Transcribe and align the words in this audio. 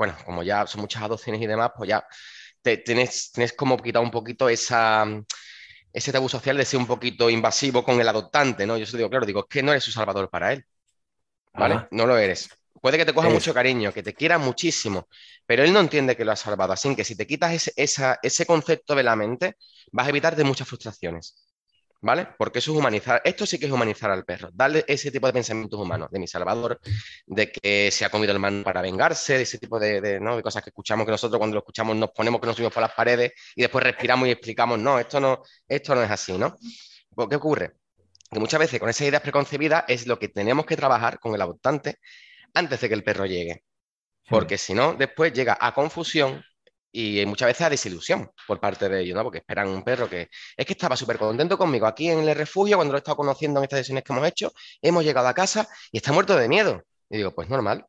Bueno, 0.00 0.16
como 0.24 0.42
ya 0.42 0.66
son 0.66 0.80
muchas 0.80 1.02
adopciones 1.02 1.42
y 1.42 1.46
demás, 1.46 1.72
pues 1.76 1.90
ya 1.90 2.02
tienes, 2.62 3.32
tienes 3.32 3.52
como 3.52 3.76
quitado 3.76 4.02
un 4.02 4.10
poquito 4.10 4.48
esa, 4.48 5.04
ese 5.92 6.10
tabú 6.12 6.26
social 6.26 6.56
de 6.56 6.64
ser 6.64 6.80
un 6.80 6.86
poquito 6.86 7.28
invasivo 7.28 7.84
con 7.84 8.00
el 8.00 8.08
adoptante, 8.08 8.66
¿no? 8.66 8.78
Yo 8.78 8.86
se 8.86 8.96
digo, 8.96 9.10
claro, 9.10 9.26
digo, 9.26 9.40
es 9.40 9.46
que 9.50 9.62
no 9.62 9.72
eres 9.72 9.84
su 9.84 9.92
salvador 9.92 10.30
para 10.30 10.54
él, 10.54 10.64
¿vale? 11.54 11.86
No 11.90 12.06
lo 12.06 12.16
eres. 12.18 12.48
Puede 12.80 12.98
que 12.98 13.04
te 13.04 13.14
coja 13.14 13.28
mucho 13.28 13.52
cariño, 13.54 13.92
que 13.92 14.02
te 14.02 14.14
quiera 14.14 14.38
muchísimo, 14.38 15.08
pero 15.46 15.64
él 15.64 15.72
no 15.74 15.80
entiende 15.80 16.16
que 16.16 16.24
lo 16.24 16.32
has 16.32 16.40
salvado. 16.40 16.72
Así 16.72 16.96
que 16.96 17.04
si 17.04 17.16
te 17.16 17.26
quitas 17.26 17.70
ese, 17.76 18.16
ese 18.22 18.46
concepto 18.46 18.94
de 18.94 19.02
la 19.02 19.16
mente, 19.16 19.56
vas 19.92 20.06
a 20.06 20.10
evitarte 20.10 20.44
muchas 20.44 20.66
frustraciones. 20.68 21.36
¿Vale? 22.00 22.28
Porque 22.38 22.58
eso 22.60 22.72
es 22.72 22.78
humanizar, 22.78 23.20
esto 23.24 23.46
sí 23.46 23.58
que 23.58 23.66
es 23.66 23.72
humanizar 23.72 24.10
al 24.10 24.24
perro, 24.24 24.50
darle 24.52 24.84
ese 24.88 25.10
tipo 25.10 25.26
de 25.26 25.32
pensamientos 25.32 25.78
humanos, 25.78 26.10
de 26.10 26.18
mi 26.18 26.26
salvador, 26.26 26.80
de 27.26 27.52
que 27.52 27.90
se 27.90 28.04
ha 28.04 28.10
comido 28.10 28.32
el 28.32 28.38
mano 28.38 28.62
para 28.64 28.80
vengarse, 28.82 29.34
de 29.36 29.42
ese 29.42 29.58
tipo 29.58 29.78
de, 29.78 30.18
¿no? 30.20 30.36
de 30.36 30.42
cosas 30.42 30.62
que 30.62 30.70
escuchamos, 30.70 31.04
que 31.06 31.12
nosotros 31.12 31.38
cuando 31.38 31.54
lo 31.54 31.60
escuchamos 31.60 31.96
nos 31.96 32.10
ponemos 32.10 32.40
que 32.40 32.46
nos 32.46 32.56
subimos 32.56 32.72
por 32.72 32.82
las 32.82 32.92
paredes 32.92 33.32
y 33.54 33.62
después 33.62 33.84
respiramos 33.84 34.28
y 34.28 34.30
explicamos, 34.32 34.78
no, 34.78 34.98
esto 34.98 35.20
no, 35.20 35.42
esto 35.68 35.94
no 35.94 36.02
es 36.02 36.10
así, 36.10 36.36
¿no? 36.38 36.56
Pues, 37.14 37.28
¿Qué 37.28 37.36
ocurre? 37.36 37.72
Que 38.30 38.38
muchas 38.40 38.60
veces 38.60 38.80
con 38.80 38.88
esas 38.88 39.06
ideas 39.08 39.22
preconcebidas 39.22 39.84
es 39.88 40.06
lo 40.06 40.18
que 40.18 40.28
tenemos 40.28 40.64
que 40.66 40.76
trabajar 40.76 41.18
con 41.18 41.34
el 41.34 41.42
adoptante 41.42 41.98
antes 42.54 42.80
de 42.80 42.88
que 42.88 42.94
el 42.94 43.04
perro 43.04 43.26
llegue. 43.26 43.64
Porque 44.28 44.58
si 44.58 44.74
no, 44.74 44.94
después 44.94 45.32
llega 45.32 45.58
a 45.60 45.74
confusión 45.74 46.42
y 46.92 47.24
muchas 47.26 47.46
veces 47.48 47.66
a 47.66 47.70
desilusión 47.70 48.30
por 48.46 48.60
parte 48.60 48.88
de 48.88 49.00
ellos, 49.02 49.16
¿no? 49.16 49.22
Porque 49.22 49.38
esperan 49.38 49.68
un 49.68 49.82
perro 49.82 50.08
que 50.08 50.28
es 50.56 50.66
que 50.66 50.72
estaba 50.72 50.96
súper 50.96 51.18
contento 51.18 51.56
conmigo 51.56 51.86
aquí 51.86 52.10
en 52.10 52.20
el 52.20 52.34
refugio 52.34 52.76
cuando 52.76 52.92
lo 52.92 52.98
he 52.98 53.00
estado 53.00 53.16
conociendo 53.16 53.60
en 53.60 53.64
estas 53.64 53.80
sesiones 53.80 54.04
que 54.04 54.12
hemos 54.12 54.26
hecho, 54.26 54.52
hemos 54.82 55.04
llegado 55.04 55.28
a 55.28 55.34
casa 55.34 55.68
y 55.92 55.98
está 55.98 56.12
muerto 56.12 56.36
de 56.36 56.48
miedo. 56.48 56.82
Y 57.08 57.18
digo, 57.18 57.32
pues 57.34 57.48
normal. 57.48 57.86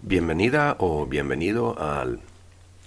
Bienvenida 0.00 0.76
o 0.78 1.04
bienvenido 1.04 1.78
al 1.78 2.20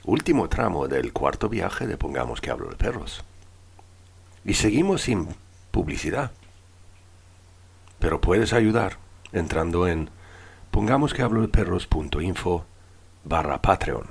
último 0.05 0.47
tramo 0.47 0.87
del 0.87 1.11
cuarto 1.11 1.49
viaje 1.49 1.85
de 1.85 1.97
Pongamos 1.97 2.39
que 2.41 2.49
hablo 2.49 2.69
de 2.69 2.75
perros. 2.77 3.23
Y 4.45 4.53
seguimos 4.55 5.01
sin 5.03 5.27
publicidad. 5.71 6.31
Pero 7.99 8.21
puedes 8.21 8.53
ayudar 8.53 8.97
entrando 9.31 9.87
en 9.87 10.09
pongamos 10.71 11.13
que 11.13 11.21
hablo 11.21 11.41
de 11.41 11.47
perros.info 11.47 12.65
barra 13.23 13.61
Patreon. 13.61 14.07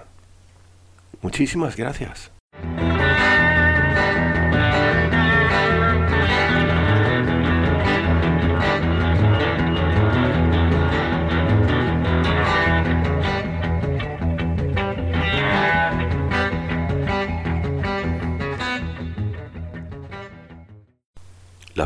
Muchísimas 1.22 1.76
gracias. 1.76 2.30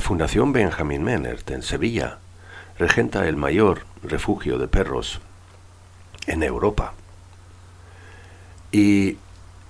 Fundación 0.03 0.53
Benjamin 0.53 1.05
Menert 1.05 1.49
en 1.53 1.63
Sevilla 1.63 2.19
regenta 2.77 3.29
el 3.29 3.37
mayor 3.37 3.87
refugio 4.03 4.59
de 4.59 4.67
perros 4.67 5.21
en 6.27 6.43
Europa. 6.43 6.95
Y 8.73 9.17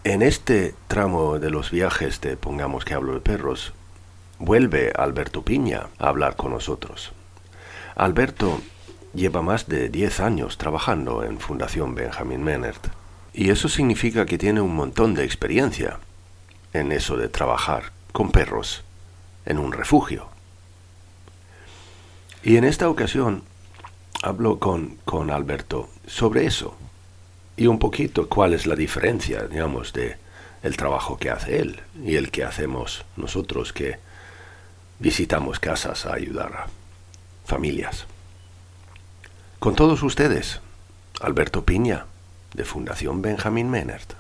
en 0.05 0.23
este 0.23 0.75
tramo 0.89 1.39
de 1.39 1.51
los 1.51 1.71
viajes 1.71 2.23
de 2.23 2.39
Pongamos 2.39 2.87
que 2.87 2.95
hablo 2.95 3.13
de 3.13 3.21
perros, 3.21 3.75
vuelve 4.39 4.91
Alberto 4.97 5.43
Piña 5.43 5.89
a 5.99 6.09
hablar 6.09 6.35
con 6.37 6.53
nosotros. 6.53 7.13
Alberto 7.95 8.63
lleva 9.13 9.43
más 9.43 9.69
de 9.69 9.91
10 9.91 10.21
años 10.21 10.57
trabajando 10.57 11.25
en 11.25 11.41
Fundación 11.41 11.95
Benjamin 11.95 12.43
Menert. 12.43 12.89
Y 13.35 13.51
eso 13.51 13.69
significa 13.69 14.25
que 14.25 14.39
tiene 14.39 14.63
un 14.63 14.75
montón 14.75 15.13
de 15.13 15.25
experiencia 15.25 15.99
en 16.73 16.91
eso 16.91 17.19
de 17.19 17.29
trabajar 17.29 17.93
con 18.13 18.33
perros 18.33 18.83
en 19.47 19.59
un 19.59 19.73
refugio. 19.73 20.29
Y 22.43 22.57
en 22.57 22.65
esta 22.65 22.89
ocasión 22.89 23.43
hablo 24.23 24.59
con, 24.59 24.97
con 25.05 25.31
Alberto 25.31 25.89
sobre 26.07 26.47
eso 26.47 26.77
y 27.57 27.67
un 27.67 27.79
poquito 27.79 28.29
cuál 28.29 28.55
es 28.55 28.67
la 28.67 28.75
diferencia, 28.75 29.47
digamos, 29.47 29.93
de 29.93 30.17
el 30.63 30.77
trabajo 30.77 31.19
que 31.19 31.31
hace 31.31 31.59
él 31.59 31.81
y 32.05 32.17
el 32.17 32.31
que 32.31 32.45
hacemos 32.45 33.05
nosotros 33.17 33.73
que 33.73 33.99
visitamos 34.99 35.59
casas 35.59 36.07
a 36.07 36.15
ayudar 36.15 36.53
a 36.55 36.67
familias. 37.45 38.07
Con 39.59 39.75
todos 39.75 40.03
ustedes, 40.03 40.61
Alberto 41.21 41.65
Piña, 41.65 42.07
de 42.55 42.65
Fundación 42.65 43.23
Benjamin 43.23 43.71
Menert. 43.71 44.15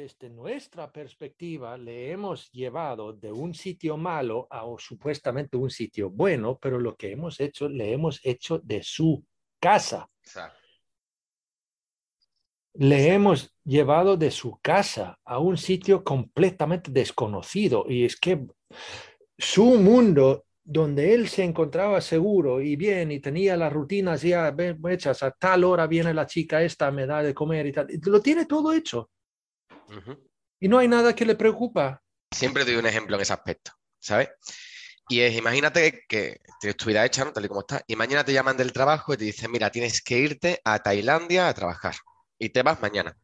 Desde 0.00 0.30
nuestra 0.30 0.90
perspectiva 0.90 1.76
le 1.76 2.10
hemos 2.10 2.50
llevado 2.52 3.12
de 3.12 3.30
un 3.30 3.52
sitio 3.52 3.98
malo 3.98 4.46
a 4.50 4.64
supuestamente 4.78 5.58
un 5.58 5.68
sitio 5.68 6.08
bueno, 6.08 6.58
pero 6.58 6.78
lo 6.78 6.96
que 6.96 7.12
hemos 7.12 7.38
hecho, 7.38 7.68
le 7.68 7.92
hemos 7.92 8.18
hecho 8.24 8.58
de 8.60 8.82
su 8.82 9.22
casa. 9.60 10.08
Le 12.72 13.12
hemos 13.12 13.54
llevado 13.62 14.16
de 14.16 14.30
su 14.30 14.58
casa 14.62 15.18
a 15.22 15.38
un 15.38 15.58
sitio 15.58 16.02
completamente 16.02 16.90
desconocido 16.90 17.84
y 17.86 18.06
es 18.06 18.18
que 18.18 18.46
su 19.36 19.66
mundo 19.66 20.46
donde 20.64 21.12
él 21.12 21.28
se 21.28 21.44
encontraba 21.44 22.00
seguro 22.00 22.62
y 22.62 22.74
bien 22.76 23.12
y 23.12 23.20
tenía 23.20 23.54
las 23.54 23.70
rutinas 23.70 24.22
ya 24.22 24.54
hechas, 24.88 25.22
a 25.22 25.30
tal 25.32 25.64
hora 25.64 25.86
viene 25.86 26.14
la 26.14 26.24
chica 26.24 26.62
esta, 26.62 26.90
me 26.90 27.04
da 27.04 27.22
de 27.22 27.34
comer 27.34 27.66
y 27.66 27.72
tal, 27.72 27.88
lo 28.06 28.22
tiene 28.22 28.46
todo 28.46 28.72
hecho. 28.72 29.10
Y 30.58 30.68
no 30.68 30.78
hay 30.78 30.88
nada 30.88 31.14
que 31.14 31.24
le 31.24 31.34
preocupa. 31.34 32.02
Siempre 32.30 32.64
doy 32.64 32.76
un 32.76 32.86
ejemplo 32.86 33.16
en 33.16 33.22
ese 33.22 33.32
aspecto, 33.32 33.72
¿sabes? 33.98 34.28
Y 35.08 35.20
es, 35.20 35.34
imagínate 35.34 36.04
que 36.06 36.40
tienes 36.60 36.76
tu 36.76 36.86
vida 36.86 37.04
hecha, 37.04 37.24
¿no? 37.24 37.32
Tal 37.32 37.44
y 37.44 37.48
como 37.48 37.60
está, 37.60 37.82
y 37.86 37.96
mañana 37.96 38.24
te 38.24 38.32
llaman 38.32 38.56
del 38.56 38.72
trabajo 38.72 39.12
y 39.12 39.16
te 39.16 39.24
dicen, 39.24 39.50
mira, 39.50 39.70
tienes 39.70 40.02
que 40.02 40.18
irte 40.18 40.60
a 40.64 40.78
Tailandia 40.78 41.48
a 41.48 41.54
trabajar. 41.54 41.96
Y 42.38 42.50
te 42.50 42.62
vas 42.62 42.80
mañana. 42.80 43.16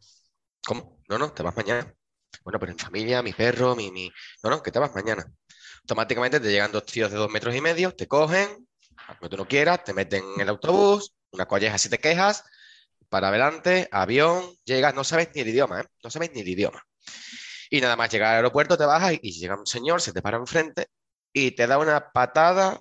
¿Cómo? 0.67 1.01
No, 1.09 1.19
no, 1.19 1.33
te 1.33 1.45
vas 1.45 1.57
mañana. 1.57 1.95
Bueno, 2.43 2.59
pero 2.59 2.73
en 2.73 2.79
familia, 2.79 3.23
mi 3.23 3.33
perro, 3.33 3.77
mi, 3.77 3.93
mi... 3.93 4.11
No, 4.43 4.51
no, 4.51 4.63
que 4.63 4.73
te 4.73 4.81
vas 4.81 4.95
mañana. 4.95 5.25
Automáticamente 5.83 6.41
te 6.41 6.51
llegan 6.51 6.73
dos 6.73 6.85
tíos 6.85 7.13
de 7.13 7.17
dos 7.17 7.31
metros 7.31 7.55
y 7.55 7.61
medio, 7.61 7.95
te 7.95 8.09
cogen, 8.09 8.67
aunque 9.07 9.29
tú 9.29 9.37
no 9.37 9.47
quieras, 9.47 9.85
te 9.85 9.95
meten 9.95 10.25
en 10.35 10.41
el 10.41 10.49
autobús, 10.49 11.15
una 11.31 11.47
colleja 11.47 11.79
si 11.79 11.89
te 11.89 11.99
quejas, 11.99 12.43
para 13.09 13.29
adelante, 13.29 13.89
avión, 13.91 14.45
llegas, 14.65 14.95
no 14.95 15.05
sabes 15.05 15.31
ni 15.35 15.43
el 15.43 15.49
idioma, 15.49 15.81
¿eh? 15.81 15.85
No 16.03 16.11
sabes 16.11 16.33
ni 16.35 16.41
el 16.41 16.49
idioma. 16.49 16.83
Y 17.71 17.81
nada 17.81 17.97
más 17.97 18.11
llegar 18.11 18.31
al 18.31 18.37
aeropuerto, 18.37 18.79
te 18.79 18.85
bajas 18.85 19.15
y, 19.21 19.33
llega 19.33 19.59
un 19.59 19.67
señor, 19.67 20.01
se 20.01 20.13
te 20.13 20.23
para 20.23 20.37
enfrente 20.37 20.89
y 21.33 21.53
te 21.53 21.67
da 21.67 21.79
una 21.79 22.13
patada 22.13 22.81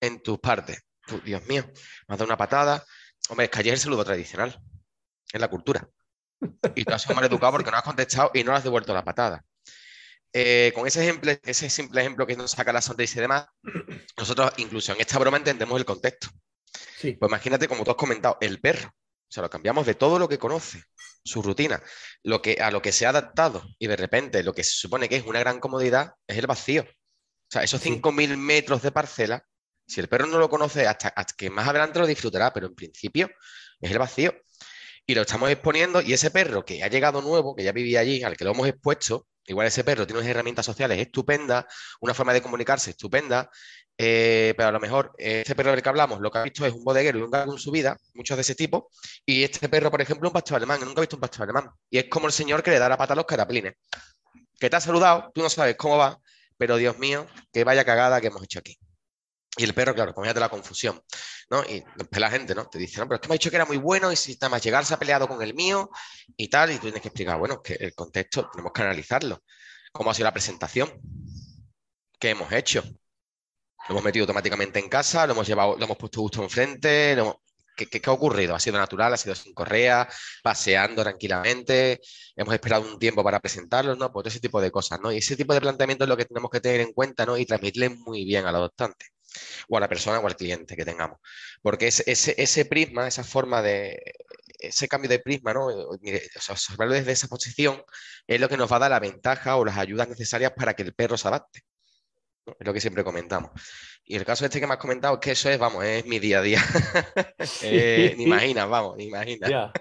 en 0.00 0.22
tus 0.22 0.38
partes. 0.38 0.82
Dios 1.24 1.46
mío, 1.46 1.64
me 2.08 2.14
ha 2.14 2.16
dado 2.16 2.24
una 2.24 2.36
patada. 2.36 2.84
Hombre, 3.28 3.46
es 3.46 3.50
que 3.50 3.60
es 3.60 3.66
el 3.66 3.78
saludo 3.78 4.04
tradicional. 4.04 4.58
es 5.32 5.40
la 5.40 5.48
cultura. 5.48 5.88
Y 6.74 6.84
tú 6.84 6.92
has 6.92 7.02
sido 7.02 7.14
mal 7.14 7.24
educado 7.24 7.52
porque 7.52 7.70
no 7.70 7.76
has 7.76 7.82
contestado 7.82 8.30
y 8.34 8.42
no 8.42 8.54
has 8.54 8.64
devuelto 8.64 8.92
la 8.92 9.04
patada. 9.04 9.44
Eh, 10.32 10.72
con 10.74 10.86
ese, 10.86 11.02
ejemplo, 11.02 11.30
ese 11.42 11.68
simple 11.68 12.00
ejemplo 12.00 12.26
que 12.26 12.36
nos 12.36 12.52
saca 12.52 12.72
la 12.72 12.80
sonrisa 12.80 13.18
y 13.18 13.22
demás, 13.22 13.46
nosotros 14.16 14.52
incluso 14.56 14.92
en 14.92 15.00
esta 15.00 15.18
broma 15.18 15.36
entendemos 15.36 15.78
el 15.78 15.84
contexto. 15.84 16.28
Sí. 16.98 17.12
Pues 17.12 17.28
imagínate, 17.28 17.68
como 17.68 17.84
tú 17.84 17.90
has 17.90 17.96
comentado, 17.96 18.38
el 18.40 18.60
perro. 18.60 18.92
O 19.32 19.34
sea, 19.34 19.42
lo 19.44 19.48
cambiamos 19.48 19.86
de 19.86 19.94
todo 19.94 20.18
lo 20.18 20.28
que 20.28 20.36
conoce, 20.38 20.84
su 21.24 21.40
rutina, 21.40 21.82
lo 22.22 22.42
que, 22.42 22.58
a 22.60 22.70
lo 22.70 22.82
que 22.82 22.92
se 22.92 23.06
ha 23.06 23.08
adaptado 23.08 23.62
y 23.78 23.86
de 23.86 23.96
repente 23.96 24.42
lo 24.42 24.52
que 24.52 24.62
se 24.62 24.72
supone 24.72 25.08
que 25.08 25.16
es 25.16 25.24
una 25.24 25.40
gran 25.40 25.58
comodidad 25.58 26.12
es 26.26 26.36
el 26.36 26.46
vacío. 26.46 26.82
O 26.82 26.86
sea, 27.48 27.62
esos 27.62 27.80
Sí. 27.80 27.88
5.000 27.88 28.36
metros 28.36 28.82
de 28.82 28.92
parcela, 28.92 29.42
si 29.86 30.00
el 30.00 30.08
perro 30.10 30.26
no 30.26 30.38
lo 30.38 30.50
conoce, 30.50 30.86
hasta, 30.86 31.08
hasta 31.08 31.32
que 31.34 31.48
más 31.48 31.66
adelante 31.66 31.98
lo 31.98 32.06
disfrutará, 32.06 32.52
pero 32.52 32.66
en 32.66 32.74
principio 32.74 33.30
es 33.80 33.90
el 33.90 33.98
vacío. 33.98 34.34
Y 35.06 35.14
lo 35.14 35.22
estamos 35.22 35.48
exponiendo 35.50 36.02
y 36.02 36.12
ese 36.12 36.30
perro 36.30 36.62
que 36.66 36.82
ha 36.82 36.88
llegado 36.88 37.22
nuevo, 37.22 37.56
que 37.56 37.64
ya 37.64 37.72
vivía 37.72 38.00
allí, 38.00 38.22
al 38.22 38.36
que 38.36 38.44
lo 38.44 38.50
hemos 38.50 38.68
expuesto, 38.68 39.28
igual 39.46 39.66
ese 39.66 39.82
perro 39.82 40.06
tiene 40.06 40.20
unas 40.20 40.30
herramientas 40.30 40.66
sociales 40.66 40.98
estupendas, 40.98 41.64
una 42.02 42.12
forma 42.12 42.34
de 42.34 42.42
comunicarse 42.42 42.90
estupenda, 42.90 43.50
eh, 44.04 44.54
pero 44.56 44.68
a 44.68 44.72
lo 44.72 44.80
mejor 44.80 45.12
eh, 45.18 45.40
este 45.40 45.54
perro 45.54 45.70
del 45.70 45.82
que 45.82 45.88
hablamos 45.88 46.20
lo 46.20 46.30
que 46.30 46.38
ha 46.38 46.42
visto 46.42 46.66
es 46.66 46.72
un 46.72 46.84
bodeguero 46.84 47.18
y 47.18 47.22
un 47.22 47.30
gato 47.30 47.52
en 47.52 47.58
su 47.58 47.70
vida, 47.70 47.96
muchos 48.14 48.36
de 48.36 48.40
ese 48.40 48.54
tipo, 48.54 48.90
y 49.24 49.44
este 49.44 49.68
perro, 49.68 49.90
por 49.90 50.02
ejemplo, 50.02 50.28
un 50.28 50.32
pastor 50.32 50.56
alemán, 50.56 50.80
nunca 50.80 51.00
ha 51.00 51.02
visto 51.02 51.16
un 51.16 51.20
pastor 51.20 51.44
alemán. 51.44 51.70
Y 51.88 51.98
es 51.98 52.06
como 52.08 52.26
el 52.26 52.32
señor 52.32 52.62
que 52.62 52.70
le 52.70 52.78
da 52.78 52.88
la 52.88 52.96
pata 52.96 53.12
a 53.12 53.16
los 53.16 53.26
caraplines, 53.26 53.74
que 54.58 54.68
te 54.68 54.76
ha 54.76 54.80
saludado, 54.80 55.30
tú 55.34 55.42
no 55.42 55.48
sabes 55.48 55.76
cómo 55.76 55.98
va, 55.98 56.18
pero 56.58 56.76
Dios 56.76 56.98
mío, 56.98 57.26
que 57.52 57.64
vaya 57.64 57.84
cagada 57.84 58.20
que 58.20 58.28
hemos 58.28 58.42
hecho 58.42 58.58
aquí. 58.58 58.78
Y 59.56 59.64
el 59.64 59.74
perro, 59.74 59.94
claro, 59.94 60.12
imagínate 60.16 60.40
la 60.40 60.48
confusión, 60.48 61.02
¿no? 61.50 61.62
Y 61.64 61.84
la 62.18 62.30
gente, 62.30 62.54
¿no? 62.54 62.66
Te 62.68 62.78
dice, 62.78 62.98
no, 63.00 63.06
pero 63.06 63.16
es 63.16 63.20
que 63.20 63.28
me 63.28 63.34
ha 63.34 63.36
dicho 63.36 63.50
que 63.50 63.56
era 63.56 63.66
muy 63.66 63.76
bueno 63.76 64.10
y 64.10 64.16
si 64.16 64.32
nada 64.34 64.48
más 64.48 64.62
llegar 64.62 64.86
se 64.86 64.94
ha 64.94 64.98
peleado 64.98 65.28
con 65.28 65.42
el 65.42 65.54
mío 65.54 65.90
y 66.36 66.48
tal, 66.48 66.70
y 66.70 66.76
tú 66.76 66.82
tienes 66.82 67.02
que 67.02 67.08
explicar, 67.08 67.38
bueno, 67.38 67.60
que 67.60 67.74
el 67.74 67.94
contexto 67.94 68.48
tenemos 68.50 68.72
que 68.72 68.82
analizarlo. 68.82 69.42
¿Cómo 69.92 70.10
ha 70.10 70.14
sido 70.14 70.24
la 70.24 70.32
presentación? 70.32 70.90
¿Qué 72.18 72.30
hemos 72.30 72.50
hecho? 72.50 72.82
Lo 73.88 73.94
hemos 73.94 74.04
metido 74.04 74.24
automáticamente 74.24 74.78
en 74.78 74.88
casa, 74.88 75.26
lo 75.26 75.32
hemos 75.32 75.46
llevado, 75.46 75.76
lo 75.76 75.84
hemos 75.84 75.96
puesto 75.96 76.20
justo 76.20 76.42
enfrente, 76.42 77.16
¿Qué, 77.76 77.86
qué, 77.88 78.02
ha 78.04 78.12
ocurrido? 78.12 78.54
¿Ha 78.54 78.60
sido 78.60 78.78
natural? 78.78 79.14
¿Ha 79.14 79.16
sido 79.16 79.34
sin 79.34 79.54
correa? 79.54 80.06
¿Paseando 80.42 81.02
tranquilamente? 81.02 82.00
¿Hemos 82.36 82.52
esperado 82.54 82.82
un 82.82 82.98
tiempo 82.98 83.24
para 83.24 83.40
presentarlo? 83.40 83.96
¿no? 83.96 84.12
Pues 84.12 84.26
ese 84.26 84.40
tipo 84.40 84.60
de 84.60 84.70
cosas, 84.70 85.00
¿no? 85.00 85.10
Y 85.10 85.18
ese 85.18 85.36
tipo 85.36 85.54
de 85.54 85.60
planteamiento 85.60 86.04
es 86.04 86.08
lo 86.08 86.16
que 86.16 86.26
tenemos 86.26 86.50
que 86.50 86.60
tener 86.60 86.80
en 86.82 86.92
cuenta, 86.92 87.24
¿no? 87.24 87.36
Y 87.38 87.46
transmitirle 87.46 87.88
muy 87.90 88.24
bien 88.24 88.44
al 88.46 88.56
adoptante 88.56 89.06
o 89.68 89.76
a 89.78 89.80
la 89.80 89.88
persona 89.88 90.20
o 90.20 90.26
al 90.26 90.36
cliente 90.36 90.76
que 90.76 90.84
tengamos. 90.84 91.18
Porque 91.62 91.88
ese, 91.88 92.04
ese, 92.06 92.34
ese 92.38 92.64
prisma, 92.66 93.08
esa 93.08 93.24
forma 93.24 93.62
de, 93.62 93.98
ese 94.62 94.88
cambio 94.88 95.08
de 95.10 95.18
prisma, 95.18 95.54
¿no? 95.54 95.66
Observarlo 95.66 96.94
desde 96.94 97.12
esa 97.12 97.28
posición 97.28 97.82
es 98.26 98.40
lo 98.40 98.48
que 98.48 98.56
nos 98.56 98.70
va 98.70 98.76
a 98.76 98.80
dar 98.80 98.90
la 98.90 99.00
ventaja 99.00 99.56
o 99.56 99.64
las 99.64 99.78
ayudas 99.78 100.08
necesarias 100.08 100.52
para 100.56 100.74
que 100.74 100.82
el 100.82 100.94
perro 100.94 101.16
se 101.16 101.28
adapte. 101.28 101.62
Es 102.46 102.66
lo 102.66 102.72
que 102.72 102.80
siempre 102.80 103.04
comentamos. 103.04 103.50
Y 104.04 104.16
el 104.16 104.24
caso 104.24 104.44
este 104.44 104.60
que 104.60 104.66
me 104.66 104.74
has 104.74 104.78
comentado 104.78 105.14
es 105.14 105.20
que 105.20 105.30
eso 105.32 105.48
es, 105.48 105.58
vamos, 105.58 105.84
es 105.84 106.04
mi 106.06 106.18
día 106.18 106.38
a 106.38 106.42
día. 106.42 106.60
Eh, 107.62 108.14
ni 108.16 108.24
imaginas, 108.26 108.68
vamos, 108.68 108.96
ni 108.96 109.04
imaginas. 109.04 109.72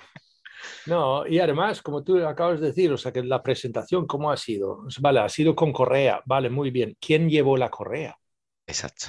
No, 0.86 1.28
y 1.28 1.40
además, 1.40 1.82
como 1.82 2.04
tú 2.04 2.26
acabas 2.26 2.60
de 2.60 2.68
decir, 2.68 2.92
o 2.92 2.98
sea, 2.98 3.12
que 3.12 3.24
la 3.24 3.42
presentación, 3.42 4.06
¿cómo 4.06 4.32
ha 4.32 4.38
sido? 4.38 4.84
Vale, 5.00 5.20
ha 5.20 5.30
sido 5.30 5.56
con 5.56 5.72
correa, 5.72 6.22
vale, 6.26 6.50
muy 6.50 6.72
bien. 6.72 6.96
¿Quién 7.00 7.30
llevó 7.30 7.58
la 7.58 7.70
correa? 7.70 8.18
Exacto. 8.66 9.08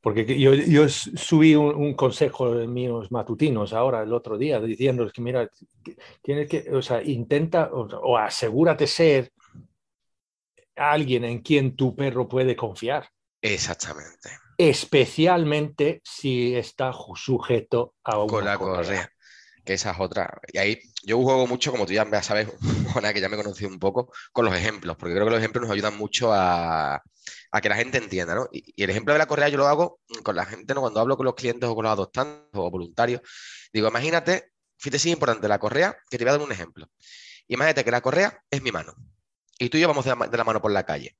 Porque 0.00 0.24
que 0.24 0.38
yo, 0.38 0.54
yo 0.54 0.88
subí 0.88 1.54
un, 1.54 1.74
un 1.74 1.94
consejo 1.94 2.54
de 2.54 2.66
míos 2.66 3.10
matutinos 3.12 3.72
ahora, 3.72 4.02
el 4.02 4.12
otro 4.12 4.38
día, 4.38 4.60
diciéndoles 4.60 5.12
que, 5.12 5.20
mira, 5.20 5.48
tienes 6.22 6.48
que, 6.48 6.70
o 6.72 6.82
sea, 6.82 7.02
intenta 7.02 7.70
o, 7.72 7.82
o 7.82 8.16
asegúrate 8.16 8.86
ser 8.86 9.32
alguien 10.80 11.24
en 11.24 11.40
quien 11.40 11.76
tu 11.76 11.94
perro 11.94 12.26
puede 12.26 12.56
confiar, 12.56 13.08
Exactamente. 13.42 14.30
especialmente 14.56 16.00
si 16.04 16.54
está 16.56 16.92
sujeto 17.14 17.94
a 18.02 18.18
una 18.18 18.32
Con 18.32 18.44
la 18.44 18.58
correa. 18.58 19.12
Que 19.62 19.74
esa 19.74 19.90
es 19.90 20.00
otra. 20.00 20.40
Y 20.50 20.56
ahí 20.56 20.80
yo 21.04 21.18
juego 21.18 21.46
mucho, 21.46 21.70
como 21.70 21.84
tú 21.84 21.92
ya 21.92 22.22
sabes, 22.22 22.48
Juana, 22.94 23.12
que 23.12 23.20
ya 23.20 23.28
me 23.28 23.36
he 23.36 23.42
conocido 23.42 23.68
un 23.68 23.78
poco, 23.78 24.10
con 24.32 24.46
los 24.46 24.54
ejemplos, 24.54 24.96
porque 24.96 25.14
creo 25.14 25.26
que 25.26 25.32
los 25.32 25.38
ejemplos 25.38 25.62
nos 25.62 25.72
ayudan 25.72 25.98
mucho 25.98 26.32
a, 26.32 26.94
a 26.94 27.60
que 27.60 27.68
la 27.68 27.76
gente 27.76 27.98
entienda, 27.98 28.34
¿no? 28.34 28.48
Y, 28.50 28.72
y 28.74 28.82
el 28.82 28.88
ejemplo 28.88 29.12
de 29.12 29.18
la 29.18 29.26
correa 29.26 29.50
yo 29.50 29.58
lo 29.58 29.66
hago 29.66 30.00
con 30.22 30.34
la 30.34 30.46
gente, 30.46 30.72
¿no? 30.72 30.80
Cuando 30.80 31.00
hablo 31.00 31.18
con 31.18 31.26
los 31.26 31.34
clientes 31.34 31.68
o 31.68 31.74
con 31.74 31.84
los 31.84 31.92
adoptantes 31.92 32.48
o 32.54 32.70
voluntarios, 32.70 33.20
digo, 33.70 33.88
imagínate, 33.88 34.52
fíjate 34.78 34.98
si 34.98 35.10
es 35.10 35.12
importante 35.12 35.46
la 35.46 35.58
correa, 35.58 35.94
que 36.08 36.16
te 36.16 36.24
voy 36.24 36.30
a 36.30 36.38
dar 36.38 36.46
un 36.46 36.52
ejemplo. 36.52 36.86
Imagínate 37.48 37.84
que 37.84 37.90
la 37.90 38.00
correa 38.00 38.42
es 38.50 38.62
mi 38.62 38.72
mano 38.72 38.94
y 39.60 39.68
tú 39.68 39.76
y 39.76 39.80
yo 39.82 39.88
vamos 39.88 40.04
de 40.04 40.36
la, 40.36 40.44
mano 40.44 40.60
por 40.60 40.72
la 40.72 40.84
calle. 40.84 41.16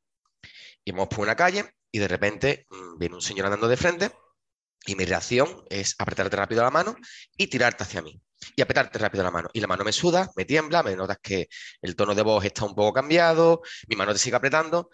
Y 0.84 0.92
vamos 0.92 1.08
por 1.08 1.20
una 1.20 1.36
calle 1.36 1.74
y 1.92 1.98
de 1.98 2.08
repente 2.08 2.66
mm, 2.70 2.98
viene 2.98 3.14
un 3.14 3.20
señor 3.20 3.46
andando 3.46 3.68
de 3.68 3.76
frente 3.76 4.10
y 4.86 4.96
mi 4.96 5.04
reacción 5.04 5.62
es 5.68 5.94
apretarte 5.98 6.36
rápido 6.36 6.62
la 6.62 6.70
mano 6.70 6.96
y 7.36 7.48
tirarte 7.48 7.84
hacia 7.84 8.00
mí. 8.00 8.20
Y 8.56 8.62
apretarte 8.62 8.98
rápido 8.98 9.22
la 9.22 9.30
mano. 9.30 9.50
Y 9.52 9.60
la 9.60 9.66
mano 9.66 9.84
me 9.84 9.92
suda, 9.92 10.30
me 10.36 10.46
tiembla, 10.46 10.82
me 10.82 10.96
notas 10.96 11.18
que 11.22 11.48
el 11.82 11.94
tono 11.94 12.14
de 12.14 12.22
voz 12.22 12.42
está 12.42 12.64
un 12.64 12.74
poco 12.74 12.94
cambiado, 12.94 13.60
mi 13.88 13.96
mano 13.96 14.14
te 14.14 14.18
sigue 14.18 14.36
apretando. 14.36 14.88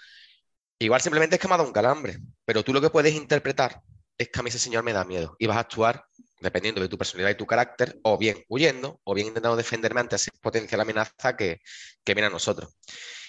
Igual 0.81 1.01
simplemente 1.01 1.37
es 1.37 1.41
que 1.41 1.47
me 1.47 1.55
ha 1.55 1.57
dado 1.59 1.69
un 1.69 1.73
calambre. 1.73 2.19
Pero 2.45 2.65
tú 2.65 2.73
lo 2.73 2.81
que 2.81 2.91
puedes 2.91 3.15
interpretar 3.15 3.81
es 4.19 4.29
que 4.29 4.41
a 4.41 4.43
mí 4.43 4.49
ese 4.49 4.59
señor 4.59 4.83
me 4.83 4.93
da 4.93 5.05
miedo. 5.05 5.37
Y 5.39 5.47
vas 5.47 5.57
a 5.57 5.61
actuar, 5.61 6.05
dependiendo 6.41 6.81
de 6.81 6.89
tu 6.89 6.99
personalidad 6.99 7.31
y 7.31 7.37
tu 7.37 7.47
carácter, 7.47 8.01
o 8.03 8.19
bien 8.19 8.45
huyendo, 8.49 9.01
o 9.05 9.15
bien 9.15 9.29
intentando 9.29 9.57
defenderme 9.57 10.01
ante 10.01 10.17
esa 10.17 10.33
potencial 10.41 10.81
amenaza 10.81 11.37
que, 11.37 11.61
que 12.05 12.15
viene 12.15 12.27
a 12.27 12.31
nosotros. 12.31 12.77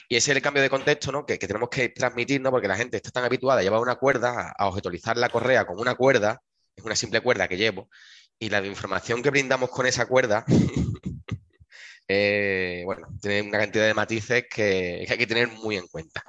Y 0.10 0.16
ese 0.16 0.32
es 0.32 0.38
el 0.38 0.44
cambio 0.44 0.64
de 0.64 0.70
contexto 0.70 1.12
¿no? 1.12 1.26
que, 1.26 1.38
que 1.38 1.48
tenemos 1.48 1.70
que 1.70 1.90
transmitir, 1.90 2.42
¿no? 2.42 2.52
porque 2.52 2.68
la 2.68 2.78
gente 2.78 2.98
está 2.98 3.12
tan 3.12 3.26
habituada 3.26 3.60
a 3.60 3.64
llevar 3.64 3.82
una 3.82 3.96
cuerda, 3.96 4.54
a, 4.58 4.64
a 4.64 4.68
objetualizar 4.68 5.18
la 5.18 5.30
correa 5.30 5.66
con 5.66 5.80
una 5.80 5.96
cuerda, 5.96 6.42
es 6.76 6.84
una 6.84 6.96
simple 6.96 7.22
cuerda 7.22 7.48
que 7.48 7.58
llevo, 7.58 7.90
y 8.40 8.50
la 8.50 8.66
información 8.66 9.22
que 9.22 9.32
brindamos 9.32 9.70
con 9.70 9.86
esa 9.86 10.06
cuerda, 10.06 10.46
eh, 12.08 12.84
bueno, 12.86 13.08
tiene 13.22 13.42
una 13.42 13.60
cantidad 13.60 13.86
de 13.86 13.94
matices 13.94 14.44
que, 14.44 15.04
que 15.06 15.08
hay 15.10 15.18
que 15.18 15.28
tener 15.28 15.50
muy 15.50 15.78
en 15.78 15.88
cuenta. 15.88 16.24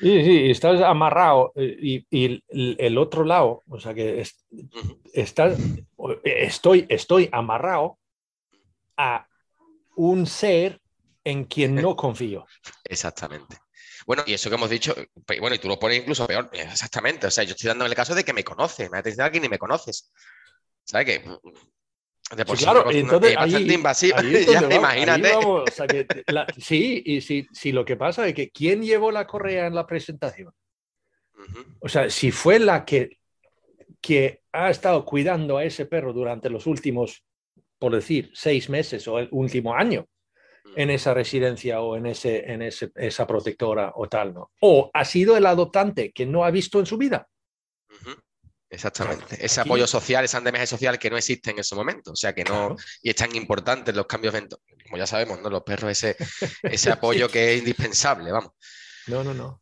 Sí, 0.00 0.24
sí, 0.24 0.50
estás 0.50 0.80
amarrado 0.80 1.52
eh, 1.56 1.76
y, 1.78 2.06
y 2.10 2.42
el, 2.78 2.96
otro 2.98 3.22
lado, 3.24 3.62
o 3.68 3.78
sea 3.78 3.92
que 3.92 4.20
es- 4.20 4.44
estás, 5.12 5.58
estoy, 6.24 6.86
estoy 6.88 7.28
amarrado 7.32 7.98
a 8.96 9.26
un 9.96 10.26
ser 10.26 10.79
en 11.24 11.44
quien 11.44 11.74
no 11.76 11.96
confío. 11.96 12.46
Exactamente. 12.84 13.58
Bueno, 14.06 14.22
y 14.26 14.32
eso 14.32 14.48
que 14.48 14.56
hemos 14.56 14.70
dicho, 14.70 14.94
bueno, 15.40 15.54
y 15.54 15.58
tú 15.58 15.68
lo 15.68 15.78
pones 15.78 15.98
incluso 15.98 16.26
peor, 16.26 16.48
eh, 16.52 16.62
exactamente. 16.62 17.26
O 17.26 17.30
sea, 17.30 17.44
yo 17.44 17.50
estoy 17.52 17.68
dando 17.68 17.84
el 17.86 17.94
caso 17.94 18.14
de 18.14 18.24
que 18.24 18.32
me 18.32 18.42
conoces, 18.42 18.90
me 18.90 18.98
atención 18.98 19.26
a 19.26 19.30
quien 19.30 19.42
ni 19.42 19.48
me 19.48 19.58
conoces. 19.58 20.10
¿Sabes 20.84 21.06
qué? 21.06 21.30
De 22.36 22.44
por 22.44 22.56
Sí, 22.56 22.64
sí 22.64 22.64
claro, 22.64 22.80
una 22.80 22.84
cosa- 22.84 22.98
entonces 22.98 23.30
es 23.30 23.36
bastante 23.36 23.68
ahí- 23.68 23.74
invasivo. 23.74 24.16
ahí 24.18 24.44
ya 24.46 24.60
vamos, 24.62 24.74
imagínate. 24.76 25.32
vamos, 25.34 25.62
o 25.68 25.70
sea 25.70 25.86
que 25.86 26.06
la- 26.28 26.46
sí, 26.58 27.02
y 27.04 27.20
si, 27.20 27.46
si 27.52 27.72
lo 27.72 27.84
que 27.84 27.96
pasa 27.96 28.26
es 28.26 28.34
que 28.34 28.50
¿quién 28.50 28.82
llevó 28.82 29.10
la 29.12 29.26
correa 29.26 29.66
en 29.66 29.74
la 29.74 29.86
presentación? 29.86 30.52
O 31.80 31.88
sea, 31.88 32.08
si 32.10 32.30
fue 32.30 32.58
la 32.58 32.84
que, 32.84 33.18
que 34.00 34.42
ha 34.52 34.70
estado 34.70 35.04
cuidando 35.04 35.56
a 35.58 35.64
ese 35.64 35.86
perro 35.86 36.12
durante 36.12 36.48
los 36.50 36.66
últimos, 36.66 37.24
por 37.78 37.94
decir, 37.94 38.30
seis 38.34 38.68
meses 38.68 39.06
o 39.08 39.18
el 39.18 39.28
último 39.32 39.74
año 39.74 40.06
en 40.76 40.90
esa 40.90 41.14
residencia 41.14 41.80
o 41.80 41.96
en, 41.96 42.06
ese, 42.06 42.50
en 42.50 42.62
ese, 42.62 42.90
esa 42.94 43.26
protectora 43.26 43.92
o 43.96 44.08
tal, 44.08 44.34
¿no? 44.34 44.50
O 44.60 44.90
ha 44.92 45.04
sido 45.04 45.36
el 45.36 45.46
adoptante 45.46 46.12
que 46.12 46.26
no 46.26 46.44
ha 46.44 46.50
visto 46.50 46.78
en 46.78 46.86
su 46.86 46.96
vida. 46.96 47.28
Exactamente. 48.72 49.44
Ese 49.44 49.60
Aquí- 49.60 49.68
apoyo 49.68 49.86
social, 49.86 50.24
ese 50.24 50.36
andamiaje 50.36 50.66
social 50.66 50.98
que 50.98 51.10
no 51.10 51.16
existe 51.16 51.50
en 51.50 51.58
ese 51.58 51.74
momento. 51.74 52.12
O 52.12 52.16
sea, 52.16 52.32
que 52.34 52.44
no. 52.44 52.68
Claro. 52.68 52.76
Y 53.02 53.10
es 53.10 53.16
tan 53.16 53.34
importante 53.34 53.92
los 53.92 54.06
cambios, 54.06 54.32
como 54.84 54.96
ya 54.96 55.06
sabemos, 55.06 55.40
¿no? 55.40 55.50
Los 55.50 55.62
perros, 55.64 55.90
ese, 55.90 56.16
ese 56.62 56.90
apoyo 56.92 57.28
que 57.28 57.54
es 57.54 57.58
indispensable, 57.58 58.30
vamos. 58.30 58.52
No, 59.08 59.24
no, 59.24 59.34
no. 59.34 59.60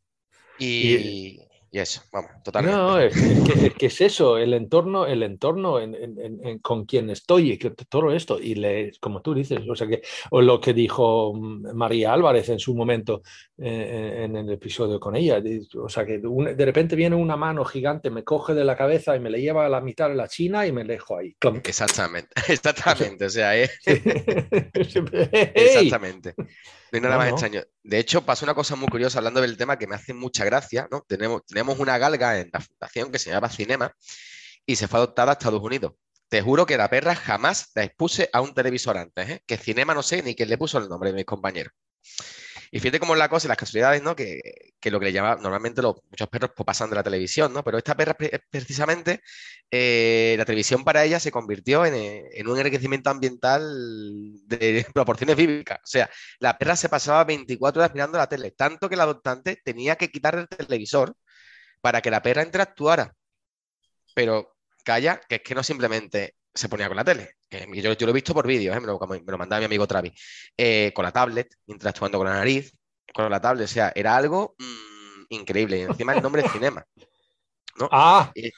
Y, 0.59 0.95
y 0.97 1.48
eso, 1.73 2.01
vamos, 2.13 2.31
totalmente. 2.43 2.77
No, 2.79 2.99
es, 2.99 3.15
es 3.17 3.41
que, 3.41 3.67
es 3.67 3.75
que 3.75 3.87
es 3.87 4.01
eso, 4.01 4.39
el 4.39 4.55
entorno, 4.55 5.05
el 5.07 5.23
entorno 5.23 5.79
en, 5.81 5.95
en- 5.95 6.19
en- 6.19 6.47
en- 6.47 6.59
con 6.61 6.87
quien 6.87 7.11
estoy 7.11 7.53
y 7.53 7.59
que 7.59 7.71
todo 7.71 8.11
esto, 8.13 8.41
y 8.41 8.55
le, 8.55 8.93
como 9.01 9.21
tú 9.21 9.35
dices, 9.35 9.61
o 9.69 9.75
sea 9.75 9.87
que, 9.87 10.01
o 10.31 10.41
lo 10.41 10.61
que 10.61 10.73
dijo 10.73 11.35
mm, 11.35 11.75
María 11.75 12.13
Álvarez 12.15 12.49
en 12.49 12.59
su 12.59 12.75
momento 12.75 13.23
eh, 13.59 14.23
en 14.25 14.37
el 14.37 14.51
episodio 14.51 14.99
con 14.99 15.15
ella, 15.17 15.43
o 15.83 15.89
sea 15.89 16.07
que 16.07 16.19
un- 16.19 16.57
de 16.57 16.65
repente 16.65 16.97
viene 16.97 17.17
una 17.17 17.37
mano 17.37 17.65
gigante, 17.65 18.09
me 18.11 18.25
coge 18.25 18.55
de 18.55 18.65
la 18.65 18.77
cabeza 18.77 19.15
y 19.15 19.21
me 19.21 19.29
le 19.31 19.41
lleva 19.41 19.67
a 19.67 19.69
la 19.69 19.81
mitad 19.81 20.09
de 20.09 20.15
la 20.15 20.29
China 20.29 20.67
y 20.67 20.73
me 20.73 20.85
dejo 20.85 21.19
ahí. 21.19 21.37
Exactamente, 21.65 22.31
exactamente. 22.49 23.27
O 23.27 23.31
sea. 23.31 23.55
¡Ey! 23.63 23.69
Exactamente. 25.55 26.35
No 26.39 26.97
hay 26.97 27.01
nada 27.03 27.15
No, 27.15 27.19
más 27.19 27.29
no. 27.29 27.35
extraño. 27.35 27.61
De 27.83 27.99
hecho, 27.99 28.25
pasa 28.25 28.47
una 28.47 28.55
cosa 28.55 28.77
muy 28.77 28.89
curiosa 28.89 29.19
hablando 29.19 29.41
del 29.41 29.57
tema 29.57 29.79
que 29.79 29.87
me 29.87 29.95
hace 29.95 30.15
mucha 30.15 30.45
gracia, 30.45 30.89
¿no? 30.91 31.05
Tenemos, 31.07 31.45
tenemos 31.59 31.81
una 31.81 31.99
galga 31.99 32.39
en 32.39 32.51
la 32.53 32.61
fundación 32.61 33.11
que 33.11 33.19
se 33.19 33.31
llama 33.31 33.49
Cinema 33.49 33.93
y 34.65 34.77
se 34.77 34.87
fue 34.87 35.01
adoptada 35.01 35.33
a 35.33 35.35
Estados 35.35 35.61
Unidos. 35.61 35.95
Te 36.29 36.41
juro 36.41 36.67
que 36.67 36.77
la 36.77 36.89
perra 36.89 37.17
jamás 37.17 37.73
la 37.75 37.83
expuse 37.83 38.31
a 38.33 38.41
un 38.41 38.55
televisor 38.55 38.97
antes, 38.97 39.29
¿eh? 39.29 39.43
que 39.45 39.57
Cinema 39.57 39.93
no 39.93 40.05
sé 40.05 40.23
ni 40.23 40.37
quién 40.37 40.51
le 40.51 40.57
puso 40.57 40.79
el 40.79 40.89
nombre 40.89 41.11
de 41.11 41.17
mis 41.17 41.25
compañeros. 41.25 41.73
Y 42.71 42.79
fíjate 42.79 43.01
cómo 43.01 43.15
es 43.15 43.19
la 43.19 43.29
cosa 43.29 43.47
y 43.47 43.49
las 43.49 43.57
casualidades, 43.57 44.03
¿no? 44.03 44.15
Que, 44.15 44.41
lo 44.85 45.01
que 45.01 45.07
le 45.07 45.13
llama, 45.13 45.37
normalmente 45.37 45.83
los, 45.83 45.97
muchos 46.11 46.29
perros 46.29 46.51
pues, 46.55 46.65
pasan 46.65 46.91
de 46.91 46.97
la 46.97 47.03
televisión, 47.03 47.53
¿no? 47.53 47.65
Pero 47.65 47.79
esta 47.79 47.97
perra 47.97 48.17
precisamente, 48.51 49.21
eh, 49.71 50.37
la 50.39 50.45
televisión 50.45 50.85
para 50.85 51.05
ella 51.05 51.19
se 51.19 51.33
convirtió 51.33 51.85
en, 51.87 52.47
un 52.47 52.59
enriquecimiento 52.59 53.11
ambiental 53.11 53.63
de 54.47 54.87
proporciones 54.95 55.35
bíblicas. 55.37 55.79
O 55.79 55.87
sea, 55.87 56.09
la 56.39 56.57
perra 56.57 56.77
se 56.77 56.89
pasaba 56.89 57.25
24 57.25 57.83
horas 57.83 57.95
mirando 57.95 58.19
la 58.19 58.29
tele, 58.29 58.53
tanto 58.53 58.89
que 58.89 58.97
la 58.97 59.03
adoptante 59.05 59.61
tenía 59.65 59.97
que 59.97 60.11
quitar 60.11 60.37
el 60.37 60.47
televisor 60.47 61.17
para 61.81 62.01
que 62.01 62.11
la 62.11 62.23
perra 62.23 62.43
interactuara. 62.43 63.15
Pero 64.15 64.57
calla, 64.85 65.21
que 65.29 65.37
es 65.37 65.43
que 65.43 65.55
no 65.55 65.63
simplemente 65.63 66.37
se 66.55 66.69
ponía 66.69 66.89
con 66.89 66.97
la 66.97 67.05
tele. 67.05 67.37
Yo, 67.51 67.93
yo 67.93 68.07
lo 68.07 68.11
he 68.11 68.15
visto 68.15 68.35
por 68.35 68.47
vídeos, 68.47 68.77
¿eh? 68.77 68.81
me, 68.81 68.87
lo, 68.87 69.39
mandaba 69.39 69.61
mi 69.61 69.67
amigo 69.67 69.87
Travis, 69.87 70.13
eh, 70.57 70.93
con 70.95 71.05
la 71.05 71.13
tablet, 71.13 71.55
interactuando 71.67 72.19
con 72.19 72.27
la 72.27 72.35
nariz, 72.35 72.73
con 73.15 73.31
la 73.31 73.41
tablet, 73.41 73.65
o 73.65 73.69
sea, 73.69 73.93
era 73.95 74.17
algo 74.17 74.55
mmm, 74.59 75.25
increíble. 75.31 75.79
Y 75.79 75.83
encima 75.83 76.15
el 76.15 76.23
nombre 76.23 76.43
es 76.43 76.53
Cinema. 76.53 76.85
¿No? 77.79 77.89
Ah. 77.93 78.31
Y, 78.35 78.49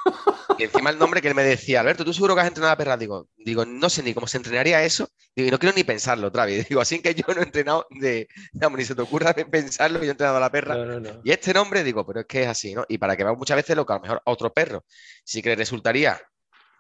y, 0.59 0.65
encima 0.65 0.91
el 0.91 0.99
nombre 0.99 1.21
que 1.21 1.29
él 1.29 1.35
me 1.35 1.43
decía, 1.43 1.81
Alberto, 1.81 2.05
¿tú 2.05 2.13
seguro 2.13 2.35
que 2.35 2.41
has 2.41 2.49
entrenado 2.49 2.73
a 2.73 2.77
perra? 2.77 2.97
Digo, 2.97 3.29
digo, 3.37 3.65
no 3.65 3.89
sé 3.89 4.03
ni 4.03 4.15
cómo 4.15 4.27
se 4.27 4.39
entrenaría 4.39 4.83
eso. 4.85 5.09
Digo, 5.35 5.49
y 5.49 5.51
no 5.51 5.59
quiero 5.59 5.75
ni 5.77 5.85
pensarlo, 5.85 6.31
Travis. 6.33 6.67
Digo, 6.69 6.81
así 6.81 7.01
que 7.01 7.15
yo 7.15 7.25
no 7.35 7.41
he 7.41 7.45
entrenado 7.45 7.87
de, 7.91 8.29
ni 8.53 8.85
se 8.85 8.95
te 8.95 9.03
ocurra 9.03 9.35
pensarlo, 9.35 9.99
yo 10.01 10.07
he 10.07 10.11
entrenado 10.11 10.39
a 10.39 10.41
la 10.41 10.51
perra. 10.51 10.75
No, 10.75 10.85
no, 10.85 11.01
no. 11.01 11.21
Y 11.25 11.31
este 11.31 11.55
nombre, 11.55 11.85
digo, 11.85 12.07
pero 12.07 12.21
es 12.21 12.27
que 12.27 12.43
es 12.43 12.49
así, 12.49 12.75
¿no? 12.75 12.85
Y 12.89 12.99
para 12.99 13.17
que 13.17 13.25
veamos 13.25 13.39
muchas 13.39 13.57
veces 13.57 13.77
lo 13.77 13.87
que 13.87 13.93
a 13.93 13.97
lo 13.97 14.03
mejor 14.03 14.23
a 14.25 14.31
otro 14.31 14.53
perro 14.53 14.85
sí 15.25 15.43
que 15.43 15.51
le 15.51 15.57
resultaría 15.57 16.21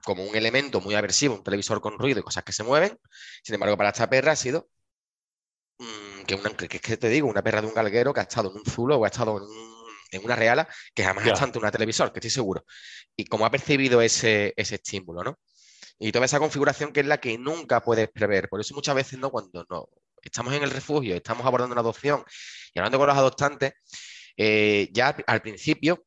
como 0.05 0.25
un 0.25 0.35
elemento 0.35 0.81
muy 0.81 0.95
aversivo, 0.95 1.35
un 1.35 1.45
televisor 1.45 1.81
con 1.81 1.99
ruido 1.99 2.21
y 2.21 2.23
cosas 2.23 2.45
que 2.45 2.53
se 2.53 2.63
mueven. 2.63 2.99
Sin 3.43 3.55
embargo, 3.55 3.77
para 3.77 3.91
esta 3.91 4.09
perra 4.09 4.33
ha 4.33 4.37
sido 4.37 4.69
mmm, 5.79 6.25
que, 6.27 6.35
una, 6.35 6.51
que, 6.51 6.69
que 6.69 6.97
te 6.97 7.09
digo, 7.09 7.29
una 7.29 7.43
perra 7.43 7.61
de 7.61 7.69
un 7.69 7.75
galguero 7.75 8.13
que 8.15 8.21
ha 8.21 8.25
estado 8.25 8.51
en 8.51 8.59
un 8.59 8.65
zulo 8.65 8.97
o 8.97 9.05
ha 9.05 9.09
estado 9.09 9.37
en, 9.39 9.45
un, 9.45 9.80
en 10.11 10.25
una 10.25 10.37
reala 10.37 10.69
que 10.95 11.05
jamás 11.05 11.25
yeah. 11.25 11.33
ha 11.33 11.35
estado 11.35 11.49
ante 11.49 11.59
una 11.59 11.71
televisor, 11.71 12.13
que 12.13 12.19
estoy 12.19 12.31
seguro. 12.31 12.65
Y 13.17 13.25
cómo 13.27 13.47
ha 13.47 13.51
percibido 13.51 14.01
ese, 14.03 14.55
ese 14.57 14.77
estímulo, 14.77 15.23
¿no? 15.23 15.39
Y 15.99 16.13
toda 16.13 16.25
esa 16.25 16.39
configuración 16.39 16.93
que 16.93 17.01
es 17.01 17.07
la 17.07 17.21
que 17.21 17.37
nunca 17.37 17.83
puedes 17.83 18.09
prever. 18.09 18.49
Por 18.49 18.61
eso 18.61 18.75
muchas 18.75 18.95
veces, 18.95 19.19
¿no? 19.19 19.31
Cuando 19.31 19.67
no, 19.69 19.89
estamos 20.23 20.55
en 20.55 20.63
el 20.63 20.71
refugio, 20.71 21.15
estamos 21.15 21.47
abordando 21.47 21.73
una 21.73 21.83
adopción 21.83 22.25
y 22.75 22.79
hablando 22.79 22.99
con 22.99 23.07
los 23.09 23.17
adoptantes, 23.17 23.75
eh, 24.37 24.89
ya 24.93 25.15
al 25.27 25.43
principio 25.43 26.07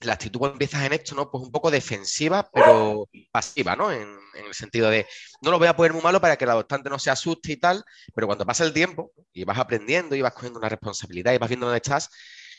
la 0.00 0.14
actitud 0.14 0.38
cuando 0.38 0.54
empiezas 0.54 0.84
en 0.84 0.92
esto, 0.92 1.14
¿no? 1.14 1.30
Pues 1.30 1.42
un 1.42 1.50
poco 1.50 1.70
defensiva, 1.70 2.48
pero 2.52 3.08
pasiva, 3.32 3.74
¿no? 3.74 3.90
En, 3.90 4.02
en, 4.34 4.46
el 4.46 4.54
sentido 4.54 4.90
de, 4.90 5.06
no 5.40 5.50
lo 5.50 5.58
voy 5.58 5.68
a 5.68 5.76
poner 5.76 5.92
muy 5.92 6.02
malo 6.02 6.20
para 6.20 6.36
que 6.36 6.44
el 6.44 6.50
adoptante 6.50 6.90
no 6.90 6.98
se 6.98 7.10
asuste 7.10 7.52
y 7.52 7.56
tal, 7.56 7.84
pero 8.14 8.26
cuando 8.26 8.44
pasa 8.44 8.64
el 8.64 8.72
tiempo 8.72 9.12
y 9.32 9.44
vas 9.44 9.58
aprendiendo 9.58 10.14
y 10.14 10.20
vas 10.20 10.34
cogiendo 10.34 10.58
una 10.58 10.68
responsabilidad 10.68 11.32
y 11.32 11.38
vas 11.38 11.48
viendo 11.48 11.66
dónde 11.66 11.78
estás, 11.78 12.10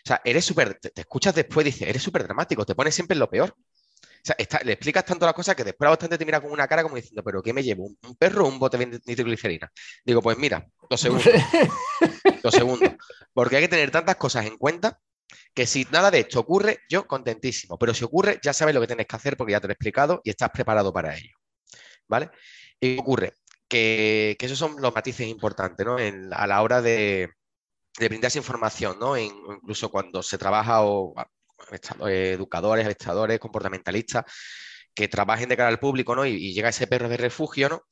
sea, 0.07 0.21
eres 0.23 0.45
súper, 0.45 0.75
te, 0.75 0.89
te, 0.91 1.01
escuchas 1.01 1.33
después 1.35 1.65
y 1.65 1.71
dices, 1.71 1.87
eres 1.87 2.03
súper 2.03 2.23
dramático, 2.23 2.65
te 2.65 2.75
pones 2.75 2.93
siempre 2.93 3.15
en 3.15 3.19
lo 3.19 3.29
peor. 3.29 3.55
O 4.25 4.27
sea, 4.27 4.35
está, 4.39 4.59
le 4.63 4.73
explicas 4.73 5.05
tanto 5.05 5.25
las 5.25 5.35
cosas 5.35 5.55
que 5.55 5.63
después 5.63 5.85
el 5.85 5.89
adoptante 5.89 6.17
te 6.17 6.25
mira 6.25 6.41
con 6.41 6.51
una 6.51 6.67
cara 6.67 6.81
como 6.81 6.95
diciendo, 6.95 7.23
pero 7.23 7.43
¿qué 7.43 7.53
me 7.53 7.61
llevo? 7.61 7.85
¿Un, 7.85 7.97
un 8.07 8.15
perro 8.15 8.45
o 8.45 8.49
un 8.49 8.57
bote 8.57 8.77
de 8.77 8.99
nitroglicerina? 9.05 9.71
Digo, 10.03 10.21
pues 10.21 10.37
mira, 10.37 10.65
dos 10.89 10.99
segundos. 10.99 11.27
dos 12.43 12.53
segundos. 12.53 12.91
Porque 13.33 13.57
hay 13.57 13.63
que 13.63 13.69
tener 13.69 13.91
tantas 13.91 14.15
cosas 14.15 14.47
en 14.47 14.57
cuenta 14.57 14.99
que 15.53 15.67
si 15.67 15.85
nada 15.91 16.09
de 16.09 16.21
esto 16.21 16.39
ocurre, 16.39 16.79
yo 16.89 17.05
contentísimo, 17.07 17.77
pero 17.77 17.93
si 17.93 18.03
ocurre, 18.03 18.39
ya 18.43 18.51
sabes 18.53 18.73
lo 18.73 18.81
que 18.81 18.87
tienes 18.87 19.05
que 19.05 19.15
hacer 19.15 19.37
porque 19.37 19.51
ya 19.51 19.61
te 19.61 19.67
lo 19.67 19.71
he 19.71 19.75
explicado 19.75 20.21
y 20.23 20.31
estás 20.31 20.49
preparado 20.49 20.91
para 20.91 21.15
ello. 21.15 21.35
¿Vale? 22.07 22.29
Y 22.79 22.97
ocurre 22.97 23.33
que, 23.67 24.35
que 24.39 24.45
esos 24.47 24.57
son 24.57 24.81
los 24.81 24.93
matices 24.93 25.27
importantes, 25.27 25.85
¿no? 25.85 25.99
En, 25.99 26.33
a 26.33 26.47
la 26.47 26.61
hora 26.61 26.81
de, 26.81 27.29
de 27.99 28.09
brindarse 28.09 28.37
información, 28.37 28.97
¿no? 28.99 29.15
En, 29.15 29.31
incluso 29.61 29.89
cuando 29.89 30.21
se 30.21 30.37
trabaja 30.37 30.83
o 30.83 31.13
educadores, 32.07 32.85
avestadores, 32.85 33.39
comportamentalistas 33.39 34.25
que 34.93 35.07
trabajen 35.07 35.49
de 35.49 35.57
cara 35.57 35.69
al 35.69 35.79
público, 35.79 36.15
¿no? 36.15 36.25
Y, 36.25 36.31
y 36.33 36.53
llega 36.53 36.69
ese 36.69 36.87
perro 36.87 37.09
de 37.09 37.17
refugio, 37.17 37.69
¿no? 37.69 37.83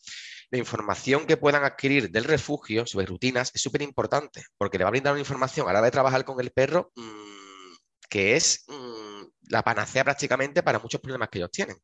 la 0.54 0.60
información 0.60 1.26
que 1.26 1.36
puedan 1.36 1.64
adquirir 1.64 2.12
del 2.12 2.26
refugio 2.26 2.86
sobre 2.86 3.08
rutinas 3.08 3.50
es 3.56 3.62
súper 3.62 3.82
importante, 3.82 4.46
porque 4.56 4.78
le 4.78 4.84
va 4.84 4.90
a 4.90 4.92
brindar 4.92 5.14
una 5.14 5.20
información 5.20 5.68
a 5.68 5.74
la 5.74 5.80
hora 5.80 5.88
de 5.88 5.92
trabajar 5.92 6.24
con 6.26 6.40
el 6.40 6.52
perro 6.52 6.92
mmm, 6.96 7.74
que 8.08 8.36
es 8.36 8.64
mmm, 8.68 9.24
la 9.50 9.64
panacea 9.64 10.04
prácticamente 10.04 10.62
para 10.62 10.78
muchos 10.78 11.02
problemas 11.02 11.30
que 11.30 11.40
ellos 11.40 11.50
tienen. 11.50 11.78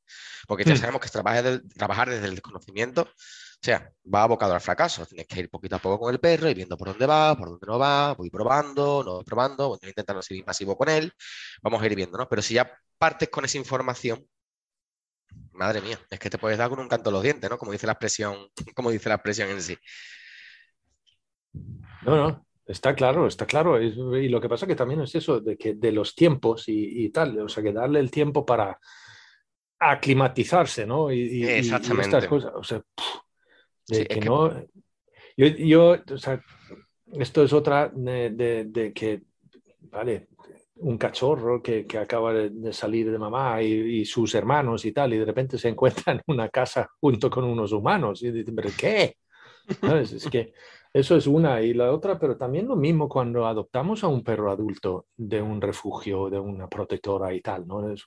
Porque 0.47 0.65
ya 0.65 0.75
sabemos 0.75 1.01
que 1.01 1.09
trabajar 1.09 2.09
desde 2.11 2.27
el 2.27 2.35
desconocimiento, 2.35 3.09
o 3.61 3.65
sea, 3.65 3.91
va 4.13 4.23
abocado 4.23 4.53
al 4.53 4.61
fracaso. 4.61 5.05
Tienes 5.05 5.27
que 5.27 5.41
ir 5.41 5.49
poquito 5.49 5.75
a 5.75 5.79
poco 5.79 5.99
con 5.99 6.13
el 6.13 6.19
perro 6.19 6.49
y 6.49 6.53
viendo 6.53 6.77
por 6.77 6.87
dónde 6.89 7.05
va, 7.05 7.35
por 7.35 7.49
dónde 7.49 7.67
no 7.67 7.77
va, 7.77 8.13
voy 8.13 8.29
probando, 8.29 9.03
no 9.03 9.15
voy 9.15 9.23
probando, 9.25 9.67
voy 9.67 9.79
intentando 9.83 10.21
ser 10.21 10.37
invasivo 10.37 10.77
con 10.77 10.87
él, 10.87 11.11
vamos 11.61 11.81
a 11.81 11.85
ir 11.85 11.93
viendo, 11.93 12.17
¿no? 12.17 12.29
Pero 12.29 12.41
si 12.41 12.53
ya 12.53 12.71
partes 12.97 13.27
con 13.27 13.43
esa 13.43 13.57
información, 13.57 14.25
madre 15.51 15.81
mía, 15.81 15.99
es 16.09 16.19
que 16.19 16.29
te 16.29 16.37
puedes 16.37 16.57
dar 16.57 16.69
con 16.69 16.79
un 16.79 16.87
canto 16.87 17.11
los 17.11 17.21
dientes, 17.21 17.49
¿no? 17.49 17.57
Como 17.57 17.73
dice 17.73 17.85
la 17.85 17.93
expresión, 17.93 18.47
como 18.75 18.91
dice 18.91 19.09
la 19.09 19.15
expresión 19.15 19.49
en 19.49 19.61
sí. 19.61 19.77
No, 22.05 22.15
no, 22.15 22.45
está 22.65 22.95
claro, 22.95 23.27
está 23.27 23.45
claro. 23.45 23.81
Y 23.81 24.29
lo 24.29 24.39
que 24.39 24.47
pasa 24.47 24.67
que 24.67 24.75
también 24.75 25.01
es 25.01 25.13
eso, 25.15 25.41
de 25.41 25.57
que 25.57 25.73
de 25.73 25.91
los 25.91 26.15
tiempos 26.15 26.69
y, 26.69 27.05
y 27.05 27.09
tal, 27.09 27.37
o 27.41 27.49
sea, 27.49 27.61
que 27.61 27.73
darle 27.73 27.99
el 27.99 28.09
tiempo 28.09 28.45
para 28.45 28.79
aclimatizarse, 29.79 30.85
¿no? 30.85 31.11
Y, 31.11 31.19
y 31.19 31.45
Exactamente. 31.45 32.03
Y 32.03 32.15
estas 32.15 32.27
cosas, 32.27 32.51
o 32.55 32.63
sea, 32.63 32.81
de 33.89 33.95
sí, 33.97 34.05
que, 34.05 34.13
es 34.13 34.19
que 34.19 34.25
no. 34.25 34.49
Yo, 35.35 35.47
yo, 35.47 35.97
o 36.13 36.17
sea, 36.17 36.41
esto 37.13 37.43
es 37.43 37.53
otra 37.53 37.91
de, 37.93 38.29
de, 38.31 38.65
de 38.65 38.93
que, 38.93 39.23
vale, 39.81 40.27
un 40.75 40.97
cachorro 40.97 41.61
que, 41.61 41.85
que, 41.85 41.97
acaba 41.97 42.33
de 42.33 42.73
salir 42.73 43.11
de 43.11 43.17
mamá 43.17 43.61
y, 43.61 43.73
y, 43.73 44.05
sus 44.05 44.33
hermanos 44.35 44.85
y 44.85 44.91
tal, 44.91 45.13
y 45.13 45.17
de 45.17 45.25
repente 45.25 45.57
se 45.57 45.69
encuentra 45.69 46.13
en 46.13 46.21
una 46.27 46.49
casa 46.49 46.89
junto 46.99 47.29
con 47.29 47.43
unos 47.43 47.71
humanos. 47.71 48.21
Y 48.21 48.31
dicen, 48.31 48.55
¿pero 48.55 48.69
qué? 48.77 49.15
¿Sabes? 49.81 50.13
Es 50.13 50.27
que 50.27 50.53
eso 50.93 51.15
es 51.15 51.27
una. 51.27 51.61
Y 51.61 51.73
la 51.73 51.91
otra, 51.91 52.17
pero 52.19 52.37
también 52.37 52.67
lo 52.67 52.75
mismo 52.75 53.07
cuando 53.07 53.45
adoptamos 53.45 54.03
a 54.03 54.07
un 54.07 54.23
perro 54.23 54.51
adulto 54.51 55.07
de 55.15 55.41
un 55.41 55.61
refugio, 55.61 56.29
de 56.29 56.39
una 56.39 56.67
protectora 56.67 57.33
y 57.33 57.41
tal, 57.41 57.67
¿no? 57.67 57.91
Es, 57.91 58.05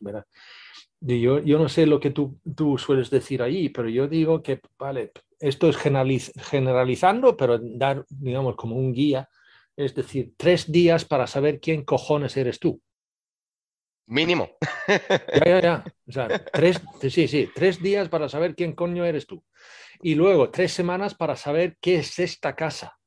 yo, 1.00 1.38
yo 1.40 1.58
no 1.58 1.68
sé 1.68 1.86
lo 1.86 2.00
que 2.00 2.10
tú, 2.10 2.38
tú 2.56 2.78
sueles 2.78 3.10
decir 3.10 3.42
ahí, 3.42 3.68
pero 3.68 3.88
yo 3.88 4.08
digo 4.08 4.42
que, 4.42 4.60
vale, 4.78 5.12
esto 5.42 5.68
es 5.68 5.76
generaliz 5.76 6.32
generalizando, 6.50 7.36
pero 7.36 7.58
dar, 7.58 8.04
digamos, 8.08 8.56
como 8.56 8.76
un 8.76 8.92
guía 8.92 9.28
es 9.76 9.94
decir, 9.94 10.34
tres 10.36 10.70
días 10.70 11.04
para 11.04 11.26
saber 11.26 11.60
quién 11.60 11.84
cojones 11.84 12.36
eres 12.36 12.58
tú. 12.58 12.80
Mínimo. 14.06 14.56
Ya, 14.88 15.44
ya, 15.44 15.60
ya. 15.60 15.84
O 16.06 16.12
sea, 16.12 16.44
tres, 16.44 16.80
sí, 17.00 17.28
sí, 17.28 17.50
tres 17.54 17.80
días 17.80 18.08
para 18.08 18.28
saber 18.28 18.54
quién 18.54 18.72
coño 18.72 19.04
eres 19.04 19.26
tú. 19.26 19.44
Y 20.02 20.14
luego 20.14 20.50
tres 20.50 20.72
semanas 20.72 21.14
para 21.14 21.36
saber 21.36 21.76
qué 21.80 21.96
es 21.96 22.18
esta 22.18 22.54
casa. 22.54 22.98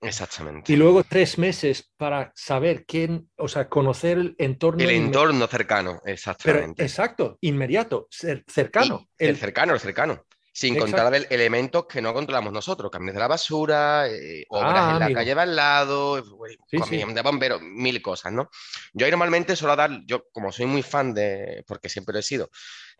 Exactamente. 0.00 0.72
Y 0.72 0.76
luego 0.76 1.02
tres 1.02 1.38
meses 1.38 1.90
para 1.96 2.32
saber 2.34 2.84
quién, 2.84 3.30
o 3.36 3.48
sea, 3.48 3.68
conocer 3.68 4.18
el 4.18 4.34
entorno. 4.38 4.82
El 4.82 4.90
entorno 4.90 5.46
cercano, 5.46 6.00
exactamente. 6.04 6.74
Pero, 6.76 6.86
exacto, 6.86 7.38
inmediato, 7.40 8.06
cercano. 8.10 9.08
Y 9.18 9.24
el, 9.24 9.30
el 9.30 9.36
cercano, 9.36 9.74
el 9.74 9.80
cercano. 9.80 10.24
Sin 10.56 10.74
Exacto. 10.74 10.96
contar 10.96 11.26
elementos 11.30 11.86
que 11.86 12.00
no 12.00 12.14
controlamos 12.14 12.52
nosotros, 12.52 12.88
camiones 12.88 13.14
de 13.14 13.20
la 13.20 13.26
basura, 13.26 14.06
eh, 14.08 14.46
obras 14.50 14.72
ah, 14.76 14.92
en 14.92 14.98
la 15.00 15.04
amigo. 15.06 15.18
calle 15.18 15.34
de 15.34 15.40
al 15.40 15.56
lado, 15.56 16.24
sí, 16.70 16.78
sí. 16.88 17.02
de 17.12 17.22
bomberos, 17.22 17.60
mil 17.60 18.00
cosas, 18.00 18.32
¿no? 18.32 18.48
Yo 18.92 19.04
ahí 19.04 19.10
normalmente 19.10 19.56
suelo 19.56 19.74
dar, 19.74 19.90
yo 20.06 20.28
como 20.30 20.52
soy 20.52 20.66
muy 20.66 20.82
fan 20.82 21.12
de, 21.12 21.64
porque 21.66 21.88
siempre 21.88 22.12
lo 22.12 22.20
he 22.20 22.22
sido, 22.22 22.50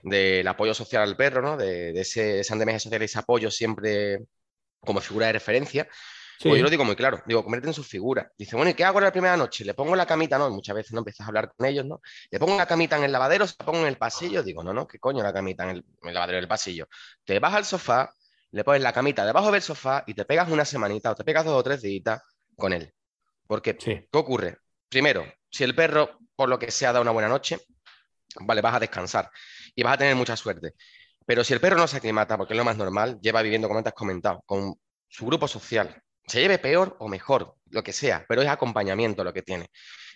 del 0.03 0.49
apoyo 0.49 0.75
social 0.75 1.03
al 1.03 1.17
perro, 1.17 1.43
¿no? 1.43 1.57
De, 1.57 1.93
de 1.93 2.01
ese, 2.01 2.41
ese 2.41 2.53
andamiaje 2.53 2.81
social 2.81 3.01
y 3.03 3.05
ese 3.05 3.21
apoyo 3.21 3.49
siempre 3.53 4.19
como 4.81 5.01
figura 5.01 5.29
de 5.29 5.35
referencia, 5.35 5.89
Sí. 6.39 6.49
Pues 6.49 6.59
yo 6.59 6.65
lo 6.65 6.71
digo 6.71 6.85
muy 6.85 6.97
claro, 6.97 7.23
digo, 7.27 7.43
convierte 7.43 7.69
en 7.69 7.75
su 7.75 7.85
figura. 7.85 8.31
Dice, 8.37 8.57
bueno, 8.57 8.71
¿y 8.71 8.75
qué 8.75 8.85
hago 8.85 9.01
la 9.01 9.13
primera 9.13 9.37
noche? 9.37 9.65
Le 9.65 9.75
pongo 9.75 9.95
la 9.95 10.07
camita, 10.07 10.37
¿no? 10.37 10.51
Muchas 10.51 10.75
veces 10.75 10.93
no 10.93 10.99
empiezas 10.99 11.27
a 11.27 11.29
hablar 11.29 11.53
con 11.57 11.67
ellos, 11.67 11.87
¿no? 11.87 12.01
Le 12.31 12.39
pongo 12.39 12.57
la 12.57 12.67
camita 12.67 12.97
en 12.97 13.05
el 13.05 13.13
lavadero, 13.13 13.47
se 13.47 13.55
la 13.59 13.67
pongo 13.67 13.81
en 13.81 13.87
el 13.87 13.97
pasillo. 13.97 14.43
Digo, 14.43 14.63
no, 14.65 14.73
no, 14.73 14.87
¿qué 14.87 14.99
coño 14.99 15.23
la 15.23 15.33
camita 15.33 15.65
en 15.65 15.71
el, 15.71 15.85
en 16.03 16.09
el 16.09 16.15
lavadero 16.15 16.39
del 16.39 16.49
pasillo? 16.49 16.89
Te 17.25 17.39
vas 17.39 17.55
al 17.55 17.65
sofá, 17.65 18.13
le 18.51 18.65
pones 18.65 18.83
la 18.83 18.93
camita 18.93 19.25
debajo 19.25 19.53
del 19.53 19.63
sofá 19.63 20.05
y 20.07 20.15
te 20.15 20.25
pegas 20.25 20.51
una 20.51 20.65
semanita 20.65 21.13
o 21.13 21.15
te 21.15 21.25
pegas 21.25 21.45
dos 21.45 21.55
o 21.55 21.63
tres 21.63 21.83
días 21.83 22.21
con 22.57 22.73
él. 22.73 22.93
Porque, 23.47 23.77
sí. 23.79 24.07
¿qué 24.11 24.19
ocurre? 24.19 24.59
Primero, 24.89 25.25
si 25.51 25.65
el 25.65 25.75
perro, 25.75 26.19
por 26.37 26.49
lo 26.49 26.59
que 26.59 26.71
sea, 26.71 26.93
da 26.93 27.01
una 27.01 27.11
buena 27.11 27.29
noche, 27.29 27.59
vale, 28.41 28.61
vas 28.61 28.75
a 28.75 28.81
descansar 28.81 29.31
y 29.75 29.83
vas 29.83 29.95
a 29.95 29.99
tener 29.99 30.17
mucha 30.17 30.37
suerte. 30.37 30.75
Pero 31.27 31.43
si 31.43 31.53
el 31.55 31.61
perro 31.61 31.77
no 31.77 31.87
se 31.87 31.97
aclimata, 31.97 32.37
porque 32.37 32.55
es 32.55 32.59
lo 32.59 32.65
más 32.65 32.77
normal, 32.77 33.19
lleva 33.21 33.43
viviendo, 33.43 33.69
como 33.69 33.83
te 33.83 33.89
has 33.89 33.95
comentado, 33.95 34.43
con 34.47 34.75
su 35.09 35.27
grupo 35.27 35.49
social, 35.49 36.03
se 36.27 36.41
lleve 36.41 36.59
peor 36.59 36.97
o 37.01 37.09
mejor, 37.09 37.57
lo 37.71 37.83
que 37.83 37.93
sea, 37.93 38.25
pero 38.29 38.43
es 38.43 38.49
acompañamiento 38.49 39.25
lo 39.25 39.33
que 39.33 39.43
tiene, 39.43 39.71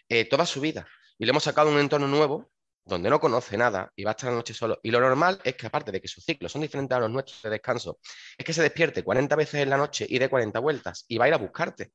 eh, 0.08 0.24
toda 0.24 0.46
su 0.46 0.60
vida. 0.60 0.86
Y 1.18 1.24
le 1.24 1.30
hemos 1.30 1.44
sacado 1.44 1.70
un 1.70 1.78
entorno 1.78 2.06
nuevo, 2.06 2.50
donde 2.84 3.10
no 3.10 3.20
conoce 3.20 3.56
nada 3.58 3.92
y 3.94 4.04
va 4.04 4.12
a 4.12 4.12
estar 4.12 4.30
la 4.30 4.36
noche 4.36 4.54
solo. 4.54 4.80
Y 4.82 4.90
lo 4.90 5.00
normal 5.00 5.40
es 5.44 5.56
que, 5.56 5.66
aparte 5.66 5.92
de 5.92 6.00
que 6.00 6.08
sus 6.08 6.24
ciclos 6.24 6.50
son 6.50 6.62
diferentes 6.62 6.96
a 6.96 7.00
los 7.00 7.10
nuestros 7.10 7.42
de 7.42 7.50
descanso, 7.50 7.98
es 8.36 8.44
que 8.44 8.52
se 8.52 8.62
despierte 8.62 9.04
40 9.04 9.36
veces 9.36 9.60
en 9.60 9.70
la 9.70 9.76
noche 9.76 10.06
y 10.08 10.18
dé 10.18 10.28
40 10.28 10.58
vueltas 10.60 11.04
y 11.06 11.18
va 11.18 11.26
a 11.26 11.28
ir 11.28 11.34
a 11.34 11.38
buscarte. 11.38 11.92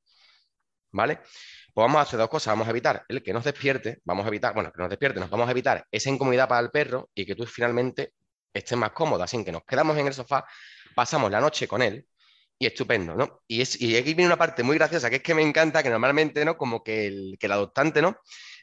¿Vale? 0.91 1.17
Pues 1.73 1.85
vamos 1.85 1.97
a 1.97 2.01
hacer 2.01 2.19
dos 2.19 2.29
cosas. 2.29 2.51
Vamos 2.51 2.67
a 2.67 2.69
evitar 2.69 3.03
el 3.07 3.23
que 3.23 3.33
nos 3.33 3.43
despierte, 3.43 4.01
vamos 4.05 4.25
a 4.25 4.27
evitar, 4.27 4.53
bueno, 4.53 4.71
que 4.71 4.79
nos 4.79 4.89
despierte, 4.89 5.19
nos 5.19 5.31
vamos 5.31 5.47
a 5.47 5.51
evitar 5.51 5.87
esa 5.89 6.09
incomodidad 6.11 6.47
para 6.47 6.61
el 6.61 6.69
perro 6.69 7.09
y 7.15 7.25
que 7.25 7.33
tú 7.33 7.45
finalmente 7.47 8.13
estés 8.53 8.77
más 8.77 8.91
cómoda. 8.91 9.23
Así 9.23 9.43
que 9.43 9.51
nos 9.51 9.63
quedamos 9.63 9.97
en 9.97 10.05
el 10.05 10.13
sofá, 10.13 10.45
pasamos 10.93 11.31
la 11.31 11.41
noche 11.41 11.67
con 11.67 11.81
él 11.81 12.05
y 12.59 12.67
estupendo, 12.67 13.15
¿no? 13.15 13.41
Y, 13.47 13.61
es, 13.61 13.79
y 13.81 13.95
aquí 13.97 14.13
viene 14.13 14.27
una 14.27 14.37
parte 14.37 14.63
muy 14.63 14.77
graciosa, 14.77 15.09
que 15.09 15.17
es 15.17 15.23
que 15.23 15.33
me 15.33 15.41
encanta 15.41 15.83
que 15.83 15.89
normalmente, 15.89 16.45
¿no? 16.45 16.57
Como 16.57 16.83
que 16.83 17.07
el, 17.07 17.37
que 17.39 17.47
el 17.47 17.51
adoptante, 17.51 18.01
¿no? 18.01 18.17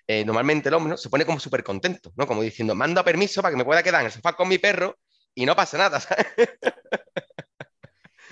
Eh, 0.07 0.25
normalmente 0.25 0.69
el 0.69 0.75
hombre 0.75 0.91
¿no? 0.91 0.97
se 0.97 1.09
pone 1.09 1.25
como 1.25 1.39
súper 1.39 1.63
contento, 1.63 2.13
¿no? 2.17 2.27
Como 2.27 2.43
diciendo, 2.43 2.75
mando 2.75 3.05
permiso 3.05 3.43
para 3.43 3.53
que 3.53 3.59
me 3.59 3.65
pueda 3.65 3.83
quedar 3.83 4.01
en 4.01 4.07
el 4.07 4.13
sofá 4.13 4.33
con 4.35 4.49
mi 4.49 4.59
perro 4.59 4.99
y 5.35 5.47
no 5.47 5.55
pasa 5.55 5.79
nada, 5.79 6.01
¿sabes? 6.01 6.27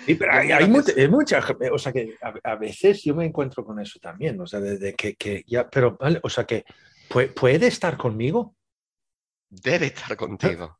Sí, 0.05 0.15
pero 0.15 0.33
hay, 0.33 0.50
hay 0.53 0.69
muchas, 1.09 1.45
o 1.71 1.79
sea 1.79 1.93
que 1.93 2.17
a, 2.43 2.57
veces 2.57 3.03
yo 3.05 3.15
me 3.15 3.27
encuentro 3.27 3.65
con 3.65 3.79
eso 3.79 3.99
también, 4.00 4.41
o 4.41 4.47
sea, 4.47 4.59
desde 4.59 4.95
que, 4.95 5.15
que 5.17 5.45
ya, 5.47 5.69
pero, 5.69 5.97
vale, 5.99 6.19
o 6.23 6.31
sea 6.31 6.45
que 6.45 6.65
puede, 7.09 7.29
puede 7.29 7.67
estar 7.67 7.97
conmigo. 7.97 8.55
Debe 9.50 9.87
estar 9.87 10.17
contigo. 10.17 10.79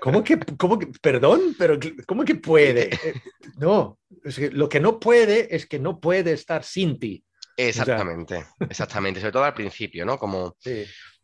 ¿Cómo 0.00 0.22
que, 0.22 0.38
cómo 0.58 0.78
que, 0.78 0.88
perdón, 1.00 1.54
pero 1.58 1.78
cómo 2.06 2.24
que 2.24 2.34
puede? 2.34 2.90
Eh, 3.04 3.14
no, 3.58 3.98
es 4.24 4.36
que 4.36 4.50
lo 4.50 4.68
que 4.68 4.80
no 4.80 4.98
puede 4.98 5.54
es 5.54 5.66
que 5.66 5.78
no 5.78 6.00
puede 6.00 6.32
estar 6.32 6.64
sin 6.64 6.98
ti. 6.98 7.24
Exactamente, 7.56 8.46
exactamente, 8.68 9.20
sobre 9.20 9.32
todo 9.32 9.44
al 9.44 9.54
principio, 9.54 10.04
¿no? 10.04 10.18
Como, 10.18 10.56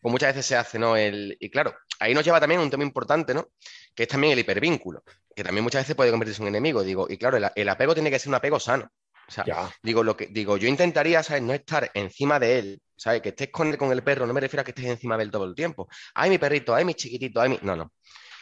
como, 0.01 0.13
muchas 0.13 0.35
veces 0.35 0.47
se 0.47 0.57
hace, 0.57 0.79
¿no? 0.79 0.97
El, 0.97 1.37
y 1.41 1.51
claro, 1.51 1.75
ahí 1.99 2.15
nos 2.15 2.25
lleva 2.25 2.39
también 2.39 2.61
un 2.61 2.71
tema 2.71 2.85
importante, 2.85 3.35
¿no? 3.35 3.49
Que 3.95 4.05
es 4.05 4.09
también 4.09 4.33
el 4.33 4.39
hipervínculo, 4.39 5.03
que 5.35 5.43
también 5.43 5.65
muchas 5.65 5.83
veces 5.83 5.97
puede 5.97 6.11
convertirse 6.11 6.41
en 6.41 6.45
un 6.45 6.55
enemigo, 6.55 6.83
digo, 6.83 7.07
y 7.09 7.17
claro, 7.17 7.39
el, 7.55 7.69
apego 7.69 7.95
tiene 7.95 8.11
que 8.11 8.19
ser 8.19 8.29
un 8.29 8.37
apego 8.37 8.61
sano. 8.61 8.89
O 9.27 9.33
sea, 9.33 9.45
digo, 9.83 10.03
lo 10.03 10.17
que, 10.17 10.27
digo, 10.27 10.57
yo 10.57 10.69
intentaría, 10.69 11.23
¿sabes? 11.23 11.43
No 11.43 11.53
estar 11.53 11.91
encima 11.95 12.39
de 12.39 12.59
él, 12.59 12.83
¿sabes? 12.97 13.23
Que 13.23 13.31
estés 13.31 13.51
con, 13.51 13.77
con 13.77 13.93
el 13.93 14.03
perro, 14.03 14.27
no 14.27 14.33
me 14.33 14.41
refiero 14.41 14.63
a 14.63 14.65
que 14.65 14.73
estés 14.73 14.87
encima 14.87 15.17
de 15.17 15.25
él 15.25 15.31
todo 15.31 15.45
el 15.45 15.55
tiempo. 15.55 15.89
Ay, 16.15 16.31
mi 16.31 16.39
perrito, 16.39 16.75
ay, 16.75 16.85
mi 16.85 16.95
chiquitito, 16.95 17.41
ay, 17.41 17.51
mi... 17.51 17.59
No, 17.63 17.77
no. 17.77 17.93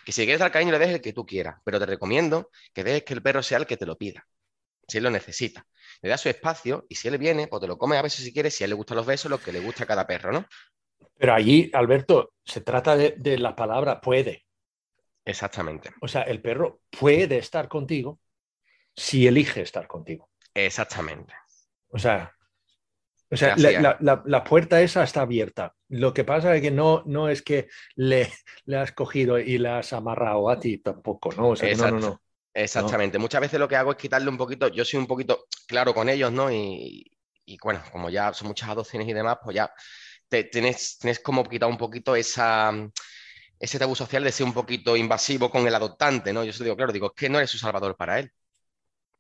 Que 0.09 0.13
si 0.13 0.25
quieres 0.25 0.41
dar 0.41 0.51
cariño 0.51 0.73
le 0.73 0.79
dejes 0.79 0.95
el 0.95 1.01
que 1.03 1.13
tú 1.13 1.27
quieras, 1.27 1.61
pero 1.65 1.79
te 1.79 1.85
recomiendo 1.85 2.49
que 2.73 2.83
dejes 2.83 3.03
que 3.03 3.13
el 3.13 3.21
perro 3.21 3.43
sea 3.43 3.59
el 3.59 3.67
que 3.67 3.77
te 3.77 3.85
lo 3.85 3.99
pida, 3.99 4.27
si 4.89 4.97
él 4.97 5.05
lo 5.05 5.11
necesita. 5.11 5.67
Le 6.01 6.09
da 6.09 6.17
su 6.17 6.31
espacio 6.31 6.87
y 6.89 6.95
si 6.95 7.09
él 7.09 7.19
viene, 7.19 7.47
pues 7.47 7.61
te 7.61 7.67
lo 7.67 7.77
come 7.77 7.99
a 7.99 8.01
veces 8.01 8.25
si 8.25 8.33
quieres, 8.33 8.55
si 8.55 8.65
a 8.65 8.65
él 8.65 8.71
le 8.71 8.77
gustan 8.77 8.97
los 8.97 9.05
besos, 9.05 9.31
lo 9.31 9.39
que 9.39 9.53
le 9.53 9.61
gusta 9.61 9.85
a 9.85 9.87
cada 9.87 10.07
perro, 10.07 10.33
¿no? 10.33 10.47
Pero 11.19 11.35
allí, 11.35 11.71
Alberto, 11.75 12.33
se 12.43 12.63
trata 12.63 12.97
de, 12.97 13.37
la 13.37 13.55
palabra 13.55 14.01
puede. 14.01 14.47
Exactamente. 15.27 15.91
O 16.01 16.09
sea, 16.09 16.23
el 16.23 16.41
perro 16.41 16.81
puede 16.89 17.37
estar 17.37 17.69
contigo 17.69 18.19
si 18.97 19.27
elige 19.27 19.61
estar 19.61 19.87
contigo. 19.87 20.31
Exactamente. 20.55 21.35
O 21.91 21.99
sea, 21.99 22.35
o 23.31 23.37
sea, 23.37 23.55
la, 23.57 24.45
puerta 24.45 24.81
esa 24.81 25.03
está 25.03 25.23
abierta. 25.23 25.75
Lo 25.89 26.15
que 26.15 26.25
pasa 26.25 26.55
es 26.55 26.63
que 26.63 26.71
no, 26.71 27.03
no 27.07 27.29
es 27.29 27.43
que 27.43 27.69
le, 27.95 28.33
le 28.65 28.77
has 28.77 28.93
cogido 28.93 29.39
y 29.39 29.59
le 29.59 29.69
has 29.69 29.93
amarrado 29.93 30.49
a 30.49 30.59
ti 30.59 30.79
tampoco, 30.79 31.33
¿no? 31.37 31.51
O 31.51 31.57
sea, 31.57 31.75
no, 31.75 31.91
no, 31.91 32.01
no. 32.01 32.23
Exactamente. 32.55 33.19
Muchas 33.19 33.41
veces 33.41 33.61
lo 33.61 33.69
que 33.69 33.77
hago 33.77 33.93
es 33.93 33.97
quitarle 33.97 34.29
un 34.29 34.37
poquito, 34.37 34.69
yo 34.69 34.85
soy 34.85 34.99
un 34.99 35.07
poquito 35.07 35.47
claro 35.67 35.95
con 35.95 36.09
ellos, 36.09 36.33
¿no? 36.33 36.51
Y, 36.51 37.11
bueno, 37.63 37.83
como 37.93 38.11
ya 38.11 38.33
son 38.33 38.49
muchas 38.49 38.69
adopciones 38.69 39.09
y 39.09 39.13
demás, 39.13 39.39
pues 39.43 39.55
ya 39.57 39.73
tienes, 40.29 40.99
tienes 40.99 41.21
como 41.21 41.45
quitado 41.45 41.71
un 41.71 41.79
poquito 41.79 42.17
esa, 42.17 42.73
ese 43.59 43.79
tabú 43.79 43.95
social 43.95 44.25
de 44.25 44.33
ser 44.33 44.47
un 44.47 44.55
poquito 44.55 44.97
invasivo 44.97 45.51
con 45.51 45.67
el 45.67 45.75
adoptante, 45.75 46.33
¿no? 46.33 46.45
Yo 46.45 46.53
se 46.53 46.65
digo, 46.65 46.77
claro, 46.77 46.93
digo, 46.93 47.07
es 47.09 47.13
que 47.15 47.29
no 47.29 47.39
eres 47.39 47.51
su 47.51 47.59
salvador 47.59 47.97
para 47.97 48.19
él, 48.19 48.33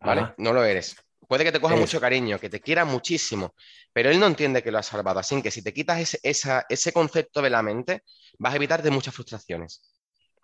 ¿vale? 0.01 0.35
No 0.39 0.53
lo 0.53 0.65
eres. 0.65 0.97
Puede 1.27 1.45
que 1.45 1.53
te 1.53 1.61
coja 1.61 1.77
mucho 1.77 2.01
cariño, 2.01 2.39
que 2.39 2.49
te 2.49 2.61
quiera 2.61 2.85
muchísimo, 2.85 3.55
pero 3.93 4.11
él 4.11 4.21
no 4.21 4.27
entiende 4.27 4.63
que 4.63 4.71
lo 4.71 4.79
has 4.79 4.87
salvado. 4.87 5.21
Así 5.21 5.43
que 5.43 5.51
si 5.51 5.63
te 5.63 5.73
quitas 5.73 6.19
ese, 6.23 6.65
ese 6.69 6.93
concepto 6.93 7.43
de 7.43 7.51
la 7.51 7.63
mente, 7.63 8.03
vas 8.39 8.53
a 8.53 8.57
evitarte 8.57 8.91
muchas 8.91 9.15
frustraciones. 9.15 9.83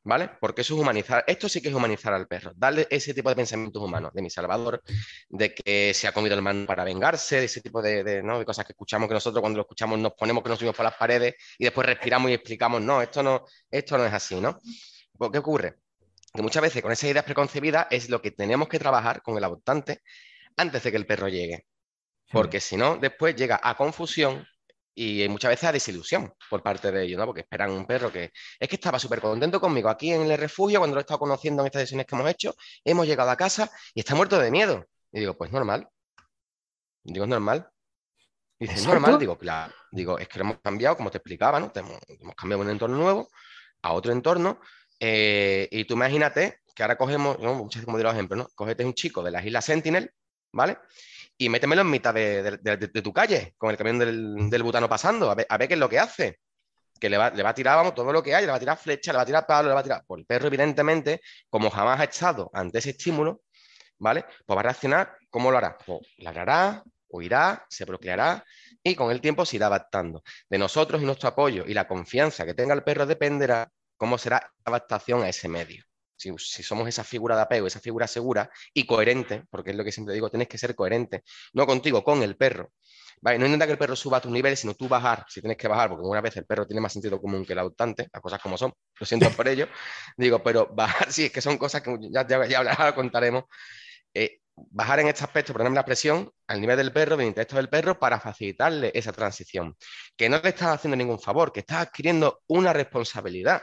¿Vale? 0.06 0.32
Porque 0.38 0.60
eso 0.60 0.74
es 0.74 0.80
humanizar. 0.80 1.24
Esto 1.26 1.48
sí 1.48 1.62
que 1.62 1.70
es 1.70 1.74
humanizar 1.74 2.12
al 2.12 2.26
perro. 2.28 2.52
Darle 2.54 2.86
ese 2.90 3.14
tipo 3.14 3.30
de 3.30 3.36
pensamientos 3.36 3.82
humanos, 3.82 4.12
de 4.12 4.20
mi 4.20 4.28
salvador, 4.28 4.82
de 5.30 5.54
que 5.54 5.94
se 5.94 6.06
ha 6.06 6.12
comido 6.12 6.34
el 6.34 6.42
mano 6.42 6.66
para 6.66 6.84
vengarse, 6.84 7.36
de 7.36 7.46
ese 7.46 7.62
tipo 7.62 7.80
de, 7.80 8.04
de, 8.04 8.44
cosas 8.44 8.66
que 8.66 8.72
escuchamos, 8.72 9.08
que 9.08 9.14
nosotros 9.14 9.40
cuando 9.40 9.56
lo 9.56 9.62
escuchamos 9.62 9.98
nos 9.98 10.12
ponemos 10.12 10.42
que 10.42 10.50
nos 10.50 10.58
subimos 10.58 10.76
por 10.76 10.84
las 10.84 10.96
paredes 10.96 11.36
y 11.56 11.64
después 11.64 11.86
respiramos 11.86 12.30
y 12.30 12.34
explicamos, 12.34 12.82
no, 12.82 13.00
esto 13.00 13.22
no, 13.22 13.46
esto 13.70 13.96
no 13.96 14.04
es 14.04 14.12
así, 14.12 14.38
¿no? 14.38 14.58
Pues, 15.16 15.30
¿Qué 15.30 15.38
ocurre? 15.38 15.76
Que 16.34 16.42
muchas 16.42 16.62
veces 16.62 16.82
con 16.82 16.92
esas 16.92 17.08
ideas 17.08 17.24
preconcebidas 17.24 17.86
es 17.90 18.10
lo 18.10 18.20
que 18.20 18.30
tenemos 18.30 18.68
que 18.68 18.78
trabajar 18.78 19.22
con 19.22 19.38
el 19.38 19.44
adoptante 19.44 20.02
antes 20.56 20.82
de 20.82 20.90
que 20.90 20.96
el 20.96 21.06
perro 21.06 21.28
llegue. 21.28 21.66
Porque 22.30 22.60
si 22.60 22.76
no, 22.76 22.96
después 22.96 23.36
llega 23.36 23.60
a 23.62 23.76
confusión 23.76 24.46
y 24.94 25.26
muchas 25.28 25.50
veces 25.50 25.68
a 25.68 25.72
desilusión 25.72 26.32
por 26.48 26.62
parte 26.62 26.92
de 26.92 27.04
ellos, 27.04 27.18
¿no? 27.18 27.26
Porque 27.26 27.40
esperan 27.40 27.70
un 27.72 27.86
perro 27.86 28.12
que 28.12 28.32
es 28.58 28.68
que 28.68 28.76
estaba 28.76 28.98
súper 28.98 29.20
contento 29.20 29.60
conmigo 29.60 29.88
aquí 29.88 30.12
en 30.12 30.30
el 30.30 30.38
refugio 30.38 30.78
cuando 30.78 30.94
lo 30.94 31.00
he 31.00 31.02
estado 31.02 31.18
conociendo 31.18 31.62
en 31.62 31.66
estas 31.66 31.82
sesiones 31.82 32.06
que 32.06 32.14
hemos 32.14 32.30
hecho, 32.30 32.54
hemos 32.84 33.06
llegado 33.06 33.30
a 33.30 33.36
casa 33.36 33.70
y 33.92 34.00
está 34.00 34.14
muerto 34.14 34.38
de 34.38 34.50
miedo. 34.50 34.86
Y 35.12 35.20
digo, 35.20 35.34
pues 35.36 35.50
normal. 35.50 35.88
Digo, 37.02 37.24
es 37.24 37.28
normal. 37.28 37.68
Y 38.58 38.68
dice, 38.68 38.86
normal, 38.86 39.18
digo, 39.18 39.36
claro. 39.36 39.74
Digo, 39.90 40.18
es 40.18 40.28
que 40.28 40.38
lo 40.38 40.44
hemos 40.44 40.60
cambiado, 40.60 40.96
como 40.96 41.10
te 41.10 41.18
explicaba, 41.18 41.60
¿no? 41.60 41.72
hemos, 41.74 42.34
cambiado 42.36 42.62
un 42.62 42.70
entorno 42.70 42.96
nuevo 42.96 43.28
a 43.82 43.92
otro 43.92 44.12
entorno. 44.12 44.60
Eh, 45.00 45.68
y 45.70 45.84
tú 45.84 45.94
imagínate 45.94 46.60
que 46.74 46.82
ahora 46.82 46.96
cogemos, 46.96 47.38
¿no? 47.40 47.54
muchas 47.54 47.80
veces 47.80 47.84
como 47.84 47.98
digo 47.98 48.10
ejemplo, 48.10 48.36
¿no? 48.36 48.48
Cogete 48.54 48.84
un 48.84 48.94
chico 48.94 49.22
de 49.22 49.30
las 49.32 49.44
Islas 49.44 49.64
Sentinel, 49.64 50.12
¿vale? 50.54 50.78
y 51.36 51.48
métemelo 51.48 51.82
en 51.82 51.90
mitad 51.90 52.14
de, 52.14 52.90
tu 53.02 53.12
calle, 53.12 53.54
con 53.58 53.70
el 53.70 53.76
camión 53.76 53.98
del, 53.98 54.62
butano 54.62 54.88
pasando, 54.88 55.30
a 55.30 55.34
ver, 55.34 55.46
qué 55.68 55.74
es 55.74 55.80
lo 55.80 55.88
que 55.88 55.98
hace. 55.98 56.38
Que 57.00 57.10
le 57.10 57.18
va, 57.18 57.30
le 57.30 57.42
va 57.42 57.50
a 57.50 57.54
tirar, 57.54 57.76
vamos, 57.76 57.94
todo 57.94 58.12
lo 58.12 58.22
que 58.22 58.34
hay, 58.34 58.44
le 58.44 58.50
va 58.52 58.56
a 58.56 58.60
tirar 58.60 58.78
flecha, 58.78 59.12
le 59.12 59.16
va 59.16 59.22
a 59.22 59.26
tirar 59.26 59.46
palo, 59.46 59.68
le 59.68 59.74
va 59.74 59.80
a 59.80 59.82
tirar. 59.82 60.04
Pues 60.06 60.20
el 60.20 60.26
perro, 60.26 60.46
evidentemente, 60.46 61.20
como 61.50 61.70
jamás 61.70 62.00
ha 62.00 62.04
estado 62.04 62.50
ante 62.54 62.78
ese 62.78 62.90
estímulo, 62.90 63.42
¿vale? 63.98 64.24
Pues 64.46 64.56
va 64.56 64.60
a 64.60 64.62
reaccionar, 64.62 65.16
¿cómo 65.28 65.50
lo 65.50 65.58
hará? 65.58 65.76
Pues 65.84 66.00
ladrará, 66.18 66.84
huirá, 67.08 67.66
se 67.68 67.84
procreará 67.84 68.44
y 68.82 68.94
con 68.94 69.10
el 69.10 69.20
tiempo 69.20 69.44
se 69.44 69.56
irá 69.56 69.66
adaptando. 69.66 70.22
De 70.48 70.56
nosotros 70.56 71.02
y 71.02 71.04
nuestro 71.04 71.28
apoyo 71.28 71.64
y 71.66 71.74
la 71.74 71.88
confianza 71.88 72.46
que 72.46 72.54
tenga 72.54 72.74
el 72.74 72.84
perro 72.84 73.06
dependerá 73.06 73.68
cómo 73.96 74.16
será 74.16 74.52
la 74.64 74.70
adaptación 74.70 75.22
a 75.24 75.28
ese 75.28 75.48
medio 75.48 75.84
si, 76.16 76.62
somos 76.62 76.88
esa 76.88 77.04
figura 77.04 77.36
de 77.36 77.42
apego, 77.42 77.66
esa 77.66 77.80
figura 77.80 78.06
segura 78.06 78.50
y 78.72 78.86
coherente, 78.86 79.44
porque 79.50 79.70
es 79.70 79.76
lo 79.76 79.84
que 79.84 79.92
siempre 79.92 80.14
digo, 80.14 80.30
tienes 80.30 80.48
que 80.48 80.58
ser 80.58 80.74
coherente, 80.74 81.22
no 81.52 81.66
contigo, 81.66 82.02
con 82.04 82.22
el 82.22 82.36
perro. 82.36 82.72
Vale, 83.20 83.38
no 83.38 83.46
intenta 83.46 83.66
que 83.66 83.72
el 83.72 83.78
perro 83.78 83.96
suba 83.96 84.18
a 84.18 84.20
tus 84.20 84.30
niveles, 84.30 84.60
sino 84.60 84.74
tú 84.74 84.88
bajar, 84.88 85.24
si 85.28 85.40
tienes 85.40 85.56
que 85.56 85.68
bajar, 85.68 85.88
porque 85.90 86.06
una 86.06 86.20
vez 86.20 86.36
el 86.36 86.44
perro 86.44 86.66
tiene 86.66 86.80
más 86.80 86.92
sentido 86.92 87.20
común 87.20 87.44
que 87.44 87.52
el 87.54 87.58
adoptante, 87.58 88.08
las 88.12 88.22
cosas 88.22 88.40
como 88.40 88.58
son, 88.58 88.72
lo 88.98 89.06
siento 89.06 89.30
por 89.30 89.48
ello, 89.48 89.68
digo, 90.16 90.42
pero 90.42 90.68
bajar, 90.74 91.10
sí, 91.12 91.26
es 91.26 91.32
que 91.32 91.40
son 91.40 91.56
cosas 91.58 91.82
que 91.82 91.96
ya, 92.10 92.26
ya, 92.26 92.46
ya 92.46 92.94
contaremos, 92.94 93.44
eh, 94.14 94.40
bajar 94.56 95.00
en 95.00 95.08
este 95.08 95.24
aspecto, 95.24 95.52
ponerme 95.52 95.76
la 95.76 95.84
presión 95.84 96.30
al 96.46 96.60
nivel 96.60 96.76
del 96.76 96.92
perro, 96.92 97.16
del 97.16 97.26
intelecto 97.28 97.56
del 97.56 97.68
perro, 97.68 97.98
para 97.98 98.20
facilitarle 98.20 98.92
esa 98.94 99.12
transición. 99.12 99.76
Que 100.16 100.28
no 100.28 100.40
le 100.40 100.50
estás 100.50 100.68
haciendo 100.68 100.96
ningún 100.96 101.20
favor, 101.20 101.52
que 101.52 101.60
estás 101.60 101.88
adquiriendo 101.88 102.42
una 102.48 102.72
responsabilidad. 102.72 103.62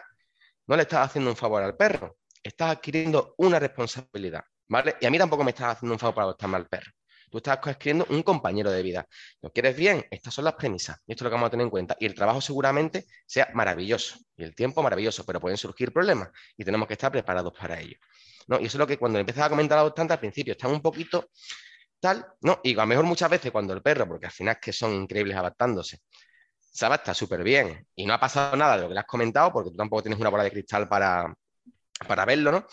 No 0.67 0.75
le 0.75 0.83
estás 0.83 1.07
haciendo 1.07 1.29
un 1.31 1.37
favor 1.37 1.63
al 1.63 1.75
perro 1.77 2.17
estás 2.43 2.71
adquiriendo 2.71 3.35
una 3.37 3.59
responsabilidad, 3.59 4.43
¿vale? 4.67 4.95
Y 4.99 5.05
a 5.05 5.11
mí 5.11 5.17
tampoco 5.17 5.43
me 5.43 5.51
estás 5.51 5.75
haciendo 5.77 5.93
un 5.93 5.99
favor 5.99 6.15
para 6.15 6.25
adoptarme 6.25 6.57
al 6.57 6.67
perro. 6.67 6.91
Tú 7.29 7.37
estás 7.37 7.59
adquiriendo 7.65 8.05
un 8.09 8.23
compañero 8.23 8.69
de 8.69 8.83
vida. 8.83 9.07
¿Lo 9.41 9.51
quieres 9.53 9.75
bien? 9.77 10.05
Estas 10.11 10.33
son 10.33 10.43
las 10.43 10.55
premisas. 10.55 10.97
Y 11.07 11.13
esto 11.13 11.23
es 11.23 11.25
lo 11.25 11.29
que 11.29 11.35
vamos 11.35 11.47
a 11.47 11.51
tener 11.51 11.63
en 11.63 11.69
cuenta. 11.69 11.95
Y 11.97 12.05
el 12.05 12.13
trabajo 12.13 12.41
seguramente 12.41 13.05
sea 13.25 13.49
maravilloso. 13.53 14.17
Y 14.35 14.43
el 14.43 14.53
tiempo 14.53 14.83
maravilloso, 14.83 15.25
pero 15.25 15.39
pueden 15.39 15.57
surgir 15.57 15.93
problemas 15.93 16.29
y 16.57 16.65
tenemos 16.65 16.89
que 16.89 16.95
estar 16.95 17.09
preparados 17.09 17.53
para 17.57 17.79
ello. 17.79 17.95
¿no? 18.47 18.59
Y 18.59 18.65
eso 18.65 18.77
es 18.77 18.79
lo 18.79 18.87
que 18.87 18.97
cuando 18.97 19.17
empiezas 19.17 19.45
a 19.45 19.49
comentar 19.49 19.77
a 19.77 19.81
adoptante 19.81 20.13
al 20.13 20.19
principio 20.19 20.51
están 20.51 20.71
un 20.71 20.81
poquito 20.81 21.29
tal, 22.01 22.25
¿no? 22.41 22.59
Y 22.63 22.73
a 22.73 22.81
lo 22.81 22.87
mejor 22.87 23.05
muchas 23.05 23.29
veces 23.29 23.51
cuando 23.51 23.73
el 23.73 23.81
perro, 23.81 24.07
porque 24.07 24.25
al 24.25 24.31
final 24.31 24.55
es 24.55 24.61
que 24.61 24.73
son 24.73 24.93
increíbles 24.93 25.37
adaptándose, 25.37 25.99
se 26.59 26.85
adapta 26.85 27.13
súper 27.13 27.43
bien 27.43 27.87
y 27.95 28.05
no 28.05 28.13
ha 28.13 28.19
pasado 28.19 28.55
nada 28.57 28.75
de 28.75 28.81
lo 28.83 28.87
que 28.89 28.95
le 28.95 28.99
has 28.99 29.05
comentado, 29.05 29.53
porque 29.53 29.69
tú 29.71 29.77
tampoco 29.77 30.03
tienes 30.03 30.19
una 30.19 30.29
bola 30.29 30.43
de 30.43 30.51
cristal 30.51 30.89
para, 30.89 31.33
para 32.07 32.25
verlo, 32.25 32.51
¿no? 32.51 32.67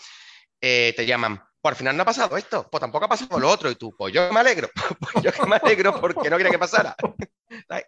Eh, 0.61 0.93
te 0.95 1.05
llaman, 1.05 1.41
por 1.61 1.75
final 1.75 1.95
no 1.95 2.03
ha 2.03 2.05
pasado 2.05 2.37
esto, 2.37 2.67
pues 2.69 2.79
tampoco 2.79 3.05
ha 3.05 3.09
pasado 3.09 3.39
lo 3.39 3.49
otro, 3.49 3.69
y 3.69 3.75
tú, 3.75 3.93
pues 3.97 4.13
yo 4.13 4.31
me 4.31 4.39
alegro, 4.39 4.69
pues 4.99 5.23
yo 5.23 5.45
me 5.45 5.57
alegro 5.57 5.99
porque 5.99 6.29
no 6.29 6.37
quería 6.37 6.51
que 6.51 6.59
pasara. 6.59 6.95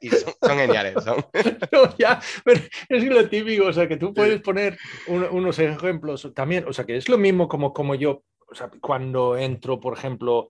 Y 0.01 0.10
son, 0.10 0.34
geniales. 0.58 1.04
Son. 1.04 1.23
ya, 1.99 2.19
pero 2.43 2.62
es 2.89 3.04
lo 3.04 3.30
típico, 3.30 3.67
o 3.67 3.73
sea, 3.73 3.88
que 3.88 3.95
tú 3.95 4.12
puedes 4.12 4.41
poner 4.41 4.77
unos 5.08 5.60
ejemplos 5.60 6.32
también, 6.34 6.65
o 6.67 6.73
sea, 6.73 6.84
que 6.86 6.97
es 6.97 7.08
lo 7.08 7.17
mismo 7.19 7.47
como, 7.47 7.71
como 7.71 7.93
yo, 7.93 8.23
o 8.47 8.56
sea, 8.56 8.71
cuando 8.82 9.38
entro, 9.38 9.80
por 9.80 9.95
ejemplo, 9.95 10.49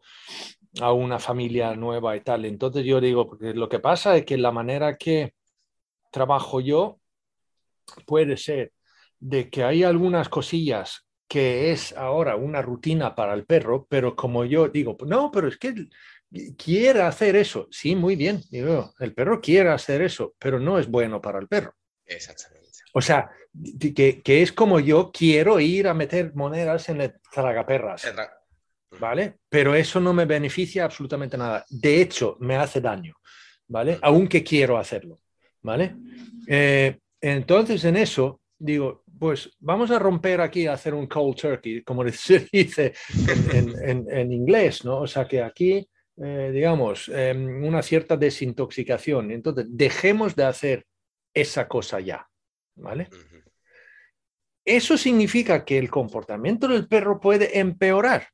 a 0.79 0.93
una 0.93 1.19
familia 1.19 1.75
nueva 1.75 2.15
y 2.15 2.21
tal, 2.21 2.45
entonces 2.45 2.85
yo 2.85 3.01
digo, 3.01 3.27
porque 3.27 3.53
lo 3.53 3.67
que 3.67 3.79
pasa 3.79 4.15
es 4.15 4.25
que 4.25 4.37
la 4.37 4.53
manera 4.53 4.95
que 4.97 5.33
trabajo 6.09 6.61
yo 6.61 6.99
puede 8.05 8.37
ser 8.37 8.71
de 9.21 9.49
que 9.49 9.63
hay 9.63 9.83
algunas 9.83 10.27
cosillas 10.27 11.05
que 11.29 11.71
es 11.71 11.95
ahora 11.95 12.35
una 12.35 12.61
rutina 12.61 13.15
para 13.15 13.33
el 13.33 13.45
perro, 13.45 13.87
pero 13.87 14.17
como 14.17 14.43
yo 14.43 14.67
digo, 14.67 14.97
no, 15.05 15.31
pero 15.31 15.47
es 15.47 15.57
que 15.57 15.87
quiere 16.57 17.01
hacer 17.01 17.37
eso. 17.37 17.69
Sí, 17.71 17.95
muy 17.95 18.17
bien. 18.17 18.41
Digo, 18.49 18.93
el 18.99 19.13
perro 19.13 19.39
quiere 19.39 19.69
hacer 19.69 20.01
eso, 20.01 20.35
pero 20.37 20.59
no 20.59 20.77
es 20.77 20.87
bueno 20.87 21.21
para 21.21 21.39
el 21.39 21.47
perro. 21.47 21.73
Exactamente. 22.05 22.67
O 22.93 23.01
sea, 23.01 23.29
que, 23.79 24.21
que 24.21 24.41
es 24.41 24.51
como 24.51 24.81
yo 24.81 25.11
quiero 25.13 25.59
ir 25.61 25.87
a 25.87 25.93
meter 25.93 26.35
monedas 26.35 26.89
en 26.89 26.99
el 26.99 27.13
tragaperras. 27.31 28.11
¿Vale? 28.99 29.37
Pero 29.47 29.73
eso 29.73 30.01
no 30.01 30.13
me 30.13 30.25
beneficia 30.25 30.83
absolutamente 30.83 31.37
nada. 31.37 31.65
De 31.69 32.01
hecho, 32.01 32.35
me 32.41 32.57
hace 32.57 32.81
daño. 32.81 33.15
¿Vale? 33.67 33.99
Aunque 34.01 34.43
quiero 34.43 34.77
hacerlo. 34.77 35.21
¿Vale? 35.61 35.95
Eh, 36.45 36.99
entonces, 37.21 37.85
en 37.85 37.95
eso, 37.95 38.41
digo, 38.59 39.05
pues 39.21 39.51
vamos 39.59 39.91
a 39.91 39.99
romper 39.99 40.41
aquí, 40.41 40.65
a 40.65 40.73
hacer 40.73 40.95
un 40.95 41.05
cold 41.05 41.35
turkey, 41.35 41.83
como 41.83 42.03
se 42.11 42.47
dice 42.51 42.95
en, 43.53 44.07
en, 44.09 44.31
inglés, 44.31 44.83
¿no? 44.83 45.01
O 45.01 45.05
sea, 45.05 45.27
que 45.27 45.43
aquí, 45.43 45.87
eh, 46.17 46.49
digamos, 46.51 47.07
em, 47.09 47.63
una 47.63 47.83
cierta 47.83 48.17
desintoxicación. 48.17 49.29
Entonces, 49.29 49.67
dejemos 49.69 50.35
de 50.35 50.45
hacer 50.45 50.87
esa 51.35 51.67
cosa 51.67 51.99
ya. 51.99 52.27
¿vale? 52.73 53.09
Eso 54.65 54.97
significa 54.97 55.65
que 55.65 55.77
el 55.77 55.91
comportamiento 55.91 56.67
del 56.67 56.87
perro 56.87 57.19
puede 57.19 57.59
empeorar 57.59 58.27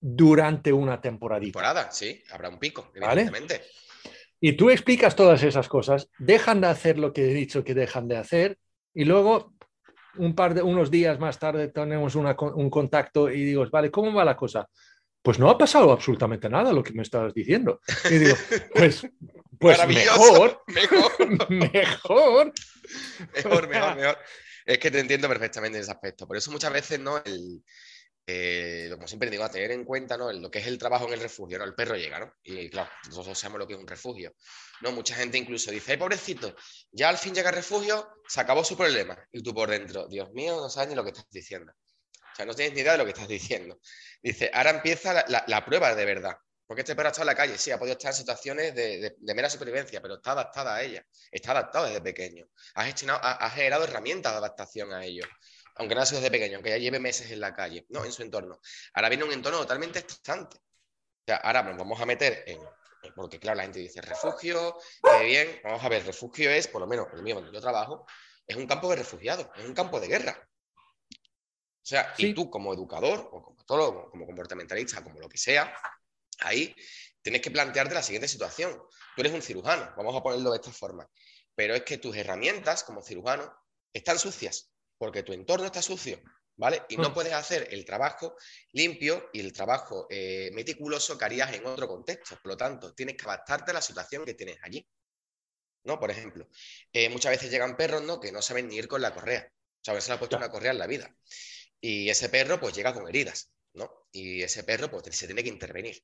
durante 0.00 0.72
una 0.72 1.00
temporada. 1.00 1.42
Temporada, 1.42 1.92
sí, 1.92 2.20
habrá 2.32 2.48
un 2.48 2.58
pico, 2.58 2.90
evidentemente. 2.92 3.62
Y 4.40 4.54
tú 4.54 4.70
explicas 4.70 5.14
todas 5.14 5.44
esas 5.44 5.68
cosas, 5.68 6.10
dejan 6.18 6.60
de 6.60 6.66
hacer 6.66 6.98
lo 6.98 7.12
que 7.12 7.30
he 7.30 7.34
dicho 7.34 7.62
que 7.62 7.74
dejan 7.74 8.08
de 8.08 8.16
hacer, 8.16 8.58
y 8.94 9.04
luego 9.04 9.54
un 10.16 10.34
par 10.34 10.54
de 10.54 10.62
unos 10.62 10.90
días 10.90 11.18
más 11.18 11.38
tarde 11.38 11.68
tenemos 11.68 12.14
un 12.14 12.70
contacto 12.70 13.30
y 13.30 13.44
digo, 13.44 13.68
vale, 13.70 13.90
¿cómo 13.90 14.12
va 14.12 14.24
la 14.24 14.36
cosa? 14.36 14.68
Pues 15.22 15.38
no 15.38 15.48
ha 15.50 15.58
pasado 15.58 15.90
absolutamente 15.90 16.48
nada 16.48 16.72
lo 16.72 16.82
que 16.82 16.92
me 16.92 17.02
estabas 17.02 17.32
diciendo. 17.32 17.80
Y 18.10 18.18
digo, 18.18 18.36
pues, 18.74 19.06
pues 19.58 19.78
mejor, 19.88 20.62
mejor, 20.66 21.50
mejor, 21.50 21.50
mejor, 21.50 22.52
mejor, 23.68 23.96
mejor. 23.96 24.18
Es 24.66 24.78
que 24.78 24.90
te 24.90 25.00
entiendo 25.00 25.28
perfectamente 25.28 25.78
en 25.78 25.82
ese 25.82 25.92
aspecto. 25.92 26.26
Por 26.26 26.36
eso 26.36 26.50
muchas 26.50 26.72
veces, 26.72 27.00
¿no? 27.00 27.18
El, 27.24 27.62
eh, 28.26 28.88
como 28.92 29.06
siempre 29.06 29.28
digo, 29.30 29.44
a 29.44 29.50
tener 29.50 29.70
en 29.70 29.84
cuenta 29.84 30.16
¿no? 30.16 30.32
lo 30.32 30.50
que 30.50 30.58
es 30.58 30.66
el 30.66 30.78
trabajo 30.78 31.06
en 31.06 31.14
el 31.14 31.20
refugio, 31.20 31.58
¿no? 31.58 31.64
El 31.64 31.74
perro 31.74 31.96
llega, 31.96 32.20
¿no? 32.20 32.32
Y 32.42 32.70
claro, 32.70 32.90
nosotros 33.06 33.38
sabemos 33.38 33.60
lo 33.60 33.66
que 33.66 33.74
es 33.74 33.80
un 33.80 33.86
refugio. 33.86 34.34
¿no? 34.80 34.92
Mucha 34.92 35.14
gente 35.14 35.38
incluso 35.38 35.70
dice, 35.70 35.92
¡ay, 35.92 35.98
pobrecito! 35.98 36.54
Ya 36.90 37.08
al 37.08 37.18
fin 37.18 37.34
llega 37.34 37.50
al 37.50 37.54
refugio, 37.54 38.08
se 38.26 38.40
acabó 38.40 38.64
su 38.64 38.76
problema. 38.76 39.16
Y 39.32 39.42
tú 39.42 39.54
por 39.54 39.68
dentro, 39.70 40.06
Dios 40.08 40.32
mío, 40.32 40.56
no 40.56 40.70
sabes 40.70 40.88
ni 40.88 40.94
lo 40.94 41.04
que 41.04 41.10
estás 41.10 41.26
diciendo. 41.30 41.72
O 42.34 42.36
sea, 42.36 42.46
no 42.46 42.54
tienes 42.54 42.74
ni 42.74 42.80
idea 42.80 42.92
de 42.92 42.98
lo 42.98 43.04
que 43.04 43.12
estás 43.12 43.28
diciendo. 43.28 43.78
Dice, 44.22 44.50
ahora 44.52 44.70
empieza 44.70 45.24
la, 45.28 45.64
prueba 45.64 45.94
de 45.94 46.04
verdad. 46.04 46.36
Porque 46.66 46.80
este 46.80 46.96
perro 46.96 47.08
ha 47.08 47.10
estado 47.10 47.24
en 47.24 47.34
la 47.34 47.36
calle, 47.36 47.58
sí, 47.58 47.70
ha 47.70 47.78
podido 47.78 47.92
estar 47.92 48.10
en 48.10 48.16
situaciones 48.16 48.74
de, 48.74 49.14
mera 49.34 49.50
supervivencia, 49.50 50.00
pero 50.00 50.14
está 50.14 50.32
adaptada 50.32 50.74
a 50.74 50.82
ella, 50.82 51.04
está 51.30 51.52
adaptado 51.52 51.84
desde 51.84 52.00
pequeño. 52.00 52.46
Has, 52.74 52.94
generado 53.54 53.84
herramientas 53.84 54.32
de 54.32 54.38
adaptación 54.38 54.92
a 54.92 55.04
ello, 55.04 55.24
aunque 55.76 55.94
no 55.94 56.02
ha 56.02 56.06
sido 56.06 56.20
desde 56.20 56.30
pequeño, 56.30 56.56
aunque 56.56 56.70
ya 56.70 56.78
lleve 56.78 56.98
meses 56.98 57.30
en 57.30 57.40
la 57.40 57.54
calle, 57.54 57.86
no, 57.88 58.04
en 58.04 58.12
su 58.12 58.22
entorno. 58.22 58.60
Ahora 58.92 59.08
viene 59.08 59.24
un 59.24 59.32
entorno 59.32 59.58
totalmente 59.58 60.00
estresante. 60.00 60.56
O 60.56 61.24
sea, 61.26 61.36
ahora 61.36 61.62
nos 61.62 61.76
vamos 61.76 62.00
a 62.00 62.06
meter 62.06 62.44
en, 62.46 62.60
porque 63.14 63.38
claro, 63.38 63.56
la 63.56 63.64
gente 63.64 63.80
dice 63.80 64.00
refugio, 64.00 64.78
qué 65.02 65.24
bien, 65.24 65.60
vamos 65.64 65.82
a 65.82 65.88
ver, 65.88 66.04
refugio 66.04 66.50
es, 66.50 66.68
por 66.68 66.80
lo 66.80 66.86
menos 66.86 67.08
el 67.14 67.22
mío 67.22 67.36
donde 67.36 67.52
yo 67.52 67.60
trabajo, 67.60 68.06
es 68.46 68.56
un 68.56 68.66
campo 68.66 68.88
de 68.90 68.96
refugiados, 68.96 69.46
es 69.56 69.64
un 69.64 69.74
campo 69.74 70.00
de 70.00 70.08
guerra. 70.08 70.48
O 71.10 71.86
sea, 71.86 72.14
y 72.16 72.32
tú 72.32 72.48
como 72.48 72.72
educador, 72.72 73.28
o 73.32 73.42
como 73.42 73.64
todo, 73.64 74.10
como 74.10 74.26
comportamentalista, 74.26 75.02
como 75.02 75.20
lo 75.20 75.28
que 75.28 75.36
sea, 75.36 75.74
ahí 76.40 76.74
tienes 77.20 77.42
que 77.42 77.50
plantearte 77.50 77.94
la 77.94 78.02
siguiente 78.02 78.28
situación. 78.28 78.72
Tú 79.14 79.20
eres 79.20 79.32
un 79.32 79.42
cirujano, 79.42 79.92
vamos 79.96 80.16
a 80.16 80.22
ponerlo 80.22 80.50
de 80.50 80.56
esta 80.56 80.72
forma, 80.72 81.08
pero 81.54 81.74
es 81.74 81.82
que 81.82 81.98
tus 81.98 82.16
herramientas 82.16 82.84
como 82.84 83.02
cirujano 83.02 83.54
están 83.92 84.18
sucias, 84.18 84.73
porque 84.98 85.22
tu 85.22 85.32
entorno 85.32 85.66
está 85.66 85.82
sucio, 85.82 86.22
¿vale? 86.56 86.82
Y 86.88 86.96
no 86.96 87.12
puedes 87.12 87.32
hacer 87.32 87.68
el 87.70 87.84
trabajo 87.84 88.36
limpio 88.72 89.30
y 89.32 89.40
el 89.40 89.52
trabajo 89.52 90.06
eh, 90.10 90.50
meticuloso 90.52 91.18
que 91.18 91.24
harías 91.24 91.52
en 91.52 91.66
otro 91.66 91.88
contexto. 91.88 92.36
Por 92.42 92.52
lo 92.52 92.56
tanto, 92.56 92.94
tienes 92.94 93.16
que 93.16 93.24
adaptarte 93.24 93.70
a 93.70 93.74
la 93.74 93.82
situación 93.82 94.24
que 94.24 94.34
tienes 94.34 94.58
allí. 94.62 94.86
¿No? 95.84 96.00
Por 96.00 96.10
ejemplo, 96.10 96.48
eh, 96.92 97.10
muchas 97.10 97.32
veces 97.32 97.50
llegan 97.50 97.76
perros 97.76 98.02
¿no? 98.02 98.18
que 98.18 98.32
no 98.32 98.40
saben 98.40 98.68
ni 98.68 98.76
ir 98.76 98.88
con 98.88 99.02
la 99.02 99.12
correa. 99.12 99.46
O 99.52 99.84
sea, 99.84 100.00
se 100.00 100.08
le 100.08 100.14
ha 100.14 100.18
puesto 100.18 100.38
una 100.38 100.50
correa 100.50 100.72
en 100.72 100.78
la 100.78 100.86
vida. 100.86 101.14
Y 101.78 102.08
ese 102.08 102.30
perro 102.30 102.58
pues 102.58 102.74
llega 102.74 102.94
con 102.94 103.06
heridas. 103.06 103.50
¿no? 103.74 104.06
Y 104.12 104.42
ese 104.42 104.64
perro 104.64 104.90
pues 104.90 105.14
se 105.14 105.26
tiene 105.26 105.42
que 105.42 105.50
intervenir. 105.50 106.02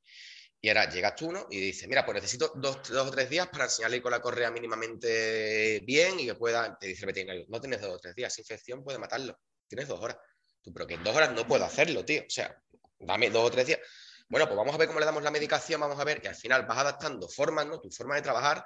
Y 0.62 0.68
ahora 0.68 0.88
llegas 0.90 1.16
tú, 1.16 1.32
¿no? 1.32 1.46
Y 1.50 1.58
dices, 1.58 1.88
mira, 1.88 2.04
pues 2.04 2.16
necesito 2.16 2.52
dos, 2.54 2.86
dos, 2.88 3.06
o 3.06 3.10
tres 3.10 3.30
días 3.30 3.48
para 3.48 3.64
enseñarle 3.64 4.02
con 4.02 4.10
la 4.10 4.20
correa 4.20 4.50
mínimamente 4.50 5.80
bien 5.80 6.20
y 6.20 6.26
que 6.26 6.34
pueda, 6.34 6.76
te 6.78 6.88
dice 6.88 7.06
no 7.48 7.60
tienes 7.60 7.80
dos 7.80 7.94
o 7.94 7.98
tres 7.98 8.14
días, 8.14 8.38
infección 8.38 8.84
puede 8.84 8.98
matarlo, 8.98 9.38
tienes 9.66 9.88
dos 9.88 10.00
horas. 10.00 10.18
Tú, 10.62 10.72
pero 10.72 10.86
que 10.86 10.98
dos 10.98 11.16
horas 11.16 11.32
no 11.32 11.46
puedo 11.46 11.64
hacerlo, 11.64 12.04
tío. 12.04 12.22
O 12.22 12.30
sea, 12.30 12.54
dame 12.98 13.30
dos 13.30 13.46
o 13.46 13.50
tres 13.50 13.66
días. 13.66 13.80
Bueno, 14.28 14.46
pues 14.46 14.56
vamos 14.56 14.74
a 14.74 14.78
ver 14.78 14.86
cómo 14.86 15.00
le 15.00 15.06
damos 15.06 15.22
la 15.22 15.30
medicación, 15.30 15.80
vamos 15.80 15.98
a 15.98 16.04
ver 16.04 16.20
que 16.20 16.28
al 16.28 16.36
final 16.36 16.66
vas 16.66 16.78
adaptando 16.78 17.28
formas, 17.28 17.66
¿no? 17.66 17.80
Tu 17.80 17.90
forma 17.90 18.16
de 18.16 18.22
trabajar, 18.22 18.64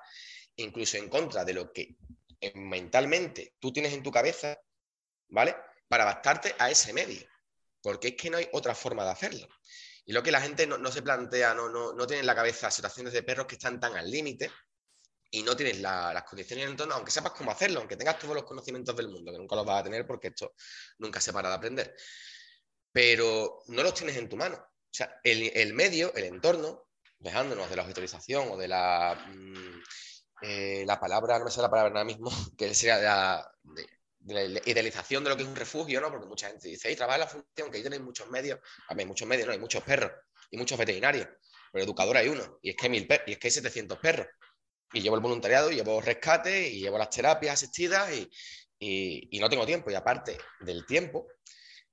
incluso 0.57 0.96
en 0.96 1.09
contra 1.09 1.44
de 1.44 1.54
lo 1.54 1.72
que 1.72 1.96
eh, 2.40 2.52
mentalmente 2.57 3.54
tú 3.61 3.72
tienes 3.72 3.92
en 3.92 4.02
tu 4.02 4.11
cabeza, 4.11 4.59
¿vale? 5.28 5.57
Para 5.88 6.02
adaptarte 6.02 6.57
a 6.59 6.70
ese 6.70 6.92
medio 6.92 7.24
porque 7.85 8.09
es 8.09 8.14
que 8.14 8.30
no 8.30 8.38
hay 8.38 8.48
otra 8.52 8.74
forma 8.74 9.04
de 9.04 9.11
hacerlo. 9.11 9.46
Y 10.06 10.12
lo 10.12 10.22
que 10.22 10.30
la 10.30 10.40
gente 10.40 10.66
no, 10.66 10.92
se 10.92 11.02
plantea, 11.02 11.54
no, 11.54 11.68
no, 11.68 11.94
no, 11.94 12.06
tiene 12.06 12.20
en 12.20 12.26
la 12.26 12.34
cabeza 12.34 12.70
situaciones 12.70 13.12
de 13.12 13.22
perros 13.22 13.46
que 13.46 13.54
están 13.54 13.80
tan 13.80 13.96
al 13.96 14.10
límite 14.10 14.50
y 15.30 15.42
no 15.42 15.56
tienes 15.56 15.80
las 15.80 16.22
condiciones 16.24 16.62
en 16.62 16.68
el 16.68 16.72
entorno, 16.72 16.94
aunque 16.94 17.10
sepas 17.10 17.32
cómo 17.32 17.50
hacerlo, 17.50 17.80
aunque 17.80 17.96
tengas 17.96 18.18
todos 18.18 18.34
los 18.34 18.44
conocimientos 18.44 18.94
del 18.94 19.08
mundo, 19.08 19.32
que 19.32 19.38
nunca 19.38 19.56
los 19.56 19.64
vas 19.64 19.80
a 19.80 19.84
tener 19.84 20.06
porque 20.06 20.28
esto 20.28 20.54
nunca 20.98 21.20
se 21.20 21.32
para 21.32 21.48
de 21.48 21.54
aprender. 21.56 21.96
Pero 22.92 23.62
no 23.68 23.82
los 23.82 23.94
tienes 23.94 24.16
en 24.16 24.28
tu 24.28 24.36
mano. 24.36 24.56
O 24.56 24.96
sea, 24.96 25.20
el, 25.24 25.72
medio, 25.72 26.14
el 26.14 26.24
entorno, 26.24 26.86
dejándonos 27.18 27.68
de 27.68 27.76
la 27.76 27.82
autorización 27.82 28.48
o 28.52 28.56
de 28.56 28.68
la, 28.68 29.26
mm, 29.26 29.82
eh, 30.42 30.84
la 30.86 31.00
palabra, 31.00 31.38
no 31.38 31.46
me 31.46 31.50
sé 31.50 31.60
la 31.60 31.70
palabra 31.70 31.90
ahora 31.90 32.04
mismo, 32.04 32.30
que 32.56 32.72
sea 32.74 32.98
la, 32.98 33.52
de, 33.62 33.88
idealización 34.26 35.22
de 35.24 35.30
lo 35.30 35.37
que 35.37 35.42
es 35.42 35.48
un 35.48 35.56
refugio, 35.56 36.00
¿no? 36.00 36.10
Porque 36.10 36.26
mucha 36.26 36.48
gente 36.48 36.68
dice, 36.68 36.94
trabaja 36.96 37.18
la 37.18 37.26
función, 37.26 37.70
que 37.70 37.78
ahí 37.78 37.82
tenéis 37.82 38.02
muchos 38.02 38.28
medios. 38.30 38.58
A 38.88 38.94
ver, 38.94 39.06
muchos 39.06 39.28
medios, 39.28 39.46
no, 39.46 39.52
hay 39.52 39.58
muchos 39.58 39.82
perros 39.82 40.12
y 40.50 40.56
muchos 40.56 40.78
veterinarios, 40.78 41.28
pero 41.72 41.84
educador 41.84 42.16
hay 42.16 42.28
uno, 42.28 42.58
y 42.62 42.70
es 42.70 42.76
que 42.76 42.87
hay, 42.87 42.90
mil 42.90 43.08
y 43.26 43.32
es 43.32 43.38
que 43.38 43.48
hay 43.48 43.50
700 43.50 43.98
perros. 43.98 44.26
Y 44.92 45.00
llevo 45.00 45.16
el 45.16 45.22
voluntariado, 45.22 45.70
y 45.70 45.76
llevo 45.76 46.00
rescate, 46.00 46.68
y 46.68 46.80
llevo 46.80 46.98
las 46.98 47.10
terapias 47.10 47.54
asistidas, 47.54 48.10
y, 48.12 48.30
y, 48.78 49.38
no 49.40 49.48
tengo 49.48 49.66
tiempo. 49.66 49.90
Y 49.90 49.94
aparte 49.94 50.38
del 50.60 50.87
tiempo, 50.87 51.26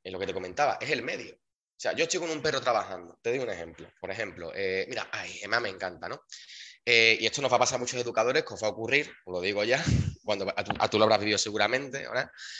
en 0.03 0.13
lo 0.13 0.19
que 0.19 0.27
te 0.27 0.33
comentaba, 0.33 0.77
es 0.79 0.89
el 0.91 1.01
medio. 1.01 1.33
O 1.33 1.79
sea, 1.81 1.93
yo 1.93 2.03
estoy 2.03 2.19
con 2.19 2.29
un 2.29 2.43
perro 2.43 2.61
trabajando. 2.61 3.17
Te 3.23 3.31
doy 3.31 3.39
un 3.39 3.49
ejemplo. 3.49 3.91
Por 3.99 4.11
ejemplo, 4.11 4.51
eh, 4.53 4.85
mira, 4.87 5.09
ay, 5.11 5.39
Emma 5.41 5.59
me 5.59 5.69
encanta, 5.69 6.07
¿no? 6.07 6.21
Eh, 6.85 7.17
y 7.19 7.25
esto 7.25 7.41
nos 7.41 7.51
va 7.51 7.57
a 7.57 7.59
pasar 7.59 7.75
a 7.75 7.79
muchos 7.79 7.99
educadores, 7.99 8.43
que 8.43 8.53
os 8.53 8.63
va 8.63 8.67
a 8.67 8.71
ocurrir, 8.71 9.11
os 9.25 9.33
lo 9.33 9.41
digo 9.41 9.63
ya, 9.63 9.83
cuando 10.23 10.51
a 10.55 10.89
tú, 10.89 10.97
lo 10.97 11.03
habrás 11.03 11.19
vivido 11.19 11.37
seguramente, 11.37 12.07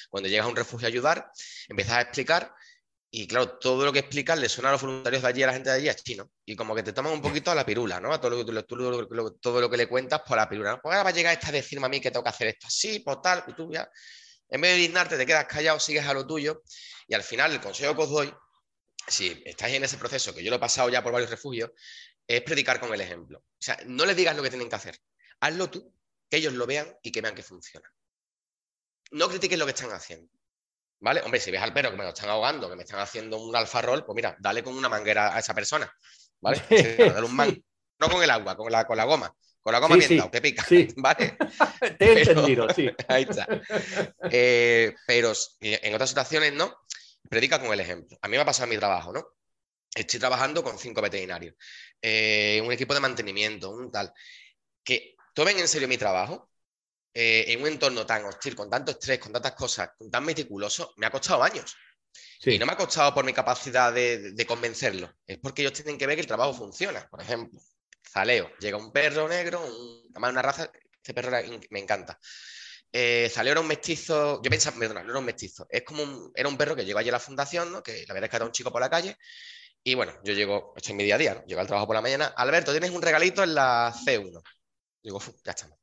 cuando 0.09 0.29
llegas 0.29 0.45
a 0.45 0.49
un 0.49 0.55
refugio 0.55 0.87
a 0.87 0.89
ayudar, 0.89 1.31
empiezas 1.67 1.95
a 1.95 2.01
explicar 2.01 2.53
y 3.13 3.27
claro, 3.27 3.57
todo 3.57 3.83
lo 3.83 3.91
que 3.91 3.99
explicas 3.99 4.39
le 4.39 4.47
suena 4.47 4.69
a 4.69 4.71
los 4.71 4.81
voluntarios 4.81 5.21
de 5.21 5.27
allí, 5.27 5.43
a 5.43 5.47
la 5.47 5.53
gente 5.53 5.69
de 5.69 5.75
allí, 5.75 5.89
a 5.89 5.95
chino. 5.95 6.31
Y 6.45 6.55
como 6.55 6.73
que 6.73 6.81
te 6.81 6.93
toman 6.93 7.11
un 7.11 7.21
poquito 7.21 7.51
a 7.51 7.55
la 7.55 7.65
pirula, 7.65 7.99
¿no? 7.99 8.13
A 8.13 8.21
todo 8.21 8.29
lo, 8.29 8.45
que, 8.45 8.63
todo 9.41 9.59
lo 9.59 9.69
que 9.69 9.77
le 9.77 9.87
cuentas 9.87 10.21
por 10.25 10.37
la 10.37 10.47
pirula. 10.47 10.79
Pues 10.81 10.93
ahora 10.93 11.03
va 11.03 11.09
a 11.09 11.13
llegar 11.13 11.33
esta 11.33 11.49
a 11.49 11.51
decirme 11.51 11.87
a 11.87 11.89
mí 11.89 11.99
que 11.99 12.09
tengo 12.09 12.23
que 12.23 12.29
hacer 12.29 12.47
esto 12.47 12.67
así, 12.67 12.99
por 12.99 13.21
tal, 13.21 13.43
y 13.47 13.53
tú 13.53 13.69
ya, 13.69 13.89
en 14.47 14.61
vez 14.61 14.71
de 14.71 14.77
dignarte, 14.77 15.17
te 15.17 15.25
quedas 15.25 15.45
callado, 15.45 15.77
sigues 15.77 16.05
a 16.05 16.13
lo 16.13 16.25
tuyo. 16.25 16.61
Y 17.05 17.13
al 17.13 17.23
final, 17.23 17.51
el 17.51 17.59
consejo 17.59 17.93
que 17.97 18.01
os 18.01 18.09
doy, 18.09 18.33
si 19.05 19.43
estáis 19.45 19.75
en 19.75 19.83
ese 19.83 19.97
proceso, 19.97 20.33
que 20.33 20.41
yo 20.41 20.49
lo 20.49 20.55
he 20.55 20.59
pasado 20.59 20.87
ya 20.87 21.03
por 21.03 21.11
varios 21.11 21.31
refugios, 21.31 21.71
es 22.37 22.43
predicar 22.43 22.79
con 22.79 22.93
el 22.93 23.01
ejemplo. 23.01 23.39
O 23.39 23.61
sea, 23.61 23.77
no 23.85 24.05
les 24.05 24.15
digas 24.15 24.35
lo 24.35 24.43
que 24.43 24.49
tienen 24.49 24.69
que 24.69 24.75
hacer. 24.75 24.97
Hazlo 25.39 25.69
tú, 25.69 25.93
que 26.29 26.37
ellos 26.37 26.53
lo 26.53 26.65
vean 26.65 26.95
y 27.01 27.11
que 27.11 27.21
vean 27.21 27.35
que 27.35 27.43
funciona. 27.43 27.91
No 29.11 29.27
critiques 29.27 29.57
lo 29.57 29.65
que 29.65 29.71
están 29.71 29.91
haciendo. 29.91 30.31
¿Vale? 30.99 31.21
Hombre, 31.21 31.39
si 31.39 31.49
ves 31.49 31.61
al 31.61 31.73
perro 31.73 31.91
que 31.91 31.97
me 31.97 32.03
lo 32.03 32.09
están 32.09 32.29
ahogando, 32.29 32.69
que 32.69 32.75
me 32.75 32.83
están 32.83 32.99
haciendo 32.99 33.37
un 33.37 33.55
alfarrol, 33.55 34.05
pues 34.05 34.15
mira, 34.15 34.37
dale 34.39 34.63
con 34.63 34.75
una 34.75 34.87
manguera 34.87 35.35
a 35.35 35.39
esa 35.39 35.53
persona. 35.53 35.91
¿Vale? 36.39 36.61
No 38.01 38.09
con 38.09 38.23
el 38.23 38.31
agua, 38.31 38.57
con 38.57 38.71
la, 38.71 38.87
con 38.87 38.97
la 38.97 39.03
goma. 39.03 39.31
Con 39.61 39.73
la 39.73 39.79
goma 39.79 39.95
sí, 40.01 40.15
bien 40.15 40.31
que 40.31 40.41
pica. 40.41 40.65
¿Vale? 40.97 41.37
Te 41.99 42.05
he 42.05 42.21
entendido, 42.23 42.67
sí. 42.73 42.89
Ahí 43.07 43.27
está. 43.29 43.47
Eh, 44.31 44.95
pero 45.05 45.33
en 45.59 45.93
otras 45.93 46.09
situaciones 46.09 46.51
no, 46.51 46.75
predica 47.29 47.59
con 47.59 47.71
el 47.71 47.79
ejemplo. 47.79 48.17
A 48.19 48.27
mí 48.27 48.37
me 48.37 48.41
ha 48.41 48.45
pasado 48.45 48.63
en 48.63 48.71
mi 48.71 48.77
trabajo, 48.77 49.13
¿no? 49.13 49.23
Estoy 49.93 50.19
trabajando 50.19 50.63
con 50.63 50.77
cinco 50.77 51.01
veterinarios, 51.01 51.55
eh, 52.01 52.61
un 52.63 52.71
equipo 52.71 52.93
de 52.93 53.01
mantenimiento, 53.01 53.71
un 53.71 53.91
tal. 53.91 54.13
Que 54.83 55.15
tomen 55.33 55.59
en 55.59 55.67
serio 55.67 55.87
mi 55.87 55.97
trabajo, 55.97 56.49
eh, 57.13 57.45
en 57.47 57.61
un 57.61 57.67
entorno 57.67 58.05
tan 58.05 58.23
hostil, 58.25 58.55
con 58.55 58.69
tanto 58.69 58.91
estrés, 58.91 59.19
con 59.19 59.33
tantas 59.33 59.53
cosas, 59.53 59.89
tan 60.09 60.23
meticuloso, 60.23 60.93
me 60.97 61.07
ha 61.07 61.11
costado 61.11 61.43
años. 61.43 61.75
Y 62.43 62.57
no 62.57 62.65
me 62.65 62.73
ha 62.73 62.77
costado 62.77 63.13
por 63.13 63.23
mi 63.23 63.33
capacidad 63.33 63.93
de, 63.93 64.31
de, 64.31 64.45
convencerlo, 64.45 65.13
es 65.27 65.37
porque 65.37 65.61
ellos 65.61 65.73
tienen 65.73 65.97
que 65.97 66.07
ver 66.07 66.15
que 66.15 66.21
el 66.21 66.27
trabajo 66.27 66.53
funciona. 66.53 67.07
Por 67.09 67.21
ejemplo, 67.21 67.59
Zaleo, 68.11 68.51
llega 68.59 68.77
un 68.77 68.91
perro 68.91 69.27
negro, 69.27 69.61
un, 69.61 70.09
además 70.11 70.31
una 70.31 70.41
raza, 70.41 70.71
este 70.91 71.13
perro 71.13 71.31
me 71.69 71.79
encanta. 71.79 72.19
Eh, 72.91 73.29
Zaleo 73.31 73.53
era 73.53 73.61
un 73.61 73.67
mestizo, 73.67 74.41
yo 74.43 74.49
pensaba, 74.49 74.77
perdona, 74.77 75.03
no 75.03 75.11
era 75.11 75.19
un 75.19 75.25
mestizo, 75.25 75.65
es 75.69 75.83
como 75.83 76.03
un, 76.03 76.31
era 76.35 76.49
un 76.49 76.57
perro 76.57 76.75
que 76.75 76.83
llegó 76.83 76.99
allí 76.99 77.09
a 77.09 77.13
la 77.13 77.19
fundación, 77.19 77.71
¿no? 77.71 77.81
que 77.81 78.05
la 78.05 78.13
verdad 78.13 78.25
es 78.25 78.29
que 78.31 78.35
era 78.35 78.45
un 78.45 78.51
chico 78.51 78.71
por 78.71 78.81
la 78.81 78.89
calle, 78.89 79.17
y 79.83 79.95
bueno, 79.95 80.13
yo 80.23 80.33
llego, 80.33 80.73
estoy 80.75 80.91
en 80.91 80.97
mi 80.97 81.03
día 81.03 81.15
a 81.15 81.17
día, 81.17 81.43
llego 81.45 81.61
al 81.61 81.67
trabajo 81.67 81.87
por 81.87 81.95
la 81.95 82.01
mañana, 82.01 82.27
Alberto, 82.35 82.71
tienes 82.71 82.91
un 82.91 83.01
regalito 83.01 83.43
en 83.43 83.55
la 83.55 83.91
C1. 83.93 84.41
Digo, 85.01 85.19
ya 85.43 85.51
estamos. 85.51 85.77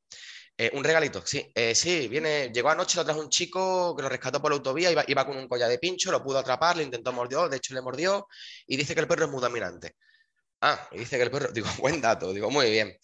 Eh, 0.56 0.70
un 0.74 0.82
regalito, 0.82 1.24
sí, 1.24 1.50
eh, 1.54 1.74
sí, 1.74 2.08
viene, 2.08 2.50
llegó 2.52 2.70
anoche, 2.70 2.96
lo 2.98 3.04
trajo 3.04 3.20
un 3.20 3.28
chico 3.28 3.94
que 3.94 4.02
lo 4.02 4.08
rescató 4.08 4.42
por 4.42 4.50
la 4.50 4.56
autovía, 4.56 4.90
iba, 4.90 5.04
iba, 5.06 5.24
con 5.24 5.36
un 5.36 5.46
collar 5.48 5.68
de 5.68 5.78
pincho, 5.78 6.10
lo 6.10 6.22
pudo 6.22 6.38
atrapar, 6.38 6.76
le 6.76 6.82
intentó 6.82 7.12
mordió, 7.12 7.48
de 7.48 7.58
hecho 7.58 7.74
le 7.74 7.80
mordió, 7.80 8.26
y 8.66 8.76
dice 8.76 8.94
que 8.94 9.00
el 9.00 9.08
perro 9.08 9.26
es 9.26 9.30
muy 9.30 9.40
dominante. 9.40 9.94
Ah, 10.60 10.88
y 10.92 10.98
dice 10.98 11.16
que 11.16 11.22
el 11.24 11.30
perro, 11.30 11.48
digo, 11.52 11.68
buen 11.78 12.00
dato, 12.00 12.32
digo, 12.32 12.50
muy 12.50 12.70
bien. 12.70 12.96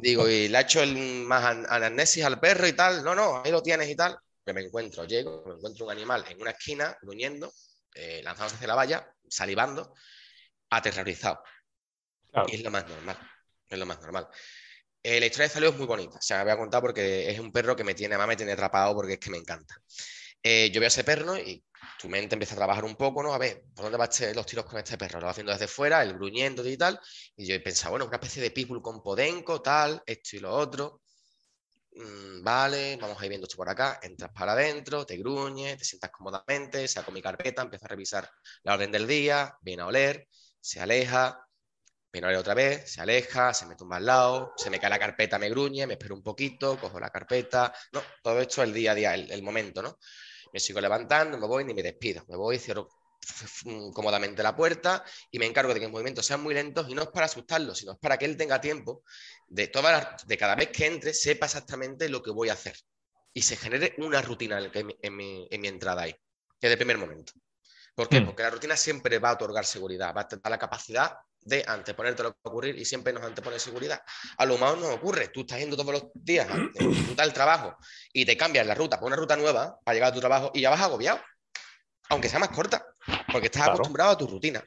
Digo, 0.00 0.28
y 0.28 0.48
le 0.48 0.58
ha 0.58 0.60
hecho 0.62 0.82
el, 0.82 0.94
más 1.24 1.44
anamnesis 1.68 2.24
al 2.24 2.38
perro 2.40 2.66
y 2.68 2.74
tal, 2.74 3.02
no, 3.02 3.14
no, 3.14 3.42
ahí 3.42 3.50
lo 3.50 3.62
tienes 3.62 3.88
y 3.88 3.96
tal. 3.96 4.18
Que 4.44 4.52
me 4.52 4.62
encuentro, 4.62 5.04
llego, 5.04 5.42
me 5.46 5.54
encuentro 5.54 5.86
un 5.86 5.92
animal 5.92 6.24
en 6.28 6.40
una 6.40 6.50
esquina, 6.50 6.96
gruñendo, 7.00 7.50
eh, 7.94 8.20
lanzándose 8.22 8.56
hacia 8.56 8.68
la 8.68 8.74
valla, 8.74 9.14
salivando, 9.28 9.94
aterrorizado. 10.70 11.42
Y 12.48 12.56
es 12.56 12.62
lo 12.62 12.70
más 12.70 12.86
normal, 12.88 13.16
es 13.68 13.78
lo 13.78 13.86
más 13.86 14.00
normal. 14.00 14.28
Eh, 15.02 15.20
la 15.20 15.26
historia 15.26 15.48
de 15.48 15.54
Zaleo 15.54 15.70
es 15.70 15.76
muy 15.76 15.86
bonita, 15.86 16.18
o 16.18 16.22
sea, 16.22 16.38
me 16.38 16.44
voy 16.44 16.52
a 16.52 16.56
contar 16.56 16.80
porque 16.80 17.30
es 17.30 17.38
un 17.38 17.52
perro 17.52 17.76
que 17.76 17.84
me 17.84 17.94
tiene, 17.94 18.14
además 18.14 18.28
me 18.28 18.36
tiene 18.36 18.52
atrapado 18.52 18.94
porque 18.94 19.14
es 19.14 19.18
que 19.18 19.30
me 19.30 19.38
encanta. 19.38 19.76
Eh, 20.42 20.70
yo 20.70 20.80
veo 20.80 20.86
a 20.86 20.88
ese 20.88 21.04
perro 21.04 21.38
y 21.38 21.64
tu 21.98 22.08
mente 22.08 22.34
empieza 22.34 22.54
a 22.54 22.58
trabajar 22.58 22.84
un 22.84 22.96
poco, 22.96 23.22
¿no? 23.22 23.32
A 23.32 23.38
ver, 23.38 23.64
¿por 23.74 23.84
dónde 23.84 23.98
van 23.98 24.10
los 24.34 24.46
tiros 24.46 24.64
con 24.66 24.78
este 24.78 24.98
perro? 24.98 25.20
Lo 25.20 25.26
va 25.26 25.32
haciendo 25.32 25.52
desde 25.52 25.68
fuera, 25.68 26.02
el 26.02 26.14
gruñendo 26.14 26.66
y 26.68 26.76
tal. 26.76 27.00
Y 27.36 27.46
yo 27.46 27.54
he 27.54 27.60
pensado, 27.60 27.92
bueno, 27.92 28.06
una 28.06 28.16
especie 28.16 28.42
de 28.42 28.50
pitbull 28.50 28.82
con 28.82 29.02
podenco, 29.02 29.62
tal, 29.62 30.02
esto 30.04 30.36
y 30.36 30.40
lo 30.40 30.54
otro. 30.54 31.02
Mm, 31.94 32.42
vale, 32.42 32.96
vamos 33.00 33.20
a 33.20 33.24
ir 33.24 33.28
viendo 33.30 33.46
esto 33.46 33.56
por 33.56 33.68
acá. 33.68 34.00
Entras 34.02 34.30
para 34.32 34.52
adentro, 34.52 35.06
te 35.06 35.16
gruñes, 35.16 35.78
te 35.78 35.84
sientas 35.84 36.10
cómodamente, 36.10 36.86
saco 36.88 37.12
mi 37.12 37.22
carpeta, 37.22 37.62
empiezo 37.62 37.84
a 37.86 37.88
revisar 37.88 38.30
la 38.62 38.74
orden 38.74 38.90
del 38.92 39.06
día, 39.06 39.56
viene 39.62 39.82
a 39.82 39.86
oler, 39.86 40.28
se 40.60 40.80
aleja, 40.80 41.44
Viene 42.14 42.36
otra 42.36 42.54
vez, 42.54 42.92
se 42.92 43.00
aleja, 43.00 43.52
se 43.52 43.66
me 43.66 43.74
tumba 43.74 43.96
al 43.96 44.06
lado, 44.06 44.52
se 44.56 44.70
me 44.70 44.78
cae 44.78 44.88
la 44.88 45.00
carpeta, 45.00 45.36
me 45.36 45.50
gruñe, 45.50 45.84
me 45.84 45.94
espero 45.94 46.14
un 46.14 46.22
poquito, 46.22 46.78
cojo 46.80 47.00
la 47.00 47.10
carpeta. 47.10 47.74
No, 47.92 48.00
todo 48.22 48.40
esto 48.40 48.62
es 48.62 48.68
el 48.68 48.72
día 48.72 48.92
a 48.92 48.94
día, 48.94 49.14
el, 49.14 49.42
momento, 49.42 49.82
¿no? 49.82 49.98
Me 50.52 50.60
sigo 50.60 50.80
levantando, 50.80 51.36
me 51.38 51.48
voy 51.48 51.64
ni 51.64 51.74
me 51.74 51.82
despido. 51.82 52.24
Me 52.28 52.36
voy, 52.36 52.60
cierro 52.60 52.86
cómodamente 53.92 54.42
la 54.42 54.56
puerta 54.56 55.04
y 55.30 55.38
me 55.38 55.46
encargo 55.46 55.72
de 55.72 55.80
que 55.80 55.86
los 55.86 55.92
movimientos 55.92 56.26
sean 56.26 56.42
muy 56.42 56.54
lentos 56.54 56.88
y 56.88 56.94
no 56.94 57.02
es 57.02 57.08
para 57.08 57.26
asustarlo, 57.26 57.74
sino 57.74 57.92
es 57.92 57.98
para 57.98 58.18
que 58.18 58.24
él 58.24 58.36
tenga 58.36 58.60
tiempo 58.60 59.02
de, 59.48 59.68
todas 59.68 60.26
de 60.26 60.38
cada 60.38 60.54
vez 60.54 60.70
que 60.70 60.86
entre 60.86 61.14
sepa 61.14 61.46
exactamente 61.46 62.08
lo 62.08 62.22
que 62.22 62.30
voy 62.30 62.48
a 62.48 62.54
hacer 62.54 62.76
y 63.32 63.42
se 63.42 63.56
genere 63.56 63.94
una 63.98 64.22
rutina 64.22 64.58
en, 64.72 65.16
mi, 65.16 65.48
entrada 65.50 66.02
ahí, 66.02 66.12
que 66.60 66.66
es 66.66 66.70
de 66.70 66.76
primer 66.76 66.98
momento. 66.98 67.32
¿Por 67.94 68.08
qué? 68.08 68.20
Hmm. 68.20 68.26
Porque 68.26 68.42
la 68.42 68.50
rutina 68.50 68.76
siempre 68.76 69.18
va 69.18 69.30
a 69.30 69.34
otorgar 69.34 69.64
seguridad, 69.66 70.14
va 70.14 70.22
a 70.22 70.28
dar 70.30 70.50
la 70.50 70.58
capacidad 70.58 71.16
de 71.44 71.64
anteponerte 71.66 72.22
lo 72.22 72.30
que 72.32 72.38
va 72.44 72.50
a 72.50 72.52
ocurrir 72.52 72.78
y 72.78 72.84
siempre 72.84 73.12
nos 73.12 73.22
antepone 73.22 73.58
seguridad. 73.58 74.02
A 74.38 74.46
lo 74.46 74.56
mejor 74.56 74.78
no 74.78 74.88
ocurre, 74.94 75.28
tú 75.28 75.40
estás 75.40 75.58
yendo 75.58 75.76
todos 75.76 75.92
los 75.92 76.04
días 76.14 76.48
a 76.48 77.24
el 77.24 77.32
trabajo 77.32 77.76
y 78.12 78.24
te 78.24 78.36
cambias 78.36 78.66
la 78.66 78.74
ruta 78.74 78.98
por 78.98 79.08
una 79.08 79.16
ruta 79.16 79.36
nueva 79.36 79.78
para 79.84 79.94
llegar 79.94 80.10
a 80.10 80.14
tu 80.14 80.20
trabajo 80.20 80.50
y 80.54 80.62
ya 80.62 80.70
vas 80.70 80.80
agobiado, 80.80 81.20
aunque 82.08 82.28
sea 82.28 82.38
más 82.38 82.50
corta, 82.50 82.86
porque 83.30 83.46
estás 83.46 83.68
acostumbrado 83.68 84.12
a 84.12 84.18
tu 84.18 84.26
rutina. 84.26 84.62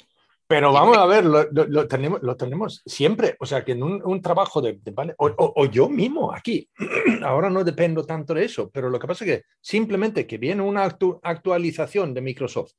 Pero 0.48 0.72
vamos 0.72 0.98
a 0.98 1.06
ver, 1.06 1.26
lo, 1.26 1.88
tenemos, 1.88 2.22
lo 2.24 2.38
tenemos 2.38 2.82
siempre, 2.86 3.36
o 3.40 3.46
sea, 3.46 3.66
que 3.66 3.74
en 3.74 3.84
un, 3.84 4.22
trabajo 4.22 4.62
de, 4.62 4.80
o, 5.18 5.66
yo 5.66 5.90
mismo 5.90 6.34
aquí, 6.34 6.70
ahora 7.24 7.50
no 7.50 7.66
dependo 7.66 8.06
tanto 8.06 8.34
de 8.34 8.46
eso, 8.46 8.70
pero 8.70 8.90
lo 8.90 8.98
que 8.98 9.08
pasa 9.08 9.26
es 9.26 9.32
que 9.32 9.44
simplemente 9.60 10.26
que 10.26 10.38
viene 10.38 10.62
una 10.62 10.84
actualización 10.84 12.14
de 12.14 12.22
Microsoft, 12.22 12.72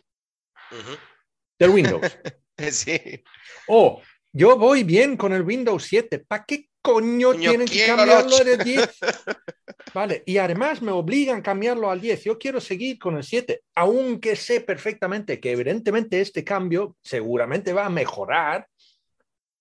del 1.59 1.71
Windows, 1.71 2.03
Sí. 2.71 3.23
O 3.69 4.03
yo 4.33 4.59
voy 4.59 4.83
bien 4.83 5.17
con 5.17 5.33
el 5.33 5.43
Windows 5.43 5.85
7. 5.85 6.25
¿Para 6.27 6.45
qué 6.45 6.69
coño 6.93 7.35
tienen 7.35 7.67
que 7.67 7.87
cambiarlo 7.87 8.39
de 8.39 8.57
10? 8.57 8.99
Vale, 9.95 10.23
y 10.27 10.39
además 10.39 10.81
me 10.81 10.93
obligan 10.93 11.41
a 11.41 11.43
cambiarlo 11.43 11.91
al 11.91 12.01
10. 12.01 12.25
Yo 12.25 12.39
quiero 12.39 12.61
seguir 12.61 12.99
con 12.99 13.17
el 13.17 13.25
7, 13.25 13.63
aunque 13.75 14.37
sé 14.37 14.61
perfectamente 14.63 15.39
que 15.39 15.53
evidentemente 15.53 16.21
este 16.21 16.45
cambio 16.45 16.97
seguramente 17.03 17.73
va 17.73 17.87
a 17.87 17.91
mejorar 17.91 18.67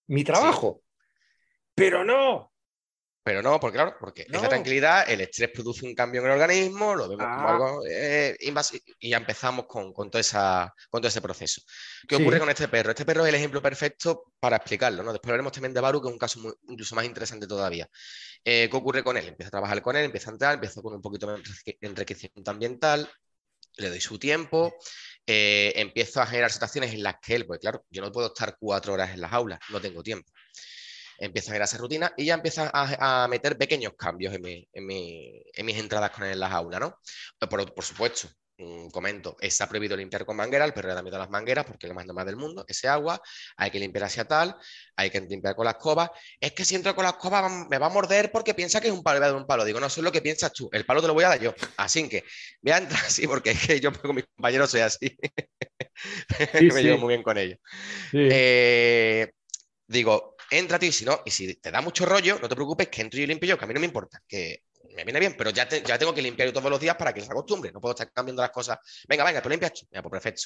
mi 0.08 0.24
trabajo. 0.24 0.82
Pero 1.76 2.04
no, 2.06 2.52
pero 3.28 3.42
no, 3.42 3.60
porque 3.60 3.76
claro, 3.76 3.94
porque 4.00 4.26
esa 4.32 4.48
tranquilidad, 4.48 5.04
el 5.10 5.20
estrés 5.20 5.50
produce 5.54 5.86
un 5.86 5.94
cambio 5.94 6.22
en 6.22 6.28
el 6.28 6.32
organismo, 6.32 6.96
lo 6.96 7.10
vemos 7.10 7.26
como 7.26 7.48
ah. 7.50 7.52
algo 7.52 7.84
eh, 7.86 8.38
invasivo 8.40 8.86
y 9.00 9.10
ya 9.10 9.18
empezamos 9.18 9.66
con, 9.68 9.92
todo 9.94 10.18
esa, 10.18 10.74
con 10.90 11.02
todo 11.02 11.10
ese 11.10 11.20
proceso. 11.20 11.62
¿Qué 12.08 12.16
ocurre 12.16 12.40
con 12.40 12.50
este 12.50 12.70
perro? 12.70 12.92
Este 12.92 13.04
perro 13.04 13.24
es 13.24 13.28
el 13.28 13.36
ejemplo 13.36 13.62
perfecto 13.62 14.32
para 14.40 14.56
explicarlo, 14.56 15.04
¿no? 15.04 15.12
Después 15.12 15.28
hablaremos 15.28 15.52
también 15.52 15.74
de 15.74 15.82
Baru, 15.82 16.02
que 16.02 16.08
es 16.08 16.14
un 16.14 16.18
caso 16.18 16.40
incluso 16.70 16.96
más 16.96 17.04
interesante 17.04 17.48
todavía. 17.48 17.90
Eh, 18.46 18.70
¿Qué 18.72 18.78
ocurre 18.78 19.04
con 19.04 19.18
él? 19.18 19.28
Empieza 19.28 19.50
a 19.50 19.52
trabajar 19.52 19.82
con 19.82 19.98
él, 19.98 20.06
empieza 20.06 20.30
a 20.30 20.32
entrar, 20.32 20.54
empieza 20.54 20.82
con 20.82 20.94
un 20.94 21.02
poquito 21.02 21.28
de 21.28 21.44
enriquecimiento 21.82 22.50
ambiental, 22.50 23.10
le 23.76 23.90
doy 23.90 24.00
su 24.00 24.18
tiempo, 24.18 24.74
eh, 25.26 25.74
empiezo 25.76 26.22
a 26.22 26.28
generar 26.28 26.50
situaciones 26.50 26.94
en 26.94 27.04
las 27.04 27.16
que 27.22 27.36
él, 27.36 27.46
pues 27.46 27.60
claro, 27.60 27.84
yo 27.90 28.02
no 28.02 28.10
puedo 28.10 28.28
estar 28.28 28.56
cuatro 28.58 28.94
horas 28.94 29.10
en 29.10 29.20
las 29.20 29.34
aulas, 29.34 29.60
no 29.68 29.82
tengo 29.82 30.02
tiempo 30.02 30.32
empieza 31.18 31.52
a 31.52 31.54
ver 31.54 31.62
esa 31.62 31.78
rutina 31.78 32.14
y 32.16 32.26
ya 32.26 32.36
empieza 32.36 32.70
a, 32.74 33.28
meter 33.28 33.58
pequeños 33.58 33.94
cambios 33.98 34.34
en, 34.36 34.86
mis 34.86 35.78
entradas 35.78 36.12
con 36.12 36.24
él 36.26 36.34
en 36.34 36.40
las 36.40 36.52
aulas, 36.52 36.80
¿no? 36.80 37.00
Por, 37.50 37.74
por 37.74 37.84
supuesto, 37.84 38.28
mm, 38.58 38.90
comento, 38.90 39.36
está 39.40 39.68
prohibido 39.68 39.96
limpiar 39.98 40.26
con 40.26 40.36
manguera, 40.36 40.66
el 40.66 40.74
perro 40.74 40.94
da 40.94 41.02
miedo 41.02 41.18
a 41.18 41.20
las 41.20 41.30
mangueras 41.30 41.66
porque 41.66 41.86
es 41.86 41.90
lo 41.90 41.96
más 41.96 42.06
normal 42.06 42.26
del 42.26 42.38
mundo, 42.38 42.66
ese 42.68 42.88
agua, 42.88 43.22
hay 43.58 43.72
que 43.72 43.80
limpiar 43.80 44.06
hacia 44.06 44.26
tal, 44.26 44.56
hay 44.96 45.10
que 45.10 45.22
limpiar 45.22 45.56
con 45.56 45.66
la 45.66 45.72
escoba. 45.72 46.12
Es 46.40 46.54
que 46.54 46.66
si 46.66 46.76
entro 46.76 46.96
con 46.96 47.04
la 47.04 47.12
escoba 47.12 47.48
me 47.70 47.78
va 47.78 47.88
a 47.88 47.90
morder 47.90 48.32
porque 48.32 48.54
piensa 48.54 48.80
que 48.82 48.88
es 48.88 48.94
un 48.94 49.04
palo, 49.04 49.20
voy 49.20 49.26
a 49.26 49.32
dar 49.32 49.38
un 49.38 49.48
palo. 49.48 49.66
Digo, 49.66 49.80
no, 49.80 49.88
eso 49.88 50.00
es 50.02 50.04
lo 50.04 50.12
que 50.12 50.22
piensas 50.22 50.54
tú, 50.54 50.70
el 50.72 50.86
palo 50.86 51.02
te 51.02 51.08
lo 51.08 51.14
voy 51.14 51.24
a 51.24 51.30
dar 51.30 51.40
yo. 51.40 51.54
Así 51.78 52.08
que 52.08 52.24
voy 52.62 52.74
a 52.74 52.78
entrar 52.78 53.04
así 53.06 53.28
porque 53.28 53.52
es 53.52 53.68
que 53.68 53.80
yo 53.80 53.92
con 53.94 54.16
mis 54.16 54.26
compañeros 54.26 54.70
soy 54.70 54.82
así. 54.82 55.18
me 56.74 56.84
llevo 56.84 57.00
muy 57.00 57.10
bien 57.10 57.24
con 57.24 57.38
ellos. 57.38 57.60
Eh, 58.14 59.32
digo, 59.88 60.37
entra 60.52 60.78
y 60.82 60.92
si 60.92 61.06
no, 61.06 61.22
y 61.26 61.32
si 61.32 61.56
te 61.56 61.72
da 61.72 61.82
mucho 61.82 62.06
rollo, 62.06 62.40
no 62.42 62.48
te 62.50 62.56
preocupes, 62.56 62.88
que 62.90 63.02
entro 63.02 63.20
y 63.20 63.28
limpio 63.28 63.50
yo, 63.50 63.58
que 63.58 63.66
a 63.66 63.68
mí 63.68 63.74
no 63.74 63.80
me 63.80 63.86
importa, 63.86 64.22
que 64.28 64.64
me 64.96 65.04
viene 65.04 65.20
bien, 65.20 65.36
pero 65.38 65.50
ya, 65.52 65.68
ya 65.70 65.98
tengo 65.98 66.14
que 66.14 66.22
limpiar 66.22 66.52
todos 66.52 66.70
los 66.70 66.80
días 66.80 66.96
para 66.96 67.14
que 67.14 67.22
se 67.22 67.32
acostumbre, 67.32 67.72
no 67.72 67.80
puedo 67.80 67.94
estar 67.94 68.12
cambiando 68.12 68.42
las 68.42 68.52
cosas. 68.52 68.78
Venga, 69.08 69.24
venga, 69.24 69.42
tú 69.42 69.50
limpias, 69.50 69.86
ya, 69.92 70.02
pues 70.02 70.12
perfecto. 70.12 70.44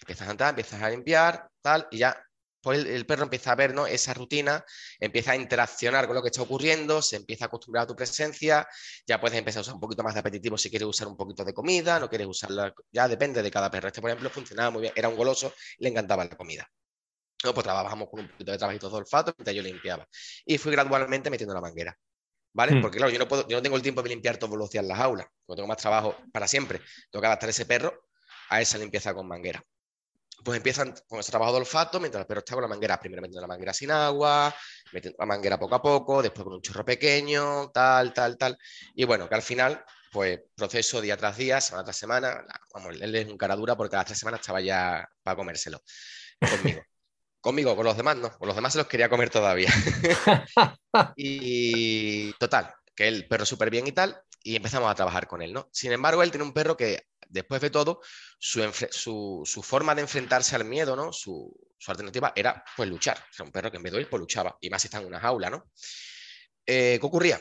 Empiezas 0.00 0.28
a 0.28 0.30
entrar, 0.30 0.50
empiezas 0.50 0.82
a 0.82 0.90
limpiar, 0.90 1.48
tal, 1.60 1.88
y 1.90 1.98
ya 1.98 2.22
pues 2.60 2.84
el, 2.84 3.06
perro 3.06 3.22
empieza 3.24 3.52
a 3.52 3.54
ver 3.54 3.72
¿no? 3.74 3.86
esa 3.86 4.14
rutina, 4.14 4.64
empieza 4.98 5.32
a 5.32 5.36
interaccionar 5.36 6.06
con 6.06 6.16
lo 6.16 6.22
que 6.22 6.28
está 6.28 6.42
ocurriendo, 6.42 7.00
se 7.02 7.16
empieza 7.16 7.44
a 7.44 7.46
acostumbrar 7.46 7.84
a 7.84 7.86
tu 7.86 7.96
presencia, 7.96 8.66
ya 9.06 9.20
puedes 9.20 9.38
empezar 9.38 9.60
a 9.60 9.62
usar 9.62 9.74
un 9.74 9.80
poquito 9.80 10.02
más 10.02 10.14
de 10.14 10.20
apetitivo 10.20 10.58
si 10.58 10.68
quieres 10.70 10.88
usar 10.88 11.08
un 11.08 11.16
poquito 11.16 11.44
de 11.44 11.54
comida, 11.54 12.00
no 12.00 12.08
quieres 12.08 12.26
usarla, 12.26 12.74
ya 12.90 13.08
depende 13.08 13.42
de 13.42 13.50
cada 13.50 13.70
perro. 13.70 13.88
Este, 13.88 14.00
por 14.00 14.10
ejemplo, 14.10 14.30
funcionaba 14.30 14.70
muy 14.70 14.82
bien, 14.82 14.92
era 14.96 15.08
un 15.08 15.16
goloso, 15.16 15.54
le 15.78 15.88
encantaba 15.88 16.24
la 16.24 16.36
comida. 16.36 16.68
No, 17.44 17.54
pues 17.54 17.64
trabajamos 17.64 18.08
con 18.10 18.20
un 18.20 18.28
poquito 18.28 18.50
de 18.50 18.58
trabajito 18.58 18.90
de 18.90 18.96
olfato 18.96 19.34
mientras 19.36 19.54
yo 19.54 19.62
limpiaba. 19.62 20.06
Y 20.44 20.58
fui 20.58 20.72
gradualmente 20.72 21.30
metiendo 21.30 21.54
la 21.54 21.60
manguera. 21.60 21.96
¿Vale? 22.52 22.74
Hmm. 22.74 22.82
Porque 22.82 22.96
claro, 22.96 23.12
yo 23.12 23.18
no, 23.18 23.28
puedo, 23.28 23.46
yo 23.46 23.56
no 23.56 23.62
tengo 23.62 23.76
el 23.76 23.82
tiempo 23.82 24.02
de 24.02 24.08
limpiar 24.08 24.36
todos 24.36 24.56
los 24.56 24.70
días 24.70 24.84
las 24.84 24.98
aulas. 24.98 25.26
Como 25.46 25.56
tengo 25.56 25.68
más 25.68 25.76
trabajo 25.76 26.16
para 26.32 26.48
siempre, 26.48 26.80
tengo 27.10 27.20
que 27.20 27.26
adaptar 27.26 27.50
ese 27.50 27.66
perro 27.66 28.08
a 28.48 28.60
esa 28.60 28.78
limpieza 28.78 29.14
con 29.14 29.28
manguera. 29.28 29.62
Pues 30.44 30.56
empiezan 30.56 30.94
con 31.08 31.20
ese 31.20 31.30
trabajo 31.30 31.52
de 31.52 31.58
olfato 31.58 32.00
mientras 32.00 32.22
el 32.22 32.26
perro 32.26 32.40
está 32.40 32.54
con 32.54 32.62
la 32.62 32.68
manguera, 32.68 32.98
primero 32.98 33.22
metiendo 33.22 33.40
la 33.40 33.48
manguera 33.48 33.72
sin 33.72 33.90
agua, 33.90 34.54
metiendo 34.92 35.16
la 35.18 35.26
manguera 35.26 35.58
poco 35.58 35.74
a 35.74 35.82
poco, 35.82 36.22
después 36.22 36.44
con 36.44 36.54
un 36.54 36.62
chorro 36.62 36.84
pequeño, 36.84 37.70
tal, 37.70 38.12
tal, 38.12 38.36
tal. 38.36 38.58
Y 38.94 39.04
bueno, 39.04 39.28
que 39.28 39.34
al 39.34 39.42
final, 39.42 39.84
pues 40.12 40.40
proceso 40.56 41.00
día 41.00 41.16
tras 41.16 41.36
día, 41.36 41.60
semana 41.60 41.84
tras 41.84 41.96
semana. 41.96 42.44
Vamos, 42.72 42.96
él 43.00 43.14
es 43.14 43.26
un 43.28 43.36
cara 43.36 43.56
dura 43.56 43.76
porque 43.76 43.96
a 43.96 44.00
las 44.00 44.06
tres 44.06 44.18
semanas 44.18 44.40
estaba 44.40 44.60
ya 44.60 45.08
para 45.22 45.36
comérselo 45.36 45.80
conmigo. 46.40 46.82
Conmigo, 47.40 47.76
con 47.76 47.84
los 47.84 47.96
demás 47.96 48.16
no. 48.16 48.36
Con 48.36 48.48
los 48.48 48.56
demás 48.56 48.72
se 48.72 48.78
los 48.78 48.88
quería 48.88 49.08
comer 49.08 49.30
todavía. 49.30 49.70
y 51.16 52.32
total, 52.34 52.74
que 52.94 53.08
el 53.08 53.28
perro 53.28 53.46
súper 53.46 53.70
bien 53.70 53.86
y 53.86 53.92
tal, 53.92 54.20
y 54.42 54.56
empezamos 54.56 54.90
a 54.90 54.94
trabajar 54.94 55.26
con 55.26 55.42
él, 55.42 55.52
¿no? 55.52 55.68
Sin 55.72 55.92
embargo, 55.92 56.22
él 56.22 56.30
tiene 56.30 56.44
un 56.44 56.52
perro 56.52 56.76
que, 56.76 57.04
después 57.28 57.60
de 57.60 57.70
todo, 57.70 58.00
su, 58.38 59.62
forma 59.62 59.94
de 59.94 60.02
enfrentarse 60.02 60.56
al 60.56 60.64
miedo, 60.64 60.96
¿no? 60.96 61.12
Su, 61.12 61.54
alternativa 61.86 62.32
era, 62.34 62.64
pues, 62.76 62.88
luchar. 62.88 63.18
Era 63.34 63.44
un 63.44 63.52
perro 63.52 63.70
que 63.70 63.76
en 63.76 63.82
vez 63.82 63.92
de 63.92 64.00
ir, 64.00 64.10
pues 64.10 64.20
luchaba. 64.20 64.56
Y 64.60 64.70
más 64.70 64.82
si 64.82 64.88
está 64.88 64.98
en 64.98 65.06
una 65.06 65.20
jaula, 65.20 65.50
¿no? 65.50 65.70
Eh, 66.66 66.98
¿Qué 67.00 67.06
ocurría? 67.06 67.40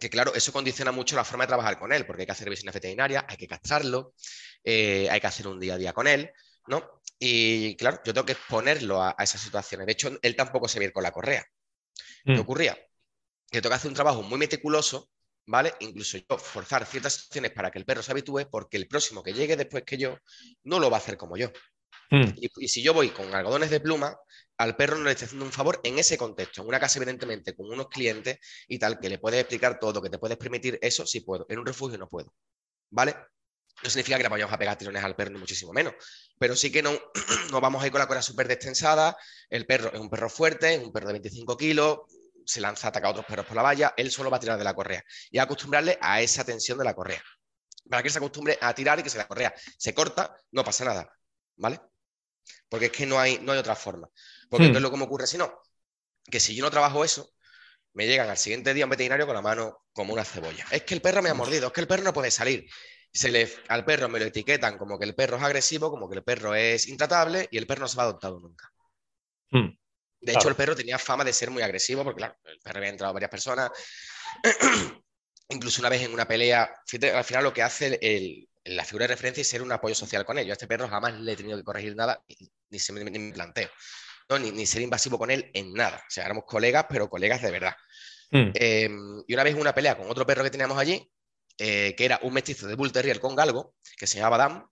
que 0.00 0.10
claro, 0.10 0.34
eso 0.34 0.52
condiciona 0.52 0.90
mucho 0.90 1.14
la 1.14 1.24
forma 1.24 1.44
de 1.44 1.48
trabajar 1.48 1.78
con 1.78 1.92
él, 1.92 2.06
porque 2.06 2.22
hay 2.22 2.26
que 2.26 2.32
hacer 2.32 2.48
visiones 2.48 2.74
veterinarias, 2.74 3.24
hay 3.28 3.36
que 3.36 3.46
castrarlo, 3.46 4.14
eh, 4.64 5.08
hay 5.10 5.20
que 5.20 5.26
hacer 5.26 5.46
un 5.46 5.60
día 5.60 5.74
a 5.74 5.78
día 5.78 5.92
con 5.92 6.08
él, 6.08 6.32
¿no? 6.66 6.99
Y 7.22 7.76
claro, 7.76 8.00
yo 8.02 8.14
tengo 8.14 8.24
que 8.24 8.32
exponerlo 8.32 9.02
a, 9.02 9.14
esas 9.18 9.42
situaciones. 9.42 9.86
De 9.86 9.92
hecho, 9.92 10.18
él 10.22 10.34
tampoco 10.34 10.66
se 10.68 10.78
ve 10.78 10.90
con 10.90 11.02
la 11.02 11.12
correa. 11.12 11.44
¿Qué 12.24 12.32
mm. 12.32 12.40
ocurría? 12.40 12.74
Que 13.50 13.60
tengo 13.60 13.68
que 13.70 13.76
hacer 13.76 13.90
un 13.90 13.94
trabajo 13.94 14.22
muy 14.22 14.38
meticuloso, 14.38 15.10
¿vale? 15.46 15.74
Incluso 15.80 16.16
yo 16.16 16.38
forzar 16.38 16.86
ciertas 16.86 17.12
situaciones 17.12 17.52
para 17.52 17.70
que 17.70 17.78
el 17.78 17.84
perro 17.84 18.02
se 18.02 18.12
habitúe, 18.12 18.48
porque 18.50 18.78
el 18.78 18.88
próximo 18.88 19.22
que 19.22 19.34
llegue 19.34 19.54
después 19.56 19.84
que 19.84 19.98
yo 19.98 20.16
no 20.64 20.80
lo 20.80 20.88
va 20.88 20.96
a 20.96 21.00
hacer 21.00 21.18
como 21.18 21.36
yo. 21.36 21.52
Mm. 22.10 22.32
Y, 22.36 22.68
si 22.68 22.82
yo 22.82 22.94
voy 22.94 23.10
con 23.10 23.34
algodones 23.34 23.68
de 23.68 23.80
pluma, 23.80 24.16
al 24.56 24.74
perro 24.74 24.96
no 24.96 25.04
le 25.04 25.10
estoy 25.10 25.26
haciendo 25.26 25.44
un 25.44 25.52
favor 25.52 25.78
en 25.84 25.98
ese 25.98 26.16
contexto, 26.16 26.62
en 26.62 26.68
una 26.68 26.80
casa 26.80 26.98
evidentemente 26.98 27.54
con 27.54 27.70
unos 27.70 27.88
clientes 27.88 28.38
y 28.66 28.78
tal, 28.78 28.98
que 28.98 29.10
le 29.10 29.18
puedes 29.18 29.40
explicar 29.40 29.78
todo, 29.78 30.00
que 30.00 30.08
te 30.08 30.18
puedes 30.18 30.38
permitir 30.38 30.78
eso, 30.80 31.04
sí 31.04 31.20
puedo. 31.20 31.44
En 31.50 31.58
un 31.58 31.66
refugio 31.66 31.98
no 31.98 32.08
puedo, 32.08 32.32
¿vale? 32.88 33.14
No 33.82 33.88
significa 33.90 34.16
que 34.16 34.22
le 34.24 34.28
vayamos 34.28 34.52
a 34.52 34.58
pegar 34.58 34.76
tirones 34.76 35.02
al 35.02 35.16
perro, 35.16 35.30
ni 35.30 35.38
muchísimo 35.38 35.72
menos, 35.72 35.94
pero 36.38 36.54
sí 36.54 36.70
que 36.70 36.82
no, 36.82 36.92
no 37.50 37.60
vamos 37.60 37.82
a 37.82 37.86
ir 37.86 37.92
con 37.92 37.98
la 37.98 38.06
cola 38.06 38.22
súper 38.22 38.46
destensada. 38.48 39.16
El 39.48 39.66
perro 39.66 39.92
es 39.92 40.00
un 40.00 40.10
perro 40.10 40.28
fuerte, 40.28 40.74
es 40.74 40.82
un 40.82 40.92
perro 40.92 41.08
de 41.08 41.14
25 41.14 41.56
kilos, 41.56 42.00
se 42.44 42.60
lanza 42.60 42.88
a 42.88 42.90
atacar 42.90 43.08
a 43.08 43.10
otros 43.10 43.26
perros 43.26 43.46
por 43.46 43.56
la 43.56 43.62
valla, 43.62 43.94
él 43.96 44.10
solo 44.10 44.30
va 44.30 44.36
a 44.36 44.40
tirar 44.40 44.58
de 44.58 44.64
la 44.64 44.74
correa 44.74 45.04
y 45.30 45.38
a 45.38 45.44
acostumbrarle 45.44 45.98
a 46.00 46.20
esa 46.20 46.44
tensión 46.44 46.78
de 46.78 46.84
la 46.84 46.94
correa. 46.94 47.22
Para 47.88 48.02
que 48.02 48.10
se 48.10 48.18
acostumbre 48.18 48.58
a 48.60 48.74
tirar 48.74 48.98
y 49.00 49.02
que 49.02 49.10
si 49.10 49.18
la 49.18 49.26
correa 49.26 49.54
se 49.78 49.94
corta, 49.94 50.36
no 50.52 50.62
pasa 50.64 50.84
nada, 50.84 51.12
¿vale? 51.56 51.80
Porque 52.68 52.86
es 52.86 52.92
que 52.92 53.06
no 53.06 53.18
hay, 53.18 53.38
no 53.38 53.52
hay 53.52 53.58
otra 53.58 53.74
forma. 53.74 54.08
Porque 54.48 54.68
hmm. 54.68 54.76
es 54.76 54.82
lo 54.82 54.90
que 54.90 54.96
me 54.96 55.04
ocurre 55.04 55.26
si 55.26 55.38
no, 55.38 55.60
que 56.30 56.40
si 56.40 56.54
yo 56.54 56.64
no 56.64 56.70
trabajo 56.70 57.04
eso, 57.04 57.32
me 57.92 58.06
llegan 58.06 58.28
al 58.28 58.38
siguiente 58.38 58.72
día 58.74 58.84
un 58.84 58.90
veterinario 58.90 59.26
con 59.26 59.34
la 59.34 59.42
mano 59.42 59.84
como 59.92 60.12
una 60.12 60.24
cebolla. 60.24 60.64
Es 60.70 60.82
que 60.82 60.94
el 60.94 61.00
perro 61.00 61.22
me 61.22 61.30
ha 61.30 61.34
mordido, 61.34 61.68
es 61.68 61.72
que 61.72 61.80
el 61.80 61.88
perro 61.88 62.02
no 62.02 62.12
puede 62.12 62.30
salir. 62.30 62.68
Se 63.12 63.30
le, 63.30 63.50
al 63.68 63.84
perro 63.84 64.08
me 64.08 64.18
lo 64.18 64.26
etiquetan 64.26 64.78
como 64.78 64.98
que 64.98 65.04
el 65.04 65.14
perro 65.14 65.36
es 65.36 65.42
agresivo, 65.42 65.90
como 65.90 66.08
que 66.08 66.16
el 66.16 66.22
perro 66.22 66.54
es 66.54 66.86
intratable 66.88 67.48
y 67.50 67.58
el 67.58 67.66
perro 67.66 67.82
no 67.82 67.88
se 67.88 67.96
va 67.96 68.04
adoptado 68.04 68.38
nunca. 68.38 68.72
Hmm. 69.50 69.76
De 70.20 70.32
hecho, 70.32 70.48
el 70.48 70.54
perro 70.54 70.76
tenía 70.76 70.98
fama 70.98 71.24
de 71.24 71.32
ser 71.32 71.50
muy 71.50 71.62
agresivo, 71.62 72.04
porque 72.04 72.18
claro, 72.18 72.36
el 72.44 72.60
perro 72.60 72.78
había 72.78 72.90
entrado 72.90 73.10
a 73.10 73.14
varias 73.14 73.30
personas. 73.30 73.70
Incluso 75.48 75.80
una 75.80 75.88
vez 75.88 76.02
en 76.02 76.12
una 76.12 76.28
pelea, 76.28 76.70
al 77.14 77.24
final 77.24 77.44
lo 77.44 77.52
que 77.52 77.62
hace 77.62 77.98
el, 78.00 78.48
la 78.64 78.84
figura 78.84 79.04
de 79.04 79.14
referencia 79.14 79.40
es 79.40 79.48
ser 79.48 79.62
un 79.62 79.72
apoyo 79.72 79.94
social 79.94 80.24
con 80.24 80.38
él. 80.38 80.46
Yo 80.46 80.52
a 80.52 80.54
este 80.54 80.66
perro 80.66 80.88
jamás 80.88 81.18
le 81.18 81.32
he 81.32 81.36
tenido 81.36 81.56
que 81.56 81.64
corregir 81.64 81.96
nada, 81.96 82.22
ni, 82.68 82.78
se 82.78 82.92
me, 82.92 83.02
ni 83.04 83.32
planteo. 83.32 83.70
¿no? 84.28 84.38
Ni, 84.38 84.66
ser 84.66 84.82
invasivo 84.82 85.18
con 85.18 85.30
él 85.30 85.50
en 85.54 85.72
nada. 85.72 85.96
O 85.96 86.10
sea, 86.10 86.26
éramos 86.26 86.44
colegas, 86.44 86.86
pero 86.88 87.08
colegas 87.08 87.42
de 87.42 87.50
verdad. 87.50 87.74
Hmm. 88.30 88.52
Em, 88.54 89.24
y 89.26 89.34
una 89.34 89.42
vez 89.42 89.54
en 89.54 89.60
una 89.60 89.74
pelea 89.74 89.96
con 89.96 90.08
otro 90.08 90.26
perro 90.26 90.44
que 90.44 90.50
teníamos 90.50 90.78
allí, 90.78 91.10
eh, 91.62 91.94
que 91.94 92.06
era 92.06 92.18
un 92.22 92.32
mestizo 92.32 92.66
de 92.66 92.74
Bull 92.74 92.90
Terrier 92.90 93.20
con 93.20 93.36
galgo, 93.36 93.74
que 93.98 94.06
se 94.06 94.16
llamaba 94.16 94.38
Dam, 94.38 94.66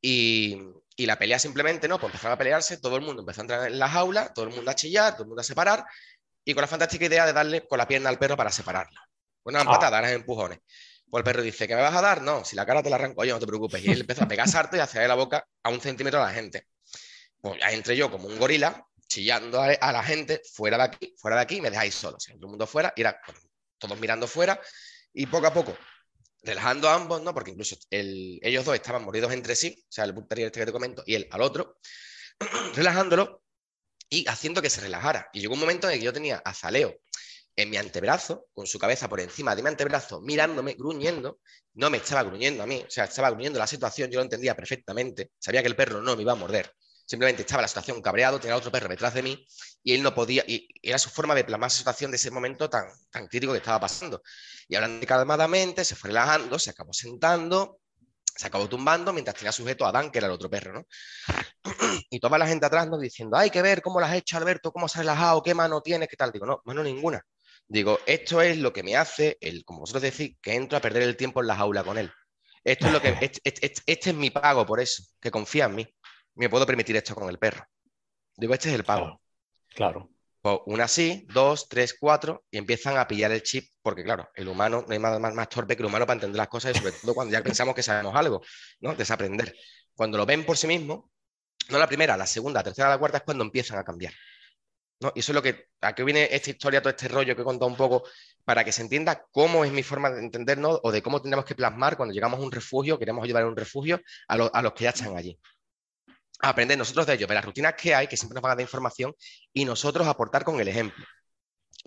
y, 0.00 0.58
y, 0.96 1.04
la 1.04 1.18
pelea 1.18 1.38
simplemente, 1.38 1.86
¿no? 1.88 2.00
Pues 2.00 2.10
empezaron 2.10 2.34
a 2.34 2.38
pelearse, 2.38 2.78
todo 2.78 2.96
el 2.96 3.02
mundo 3.02 3.20
empezó 3.20 3.40
a 3.40 3.44
entrar 3.44 3.66
en 3.66 3.78
la 3.78 3.86
jaula, 3.86 4.32
todo 4.32 4.46
el 4.46 4.54
mundo 4.54 4.70
a 4.70 4.74
chillar, 4.74 5.12
todo 5.12 5.24
el 5.24 5.28
mundo 5.28 5.42
a 5.42 5.44
separar, 5.44 5.84
y 6.42 6.54
con 6.54 6.62
la 6.62 6.66
fantástica 6.66 7.04
idea 7.04 7.26
de 7.26 7.34
darle 7.34 7.66
con 7.68 7.76
la 7.76 7.86
pierna 7.86 8.08
al 8.08 8.18
perro 8.18 8.34
para 8.34 8.50
separarlo. 8.50 8.98
Una 9.44 9.60
ah. 9.60 9.64
patadas, 9.64 10.10
empujones. 10.12 10.60
Pues 11.10 11.20
el 11.20 11.24
perro 11.24 11.42
dice, 11.42 11.68
¿qué 11.68 11.76
me 11.76 11.82
vas 11.82 11.94
a 11.94 12.00
dar? 12.00 12.22
No, 12.22 12.46
si 12.46 12.56
la 12.56 12.64
cara 12.64 12.82
te 12.82 12.88
la 12.88 12.96
arranco 12.96 13.22
yo, 13.26 13.34
no 13.34 13.40
te 13.40 13.46
preocupes. 13.46 13.84
Y 13.84 13.90
él 13.90 14.00
empezó 14.00 14.24
a 14.24 14.28
pegar 14.28 14.48
sarto 14.48 14.78
y 14.78 14.80
a 14.80 14.84
hacerle 14.84 15.08
la 15.08 15.14
boca 15.14 15.46
a 15.62 15.68
un 15.68 15.82
centímetro 15.82 16.22
a 16.22 16.26
la 16.28 16.32
gente. 16.32 16.66
Pues 17.38 17.60
ya 17.60 17.70
entré 17.70 17.94
yo 17.94 18.10
como 18.10 18.26
un 18.26 18.38
gorila, 18.38 18.86
chillando 19.06 19.60
a, 19.60 19.92
la 19.92 20.02
gente, 20.02 20.40
fuera 20.54 20.78
de 20.78 20.84
aquí, 20.84 21.14
fuera 21.18 21.36
de 21.36 21.42
aquí, 21.42 21.60
me 21.60 21.68
dejáis 21.70 21.94
solo. 21.94 22.16
todo 22.16 22.34
el 22.34 22.48
mundo 22.48 22.66
fuera, 22.66 22.94
y 22.96 23.02
era 23.02 23.20
todos 23.76 24.00
mirando 24.00 24.26
fuera, 24.26 24.58
y 25.12 25.26
poco 25.26 25.48
a 25.48 25.52
poco, 25.52 25.76
relajando 26.42 26.88
a 26.88 26.94
ambos, 26.94 27.22
¿no? 27.22 27.34
Porque 27.34 27.50
incluso 27.50 27.76
ellos 27.90 28.64
dos 28.64 28.74
estaban 28.74 29.04
moridos 29.04 29.32
entre 29.32 29.54
sí, 29.54 29.76
o 29.78 29.92
sea, 29.92 30.04
el 30.04 30.14
terrier 30.26 30.46
este 30.46 30.60
que 30.60 30.66
te 30.66 30.72
comento, 30.72 31.02
y 31.06 31.14
él 31.14 31.28
al 31.30 31.42
otro, 31.42 31.78
relajándolo 32.74 33.42
y 34.08 34.28
haciendo 34.28 34.60
que 34.60 34.70
se 34.70 34.80
relajara. 34.80 35.28
Y 35.32 35.40
llegó 35.40 35.54
un 35.54 35.60
momento 35.60 35.88
en 35.88 35.94
el 35.94 35.98
que 36.00 36.04
yo 36.04 36.12
tenía 36.12 36.42
a 36.44 36.52
Zaleo 36.52 37.00
en 37.56 37.70
mi 37.70 37.76
antebrazo, 37.76 38.46
con 38.54 38.66
su 38.66 38.78
cabeza 38.78 39.08
por 39.08 39.20
encima 39.20 39.54
de 39.54 39.62
mi 39.62 39.68
antebrazo, 39.68 40.20
mirándome, 40.20 40.74
gruñendo. 40.74 41.40
No 41.74 41.90
me 41.90 41.98
estaba 41.98 42.22
gruñendo 42.22 42.62
a 42.62 42.66
mí, 42.66 42.82
o 42.86 42.90
sea, 42.90 43.04
estaba 43.04 43.30
gruñendo 43.30 43.58
la 43.58 43.66
situación, 43.66 44.10
yo 44.10 44.18
lo 44.18 44.24
entendía 44.24 44.56
perfectamente. 44.56 45.32
Sabía 45.38 45.62
que 45.62 45.68
el 45.68 45.76
perro 45.76 46.02
no 46.02 46.16
me 46.16 46.22
iba 46.22 46.32
a 46.32 46.36
morder. 46.36 46.72
Simplemente 47.04 47.42
estaba 47.42 47.62
la 47.62 47.68
situación 47.68 48.00
cabreado, 48.00 48.40
tenía 48.40 48.56
otro 48.56 48.70
perro 48.70 48.88
detrás 48.88 49.14
de 49.14 49.22
mí 49.22 49.46
y 49.82 49.94
él 49.94 50.02
no 50.02 50.14
podía, 50.14 50.44
y 50.46 50.68
era 50.80 50.98
su 50.98 51.10
forma 51.10 51.34
de 51.34 51.44
plasmar 51.44 51.66
la 51.66 51.76
situación 51.76 52.10
de 52.10 52.16
ese 52.16 52.30
momento 52.30 52.70
tan, 52.70 52.84
tan 53.10 53.26
crítico 53.26 53.52
que 53.52 53.58
estaba 53.58 53.80
pasando. 53.80 54.22
Y 54.68 54.76
hablando 54.76 55.06
calmadamente, 55.06 55.84
se 55.84 55.96
fue 55.96 56.08
relajando, 56.08 56.58
se 56.58 56.70
acabó 56.70 56.92
sentando, 56.92 57.80
se 58.36 58.46
acabó 58.46 58.68
tumbando 58.68 59.12
mientras 59.12 59.36
tenía 59.36 59.52
sujeto 59.52 59.86
a 59.86 59.92
Dan, 59.92 60.10
que 60.10 60.18
era 60.18 60.26
el 60.26 60.32
otro 60.32 60.48
perro, 60.48 60.72
¿no? 60.72 60.86
Y 62.10 62.20
toda 62.20 62.38
la 62.38 62.46
gente 62.46 62.66
atrás 62.66 62.88
nos 62.88 63.00
diciendo, 63.00 63.36
hay 63.36 63.50
que 63.50 63.62
ver 63.62 63.82
cómo 63.82 64.00
lo 64.00 64.06
has 64.06 64.14
hecho, 64.14 64.36
Alberto, 64.36 64.72
cómo 64.72 64.88
se 64.88 64.98
ha 64.98 65.02
relajado, 65.02 65.42
qué 65.42 65.54
mano 65.54 65.80
tienes, 65.80 66.08
qué 66.08 66.16
tal. 66.16 66.32
Digo, 66.32 66.46
no, 66.46 66.62
mano 66.64 66.82
ninguna. 66.82 67.24
Digo, 67.68 67.98
esto 68.06 68.42
es 68.42 68.58
lo 68.58 68.72
que 68.72 68.82
me 68.82 68.96
hace, 68.96 69.38
el, 69.40 69.64
como 69.64 69.80
vosotros 69.80 70.02
decís, 70.02 70.36
que 70.42 70.54
entro 70.54 70.78
a 70.78 70.80
perder 70.80 71.02
el 71.02 71.16
tiempo 71.16 71.40
en 71.40 71.46
la 71.46 71.56
jaula 71.56 71.84
con 71.84 71.98
él. 71.98 72.12
Esto 72.64 72.86
es 72.86 72.92
lo 72.92 73.00
que, 73.00 73.08
este, 73.20 73.40
este, 73.44 73.82
este, 73.86 74.10
es 74.10 74.16
mi 74.16 74.30
pago 74.30 74.66
por 74.66 74.80
eso, 74.80 75.02
que 75.20 75.30
confía 75.30 75.66
en 75.66 75.74
mí. 75.74 75.94
Me 76.34 76.48
puedo 76.48 76.66
permitir 76.66 76.96
esto 76.96 77.14
con 77.14 77.28
el 77.28 77.38
perro. 77.38 77.64
Digo, 78.36 78.54
este 78.54 78.68
es 78.68 78.74
el 78.74 78.84
pago. 78.84 79.20
Claro. 79.74 80.10
Pues 80.40 80.58
una 80.66 80.88
sí, 80.88 81.26
dos, 81.32 81.68
tres, 81.68 81.94
cuatro, 81.98 82.44
y 82.50 82.58
empiezan 82.58 82.96
a 82.96 83.06
pillar 83.06 83.30
el 83.30 83.42
chip, 83.42 83.70
porque 83.80 84.02
claro, 84.02 84.28
el 84.34 84.48
humano 84.48 84.84
no 84.86 84.92
hay 84.92 84.98
más, 84.98 85.20
más, 85.20 85.34
más 85.34 85.48
torpe 85.48 85.76
que 85.76 85.82
el 85.82 85.86
humano 85.86 86.04
para 86.04 86.16
entender 86.16 86.36
las 86.36 86.48
cosas 86.48 86.74
y 86.74 86.78
sobre 86.78 86.92
todo 86.92 87.14
cuando 87.14 87.32
ya 87.32 87.42
pensamos 87.42 87.74
que 87.74 87.82
sabemos 87.82 88.14
algo, 88.16 88.42
¿no? 88.80 88.94
Desaprender. 88.94 89.54
Cuando 89.94 90.18
lo 90.18 90.26
ven 90.26 90.44
por 90.44 90.56
sí 90.56 90.66
mismo, 90.66 91.12
no 91.68 91.78
la 91.78 91.86
primera, 91.86 92.16
la 92.16 92.26
segunda, 92.26 92.60
la 92.60 92.64
tercera, 92.64 92.88
la 92.88 92.98
cuarta 92.98 93.18
es 93.18 93.24
cuando 93.24 93.44
empiezan 93.44 93.78
a 93.78 93.84
cambiar. 93.84 94.12
Y 95.14 95.20
eso 95.20 95.32
es 95.32 95.34
lo 95.34 95.42
que, 95.42 95.68
a 95.80 95.94
qué 95.94 96.04
viene 96.04 96.28
esta 96.30 96.50
historia, 96.50 96.80
todo 96.80 96.90
este 96.90 97.08
rollo 97.08 97.34
que 97.34 97.42
he 97.42 97.44
contado 97.44 97.68
un 97.68 97.76
poco, 97.76 98.04
para 98.44 98.64
que 98.64 98.72
se 98.72 98.82
entienda 98.82 99.24
cómo 99.30 99.64
es 99.64 99.72
mi 99.72 99.82
forma 99.82 100.10
de 100.10 100.20
entendernos 100.20 100.80
o 100.82 100.92
de 100.92 101.02
cómo 101.02 101.20
tenemos 101.20 101.44
que 101.44 101.54
plasmar 101.54 101.96
cuando 101.96 102.14
llegamos 102.14 102.38
a 102.38 102.42
un 102.42 102.52
refugio, 102.52 102.98
queremos 102.98 103.24
ayudar 103.24 103.42
a 103.42 103.48
un 103.48 103.56
refugio, 103.56 104.00
a, 104.28 104.36
los 104.36 104.72
que 104.74 104.84
ya 104.84 104.90
están 104.90 105.16
allí. 105.16 105.38
Aprender 106.40 106.76
nosotros 106.76 107.06
de 107.06 107.14
ellos, 107.14 107.28
de 107.28 107.34
las 107.34 107.44
rutinas 107.44 107.74
que 107.74 107.94
hay, 107.94 108.06
que 108.06 108.16
siempre 108.16 108.34
nos 108.34 108.42
van 108.42 108.52
a 108.52 108.54
dar 108.56 108.62
información, 108.62 109.14
y 109.52 109.64
nosotros 109.64 110.06
aportar 110.06 110.44
con 110.44 110.60
el 110.60 110.68
ejemplo. 110.68 111.04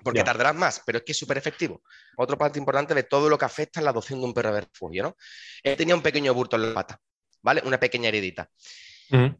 Porque 0.04 0.24
tardarás 0.24 0.56
más, 0.56 0.82
pero 0.86 0.98
es 0.98 1.04
que 1.04 1.14
es 1.14 1.18
súper 1.18 1.38
efectivo. 1.38 1.82
Otro 2.18 2.38
parte 2.38 2.60
importante 2.60 2.94
de 2.94 3.04
todo 3.04 3.30
lo 3.30 3.38
que 3.38 3.46
afecta 3.46 3.80
en 3.80 3.86
la 3.86 3.92
adopción 3.92 4.20
de 4.20 4.26
un 4.26 4.34
perro 4.34 4.54
de 4.54 4.62
refugio, 4.62 5.04
¿no? 5.04 5.18
Él 5.64 5.78
tenía 5.78 5.96
un 5.96 6.02
pequeño 6.02 6.34
burto 6.34 6.58
en 6.58 6.64
la 6.64 6.74
pata, 6.74 7.00
¿vale? 7.42 7.62
Una 7.66 7.80
pequeña 7.80 8.10
heredita. 8.10 8.50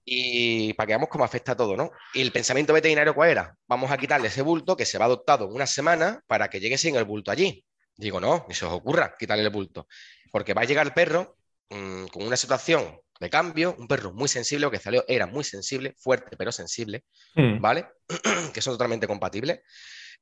Y 0.06 0.74
para 0.74 0.88
que 0.88 0.92
veamos 0.92 1.10
cómo 1.10 1.24
afecta 1.24 1.56
todo, 1.56 1.76
¿no? 1.76 1.92
Y 2.14 2.22
el 2.22 2.32
pensamiento 2.32 2.72
veterinario, 2.72 3.16
¿cuál 3.16 3.32
era? 3.32 3.56
Vamos 3.68 3.92
a 3.92 3.98
quitarle 3.98 4.28
ese 4.28 4.44
bulto 4.44 4.78
que 4.78 4.86
se 4.86 4.98
va 4.98 5.06
adoptado 5.06 5.48
una 5.48 5.66
semana 5.66 6.24
para 6.28 6.50
que 6.50 6.60
llegue 6.60 6.78
sin 6.78 6.96
el 6.96 7.04
bulto 7.04 7.32
allí. 7.32 7.66
Digo, 7.98 8.20
no, 8.20 8.46
ni 8.48 8.54
se 8.54 8.66
os 8.66 8.74
ocurra 8.74 9.16
quitarle 9.18 9.44
el 9.44 9.50
bulto. 9.50 9.88
Porque 10.32 10.54
va 10.54 10.62
a 10.62 10.66
llegar 10.66 10.86
el 10.86 10.94
perro 10.94 11.38
mm, 11.70 12.06
con 12.08 12.28
una 12.28 12.38
situación 12.38 13.00
de 13.20 13.30
cambio, 13.30 13.76
un 13.78 13.88
perro 13.88 14.14
muy 14.14 14.28
sensible, 14.28 14.70
que 14.70 14.80
salió 14.80 15.06
era 15.08 15.26
muy 15.26 15.44
sensible, 15.44 15.96
fuerte 15.98 16.36
pero 16.38 16.52
sensible, 16.52 17.06
mm. 17.36 17.60
¿vale? 17.62 17.88
que 18.54 18.62
son 18.62 18.74
totalmente 18.74 19.08
compatibles. 19.08 19.62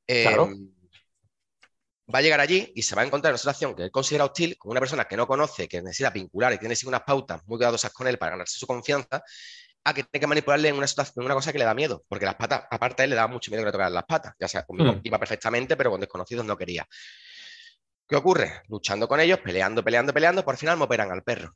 claro. 0.06 0.45
Em, 0.45 0.69
va 2.13 2.19
a 2.19 2.21
llegar 2.21 2.39
allí 2.39 2.71
y 2.75 2.82
se 2.82 2.95
va 2.95 3.01
a 3.01 3.06
encontrar 3.06 3.32
en 3.32 3.36
una 3.36 3.39
situación 3.39 3.75
que 3.75 3.84
él 3.84 3.91
considera 3.91 4.25
hostil 4.25 4.58
con 4.58 4.71
una 4.71 4.79
persona 4.79 5.06
que 5.06 5.15
no 5.15 5.25
conoce, 5.25 5.67
que 5.67 5.82
necesita 5.82 6.10
vincular 6.10 6.53
y 6.53 6.58
tiene 6.58 6.75
unas 6.86 7.01
pautas 7.01 7.41
muy 7.45 7.58
cuidadosas 7.58 7.91
con 7.93 8.08
él 8.08 8.17
para 8.17 8.32
ganarse 8.32 8.60
su 8.60 8.67
confianza, 8.67 9.23
a 9.86 9.93
que 9.93 10.03
tiene 10.03 10.21
que 10.21 10.27
manipularle 10.27 10.69
en 10.69 10.75
una 10.75 10.88
situación, 10.88 11.25
una 11.25 11.34
cosa 11.34 11.51
que 11.51 11.60
le 11.60 11.65
da 11.65 11.73
miedo, 11.73 12.03
porque 12.08 12.25
las 12.25 12.36
patas, 12.36 12.63
aparte 12.69 13.01
a 13.01 13.06
él 13.06 13.12
le 13.12 13.15
da 13.15 13.27
mucho 13.27 13.51
miedo 13.51 13.63
que 13.63 13.67
le 13.67 13.71
tocaran 13.71 13.93
las 13.93 14.06
patas, 14.06 14.34
ya 14.39 14.47
sea 14.47 14.63
conmigo 14.63 14.93
hmm. 14.93 15.01
iba 15.03 15.17
perfectamente, 15.17 15.75
pero 15.75 15.91
con 15.91 15.99
desconocidos 15.99 16.45
no 16.45 16.58
quería. 16.58 16.88
¿Qué 18.08 18.15
ocurre? 18.17 18.62
Luchando 18.67 19.08
con 19.08 19.19
ellos, 19.19 19.39
peleando, 19.39 19.84
peleando, 19.84 20.13
peleando, 20.13 20.43
por 20.43 20.58
final 20.58 20.77
me 20.77 20.84
operan 20.84 21.12
al 21.12 21.23
perro 21.23 21.56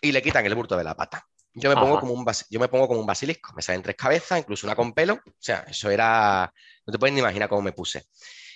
y 0.00 0.12
le 0.12 0.22
quitan 0.22 0.44
el 0.46 0.54
burto 0.54 0.76
de 0.76 0.84
la 0.84 0.94
pata. 0.94 1.24
Yo 1.54 1.70
me, 1.70 1.76
pongo 1.76 1.98
como 1.98 2.12
un 2.12 2.26
yo 2.50 2.60
me 2.60 2.68
pongo 2.68 2.86
como 2.86 3.00
un 3.00 3.06
basilisco, 3.06 3.52
me 3.54 3.62
salen 3.62 3.82
tres 3.82 3.96
cabezas, 3.96 4.38
incluso 4.38 4.66
una 4.66 4.76
con 4.76 4.92
pelo, 4.92 5.14
o 5.14 5.32
sea, 5.38 5.64
eso 5.68 5.90
era, 5.90 6.52
no 6.86 6.92
te 6.92 6.98
puedes 6.98 7.14
ni 7.14 7.20
imaginar 7.20 7.48
cómo 7.48 7.62
me 7.62 7.72
puse 7.72 8.04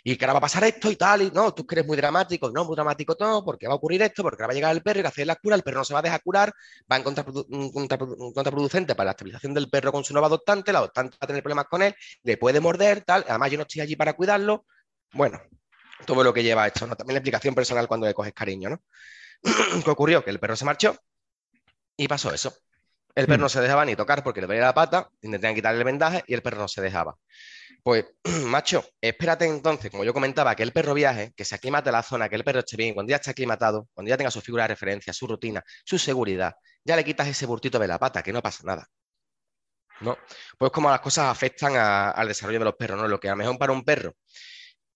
y 0.05 0.17
que 0.17 0.25
ahora 0.25 0.35
va 0.35 0.39
a 0.39 0.43
pasar 0.43 0.65
esto 0.65 0.91
y 0.91 0.97
tal, 0.97 1.23
y 1.23 1.31
no, 1.31 1.55
tú 1.55 1.67
que 1.67 1.77
eres 1.77 1.87
muy 1.87 1.97
dramático, 1.97 2.51
no, 2.51 2.65
muy 2.65 2.75
dramático 2.75 3.17
no, 3.21 3.45
porque 3.45 3.67
va 3.69 3.75
a 3.75 3.77
ocurrir 3.77 4.03
esto, 4.03 4.23
porque 4.23 4.43
ahora 4.43 4.49
va 4.49 4.53
a 4.53 4.55
llegar 4.55 4.73
el 4.75 4.83
perro 4.83 4.99
y 4.99 5.03
va 5.03 5.09
a 5.09 5.11
hacer 5.11 5.27
la 5.27 5.37
cura, 5.37 5.55
el 5.55 5.63
perro 5.63 5.79
no 5.79 5.85
se 5.85 5.95
va 5.95 6.01
a 6.01 6.03
dejar 6.03 6.23
curar, 6.23 6.53
va 6.91 6.97
en 6.97 7.03
contraproducente 7.03 8.95
para 8.95 9.07
la 9.07 9.11
estabilización 9.13 9.55
del 9.55 9.71
perro 9.71 9.93
con 9.93 10.03
su 10.03 10.13
nuevo 10.13 10.27
adoptante, 10.27 10.73
la 10.73 10.81
adoptante 10.81 11.15
va 11.15 11.19
a 11.21 11.27
tener 11.27 11.43
problemas 11.43 11.67
con 11.67 11.83
él, 11.83 11.95
le 12.25 12.37
puede 12.37 12.61
morder, 12.61 13.03
tal, 13.03 13.25
además 13.29 13.51
yo 13.51 13.59
no 13.59 13.63
estoy 13.63 13.83
allí 13.83 13.95
para 13.95 14.15
cuidarlo, 14.15 14.67
bueno, 15.13 15.41
todo 16.05 16.25
lo 16.25 16.35
que 16.35 16.43
lleva 16.43 16.67
esto, 16.67 16.87
¿no? 16.87 16.97
También 16.97 17.15
la 17.15 17.19
explicación 17.19 17.55
personal 17.55 17.87
cuando 17.87 18.07
le 18.07 18.15
coges 18.15 18.33
cariño, 18.33 18.71
¿no? 18.71 18.83
¿Qué 19.85 19.91
ocurrió? 19.91 20.25
Que 20.25 20.31
el 20.31 20.41
perro 20.41 20.57
se 20.57 20.65
marchó 20.65 20.97
y 21.97 22.09
pasó 22.09 22.33
eso. 22.33 22.55
El 23.15 23.27
perro 23.27 23.41
mm. 23.41 23.43
no 23.43 23.49
se 23.49 23.61
dejaba 23.61 23.85
ni 23.85 23.95
tocar 23.95 24.23
porque 24.23 24.41
le 24.41 24.47
dolía 24.47 24.63
la 24.63 24.75
pata, 24.75 25.11
intentan 25.21 25.55
quitarle 25.55 25.79
el 25.79 25.85
vendaje 25.85 26.25
y 26.27 26.35
el 26.35 26.43
perro 26.43 26.59
no 26.59 26.69
se 26.69 26.81
dejaba. 26.81 27.17
Pues, 27.83 28.07
macho, 28.47 28.85
espérate 29.01 29.45
entonces, 29.47 29.91
como 29.91 30.05
yo 30.05 30.15
comentaba, 30.15 30.55
que 30.55 30.63
el 30.63 30.73
perro 30.73 30.95
viaje, 30.95 31.33
que 31.37 31.45
se 31.45 31.55
aclimate 31.55 31.93
la 31.93 32.03
zona, 32.03 32.29
que 32.29 32.37
el 32.37 32.45
perro 32.45 32.61
esté 32.61 32.77
bien, 32.77 32.95
cuando 32.95 33.11
ya 33.11 33.17
esté 33.17 33.31
aclimatado, 33.31 33.89
cuando 33.93 34.09
ya 34.09 34.17
tenga 34.17 34.31
su 34.31 34.41
figura 34.41 34.65
de 34.65 34.69
referencia, 34.69 35.13
su 35.13 35.27
rutina, 35.27 35.63
su 35.85 35.99
seguridad, 35.99 36.55
ya 36.85 36.97
le 36.97 37.05
quitas 37.05 37.29
ese 37.29 37.47
burtito 37.47 37.79
de 37.79 37.89
la 37.89 37.99
pata, 37.99 38.23
que 38.23 38.33
no 38.33 38.41
pasa 38.43 38.63
nada. 38.65 38.89
¿No? 40.01 40.19
Pues 40.59 40.73
como 40.73 40.91
las 40.91 41.01
cosas 41.01 41.27
afectan 41.27 41.77
al 41.77 42.27
desarrollo 42.27 42.59
de 42.59 42.65
los 42.65 42.75
perros, 42.75 43.01
¿no? 43.01 43.07
Lo 43.07 43.21
que 43.21 43.29
a 43.29 43.33
lo 43.33 43.37
mejor 43.37 43.57
para 43.59 43.73
un 43.73 43.85
perro 43.85 44.17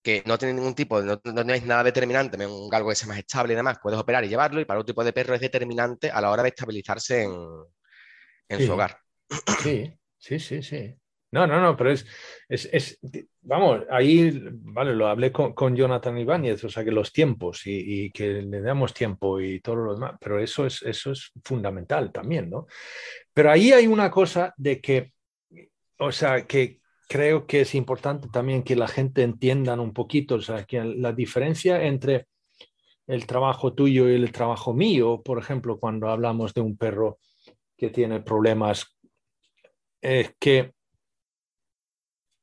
que 0.07 0.23
no 0.25 0.39
tiene 0.39 0.55
ningún 0.55 0.77
tipo, 0.77 1.03
no, 1.03 1.21
no 1.25 1.53
es 1.53 1.67
nada 1.67 1.83
determinante, 1.83 2.47
un 2.47 2.69
galgo 2.69 2.91
que 2.91 2.95
sea 2.95 3.09
más 3.09 3.19
estable 3.19 3.55
y 3.55 3.57
demás, 3.57 3.81
puedes 3.83 3.99
operar 3.99 4.25
y 4.25 4.29
llevarlo, 4.29 4.61
y 4.61 4.65
para 4.65 4.79
otro 4.79 4.93
tipo 4.93 5.03
de 5.03 5.13
perro 5.13 5.35
es 5.35 5.41
determinante 5.41 6.13
a 6.13 6.21
la 6.21 6.31
hora 6.31 6.45
de 6.45 6.51
estabilizarse 6.51 7.25
en, 7.25 8.65
su 8.65 8.73
hogar. 8.73 9.01
Sí, 9.65 9.93
sí, 10.17 10.39
sí, 10.39 10.63
sí. 10.63 10.95
No, 11.33 11.45
no, 11.49 11.61
no, 11.61 11.77
pero 11.77 11.91
es, 11.91 12.07
es, 12.49 13.01
vamos, 13.41 13.83
ahí, 13.91 14.49
vale, 14.53 14.95
lo 14.95 15.09
hablé 15.09 15.33
con, 15.33 15.75
Jonathan 15.75 16.17
Ibáñez, 16.17 16.63
o 16.63 16.69
sea, 16.69 16.85
que 16.85 16.93
los 16.93 17.13
tiempos 17.13 17.63
y, 17.65 18.13
que 18.13 18.43
le 18.43 18.61
damos 18.61 18.95
tiempo 18.95 19.41
y 19.41 19.59
todo 19.59 19.75
lo 19.75 19.95
demás, 19.95 20.13
pero 20.21 20.39
eso 20.39 20.67
es, 20.67 20.83
eso 20.83 21.11
es 21.11 21.33
fundamental 21.43 22.13
también, 22.13 22.49
¿no? 22.49 22.69
Pero 23.35 23.51
ahí 23.51 23.73
hay 23.73 23.89
una 23.89 24.09
cosa 24.09 24.55
de 24.57 24.81
que, 24.81 25.15
o 25.99 26.13
sea, 26.13 26.47
que, 26.47 26.81
creo 27.09 27.47
que 27.47 27.63
es 27.63 27.75
importante 27.75 28.29
también 28.29 28.63
que 28.63 28.77
la 28.77 28.89
gente 28.89 29.23
entienda 29.23 29.81
un 29.81 29.93
poquito, 29.93 30.37
o 30.37 30.41
sea, 30.41 30.65
que 30.65 30.83
la 30.83 31.13
diferencia 31.13 31.85
entre 31.85 32.27
el 33.07 33.27
trabajo 33.27 33.73
tuyo 33.73 34.09
y 34.09 34.15
el 34.15 34.33
trabajo 34.33 34.75
mío, 34.75 35.23
por 35.25 35.39
ejemplo, 35.39 35.79
cuando 35.79 36.09
hablamos 36.09 36.53
de 36.55 36.61
un 36.61 36.77
perro 36.77 37.19
que 37.77 37.91
tiene 37.91 38.21
problemas, 38.21 38.97
es 40.01 40.35
que 40.39 40.73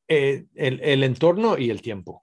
eh, 0.08 0.46
el, 0.56 1.04
entorno 1.04 1.58
y 1.58 1.70
el 1.70 1.82
tiempo. 1.82 2.23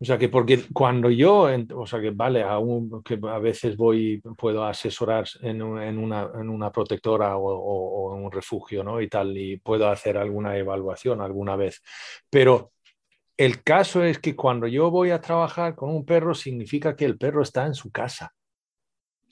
O 0.00 0.04
sea 0.04 0.18
que 0.18 0.28
porque 0.28 0.64
cuando 0.72 1.10
yo, 1.10 1.48
o 1.74 1.86
sea 1.86 2.00
que 2.00 2.10
vale, 2.10 2.42
a 2.42 3.38
veces 3.38 3.76
voy, 3.76 4.22
puedo 4.36 4.64
asesorar 4.64 5.26
en, 5.40 5.62
una, 5.62 6.72
protectora 6.72 7.36
o, 7.36 8.16
en 8.16 8.24
un 8.24 8.32
refugio, 8.32 8.84
¿no? 8.84 9.00
Y 9.00 9.08
tal, 9.08 9.36
y 9.36 9.56
puedo 9.58 9.88
hacer 9.88 10.16
alguna 10.16 10.56
evaluación 10.56 11.20
alguna 11.20 11.56
vez. 11.56 11.82
Pero 12.30 12.72
el 13.36 13.62
caso 13.62 14.04
es 14.04 14.18
que 14.18 14.36
cuando 14.36 14.66
yo 14.66 14.90
voy 14.90 15.10
a 15.10 15.20
trabajar 15.20 15.74
con 15.74 15.90
un 15.90 16.04
perro, 16.04 16.34
significa 16.34 16.94
que 16.96 17.04
el 17.04 17.18
perro 17.18 17.42
está 17.42 17.66
en 17.66 17.74
su 17.74 17.90
casa. 17.90 18.32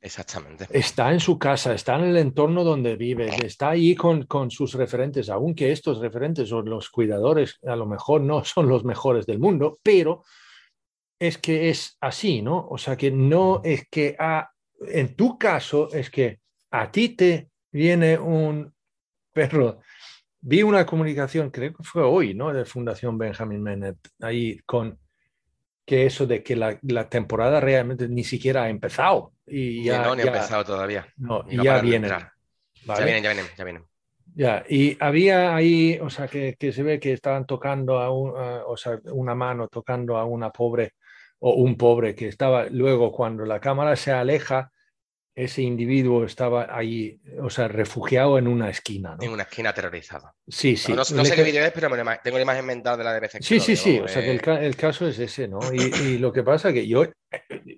Exactamente. 0.05 0.67
Está 0.71 1.13
en 1.13 1.21
su 1.21 1.39
casa, 1.39 1.73
está 1.73 1.95
en 1.95 2.07
el 2.07 2.17
entorno 2.17 2.65
donde 2.65 2.97
vive, 2.97 3.31
está 3.47 3.71
ahí 3.71 3.95
con, 3.95 4.25
con, 4.25 4.51
sus 4.51 4.75
referentes, 4.75 5.31
aunque 5.31 5.71
estos 5.71 6.01
referentes 6.01 6.51
o 6.51 6.61
los 6.61 6.91
cuidadores 6.91 7.61
a 7.65 7.77
lo 7.77 7.87
mejor 7.87 8.21
no 8.21 8.45
son 8.45 8.69
los 8.69 8.85
mejores 8.85 9.27
del 9.27 9.39
mundo, 9.39 9.79
pero 9.83 10.25
es 11.21 11.39
que 11.39 11.69
es 11.69 11.97
así, 12.01 12.43
¿no? 12.43 12.67
O 12.69 12.77
sea, 12.79 12.97
que 12.97 13.13
no 13.13 13.61
es 13.63 13.87
que 13.89 14.17
a, 14.19 14.51
en 14.89 15.15
tu 15.15 15.39
caso 15.39 15.89
es 15.93 16.11
que 16.11 16.41
a 16.73 16.91
ti 16.91 17.11
te 17.11 17.51
viene 17.71 18.19
un 18.19 18.75
perro. 19.33 19.79
Vi 20.41 20.65
una 20.65 20.85
comunicación, 20.85 21.51
creo 21.51 21.75
que 21.75 21.85
fue 21.85 22.03
hoy, 22.03 22.35
¿no? 22.35 22.53
De 22.53 22.65
Fundación 22.65 23.17
Benjamin 23.17 23.63
Menet, 23.63 23.99
ahí 24.21 24.59
con 24.67 24.99
que 25.85 26.07
eso 26.07 26.27
de 26.27 26.43
que 26.43 26.57
la, 26.57 27.09
temporada 27.09 27.61
realmente 27.61 28.09
ni 28.09 28.25
siquiera 28.25 28.65
ha 28.65 28.69
empezado. 28.69 29.33
Y 29.47 29.85
ya, 29.85 30.03
no, 30.03 30.15
ni 30.15 30.23
ha 30.23 30.27
empezado 30.27 30.65
todavía. 30.65 31.07
No, 31.17 31.45
y 31.49 31.63
ya 31.63 31.81
vienen. 31.81 32.11
Ya 32.11 33.05
vienen, 33.05 33.23
ya 33.23 33.33
vienen, 33.33 33.47
ya 33.57 33.65
vienen. 33.65 33.85
Ya, 34.35 34.65
y 34.67 34.97
había 34.99 35.55
ahí, 35.55 35.99
o 36.01 36.09
sea, 36.09 36.27
que, 36.27 36.57
se 36.59 36.83
ve 36.83 36.99
que 36.99 37.13
estaban 37.13 37.47
tocando 37.47 37.99
a, 37.99 38.11
un, 38.11 38.33
o 38.67 38.77
sea, 38.77 38.99
una 39.13 39.35
mano 39.35 39.69
tocando 39.69 40.17
a 40.17 40.25
una 40.25 40.51
pobre 40.51 40.95
o 41.41 41.55
un 41.55 41.77
pobre 41.77 42.15
que 42.15 42.29
estaba 42.29 42.67
luego 42.67 43.13
cuando 43.13 43.45
la 43.45 43.61
cámara 43.61 43.95
se 43.97 44.11
aleja, 44.11 44.71
ese 45.35 45.63
individuo 45.63 46.25
estaba 46.25 46.77
ahí, 46.77 47.19
o 47.41 47.49
sea, 47.49 47.67
refugiado 47.67 48.37
en 48.39 48.47
una 48.47 48.69
esquina. 48.69 49.17
En 49.21 49.31
una 49.31 49.45
esquina 49.45 49.71
aterrorizada. 49.71 50.35
Sí, 50.47 50.77
sí. 50.77 50.93
No, 50.93 51.05
sé 51.05 51.35
qué 51.35 51.43
vídeo 51.43 51.65
es, 51.65 51.73
pero 51.73 51.89
tengo 52.23 52.37
la 52.37 52.43
imagen 52.43 52.67
mental 52.67 52.99
de 52.99 53.05
la 53.05 53.19
de 53.19 53.29
Sí, 53.41 53.59
sí, 53.59 53.75
sí. 53.75 53.99
O 53.99 54.09
sea, 54.09 54.23
que 54.23 54.31
el, 54.31 54.77
caso 54.77 55.07
es 55.09 55.19
ese, 55.19 55.49
¿no? 55.49 55.61
Y, 55.73 56.19
lo 56.19 56.33
que 56.33 56.43
pasa 56.43 56.73
que 56.73 56.87
yo, 56.87 57.05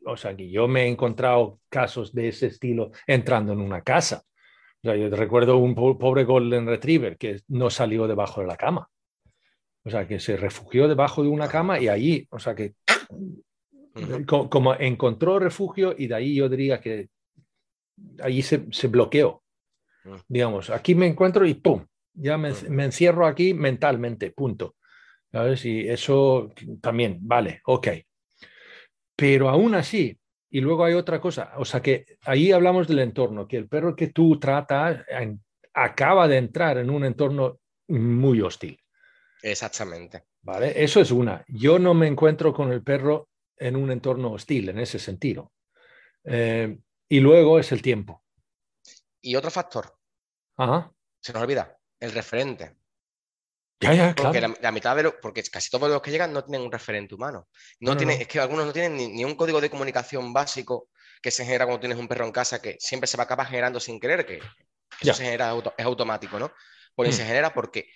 o 0.07 0.17
sea, 0.17 0.35
que 0.37 0.51
yo 0.51 0.67
me 0.67 0.85
he 0.85 0.89
encontrado 0.89 1.61
casos 1.69 2.13
de 2.13 2.29
ese 2.29 2.47
estilo 2.47 2.91
entrando 3.07 3.53
en 3.53 3.61
una 3.61 3.83
casa. 3.83 4.23
O 4.83 4.89
sea, 4.89 4.97
yo 4.97 5.09
recuerdo 5.11 5.57
un 5.59 5.75
pobre 5.75 6.25
Golden 6.25 6.67
Retriever 6.67 7.17
que 7.17 7.41
no 7.49 7.71
salió 7.71 8.07
debajo 8.07 8.41
de 8.41 8.49
la 8.49 8.57
cama. 8.57 8.89
O 9.85 9.91
sea, 9.91 10.09
que 10.09 10.19
se 10.19 10.37
refugió 10.37 10.89
debajo 10.89 11.23
de 11.23 11.29
una 11.29 11.47
cama 11.47 11.79
y 11.79 11.89
allí, 11.89 12.27
o 12.31 12.39
sea, 12.39 12.55
que 12.55 12.75
como, 14.27 14.75
encontró 14.75 15.39
refugio 15.39 15.95
y 15.97 16.09
de 16.09 16.15
ahí 16.15 16.35
yo 16.35 16.49
diría 16.49 16.81
que 16.81 17.09
allí 18.23 18.43
se, 18.43 18.67
se 18.71 18.89
bloqueó. 18.89 19.43
Mm. 20.05 20.15
Digamos, 20.29 20.71
aquí 20.71 20.95
me 20.95 21.07
encuentro 21.07 21.47
y 21.47 21.55
¡pum! 21.55 21.87
Ya 22.13 22.39
me, 22.39 22.51
mm. 22.51 22.69
me, 22.69 22.85
encierro 22.85 23.27
aquí 23.27 23.55
mentalmente, 23.55 24.31
punto. 24.31 24.77
¿Sabes? 25.33 25.65
Y 25.65 25.89
eso 25.89 26.53
también, 26.81 27.19
vale, 27.23 27.61
ok. 27.65 27.89
Pero 29.17 29.49
aún 29.49 29.75
así, 29.75 30.17
y 30.51 30.61
luego 30.61 30.85
hay 30.85 30.95
otra 30.95 31.21
cosa, 31.21 31.53
o 31.57 31.65
sea 31.65 31.83
que 31.83 32.07
ahí 32.23 32.53
hablamos 32.53 32.87
del 32.87 33.01
entorno, 33.01 33.49
que 33.49 33.57
el 33.57 33.69
perro 33.69 33.97
que 33.97 34.09
tú 34.09 34.39
tratas 34.39 35.05
acaba 35.73 36.29
de 36.29 36.37
entrar 36.37 36.79
en 36.79 36.91
un 36.91 37.05
entorno 37.05 37.59
muy 37.89 38.41
hostil. 38.41 38.79
Exactamente. 39.43 40.23
¿Vale? 40.43 40.73
Eso 40.83 41.01
es 41.01 41.11
una. 41.11 41.45
Yo 41.49 41.79
no 41.79 41.95
me 41.95 42.07
encuentro 42.07 42.53
con 42.53 42.73
el 42.73 42.83
perro 42.83 43.29
en 43.57 43.77
un 43.77 43.91
entorno 43.91 44.33
hostil 44.33 44.69
en 44.69 44.79
ese 44.79 44.99
sentido. 44.99 45.53
Eh, 46.25 46.79
y 47.15 47.21
luego 47.21 47.61
es 47.61 47.71
el 47.71 47.81
tiempo. 47.81 48.25
Y 49.21 49.37
otro 49.37 49.49
factor. 49.49 49.97
Se 51.21 51.33
nos 51.33 51.43
olvida, 51.43 51.79
el 52.01 52.11
referente. 52.11 52.75
Ya, 53.79 53.95
ya, 53.95 54.15
porque 54.17 54.41
la, 54.41 54.73
mitad 54.73 54.97
de 54.97 55.05
los, 55.05 55.15
porque 55.23 55.45
casi 55.45 55.71
todos 55.71 55.89
los 55.89 56.03
que 56.03 56.11
llegan 56.11 56.33
no 56.33 56.43
tienen 56.43 56.67
un 56.67 56.73
referente 56.73 57.15
humano. 57.15 57.47
No, 57.79 57.97
tiene, 57.97 58.15
Es 58.15 58.27
que 58.27 58.41
algunos 58.41 58.67
no 58.67 58.73
tienen 58.73 58.97
ni, 58.97 59.25
un 59.25 59.37
código 59.37 59.61
de 59.61 59.71
comunicación 59.71 60.33
básico 60.33 60.89
que 61.23 61.31
se 61.31 61.45
genera 61.45 61.67
cuando 61.67 61.79
tienes 61.79 61.99
un 61.99 62.09
perro 62.09 62.25
en 62.25 62.33
casa 62.33 62.61
que 62.61 62.79
siempre 62.81 63.07
se 63.07 63.17
va 63.17 63.23
a 63.23 63.27
acabar 63.27 63.47
generando 63.47 63.79
sin 63.79 64.01
querer, 64.01 64.27
que 64.27 64.41
eso 65.01 65.15
se 65.15 65.25
genera, 65.25 65.55
es 65.79 65.85
automático, 65.87 66.41
¿no? 66.41 66.51
Pues 66.97 67.15
se 67.15 67.25
genera 67.25 67.55
porque, 67.55 67.91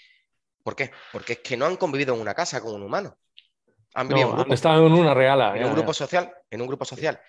¿por 0.63 0.77
qué? 0.77 0.93
Porque 1.11 1.33
es 1.33 1.39
que 1.41 1.57
no 1.57 1.67
han 1.67 1.77
convivido 1.77 2.15
en 2.15 2.21
una 2.21 2.35
casa 2.35 2.61
con 2.61 2.73
un 2.73 2.85
humano. 2.85 3.19
Han 3.95 4.53
estado 4.53 4.87
en 4.87 4.93
una 4.93 5.13
reala. 5.13 5.57
En 5.57 5.65
un 5.65 5.73
grupo 5.73 5.93
social, 5.93 6.33
en 6.51 6.61
un 6.61 6.69
grupo 6.69 6.85
social. 6.85 7.21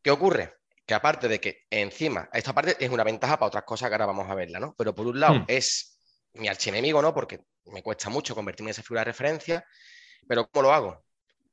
¿Qué 0.00 0.10
ocurre? 0.10 0.54
Que 0.86 0.94
aparte 0.94 1.28
de 1.28 1.40
que 1.40 1.66
encima, 1.68 2.28
esta 2.32 2.54
parte 2.54 2.76
es 2.78 2.90
una 2.90 3.04
ventaja 3.04 3.36
para 3.38 3.48
otras 3.48 3.64
cosas 3.64 3.88
que 3.88 3.94
ahora 3.94 4.06
vamos 4.06 4.30
a 4.30 4.34
verla, 4.34 4.60
¿no? 4.60 4.74
Pero 4.78 4.94
por 4.94 5.06
un 5.06 5.18
lado 5.18 5.40
hmm. 5.40 5.44
es 5.48 5.98
mi 6.34 6.48
archienemigo, 6.48 7.02
¿no? 7.02 7.12
Porque 7.12 7.40
me 7.66 7.82
cuesta 7.82 8.08
mucho 8.08 8.34
convertirme 8.34 8.70
en 8.70 8.72
esa 8.72 8.82
figura 8.82 9.00
de 9.00 9.06
referencia, 9.06 9.64
pero 10.28 10.48
¿cómo 10.48 10.62
lo 10.64 10.72
hago? 10.72 11.04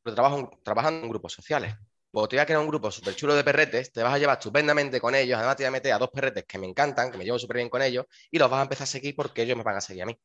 Lo 0.04 0.14
trabajo 0.14 0.60
trabajando 0.64 1.04
en 1.04 1.10
grupos 1.10 1.34
sociales. 1.34 1.74
Pues 2.12 2.30
te 2.30 2.36
voy 2.36 2.42
a 2.42 2.46
crear 2.46 2.62
un 2.62 2.68
grupo 2.68 2.92
súper 2.92 3.16
chulo 3.16 3.34
de 3.34 3.44
perretes, 3.44 3.92
te 3.92 4.04
vas 4.04 4.14
a 4.14 4.20
llevar 4.20 4.38
estupendamente 4.38 5.02
con 5.02 5.16
ellos, 5.16 5.38
además 5.38 5.56
te 5.56 5.64
voy 5.64 5.70
a 5.70 5.72
meter 5.72 5.94
a 5.94 5.98
dos 5.98 6.12
perretes 6.12 6.46
que 6.48 6.60
me 6.60 6.68
encantan, 6.68 7.12
que 7.12 7.18
me 7.18 7.26
llevo 7.26 7.40
súper 7.40 7.58
bien 7.58 7.70
con 7.70 7.82
ellos, 7.82 8.06
y 8.30 8.38
los 8.38 8.52
vas 8.52 8.60
a 8.60 8.64
empezar 8.64 8.84
a 8.84 8.88
seguir 8.88 9.16
porque 9.16 9.42
ellos 9.42 9.58
me 9.58 9.64
van 9.64 9.78
a 9.78 9.82
seguir 9.82 10.04
a 10.04 10.06
mí. 10.06 10.20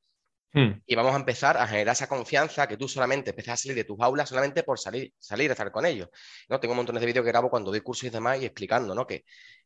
Hmm. 0.53 0.81
Y 0.87 0.95
vamos 0.95 1.13
a 1.13 1.17
empezar 1.17 1.57
a 1.59 1.67
generar 1.67 1.93
esa 1.93 2.09
confianza 2.09 2.67
que 2.67 2.77
tú 2.77 2.89
solamente 2.89 3.31
empiezas 3.31 3.55
a 3.55 3.57
salir 3.59 3.77
de 3.77 3.85
tus 3.85 4.01
aulas 4.01 4.29
solamente 4.29 4.63
por 4.63 4.79
salir, 4.79 5.13
salir 5.19 5.51
a 5.51 5.53
estar 5.53 5.71
con 5.71 5.85
ellos. 5.85 6.09
¿no? 6.49 6.59
Tengo 6.59 6.75
montones 6.75 7.01
de 7.01 7.07
vídeos 7.07 7.25
que 7.25 7.31
grabo 7.31 7.51
cuando 7.51 7.71
doy 7.71 7.81
cursos 7.81 8.05
y 8.05 8.11
demás 8.11 8.41
y 8.41 8.47
explicando 8.47 8.95
¿no? 8.95 9.07
que, 9.07 9.25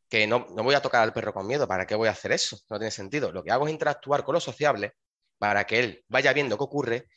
que 0.09 0.27
no, 0.27 0.47
no, 0.55 0.63
voy 0.63 0.75
a 0.75 0.83
tocar 0.83 1.03
al 1.03 1.13
perro 1.13 1.33
con 1.33 1.47
miedo. 1.47 1.69
¿Para 1.69 1.87
qué 1.87 1.95
voy 1.95 2.09
a 2.09 2.13
hacer 2.13 2.33
eso? 2.33 2.59
No 2.69 2.79
tiene 2.79 2.91
sentido. 2.91 3.31
Lo 3.31 3.45
que 3.45 3.53
hago 3.53 3.67
es 3.67 3.73
interactuar 3.73 4.25
con 4.25 4.35
lo 4.35 4.41
sociable 4.41 4.95
para 5.39 5.65
que 5.65 5.79
él 5.79 6.05
vaya 6.09 6.33
viendo 6.33 6.57
qué 6.57 6.65
ocurre 6.65 7.09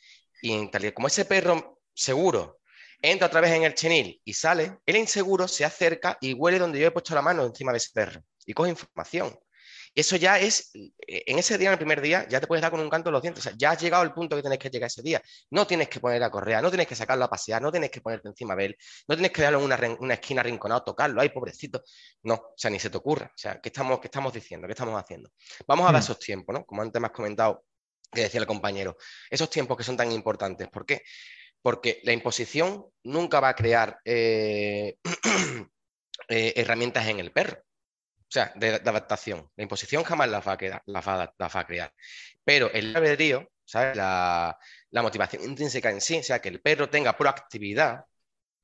y 0.42 0.70
tal, 0.70 0.92
como 0.94 1.08
ese 1.08 1.24
perro 1.24 1.80
seguro 1.94 2.60
entra 3.02 3.26
otra 3.26 3.40
vez 3.40 3.52
en 3.52 3.64
el 3.64 3.74
chenil 3.74 4.20
y 4.24 4.32
sale, 4.32 4.78
el 4.86 4.96
inseguro 4.96 5.48
se 5.48 5.64
acerca 5.64 6.18
y 6.20 6.32
huele 6.34 6.58
donde 6.58 6.78
yo 6.78 6.86
he 6.86 6.90
puesto 6.90 7.14
la 7.14 7.22
mano 7.22 7.44
encima 7.44 7.72
de 7.72 7.78
ese 7.78 7.90
perro 7.92 8.22
y 8.44 8.52
coge 8.52 8.70
información. 8.70 9.38
Eso 9.96 10.16
ya 10.16 10.38
es, 10.38 10.72
eh, 10.74 11.24
en 11.26 11.38
ese 11.38 11.56
día, 11.56 11.68
en 11.68 11.72
el 11.72 11.78
primer 11.78 12.02
día, 12.02 12.28
ya 12.28 12.38
te 12.38 12.46
puedes 12.46 12.60
dar 12.60 12.70
con 12.70 12.80
un 12.80 12.90
canto 12.90 13.08
de 13.08 13.12
los 13.12 13.22
dientes. 13.22 13.40
O 13.46 13.48
sea, 13.48 13.56
ya 13.56 13.70
has 13.70 13.80
llegado 13.80 14.02
al 14.02 14.12
punto 14.12 14.36
que 14.36 14.42
tienes 14.42 14.58
que 14.58 14.68
llegar 14.68 14.88
ese 14.88 15.00
día. 15.00 15.22
No 15.50 15.66
tienes 15.66 15.88
que 15.88 16.00
poner 16.00 16.22
a 16.22 16.30
correa, 16.30 16.60
no 16.60 16.68
tienes 16.68 16.86
que 16.86 16.94
sacarlo 16.94 17.24
a 17.24 17.30
pasear, 17.30 17.62
no 17.62 17.72
tienes 17.72 17.90
que 17.90 18.02
ponerte 18.02 18.28
encima 18.28 18.54
de 18.54 18.66
él, 18.66 18.76
no 19.08 19.14
tienes 19.16 19.32
que 19.32 19.40
darlo 19.40 19.58
en 19.58 19.96
una, 19.98 20.14
esquina 20.14 20.42
rinconado, 20.42 20.84
tocarlo, 20.84 21.22
ay, 21.22 21.30
pobrecito. 21.30 21.82
No, 22.24 22.34
o 22.34 22.54
sea, 22.54 22.70
ni 22.70 22.78
se 22.78 22.90
te 22.90 22.98
ocurra. 22.98 23.26
O 23.34 23.38
sea, 23.38 23.58
¿qué 23.58 23.70
estamos, 23.70 23.98
qué 23.98 24.08
estamos 24.08 24.34
diciendo? 24.34 24.66
¿Qué 24.66 24.74
estamos 24.74 25.02
haciendo? 25.02 25.30
Vamos 25.66 25.84
a 25.88 25.92
dar 25.92 26.02
hmm. 26.02 26.04
esos 26.04 26.18
tiempos, 26.18 26.52
¿no? 26.52 26.66
Como 26.66 26.82
antes 26.82 27.00
me 27.00 27.06
has 27.06 27.12
comentado, 27.14 27.64
que 28.12 28.20
decía 28.20 28.40
el 28.40 28.46
compañero, 28.46 28.98
esos 29.30 29.48
tiempos 29.48 29.78
que 29.78 29.84
son 29.84 29.96
tan 29.96 30.12
importantes. 30.12 30.68
¿Por 30.68 30.84
qué? 30.84 31.00
Porque 31.62 32.00
la 32.04 32.12
imposición 32.12 32.84
nunca 33.02 33.40
va 33.40 33.48
a 33.48 33.54
crear 33.54 33.98
eh, 34.04 34.98
eh, 36.28 36.52
herramientas 36.54 37.06
en 37.06 37.18
el 37.18 37.32
perro. 37.32 37.65
O 38.28 38.32
sea, 38.32 38.52
de, 38.56 38.74
adaptación. 38.74 39.48
La 39.56 39.62
imposición 39.62 40.02
jamás 40.02 40.28
la 40.28 40.40
va 40.40 40.52
a, 40.52 40.82
la 40.86 41.00
va, 41.00 41.60
a 41.60 41.66
crear. 41.66 41.92
Pero 42.44 42.70
el 42.72 42.94
albedrío 42.94 43.48
¿sabes? 43.66 43.96
La, 43.96 44.56
la 44.90 45.02
motivación 45.02 45.42
intrínseca 45.44 45.90
en 45.90 46.00
sí, 46.00 46.18
o 46.18 46.22
sea, 46.22 46.40
que 46.40 46.48
el 46.48 46.60
perro 46.60 46.88
tenga 46.88 47.16
proactividad, 47.16 48.04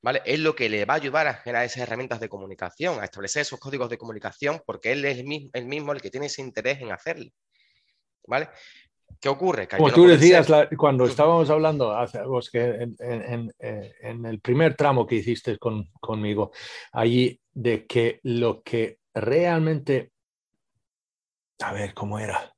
¿vale? 0.01 0.21
Es 0.25 0.39
lo 0.39 0.55
que 0.55 0.69
le 0.69 0.85
va 0.85 0.95
a 0.95 0.97
ayudar 0.97 1.27
a 1.27 1.33
generar 1.35 1.65
esas 1.65 1.83
herramientas 1.83 2.19
de 2.19 2.29
comunicación, 2.29 2.99
a 2.99 3.05
establecer 3.05 3.41
esos 3.41 3.59
códigos 3.59 3.89
de 3.89 3.97
comunicación, 3.97 4.61
porque 4.65 4.93
él 4.93 5.05
es 5.05 5.19
el 5.19 5.25
mismo 5.25 5.49
el, 5.53 5.65
mismo 5.65 5.91
el 5.91 6.01
que 6.01 6.09
tiene 6.09 6.27
ese 6.27 6.41
interés 6.41 6.81
en 6.81 6.91
hacerlo, 6.91 7.29
¿vale? 8.25 8.49
¿Qué 9.19 9.29
ocurre? 9.29 9.67
Como 9.67 9.91
tú 9.91 10.07
decías 10.07 10.47
cuando 10.77 11.05
estábamos 11.05 11.49
hablando 11.49 11.95
hace, 11.95 12.19
que 12.51 12.89
en, 12.99 13.53
en, 13.59 14.25
el 14.25 14.39
primer 14.41 14.75
tramo 14.75 15.05
que 15.05 15.15
hiciste 15.15 15.57
con, 15.57 15.89
conmigo, 16.01 16.51
allí 16.91 17.39
de 17.53 17.85
que 17.85 18.19
lo 18.23 18.63
que 18.63 18.97
realmente, 19.13 20.11
a 21.59 21.73
ver 21.73 21.93
cómo 21.93 22.19
era, 22.19 22.53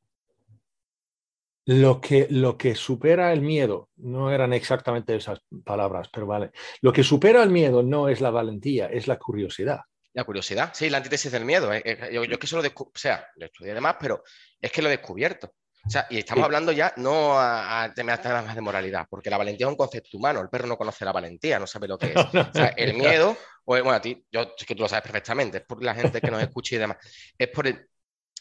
lo 1.65 1.99
que, 1.99 2.27
lo 2.29 2.57
que 2.57 2.75
supera 2.75 3.33
el 3.33 3.41
miedo, 3.41 3.89
no 3.97 4.31
eran 4.31 4.53
exactamente 4.53 5.15
esas 5.15 5.41
palabras, 5.63 6.09
pero 6.13 6.27
vale, 6.27 6.51
lo 6.81 6.93
que 6.93 7.03
supera 7.03 7.41
el 7.43 7.49
miedo 7.49 7.81
no 7.81 8.07
es 8.07 8.21
la 8.21 8.29
valentía, 8.29 8.87
es 8.87 9.07
la 9.07 9.17
curiosidad. 9.17 9.79
La 10.13 10.23
curiosidad, 10.23 10.71
sí, 10.73 10.89
la 10.89 10.97
antítesis 10.97 11.31
del 11.31 11.43
miedo. 11.43 11.73
Eh, 11.73 11.81
eh, 11.83 12.09
yo, 12.13 12.39
que 12.39 12.45
eso 12.45 12.61
lo 12.61 12.67
o 12.67 12.91
sea, 12.93 13.27
lo 13.35 13.47
estudié 13.47 13.71
además, 13.71 13.97
pero 13.99 14.23
es 14.61 14.71
que 14.71 14.81
lo 14.81 14.87
he 14.87 14.91
descubierto. 14.91 15.53
O 15.85 15.89
sea, 15.89 16.07
y 16.09 16.17
estamos 16.17 16.43
hablando 16.43 16.71
ya 16.71 16.93
no 16.97 17.39
a, 17.39 17.91
temas 17.95 18.55
de 18.55 18.61
moralidad, 18.61 19.05
porque 19.09 19.29
la 19.29 19.37
valentía 19.37 19.67
es 19.67 19.71
un 19.71 19.77
concepto 19.77 20.17
humano. 20.17 20.41
El 20.41 20.49
perro 20.49 20.67
no 20.67 20.77
conoce 20.77 21.05
la 21.05 21.11
valentía, 21.11 21.59
no 21.59 21.67
sabe 21.67 21.87
lo 21.87 21.97
que 21.97 22.07
es. 22.07 22.15
O 22.33 22.53
sea, 22.53 22.73
el 22.75 22.95
miedo, 22.95 23.37
pues, 23.63 23.83
bueno, 23.83 23.97
a 23.97 24.01
ti, 24.01 24.25
yo 24.31 24.41
es 24.57 24.65
que 24.65 24.73
tú 24.73 24.81
lo 24.81 24.89
sabes 24.89 25.03
perfectamente, 25.03 25.59
es 25.59 25.63
por 25.63 25.83
la 25.83 25.93
gente 25.93 26.19
que 26.19 26.31
nos 26.31 26.41
escucha 26.41 26.75
y 26.75 26.79
demás. 26.79 26.97
Es 27.37 27.49
por 27.49 27.67
el, 27.67 27.87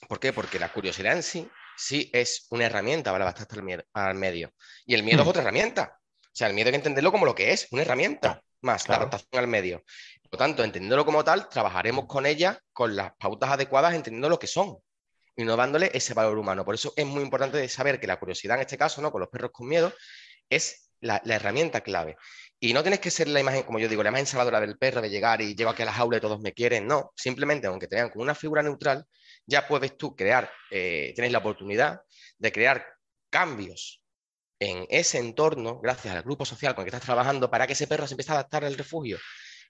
¿Por 0.08 0.20
qué? 0.20 0.32
Porque 0.32 0.58
la 0.58 0.72
curiosidad 0.72 1.12
en 1.12 1.22
sí, 1.22 1.48
sí 1.76 2.10
es 2.12 2.46
una 2.50 2.66
herramienta 2.66 3.12
para 3.12 3.24
adaptarte 3.24 3.84
al, 3.92 4.14
medio. 4.14 4.52
Y 4.86 4.94
el 4.94 5.02
miedo 5.02 5.20
es 5.20 5.26
hmm. 5.26 5.30
otra 5.30 5.42
herramienta. 5.42 5.98
O 6.22 6.36
sea, 6.36 6.48
el 6.48 6.54
miedo 6.54 6.68
hay 6.68 6.72
que 6.72 6.76
entenderlo 6.78 7.12
como 7.12 7.26
lo 7.26 7.34
que 7.34 7.52
es, 7.52 7.68
una 7.70 7.82
herramienta 7.82 8.42
más, 8.62 8.88
la 8.88 8.96
adaptación 8.96 9.40
al 9.40 9.46
medio. 9.46 9.84
Por 10.22 10.32
lo 10.32 10.38
tanto, 10.38 10.64
entendiéndolo 10.64 11.04
como 11.04 11.22
tal, 11.22 11.48
trabajaremos 11.48 12.06
con 12.06 12.26
ella 12.26 12.58
con 12.72 12.96
las 12.96 13.12
pautas 13.16 13.50
adecuadas, 13.50 13.94
entendiendo 13.94 14.28
lo 14.28 14.38
que 14.38 14.46
son 14.46 14.78
y 15.36 15.44
no 15.44 15.56
dándole 15.56 15.90
ese 15.94 16.14
valor 16.14 16.38
humano. 16.38 16.64
Por 16.64 16.74
eso 16.74 16.92
es 16.96 17.06
muy 17.06 17.22
importante 17.22 17.68
saber 17.68 18.00
que 18.00 18.06
la 18.06 18.18
curiosidad 18.18 18.56
en 18.56 18.62
este 18.62 18.78
caso, 18.78 19.02
¿no? 19.02 19.10
con 19.10 19.20
los 19.20 19.30
perros 19.30 19.50
con 19.52 19.68
miedo, 19.68 19.92
es 20.48 20.90
la, 21.00 21.20
herramienta 21.24 21.80
clave. 21.82 22.16
Y 22.60 22.72
no 22.72 22.82
tienes 22.82 23.00
que 23.00 23.10
ser 23.10 23.28
la 23.28 23.40
imagen, 23.40 23.64
como 23.64 23.78
yo 23.78 23.88
digo, 23.88 24.02
la 24.02 24.08
imagen 24.08 24.26
salvadora 24.26 24.60
del 24.60 24.78
perro, 24.78 25.02
de 25.02 25.10
llegar 25.10 25.42
y 25.42 25.54
llego 25.54 25.70
aquí 25.70 25.82
a 25.82 25.86
la 25.86 25.92
jaula 25.92 26.16
y 26.16 26.20
todos 26.20 26.40
me 26.40 26.52
quieren. 26.52 26.86
No, 26.86 27.12
simplemente 27.16 27.66
aunque 27.66 27.88
te 27.88 27.96
vean 27.96 28.10
como 28.10 28.22
una 28.22 28.34
figura 28.34 28.62
neutral, 28.62 29.04
ya 29.46 29.66
puedes 29.66 29.96
tú 29.98 30.16
crear, 30.16 30.50
eh, 30.70 31.12
tienes 31.14 31.32
la 31.32 31.38
oportunidad 31.38 32.00
de 32.38 32.52
crear 32.52 32.86
cambios 33.28 34.02
en 34.60 34.86
ese 34.88 35.18
entorno, 35.18 35.80
gracias 35.80 36.14
al 36.14 36.22
grupo 36.22 36.46
social 36.46 36.74
con 36.74 36.82
el 36.82 36.90
que 36.90 36.96
estás 36.96 37.06
trabajando, 37.06 37.50
para 37.50 37.66
que 37.66 37.74
ese 37.74 37.86
perro 37.86 38.06
se 38.06 38.14
empiece 38.14 38.32
a 38.32 38.36
adaptar 38.36 38.64
al 38.64 38.78
refugio 38.78 39.18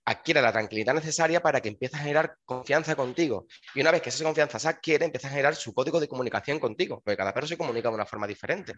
adquiera 0.04 0.42
la 0.42 0.52
tranquilidad 0.52 0.94
necesaria 0.94 1.40
para 1.40 1.60
que 1.60 1.68
empiece 1.68 1.96
a 1.96 2.00
generar 2.00 2.36
confianza 2.44 2.94
contigo. 2.94 3.46
Y 3.74 3.80
una 3.80 3.90
vez 3.90 4.02
que 4.02 4.10
esa 4.10 4.24
confianza 4.24 4.58
se 4.58 4.68
adquiere, 4.68 5.04
empieza 5.06 5.28
a 5.28 5.30
generar 5.30 5.54
su 5.54 5.72
código 5.72 6.00
de 6.00 6.08
comunicación 6.08 6.58
contigo, 6.58 7.00
porque 7.04 7.16
cada 7.16 7.32
perro 7.32 7.46
se 7.46 7.56
comunica 7.56 7.88
de 7.88 7.94
una 7.94 8.06
forma 8.06 8.26
diferente. 8.26 8.74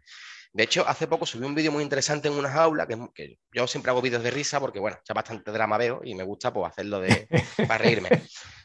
De 0.52 0.64
hecho, 0.64 0.86
hace 0.86 1.06
poco 1.06 1.26
subí 1.26 1.44
un 1.44 1.54
vídeo 1.54 1.72
muy 1.72 1.82
interesante 1.82 2.28
en 2.28 2.34
una 2.34 2.50
jaula, 2.50 2.86
que, 2.86 3.38
yo 3.52 3.66
siempre 3.66 3.90
hago 3.90 4.02
vídeos 4.02 4.22
de 4.22 4.30
risa 4.30 4.60
porque, 4.60 4.78
bueno, 4.78 4.98
ya 5.06 5.14
bastante 5.14 5.50
drama 5.50 5.78
veo 5.78 6.00
y 6.04 6.14
me 6.14 6.22
gusta 6.22 6.52
pues, 6.52 6.70
hacerlo 6.70 7.00
de, 7.00 7.28
para 7.66 7.78
reírme, 7.78 8.08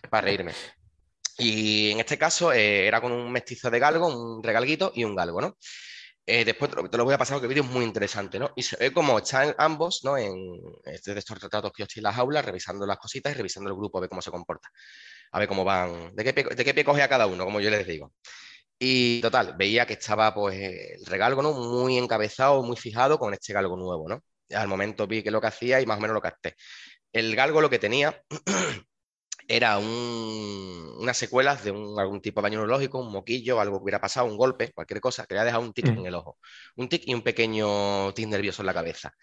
para 0.09 0.25
reírme. 0.25 0.53
Y 1.37 1.91
en 1.91 1.99
este 1.99 2.17
caso 2.17 2.53
eh, 2.53 2.85
era 2.85 3.01
con 3.01 3.11
un 3.11 3.31
mestizo 3.31 3.71
de 3.71 3.79
galgo, 3.79 4.07
un 4.07 4.43
regalguito 4.43 4.91
y 4.93 5.03
un 5.03 5.15
galgo, 5.15 5.41
¿no? 5.41 5.57
Eh, 6.25 6.45
después 6.45 6.71
te 6.71 6.97
lo, 6.97 7.03
voy 7.03 7.13
a 7.13 7.17
pasar 7.17 7.35
porque 7.35 7.47
el 7.47 7.49
vídeo 7.49 7.63
es 7.63 7.69
muy 7.69 7.83
interesante, 7.83 8.37
¿no? 8.37 8.51
Y 8.55 8.63
se 8.63 8.77
ve 8.77 8.93
como 8.93 9.17
están 9.17 9.55
ambos, 9.57 10.01
¿no? 10.03 10.17
En 10.17 10.33
este, 10.85 11.13
de 11.13 11.19
estos 11.19 11.41
retratos 11.41 11.71
que 11.71 11.81
yo 11.81 11.85
estoy 11.85 12.01
en 12.01 12.03
las 12.05 12.17
aulas, 12.17 12.45
revisando 12.45 12.85
las 12.85 12.97
cositas 12.97 13.33
y 13.33 13.35
revisando 13.35 13.69
el 13.69 13.75
grupo, 13.75 13.97
a 13.97 14.01
ver 14.01 14.09
cómo 14.09 14.21
se 14.21 14.31
comporta. 14.31 14.69
A 15.31 15.39
ver 15.39 15.47
cómo 15.47 15.63
van, 15.63 16.15
de 16.15 16.23
qué 16.23 16.33
pie, 16.33 16.43
de 16.43 16.65
qué 16.65 16.73
pie 16.73 16.85
coge 16.85 17.01
a 17.01 17.09
cada 17.09 17.27
uno, 17.27 17.45
como 17.45 17.59
yo 17.59 17.69
les 17.69 17.87
digo. 17.87 18.13
Y 18.79 19.21
total, 19.21 19.55
veía 19.57 19.85
que 19.85 19.93
estaba 19.93 20.33
pues 20.33 20.55
el 20.55 21.05
regalgo, 21.05 21.41
¿no? 21.41 21.53
Muy 21.53 21.97
encabezado, 21.97 22.63
muy 22.63 22.77
fijado 22.77 23.19
con 23.19 23.33
este 23.33 23.53
galgo 23.53 23.77
nuevo, 23.77 24.09
¿no? 24.09 24.23
Al 24.55 24.67
momento 24.67 25.07
vi 25.07 25.23
que 25.23 25.31
lo 25.31 25.41
que 25.41 25.47
hacía 25.47 25.81
y 25.81 25.85
más 25.85 25.97
o 25.97 26.01
menos 26.01 26.15
lo 26.15 26.21
capté. 26.21 26.55
El 27.13 27.35
galgo 27.35 27.61
lo 27.61 27.69
que 27.69 27.79
tenía 27.79 28.23
era 29.51 29.77
un, 29.77 30.95
unas 30.99 31.17
secuelas 31.17 31.63
de 31.63 31.71
un, 31.71 31.99
algún 31.99 32.21
tipo 32.21 32.39
de 32.39 32.43
daño 32.43 32.59
neurológico, 32.59 32.99
un 32.99 33.11
moquillo, 33.11 33.59
algo 33.59 33.79
que 33.79 33.83
hubiera 33.83 33.99
pasado, 33.99 34.25
un 34.27 34.37
golpe, 34.37 34.71
cualquier 34.71 35.01
cosa, 35.01 35.25
que 35.25 35.33
le 35.33 35.41
ha 35.41 35.43
dejado 35.43 35.63
un 35.63 35.73
tic 35.73 35.87
mm. 35.87 35.99
en 35.99 36.05
el 36.05 36.15
ojo. 36.15 36.37
Un 36.77 36.87
tic 36.87 37.03
y 37.05 37.13
un 37.13 37.21
pequeño 37.21 38.13
tic 38.13 38.27
nervioso 38.27 38.61
en 38.61 38.67
la 38.67 38.73
cabeza. 38.73 39.13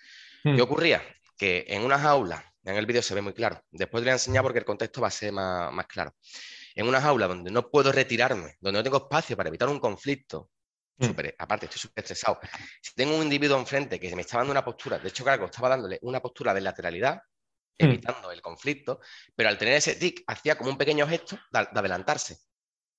¿Qué 0.42 0.50
mm. 0.50 0.60
ocurría? 0.60 1.02
Que 1.36 1.64
en 1.68 1.82
una 1.82 1.98
jaula, 1.98 2.44
en 2.62 2.76
el 2.76 2.84
vídeo 2.84 3.00
se 3.00 3.14
ve 3.14 3.22
muy 3.22 3.32
claro, 3.32 3.62
después 3.70 4.02
te 4.02 4.06
voy 4.06 4.10
a 4.10 4.14
enseñar 4.14 4.42
porque 4.42 4.58
el 4.58 4.64
contexto 4.66 5.00
va 5.00 5.08
a 5.08 5.10
ser 5.10 5.32
más, 5.32 5.72
más 5.72 5.86
claro. 5.86 6.14
En 6.74 6.86
una 6.86 7.00
jaula 7.00 7.26
donde 7.26 7.50
no 7.50 7.70
puedo 7.70 7.90
retirarme, 7.90 8.56
donde 8.60 8.80
no 8.80 8.84
tengo 8.84 8.98
espacio 8.98 9.36
para 9.36 9.48
evitar 9.48 9.68
un 9.68 9.80
conflicto, 9.80 10.50
mm. 10.98 11.06
Super, 11.06 11.34
aparte 11.38 11.66
estoy 11.66 11.80
súper 11.80 12.04
estresado. 12.04 12.38
Si 12.82 12.94
tengo 12.94 13.16
un 13.16 13.22
individuo 13.22 13.58
enfrente 13.58 13.98
que 13.98 14.14
me 14.14 14.22
está 14.22 14.38
dando 14.38 14.52
una 14.52 14.64
postura, 14.64 14.98
de 14.98 15.08
hecho, 15.08 15.24
claro, 15.24 15.46
estaba 15.46 15.70
dándole 15.70 15.98
una 16.02 16.20
postura 16.20 16.52
de 16.52 16.60
lateralidad, 16.60 17.22
Mm. 17.78 17.84
evitando 17.84 18.32
el 18.32 18.42
conflicto, 18.42 19.00
pero 19.34 19.48
al 19.48 19.58
tener 19.58 19.74
ese 19.74 19.94
tic 19.94 20.24
hacía 20.26 20.58
como 20.58 20.70
un 20.70 20.78
pequeño 20.78 21.06
gesto 21.06 21.38
de, 21.50 21.60
adelantarse. 21.60 22.38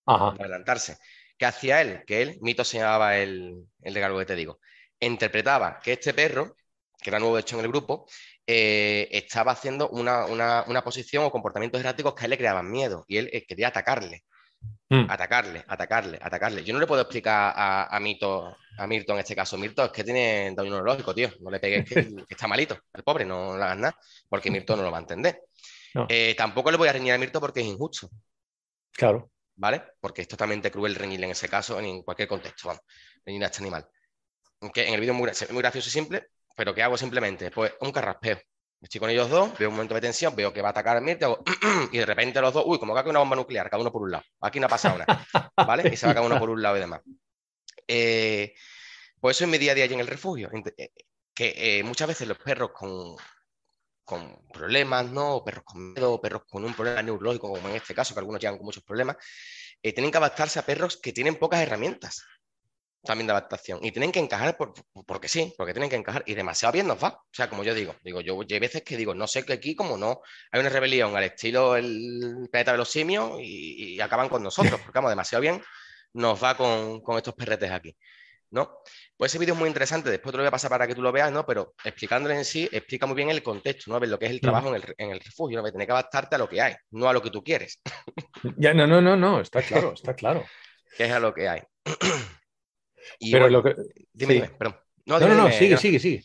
De 0.06 0.44
adelantarse. 0.44 0.98
¿Qué 1.38 1.46
hacía 1.46 1.82
él? 1.82 2.04
Que 2.06 2.22
él, 2.22 2.38
Mito 2.42 2.64
se 2.64 2.80
llamaba 2.80 3.18
el, 3.18 3.66
el 3.82 3.94
que 3.94 4.26
te 4.26 4.36
digo, 4.36 4.60
interpretaba 5.00 5.80
que 5.80 5.94
este 5.94 6.14
perro, 6.14 6.56
que 7.02 7.10
era 7.10 7.20
nuevo 7.20 7.38
hecho 7.38 7.58
en 7.58 7.66
el 7.66 7.72
grupo, 7.72 8.08
eh, 8.46 9.08
estaba 9.12 9.52
haciendo 9.52 9.90
una, 9.90 10.26
una, 10.26 10.84
posición 10.84 11.24
o 11.24 11.32
comportamientos 11.32 11.80
erráticos 11.80 12.14
que 12.14 12.22
a 12.22 12.26
él 12.26 12.32
le 12.32 12.38
creaban 12.38 12.70
miedo 12.70 13.06
y 13.08 13.18
él 13.18 13.30
eh, 13.32 13.46
quería 13.46 13.68
atacarle. 13.70 14.24
Mm. 14.90 15.06
Atacarle, 15.08 15.64
atacarle, 15.68 16.20
atacarle. 16.20 16.64
Yo 16.64 16.74
no 16.74 16.80
le 16.80 16.88
puedo 16.88 17.02
explicar 17.02 17.54
a, 17.56 17.96
a, 17.96 18.00
Mito, 18.00 18.58
a 18.78 18.88
Mirto 18.88 19.14
en 19.14 19.20
este 19.20 19.36
caso. 19.36 19.58
Mirto 19.58 19.86
es 19.86 19.92
que 19.92 20.04
tiene 20.04 20.52
daño 20.56 20.72
neurológico, 20.72 21.14
tío. 21.14 21.30
No 21.42 21.52
le 21.52 21.60
pegues 21.60 21.88
que, 21.90 22.26
está 22.28 22.48
malito. 22.48 22.78
El 22.94 23.04
pobre, 23.04 23.24
no, 23.24 23.56
le 23.56 23.64
hagas 23.64 23.78
nada, 23.78 23.98
porque 24.28 24.50
Mirto 24.50 24.76
no 24.76 24.84
lo 24.84 24.92
va 24.92 24.98
a 24.98 25.02
entender. 25.02 25.44
Eh, 26.08 26.34
tampoco 26.36 26.72
le 26.72 26.78
voy 26.78 26.88
a 26.88 26.94
reñir 26.94 27.14
a 27.14 27.18
Mirto 27.18 27.40
porque 27.40 27.62
es 27.62 27.68
injusto. 27.68 28.10
Claro. 28.92 29.32
¿Vale? 29.56 29.84
Porque 30.00 30.24
es 30.24 30.28
totalmente 30.28 30.72
cruel 30.72 30.96
reñirle 30.96 31.26
en 31.26 31.34
ese 31.34 31.50
caso, 31.50 31.80
en 31.80 32.02
cualquier 32.02 32.28
contexto, 32.28 32.70
vamos. 32.70 32.84
Reñir 33.26 33.44
a 33.44 33.48
este 33.48 33.62
animal. 33.62 33.88
Que 34.74 34.88
en 34.88 34.94
el 34.96 35.00
vídeo 35.00 35.14
es 35.14 35.20
muy, 35.20 35.54
muy 35.54 35.62
gracioso 35.62 35.88
y 35.88 35.92
simple, 35.92 36.28
pero 36.56 36.74
¿qué 36.74 36.82
hago 36.82 36.98
simplemente? 36.98 37.52
Pues 37.52 37.74
un 37.82 37.92
carraspeo. 37.92 38.40
Estoy 38.82 39.00
con 39.00 39.10
ellos 39.10 39.30
dos, 39.30 39.58
veo 39.58 39.70
un 39.70 39.76
momento 39.76 39.94
de 39.94 40.02
tensión, 40.02 40.34
veo 40.36 40.54
que 40.54 40.62
va 40.62 40.70
a 40.70 40.72
atacar 40.72 40.98
a 40.98 41.02
y 41.92 41.98
de 41.98 42.06
repente 42.06 42.40
los 42.40 42.54
dos, 42.54 42.64
uy, 42.66 42.80
como 42.80 42.96
que 42.96 43.10
una 43.10 43.20
bomba 43.20 43.36
nuclear, 43.36 43.70
cada 43.70 43.82
uno 43.82 43.92
por 43.92 44.04
un 44.04 44.12
lado. 44.12 44.24
Aquí 44.40 44.60
no 44.60 44.68
ha 44.68 44.70
pasado 44.70 44.98
nada, 44.98 45.26
¿vale? 45.56 45.90
Y 45.92 45.98
se 45.98 46.08
va 46.08 46.14
cada 46.14 46.26
uno 46.26 46.40
por 46.40 46.50
un 46.50 46.62
lado 46.62 46.78
y 46.78 46.80
demás. 46.80 47.02
Eh, 47.86 48.54
pues 49.20 49.36
eso 49.36 49.44
es 49.44 49.50
mi 49.50 49.58
día 49.58 49.74
a 49.74 49.76
día 49.76 49.84
allí 49.84 49.96
en 49.96 50.00
el 50.00 50.08
refugio. 50.08 50.50
Eh, 50.78 50.92
que 51.34 51.54
eh, 51.58 51.84
muchas 51.84 52.08
veces 52.08 52.28
los 52.28 52.38
perros 52.38 52.72
con, 52.72 53.18
con 54.06 54.48
problemas, 54.48 55.06
¿no? 55.08 55.36
O 55.36 55.44
perros 55.44 55.66
con 55.66 55.94
miedo, 55.94 56.14
o 56.14 56.22
perros 56.22 56.44
con 56.50 56.64
un 56.64 56.74
problema 56.74 57.02
neurológico, 57.02 57.52
como 57.52 57.68
en 57.68 57.76
este 57.76 57.94
caso, 57.94 58.14
que 58.14 58.20
algunos 58.22 58.40
llegan 58.40 58.58
con 58.58 58.66
muchos 58.66 58.84
problemas, 58.84 59.18
tienen 59.82 60.12
que 60.12 60.18
adaptarse 60.18 60.60
a 60.60 60.66
perros 60.66 60.98
que 60.98 61.12
tienen 61.12 61.36
pocas 61.36 61.62
herramientas 61.62 62.26
también 63.04 63.28
de 63.28 63.34
adaptación. 63.34 63.80
Y 63.84 63.92
tienen 63.92 64.12
que 64.12 64.20
encajar 64.20 64.58
por, 64.58 64.74
porque 65.06 65.28
sí, 65.28 65.54
porque 65.58 65.74
tienen 65.74 65.90
que 65.90 65.96
encajar. 65.96 66.24
Y 66.26 66.36
demasiado 66.36 66.74
bien 66.74 66.88
nos 66.88 67.02
va. 67.04 67.10
O 67.10 67.34
sea, 67.34 67.50
como 67.50 67.64
yo 67.64 67.74
digo, 67.74 67.96
digo, 68.04 68.22
yo 68.22 68.40
hay 68.50 68.60
veces 68.60 68.84
que 68.84 68.98
digo, 68.98 69.16
no 69.16 69.28
sé 69.28 69.46
que 69.46 69.54
aquí, 69.54 69.76
como 69.76 69.98
no, 69.98 70.22
hay 70.52 70.60
una 70.60 70.70
rebelión 70.70 71.16
al 71.16 71.24
estilo 71.24 71.76
el 71.76 72.48
planeta 72.52 72.74
de 72.74 72.78
los 72.78 72.90
simios 72.90 73.40
y, 73.40 74.00
acaban 74.00 74.30
con 74.30 74.44
nosotros, 74.44 74.80
porque 74.82 74.98
vamos, 74.98 75.12
demasiado 75.12 75.42
bien 75.42 75.62
nos 76.14 76.44
va 76.44 76.56
con, 76.56 77.02
estos 77.18 77.34
perretes 77.36 77.72
aquí. 77.72 77.96
¿No? 78.52 78.80
Pues 79.16 79.32
ese 79.32 79.38
vídeo 79.38 79.54
es 79.54 79.60
muy 79.60 79.68
interesante, 79.68 80.10
después 80.10 80.32
te 80.32 80.38
lo 80.38 80.42
voy 80.42 80.48
a 80.48 80.52
pasar 80.52 80.72
para 80.72 80.88
que 80.88 80.96
tú 80.96 81.04
lo 81.04 81.12
veas, 81.12 81.32
¿no? 81.32 81.46
Pero 81.46 81.76
explicándole 81.84 82.36
en 82.36 82.44
sí, 82.44 82.68
explica 82.72 83.06
muy 83.06 83.16
bien 83.16 83.30
el 83.30 83.44
contexto, 83.44 83.92
¿no? 83.92 84.00
Ver 84.00 84.10
lo 84.10 84.18
que 84.18 84.26
es 84.26 84.32
el 84.32 84.38
mm. 84.38 84.42
trabajo 84.42 84.70
en 84.70 84.76
el, 84.76 84.96
en 84.98 85.12
el 85.12 85.20
refugio, 85.20 85.60
¿no? 85.60 85.64
Que 85.64 85.72
tiene 85.72 85.86
que 85.86 85.92
adaptarte 85.92 86.34
a 86.34 86.40
lo 86.40 86.50
que 86.50 86.60
hay, 86.60 86.74
no 86.90 87.08
a 87.08 87.14
lo 87.14 87.22
que 87.22 87.30
tú 87.30 87.44
quieres. 87.44 87.80
Ya, 88.58 88.74
no, 88.74 88.88
no, 88.88 89.02
no, 89.02 89.16
no, 89.16 89.40
está 89.40 89.62
claro, 89.62 89.94
está 89.94 90.16
claro. 90.16 90.44
que 90.98 91.06
es 91.06 91.12
a 91.12 91.20
lo 91.20 91.32
que 91.32 91.48
hay. 91.48 91.62
pero 93.32 93.50
lo 93.50 93.64
que... 93.64 93.76
Dime, 94.14 94.34
dime, 94.36 94.50
perdón. 94.50 94.78
No, 95.06 95.20
no, 95.20 95.34
no, 95.34 95.52
sigue, 95.52 95.78
sigue, 95.78 96.00
sigue. 96.00 96.24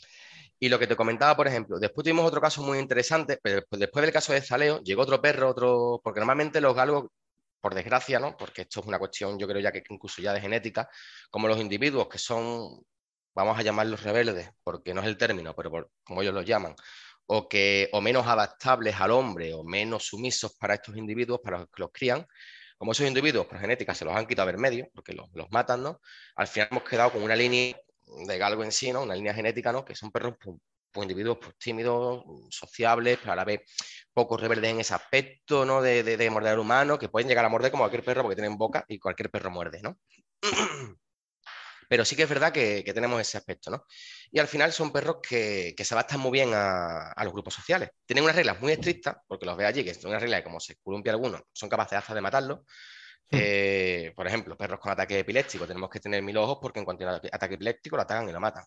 Y 0.61 0.69
lo 0.69 0.79
que 0.79 0.87
te 0.87 0.97
comentaba, 0.97 1.37
por 1.37 1.47
ejemplo, 1.47 1.79
después 1.79 2.05
tuvimos 2.05 2.25
otro 2.25 2.41
caso 2.41 2.63
muy 2.63 2.79
interesante, 2.79 3.39
pero 3.43 3.63
después, 3.71 4.03
del 4.03 4.13
caso 4.13 4.33
de 4.33 4.41
Zaleo, 4.41 4.83
llegó 4.83 5.03
otro 5.03 5.21
perro, 5.21 5.51
otro, 5.51 6.01
porque 6.03 6.21
normalmente 6.21 6.61
los 6.61 6.75
galgos, 6.75 7.11
por 7.61 7.75
desgracia, 7.75 8.19
¿no? 8.19 8.37
Porque 8.37 8.63
esto 8.63 8.81
es 8.81 8.87
una 8.87 8.99
cuestión, 8.99 9.39
yo 9.39 9.49
creo 9.49 9.61
ya 9.61 9.73
que 9.73 9.83
incluso 9.89 10.23
ya 10.23 10.33
de 10.33 10.41
genética, 10.41 10.89
como 11.31 11.49
los 11.49 11.59
individuos 11.59 12.09
que 12.09 12.19
son, 12.19 12.83
vamos 13.35 13.59
a 13.59 13.63
llamarlos 13.63 14.03
rebeldes, 14.03 14.51
porque 14.63 14.95
no 14.95 15.01
es 15.01 15.07
el 15.07 15.17
término, 15.17 15.55
pero 15.55 15.91
como 16.05 16.23
ellos 16.23 16.35
los 16.35 16.45
llaman, 16.45 16.75
o 17.27 17.49
que 17.49 17.89
o 17.93 18.01
menos 18.01 18.27
adaptables 18.27 19.01
al 19.01 19.11
hombre 19.11 19.55
o 19.55 19.65
menos 19.65 20.05
sumisos 20.05 20.55
para 20.59 20.75
estos 20.75 20.97
individuos, 20.97 21.41
para 21.43 21.59
los 21.59 21.69
que 21.69 21.83
los 21.83 21.91
crían, 21.93 22.27
como 22.77 22.93
esos 22.93 23.07
individuos 23.07 23.47
por 23.47 23.59
genética 23.59 23.95
se 23.95 24.05
los 24.05 24.15
han 24.15 24.27
quitado 24.27 24.47
ver 24.47 24.59
medio, 24.59 24.89
porque 24.95 25.13
los, 25.13 25.29
matan, 25.51 25.83
¿no? 25.83 26.01
Al 26.37 26.47
final 26.47 26.69
hemos 26.71 26.85
quedado 26.85 27.13
con 27.13 27.23
una 27.23 27.37
línea 27.37 27.77
de 28.27 28.39
galgo 28.39 28.65
en 28.65 28.73
sí, 28.73 28.93
¿no? 28.93 29.03
Una 29.03 29.15
línea 29.15 29.35
genética, 29.35 29.73
¿no? 29.73 29.85
Que 29.85 29.95
son 29.95 30.11
perros 30.11 30.35
pues, 30.43 30.57
pues, 30.93 31.05
individuos 31.05 31.39
pues, 31.41 31.57
tímidos, 31.59 32.25
sociables, 32.51 33.19
pero 33.19 33.33
a 33.33 33.37
la 33.37 33.45
vez 33.45 33.61
poco 34.13 34.37
rebeldes 34.37 34.71
en 34.71 34.81
ese 34.81 34.95
aspecto, 34.95 35.65
¿no? 35.65 35.83
De, 35.83 36.03
de, 36.03 36.17
de 36.17 36.31
morder 36.31 36.53
al 36.53 36.59
humano, 36.59 36.99
que 36.99 37.09
pueden 37.09 37.29
llegar 37.29 37.45
a 37.45 37.49
morder 37.49 37.71
como 37.71 37.83
cualquier 37.83 38.05
perro 38.05 38.23
porque 38.23 38.37
tienen 38.37 38.59
boca 38.59 38.85
y 38.89 38.99
cualquier 38.99 39.31
perro 39.31 39.51
muerde, 39.51 39.81
¿no? 39.83 39.99
Pero 41.89 42.05
sí 42.05 42.17
que 42.17 42.25
es 42.25 42.29
verdad 42.29 42.53
que, 42.53 42.83
que, 42.85 42.95
tenemos 42.95 43.21
ese 43.21 43.39
aspecto, 43.39 43.71
¿no? 43.71 43.85
Y 44.31 44.39
al 44.39 44.49
final 44.49 44.73
son 44.73 44.93
perros 44.93 45.17
que, 45.23 45.75
que 45.77 45.85
se 45.85 45.95
adaptan 45.95 46.21
muy 46.21 46.33
bien 46.33 46.53
a, 46.55 47.13
a, 47.13 47.25
los 47.25 47.33
grupos 47.33 47.55
sociales. 47.55 47.91
Tienen 48.07 48.25
unas 48.25 48.37
reglas 48.37 48.61
muy 48.61 48.73
estrictas, 48.73 49.17
porque 49.27 49.47
los 49.47 49.57
ve 49.57 49.67
allí, 49.67 49.85
que 49.85 49.95
son 49.95 50.11
unas 50.11 50.23
reglas 50.23 50.41
que 50.41 50.45
como 50.45 50.61
se 50.61 50.77
columpia 50.77 51.13
alguno, 51.13 51.41
son 51.53 51.69
capaces 51.69 51.99
hasta 51.99 52.15
de 52.15 52.21
matarlo. 52.21 52.65
Hmm. 53.31 53.39
Eh, 53.41 54.13
por 54.15 54.27
ejemplo, 54.27 54.57
perros 54.57 54.81
con 54.81 54.93
ataque 54.93 55.19
epiléptico, 55.21 55.67
tenemos 55.67 55.91
que 55.91 56.01
tener 56.01 56.23
mil 56.23 56.37
ojos 56.37 56.59
porque 56.61 56.79
en 56.79 56.85
cuanto 56.85 57.09
a 57.09 57.17
ataque 57.17 57.55
epiléptico 57.55 57.97
lo 57.97 58.03
atacan 58.03 58.29
y 58.29 58.33
lo 58.33 58.41
matan. 58.41 58.65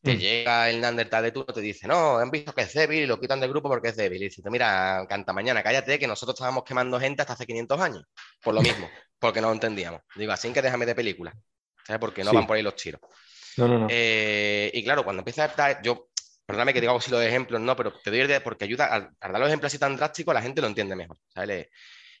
Te 0.00 0.14
mm. 0.14 0.18
llega 0.18 0.70
el 0.70 0.80
Neandertal 0.80 1.24
de 1.24 1.32
turno, 1.32 1.52
te 1.52 1.60
dice, 1.60 1.88
no, 1.88 2.18
han 2.18 2.30
visto 2.30 2.52
que 2.54 2.62
es 2.62 2.72
débil 2.72 3.02
y 3.02 3.06
lo 3.06 3.18
quitan 3.18 3.40
del 3.40 3.50
grupo 3.50 3.68
porque 3.68 3.88
es 3.88 3.96
débil. 3.96 4.22
Y 4.22 4.28
dice, 4.28 4.48
mira, 4.48 5.04
canta 5.08 5.32
mañana, 5.32 5.62
cállate, 5.62 5.98
que 5.98 6.06
nosotros 6.06 6.36
estábamos 6.36 6.62
quemando 6.64 7.00
gente 7.00 7.22
hasta 7.22 7.32
hace 7.34 7.46
500 7.46 7.80
años. 7.80 8.04
Por 8.40 8.54
lo 8.54 8.62
mismo, 8.62 8.88
porque 9.18 9.40
no 9.40 9.48
lo 9.48 9.54
entendíamos. 9.54 10.02
Digo, 10.14 10.32
así 10.32 10.52
que 10.52 10.62
déjame 10.62 10.86
de 10.86 10.94
película. 10.94 11.34
¿Sabes? 11.88 12.00
Porque 12.00 12.22
no 12.22 12.30
sí. 12.30 12.36
van 12.36 12.46
por 12.46 12.56
ahí 12.56 12.62
los 12.62 12.76
tiros. 12.76 13.00
No, 13.56 13.66
no, 13.66 13.78
no. 13.78 13.86
Eh, 13.90 14.70
y 14.74 14.84
claro, 14.84 15.02
cuando 15.02 15.22
empieza 15.22 15.44
a 15.44 15.46
estar, 15.46 15.82
yo, 15.82 16.10
perdóname 16.44 16.74
que 16.74 16.82
diga 16.82 16.94
así 16.94 17.10
los 17.10 17.22
ejemplos, 17.22 17.60
no, 17.62 17.74
pero 17.74 17.92
te 17.98 18.10
doy 18.10 18.20
idea 18.20 18.44
porque 18.44 18.66
ayuda 18.66 18.94
a, 18.94 18.96
a, 19.18 19.32
dar 19.32 19.40
los 19.40 19.48
ejemplos 19.48 19.70
así 19.70 19.78
tan 19.78 19.96
drásticos, 19.96 20.34
la 20.34 20.42
gente 20.42 20.60
lo 20.60 20.66
entiende 20.66 20.94
mejor. 20.94 21.16
¿sabes? 21.34 21.68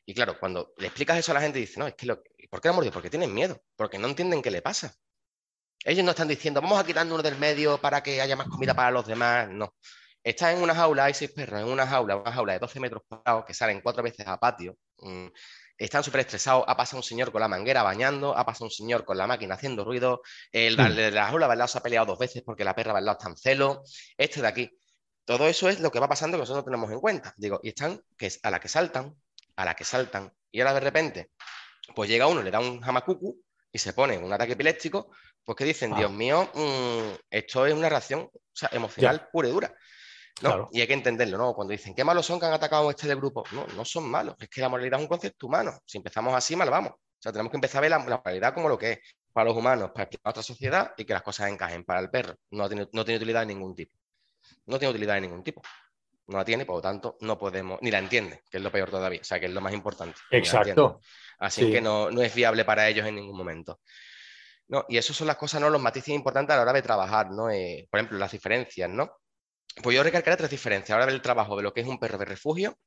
Y 0.06 0.14
claro, 0.14 0.38
cuando 0.40 0.72
le 0.78 0.86
explicas 0.86 1.18
eso 1.18 1.32
a 1.32 1.34
la 1.34 1.42
gente, 1.42 1.58
dice, 1.58 1.78
no, 1.78 1.86
es 1.86 1.94
que 1.94 2.06
lo, 2.06 2.22
¿por 2.48 2.62
qué 2.62 2.68
lo 2.68 2.74
mordido? 2.74 2.94
Porque 2.94 3.10
tienen 3.10 3.34
miedo, 3.34 3.62
porque 3.76 3.98
no 3.98 4.08
entienden 4.08 4.40
qué 4.40 4.50
le 4.50 4.62
pasa. 4.62 4.94
Ellos 5.84 6.02
no 6.02 6.12
están 6.12 6.28
diciendo, 6.28 6.62
vamos 6.62 6.80
a 6.80 6.86
quitarnos 6.86 7.12
uno 7.12 7.22
del 7.22 7.36
medio 7.36 7.78
para 7.78 8.02
que 8.02 8.20
haya 8.20 8.34
más 8.34 8.48
comida 8.48 8.74
para 8.74 8.90
los 8.90 9.06
demás. 9.06 9.48
No. 9.50 9.74
Están 10.24 10.56
en 10.56 10.62
una 10.62 10.74
jaula, 10.74 11.04
hay 11.04 11.14
seis 11.14 11.30
perros 11.32 11.60
en 11.60 11.68
una 11.68 11.86
jaula, 11.86 12.16
una 12.16 12.32
jaula 12.32 12.54
de 12.54 12.58
12 12.58 12.80
metros 12.80 13.02
cuadrados 13.06 13.44
que 13.44 13.54
salen 13.54 13.80
cuatro 13.80 14.02
veces 14.02 14.26
a 14.26 14.38
patio. 14.38 14.76
Mm, 15.78 15.84
están 15.84 16.04
súper 16.04 16.20
estresados. 16.20 16.64
Ha 16.66 16.76
pasado 16.76 16.98
un 16.98 17.02
señor 17.02 17.32
con 17.32 17.40
la 17.40 17.48
manguera 17.48 17.82
bañando, 17.82 18.36
ha 18.36 18.44
pasado 18.44 18.66
un 18.66 18.70
señor 18.70 19.04
con 19.04 19.16
la 19.16 19.26
máquina 19.26 19.54
haciendo 19.54 19.84
ruido. 19.84 20.22
El 20.52 20.76
de 20.76 21.10
la 21.10 21.26
jaula 21.26 21.46
al 21.46 21.58
lado 21.58 21.68
se 21.68 21.78
ha 21.78 21.82
peleado 21.82 22.06
dos 22.06 22.18
veces 22.18 22.42
porque 22.44 22.64
la 22.64 22.74
perra 22.74 22.96
al 22.96 23.04
lado 23.04 23.18
está 23.18 23.30
en 23.30 23.36
celo. 23.36 23.82
Este 24.16 24.40
de 24.40 24.48
aquí. 24.48 24.70
Todo 25.24 25.46
eso 25.46 25.68
es 25.68 25.80
lo 25.80 25.90
que 25.90 26.00
va 26.00 26.08
pasando 26.08 26.36
que 26.36 26.42
nosotros 26.42 26.64
no 26.64 26.70
tenemos 26.70 26.90
en 26.90 27.00
cuenta. 27.00 27.34
Digo, 27.36 27.60
y 27.62 27.68
están 27.68 28.00
que 28.16 28.26
es 28.26 28.40
a 28.42 28.50
la 28.50 28.60
que 28.60 28.68
saltan, 28.68 29.14
a 29.56 29.64
la 29.64 29.74
que 29.74 29.84
saltan. 29.84 30.32
Y 30.50 30.60
ahora 30.60 30.74
de 30.74 30.80
repente, 30.80 31.30
pues 31.94 32.08
llega 32.08 32.26
uno, 32.26 32.42
le 32.42 32.50
da 32.50 32.60
un 32.60 32.80
jamacucu 32.80 33.38
y 33.70 33.78
se 33.78 33.92
pone 33.92 34.16
un 34.16 34.32
ataque 34.32 34.52
epiléptico, 34.52 35.10
pues 35.44 35.56
que 35.56 35.64
dicen, 35.64 35.92
ah. 35.92 35.98
Dios 35.98 36.10
mío, 36.10 36.50
mmm, 36.54 37.14
esto 37.30 37.66
es 37.66 37.74
una 37.74 37.88
reacción 37.88 38.30
o 38.32 38.40
sea, 38.52 38.70
emocional 38.72 39.18
ya. 39.18 39.30
pura 39.30 39.48
y 39.48 39.52
dura. 39.52 39.74
No, 40.40 40.50
claro. 40.50 40.68
Y 40.72 40.80
hay 40.80 40.86
que 40.86 40.92
entenderlo, 40.92 41.36
¿no? 41.38 41.54
Cuando 41.54 41.72
dicen, 41.72 41.94
qué 41.94 42.04
malos 42.04 42.26
son 42.26 42.38
que 42.38 42.46
han 42.46 42.52
atacado 42.52 42.88
a 42.88 42.90
este 42.90 43.08
del 43.08 43.16
grupo. 43.16 43.44
No, 43.52 43.66
no 43.76 43.84
son 43.84 44.08
malos, 44.08 44.36
es 44.38 44.48
que 44.48 44.60
la 44.60 44.68
moralidad 44.68 45.00
es 45.00 45.04
un 45.04 45.08
concepto 45.08 45.46
humano. 45.46 45.78
Si 45.84 45.98
empezamos 45.98 46.34
así, 46.34 46.54
mal 46.54 46.70
vamos. 46.70 46.92
O 46.92 47.20
sea, 47.20 47.32
tenemos 47.32 47.50
que 47.50 47.56
empezar 47.56 47.78
a 47.78 47.82
ver 47.82 47.90
la, 47.90 47.98
la 47.98 48.18
moralidad 48.18 48.54
como 48.54 48.68
lo 48.68 48.78
que 48.78 48.92
es 48.92 48.98
para 49.32 49.46
los 49.46 49.56
humanos, 49.56 49.90
para 49.92 50.08
otra 50.24 50.42
sociedad 50.42 50.94
y 50.96 51.04
que 51.04 51.12
las 51.12 51.22
cosas 51.22 51.48
encajen. 51.48 51.84
Para 51.84 52.00
el 52.00 52.10
perro 52.10 52.34
no 52.50 52.68
tiene, 52.68 52.88
no 52.92 53.04
tiene 53.04 53.16
utilidad 53.16 53.40
de 53.40 53.46
ningún 53.46 53.74
tipo. 53.74 53.96
No 54.66 54.78
tiene 54.78 54.90
utilidad 54.90 55.14
de 55.14 55.22
ningún 55.22 55.42
tipo. 55.42 55.62
No 56.28 56.38
la 56.38 56.44
tiene, 56.44 56.66
por 56.66 56.76
lo 56.76 56.82
tanto, 56.82 57.16
no 57.20 57.38
podemos, 57.38 57.78
ni 57.80 57.90
la 57.90 57.98
entiende, 57.98 58.42
que 58.50 58.58
es 58.58 58.62
lo 58.62 58.70
peor 58.70 58.90
todavía, 58.90 59.20
o 59.20 59.24
sea, 59.24 59.40
que 59.40 59.46
es 59.46 59.52
lo 59.52 59.62
más 59.62 59.72
importante. 59.72 60.18
Exacto. 60.30 61.00
Así 61.38 61.64
sí. 61.64 61.72
que 61.72 61.80
no, 61.80 62.10
no 62.10 62.20
es 62.20 62.34
viable 62.34 62.64
para 62.64 62.86
ellos 62.88 63.06
en 63.06 63.14
ningún 63.14 63.36
momento. 63.36 63.80
¿no? 64.68 64.84
Y 64.88 64.98
eso 64.98 65.14
son 65.14 65.26
las 65.26 65.36
cosas, 65.36 65.60
¿no? 65.60 65.70
Los 65.70 65.80
matices 65.80 66.14
importantes 66.14 66.52
a 66.52 66.56
la 66.56 66.62
hora 66.62 66.72
de 66.72 66.82
trabajar, 66.82 67.30
¿no? 67.30 67.50
Eh, 67.50 67.88
por 67.90 67.98
ejemplo, 67.98 68.18
las 68.18 68.32
diferencias, 68.32 68.90
¿no? 68.90 69.10
Pues 69.82 69.96
yo 69.96 70.02
recalcaré 70.02 70.36
tres 70.36 70.50
diferencias. 70.50 70.90
Ahora 70.90 71.06
del 71.06 71.22
trabajo 71.22 71.56
de 71.56 71.62
lo 71.62 71.72
que 71.72 71.80
es 71.80 71.86
un 71.86 71.98
perro 71.98 72.18
de 72.18 72.24
refugio 72.24 72.78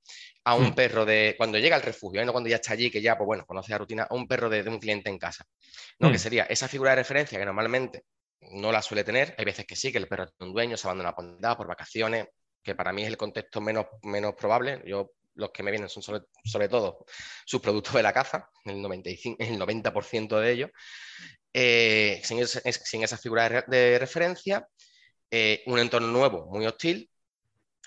a 0.43 0.55
un 0.55 0.69
mm. 0.69 0.75
perro 0.75 1.05
de 1.05 1.35
cuando 1.37 1.57
llega 1.57 1.75
al 1.75 1.81
refugio, 1.81 2.21
¿eh? 2.21 2.25
no 2.25 2.31
cuando 2.31 2.49
ya 2.49 2.57
está 2.57 2.73
allí, 2.73 2.89
que 2.89 3.01
ya, 3.01 3.17
pues 3.17 3.25
bueno, 3.25 3.45
conoce 3.45 3.71
la 3.71 3.77
rutina, 3.77 4.03
a 4.09 4.13
un 4.13 4.27
perro 4.27 4.49
de, 4.49 4.63
de 4.63 4.69
un 4.69 4.79
cliente 4.79 5.09
en 5.09 5.17
casa, 5.17 5.45
¿no? 5.99 6.09
Mm. 6.09 6.11
Que 6.11 6.19
sería 6.19 6.43
esa 6.43 6.67
figura 6.67 6.91
de 6.91 6.97
referencia 6.97 7.39
que 7.39 7.45
normalmente 7.45 8.03
no 8.51 8.71
la 8.71 8.81
suele 8.81 9.03
tener. 9.03 9.35
Hay 9.37 9.45
veces 9.45 9.65
que 9.65 9.75
sí, 9.75 9.91
que 9.91 9.97
el 9.97 10.07
perro 10.07 10.27
tiene 10.27 10.49
un 10.49 10.53
dueño, 10.53 10.77
se 10.77 10.87
abandona 10.87 11.15
por 11.15 11.57
por 11.57 11.67
vacaciones, 11.67 12.27
que 12.63 12.75
para 12.75 12.91
mí 12.91 13.03
es 13.03 13.07
el 13.07 13.17
contexto 13.17 13.61
menos, 13.61 13.85
menos 14.03 14.33
probable. 14.35 14.81
Yo 14.85 15.11
los 15.35 15.51
que 15.51 15.63
me 15.63 15.71
vienen 15.71 15.89
son 15.89 16.03
sobre, 16.03 16.23
sobre 16.43 16.67
todo 16.67 17.05
sus 17.45 17.61
productos 17.61 17.93
de 17.93 18.03
la 18.03 18.13
caza, 18.13 18.49
el, 18.65 18.81
95, 18.81 19.37
el 19.39 19.59
90% 19.59 20.39
de 20.39 20.51
ellos, 20.51 20.69
eh, 21.53 22.21
sin, 22.23 22.39
ese, 22.39 22.61
sin, 22.71 23.03
esa 23.03 23.17
figura 23.17 23.49
de, 23.49 23.63
de 23.67 23.99
referencia, 23.99 24.67
eh, 25.31 25.63
un 25.65 25.79
entorno 25.79 26.09
nuevo, 26.09 26.45
muy 26.47 26.65
hostil, 26.65 27.09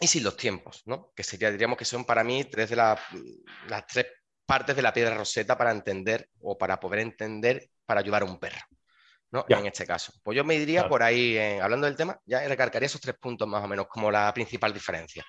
y 0.01 0.07
sin 0.07 0.25
los 0.25 0.37
tiempos, 0.37 0.83
¿no? 0.87 1.13
que 1.15 1.23
sería, 1.23 1.51
diríamos 1.51 1.79
que 1.79 1.85
son 1.85 2.05
para 2.05 2.25
mí 2.25 2.45
tres 2.45 2.71
de 2.71 2.77
la, 2.77 2.99
las 3.69 3.87
tres 3.87 4.07
partes 4.45 4.75
de 4.75 4.83
la 4.83 4.93
piedra 4.93 5.17
roseta 5.17 5.57
para 5.57 5.71
entender 5.71 6.29
o 6.41 6.59
para 6.59 6.81
poder 6.81 7.01
entender, 7.01 7.69
para 7.87 8.01
ayudar 8.01 8.23
a 8.23 8.27
un 8.27 8.39
perro. 8.39 8.61
¿no? 9.31 9.45
En 9.49 9.67
este 9.67 9.85
caso. 9.85 10.13
Pues 10.23 10.37
yo 10.37 10.45
me 10.45 10.59
diría 10.59 10.81
claro. 10.81 10.91
por 10.91 11.03
ahí, 11.03 11.37
eh, 11.37 11.61
hablando 11.61 11.87
del 11.87 11.97
tema, 11.97 12.19
ya 12.25 12.47
recargaría 12.47 12.87
esos 12.87 13.01
tres 13.01 13.17
puntos 13.21 13.49
más 13.49 13.65
o 13.65 13.69
menos 13.69 13.87
como 13.89 14.11
la 14.11 14.33
principal 14.33 14.73
diferencia. 14.73 15.25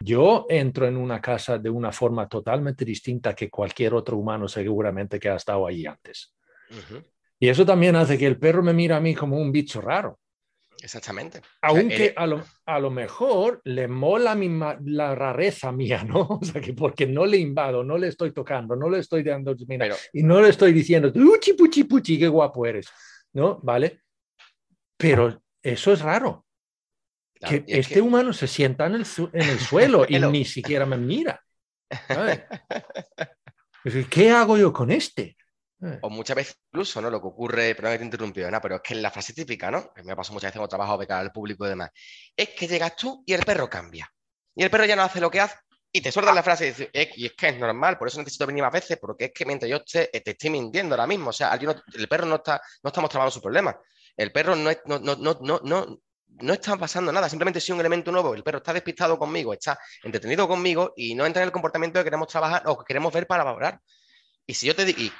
Yo 0.00 0.46
entro 0.48 0.86
en 0.86 0.96
una 0.96 1.20
casa 1.20 1.56
de 1.56 1.70
una 1.70 1.92
forma 1.92 2.28
totalmente 2.28 2.84
distinta 2.84 3.34
que 3.34 3.48
cualquier 3.48 3.94
otro 3.94 4.16
humano 4.16 4.48
seguramente 4.48 5.18
que 5.18 5.28
ha 5.28 5.36
estado 5.36 5.66
allí 5.66 5.86
antes. 5.86 6.34
Uh 6.70 6.74
-huh. 6.74 7.04
Y 7.38 7.48
eso 7.48 7.64
también 7.64 7.96
hace 7.96 8.18
que 8.18 8.26
el 8.26 8.38
perro 8.38 8.62
me 8.62 8.72
mire 8.72 8.94
a 8.94 9.00
mí 9.00 9.14
como 9.14 9.38
un 9.38 9.52
bicho 9.52 9.80
raro. 9.80 10.18
Exactamente. 10.82 11.40
Aunque 11.62 11.94
o 11.94 11.96
sea, 11.96 12.12
a, 12.16 12.26
lo, 12.26 12.44
a, 12.66 12.78
lo, 12.78 12.90
mejor 12.90 13.60
le 13.64 13.88
mola 13.88 14.34
mi, 14.34 14.48
la 14.84 15.14
rareza 15.14 15.72
mía, 15.72 16.04
¿no? 16.04 16.20
O 16.40 16.44
sea, 16.44 16.60
que 16.60 16.74
porque 16.74 17.06
no 17.06 17.26
le 17.26 17.38
invado, 17.38 17.82
no 17.82 17.98
le 17.98 18.08
estoy 18.08 18.32
tocando, 18.32 18.76
no 18.76 18.90
le 18.90 18.98
estoy 18.98 19.22
dando, 19.22 19.54
mira, 19.66 19.86
Pero... 19.86 19.96
y 20.12 20.22
no 20.22 20.40
le 20.40 20.50
estoy 20.50 20.72
diciendo, 20.72 21.10
uchi, 21.14 21.54
puchi, 21.54 21.84
puchi, 21.84 22.18
qué 22.18 22.28
guapo 22.28 22.66
eres, 22.66 22.88
¿no? 23.32 23.58
¿Vale? 23.62 24.02
Pero 24.96 25.42
eso 25.62 25.92
es 25.92 26.00
raro. 26.00 26.44
Claro, 27.34 27.64
que 27.64 27.78
este 27.78 27.94
que... 27.94 28.00
humano 28.00 28.32
se 28.32 28.46
sienta 28.46 28.86
en 28.86 28.94
el, 28.94 29.06
en 29.32 29.48
el 29.48 29.58
suelo 29.58 30.06
y 30.08 30.18
ni 30.20 30.44
siquiera 30.44 30.86
me 30.86 30.96
mira. 30.96 31.42
¿Qué 34.10 34.30
hago 34.30 34.56
yo 34.56 34.72
con 34.72 34.90
este? 34.90 35.36
O 36.00 36.08
muchas 36.08 36.36
veces 36.36 36.56
incluso, 36.72 37.00
¿no? 37.02 37.10
Lo 37.10 37.20
que 37.20 37.26
ocurre, 37.26 37.74
perdón 37.74 37.92
que 37.92 37.98
te 37.98 38.04
interrumpido, 38.04 38.50
¿no? 38.50 38.60
pero 38.60 38.76
es 38.76 38.82
que 38.82 38.94
es 38.94 39.00
la 39.00 39.10
frase 39.10 39.34
típica, 39.34 39.70
¿no? 39.70 39.92
Me 40.04 40.16
pasado 40.16 40.34
muchas 40.34 40.48
veces 40.48 40.58
cuando 40.58 40.68
trabajo 40.68 40.96
de 40.96 41.06
cara 41.06 41.20
al 41.20 41.32
público 41.32 41.66
y 41.66 41.68
demás. 41.68 41.90
Es 42.34 42.50
que 42.50 42.66
llegas 42.66 42.96
tú 42.96 43.22
y 43.26 43.34
el 43.34 43.44
perro 43.44 43.68
cambia. 43.68 44.10
Y 44.54 44.62
el 44.62 44.70
perro 44.70 44.86
ya 44.86 44.96
no 44.96 45.02
hace 45.02 45.20
lo 45.20 45.30
que 45.30 45.40
hace 45.40 45.56
y 45.96 46.02
te 46.02 46.12
sueltas 46.12 46.34
la 46.34 46.42
frase 46.42 46.66
y 46.66 46.68
dices, 46.68 46.90
eh, 46.92 47.10
es 47.16 47.32
que 47.32 47.48
es 47.48 47.58
normal, 47.58 47.96
por 47.96 48.08
eso 48.08 48.18
necesito 48.18 48.46
venir 48.46 48.62
más 48.62 48.72
veces, 48.72 48.98
porque 49.00 49.26
es 49.26 49.32
que 49.32 49.46
mientras 49.46 49.70
yo 49.70 49.82
te, 49.82 50.08
te 50.08 50.30
estoy 50.30 50.50
mintiendo 50.50 50.94
ahora 50.94 51.06
mismo, 51.06 51.30
o 51.30 51.32
sea, 51.32 51.54
el 51.54 52.08
perro 52.08 52.26
no 52.26 52.36
está, 52.36 52.60
no 52.82 52.88
estamos 52.88 53.08
trabajando 53.08 53.30
su 53.30 53.40
problema. 53.40 53.74
El 54.14 54.30
perro 54.30 54.54
no, 54.54 54.68
es, 54.68 54.80
no, 54.84 54.98
no, 54.98 55.16
no, 55.16 55.38
no, 55.40 56.00
no, 56.26 56.52
está 56.52 56.76
pasando 56.76 57.10
nada, 57.12 57.30
simplemente 57.30 57.62
si 57.62 57.72
un 57.72 57.80
elemento 57.80 58.12
nuevo, 58.12 58.34
el 58.34 58.42
perro 58.42 58.58
está 58.58 58.74
despistado 58.74 59.18
conmigo, 59.18 59.54
está 59.54 59.78
entretenido 60.02 60.46
conmigo 60.46 60.92
y 60.96 61.14
no 61.14 61.24
entra 61.24 61.42
en 61.42 61.46
el 61.46 61.52
comportamiento 61.52 61.98
que 62.00 62.04
queremos 62.04 62.28
trabajar 62.28 62.62
o 62.66 62.76
que 62.76 62.84
queremos 62.84 63.10
ver 63.10 63.26
para 63.26 63.44
valorar. 63.44 63.80
Y 64.48 64.54
si 64.54 64.66
yo 64.66 64.76
te 64.76 64.84
digo, 64.84 65.12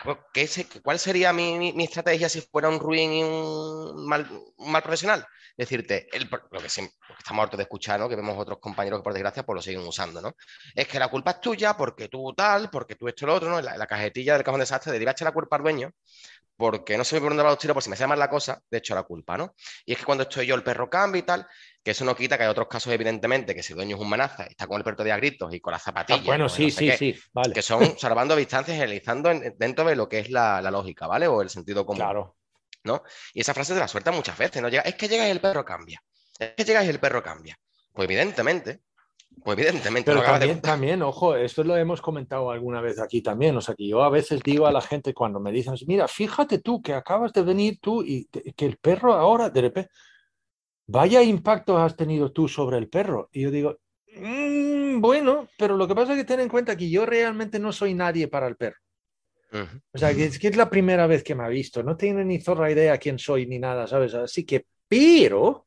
¿cuál 0.82 0.98
sería 1.00 1.32
mi, 1.32 1.72
mi, 1.72 1.84
estrategia 1.84 2.28
si 2.28 2.40
fuera 2.40 2.68
un 2.68 2.78
ruin 2.78 3.12
y 3.12 3.24
un 3.24 4.06
mal, 4.06 4.28
mal 4.58 4.82
profesional? 4.82 5.26
Decirte, 5.56 6.06
el, 6.16 6.28
lo, 6.50 6.60
que 6.60 6.68
siempre, 6.68 6.94
lo, 7.08 7.16
estamos 7.18 7.42
hartos 7.42 7.58
de 7.58 7.64
escuchar, 7.64 7.98
¿no? 7.98 8.08
que 8.08 8.14
vemos 8.14 8.36
otros 8.38 8.58
compañeros 8.60 9.00
que 9.00 9.04
por 9.04 9.14
desgracia 9.14 9.42
pues 9.44 9.56
lo 9.56 9.62
siguen 9.62 9.86
usando, 9.86 10.20
¿no? 10.20 10.36
Es 10.74 10.86
que 10.86 10.98
la 10.98 11.08
culpa 11.08 11.32
es 11.32 11.40
tuya 11.40 11.76
porque 11.76 12.08
tú 12.08 12.34
tal, 12.34 12.70
porque 12.70 12.94
tú 12.94 13.08
esto 13.08 13.26
lo 13.26 13.34
otro, 13.34 13.48
¿no? 13.48 13.60
La, 13.60 13.76
la 13.76 13.86
cajetilla 13.86 14.34
del 14.34 14.44
cajón 14.44 14.60
de 14.60 14.62
desastre 14.62 14.96
de 14.96 15.02
echar 15.02 15.24
la 15.26 15.32
culpa 15.32 15.56
al 15.56 15.62
dueño 15.62 15.90
porque 16.56 16.96
no 16.96 17.04
sé 17.04 17.20
por 17.20 17.30
dónde 17.30 17.42
va 17.42 17.50
los 17.50 17.58
tiros, 17.58 17.74
por 17.74 17.82
si 17.82 17.90
me 17.90 17.94
hacía 17.94 18.06
mal 18.06 18.18
la 18.18 18.30
cosa, 18.30 18.62
de 18.70 18.78
hecho 18.78 18.94
la 18.94 19.02
culpa, 19.02 19.36
¿no? 19.36 19.54
Y 19.84 19.92
es 19.92 19.98
que 19.98 20.04
cuando 20.04 20.22
estoy 20.22 20.46
yo, 20.46 20.54
el 20.54 20.62
perro 20.62 20.88
cambia 20.88 21.18
y 21.20 21.22
tal, 21.22 21.46
que 21.86 21.92
eso 21.92 22.04
no 22.04 22.16
quita 22.16 22.36
que 22.36 22.42
hay 22.42 22.48
otros 22.48 22.66
casos, 22.66 22.92
evidentemente, 22.92 23.54
que 23.54 23.62
si 23.62 23.72
el 23.72 23.76
dueño 23.76 23.94
es 23.94 24.02
un 24.02 24.08
manaza, 24.08 24.42
está 24.42 24.66
con 24.66 24.76
el 24.76 24.82
perro 24.82 25.04
de 25.04 25.12
a 25.12 25.16
gritos 25.18 25.54
y 25.54 25.60
con 25.60 25.70
las 25.70 25.84
zapatillas. 25.84 26.20
Ah, 26.20 26.26
bueno, 26.26 26.48
sí, 26.48 26.64
no 26.64 26.70
sé 26.70 26.76
sí, 26.76 26.86
qué, 26.88 26.96
sí, 26.96 27.20
vale. 27.32 27.54
Que 27.54 27.62
son 27.62 27.78
salvando 27.96 28.34
distancias 28.34 28.76
y 28.76 28.80
analizando 28.80 29.30
en, 29.30 29.54
dentro 29.56 29.84
de 29.84 29.94
lo 29.94 30.08
que 30.08 30.18
es 30.18 30.30
la, 30.30 30.60
la, 30.60 30.72
lógica, 30.72 31.06
¿vale? 31.06 31.28
O 31.28 31.42
el 31.42 31.48
sentido 31.48 31.86
común. 31.86 32.00
Claro. 32.00 32.34
¿No? 32.82 33.04
Y 33.32 33.42
esa 33.42 33.54
frase 33.54 33.72
de 33.72 33.78
la 33.78 33.86
suelta 33.86 34.10
muchas 34.10 34.36
veces, 34.36 34.60
¿no? 34.60 34.68
Llega, 34.68 34.82
es 34.82 34.96
que 34.96 35.06
llega 35.06 35.28
y 35.28 35.30
el 35.30 35.40
perro 35.40 35.64
cambia. 35.64 36.02
Es 36.40 36.54
que 36.56 36.64
llega 36.64 36.84
y 36.84 36.88
el 36.88 36.98
perro 36.98 37.22
cambia. 37.22 37.56
Pues 37.92 38.06
evidentemente, 38.06 38.80
pues 39.44 39.56
evidentemente. 39.56 40.10
Pero 40.10 40.24
también, 40.24 40.56
de... 40.56 40.60
también, 40.62 41.02
ojo, 41.02 41.36
esto 41.36 41.62
lo 41.62 41.76
hemos 41.76 42.02
comentado 42.02 42.50
alguna 42.50 42.80
vez 42.80 42.98
aquí 42.98 43.22
también. 43.22 43.56
O 43.56 43.60
sea, 43.60 43.76
que 43.76 43.86
yo 43.86 44.02
a 44.02 44.10
veces 44.10 44.40
digo 44.42 44.66
a 44.66 44.72
la 44.72 44.80
gente 44.80 45.14
cuando 45.14 45.38
me 45.38 45.52
dicen, 45.52 45.74
mira, 45.86 46.08
fíjate 46.08 46.58
tú 46.58 46.82
que 46.82 46.94
acabas 46.94 47.32
de 47.32 47.42
venir 47.42 47.78
tú 47.80 48.02
y 48.02 48.24
te, 48.24 48.42
que 48.54 48.66
el 48.66 48.76
perro 48.78 49.14
ahora, 49.14 49.50
de 49.50 49.60
repente, 49.60 49.90
vaya 50.86 51.22
impacto 51.22 51.78
has 51.78 51.96
tenido 51.96 52.32
tú 52.32 52.48
sobre 52.48 52.78
el 52.78 52.88
perro. 52.88 53.28
Y 53.32 53.42
yo 53.42 53.50
digo, 53.50 53.78
mmm, 54.16 55.00
bueno, 55.00 55.48
pero 55.58 55.76
lo 55.76 55.86
que 55.86 55.94
pasa 55.94 56.12
es 56.12 56.18
que 56.18 56.24
ten 56.24 56.40
en 56.40 56.48
cuenta 56.48 56.76
que 56.76 56.90
yo 56.90 57.06
realmente 57.06 57.58
no 57.58 57.72
soy 57.72 57.94
nadie 57.94 58.28
para 58.28 58.46
el 58.46 58.56
perro. 58.56 58.78
Ujú. 59.52 59.80
O 59.92 59.98
sea, 59.98 60.14
que 60.14 60.26
es, 60.26 60.38
que 60.38 60.48
es 60.48 60.56
la 60.56 60.68
primera 60.68 61.06
vez 61.06 61.22
que 61.22 61.34
me 61.34 61.44
ha 61.44 61.48
visto. 61.48 61.82
No 61.82 61.96
tiene 61.96 62.24
ni 62.24 62.40
zorra 62.40 62.70
idea 62.70 62.98
quién 62.98 63.18
soy 63.18 63.46
ni 63.46 63.58
nada, 63.58 63.86
¿sabes? 63.86 64.14
Así 64.14 64.44
que, 64.44 64.66
pero 64.88 65.65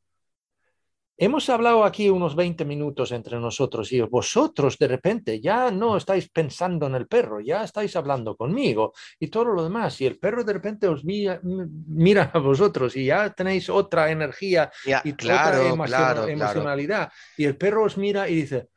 hemos 1.22 1.50
hablado 1.50 1.84
aquí 1.84 2.08
unos 2.08 2.34
20 2.34 2.64
minutos 2.64 3.12
entre 3.12 3.38
nosotros 3.38 3.92
y 3.92 4.00
vosotros 4.00 4.78
de 4.78 4.88
repente 4.88 5.38
ya 5.38 5.70
no 5.70 5.98
estáis 5.98 6.30
pensando 6.30 6.86
en 6.86 6.94
el 6.94 7.06
perro, 7.06 7.40
ya 7.40 7.62
estáis 7.62 7.94
hablando 7.94 8.36
conmigo 8.36 8.94
y 9.18 9.28
todo 9.28 9.44
lo 9.44 9.62
demás. 9.62 10.00
Y 10.00 10.06
el 10.06 10.18
perro 10.18 10.44
de 10.44 10.54
repente 10.54 10.88
os 10.88 11.04
mira, 11.04 11.38
mira 11.42 12.30
a 12.32 12.38
vosotros 12.38 12.96
y 12.96 13.04
ya 13.04 13.28
tenéis 13.34 13.68
otra 13.68 14.10
energía 14.10 14.70
Ya, 14.86 15.02
y 15.04 15.12
claro, 15.12 15.74
otra 15.74 15.84
claro, 15.84 16.14
claro. 16.24 16.28
emocionalidad. 16.28 17.12
Y 17.36 17.44
el 17.44 17.56
perro 17.58 17.84
os 17.84 17.98
mira 17.98 18.26
y 18.26 18.36
dice, 18.36 18.68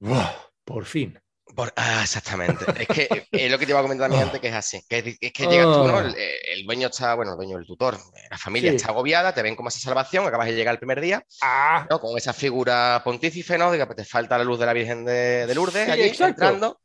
"Buah, 0.00 0.32
por 0.64 0.84
fin. 0.86 1.16
Por- 1.56 1.72
ah, 1.76 2.00
exactamente. 2.02 2.64
Es 2.78 2.86
que 2.86 3.02
eh, 3.10 3.26
es 3.32 3.50
lo 3.50 3.58
que 3.58 3.64
te 3.66 3.72
iba 3.72 3.80
a 3.80 3.82
comentar 3.82 4.04
también 4.08 4.24
antes, 4.24 4.40
que 4.40 4.48
es 4.48 4.54
así. 4.54 4.80
Que 4.88 5.16
es, 5.20 5.32
que 5.32 5.46
llegas 5.46 5.66
tú, 5.66 5.84
¿no? 5.88 5.98
El, 6.00 6.14
el 6.16 6.64
dueño 6.66 6.88
está, 6.88 7.14
bueno, 7.14 7.32
el 7.32 7.36
dueño, 7.38 7.58
el 7.58 7.66
tutor, 7.66 7.98
la 8.30 8.36
familia 8.38 8.70
Sí. 8.70 8.76
está 8.76 8.88
agobiada, 8.90 9.32
te 9.34 9.42
ven 9.42 9.56
como 9.56 9.70
esa 9.70 9.80
salvación, 9.80 10.26
acabas 10.26 10.46
de 10.48 10.54
llegar 10.54 10.74
el 10.74 10.78
primer 10.78 11.00
día, 11.00 11.24
Ah, 11.40 11.86
¿no? 11.90 11.98
Con 11.98 12.16
esa 12.18 12.32
figura 12.32 13.00
pontífice, 13.02 13.56
¿no? 13.58 13.70
De 13.72 13.78
que 13.78 13.94
te 13.94 14.04
falta 14.04 14.36
la 14.38 14.44
luz 14.44 14.58
de 14.60 14.66
la 14.66 14.72
Virgen 14.74 15.04
de, 15.04 15.46
de 15.46 15.54
Lourdes 15.54 15.86
Sí, 15.86 15.90
allí 15.90 16.12
entrando. 16.20 16.78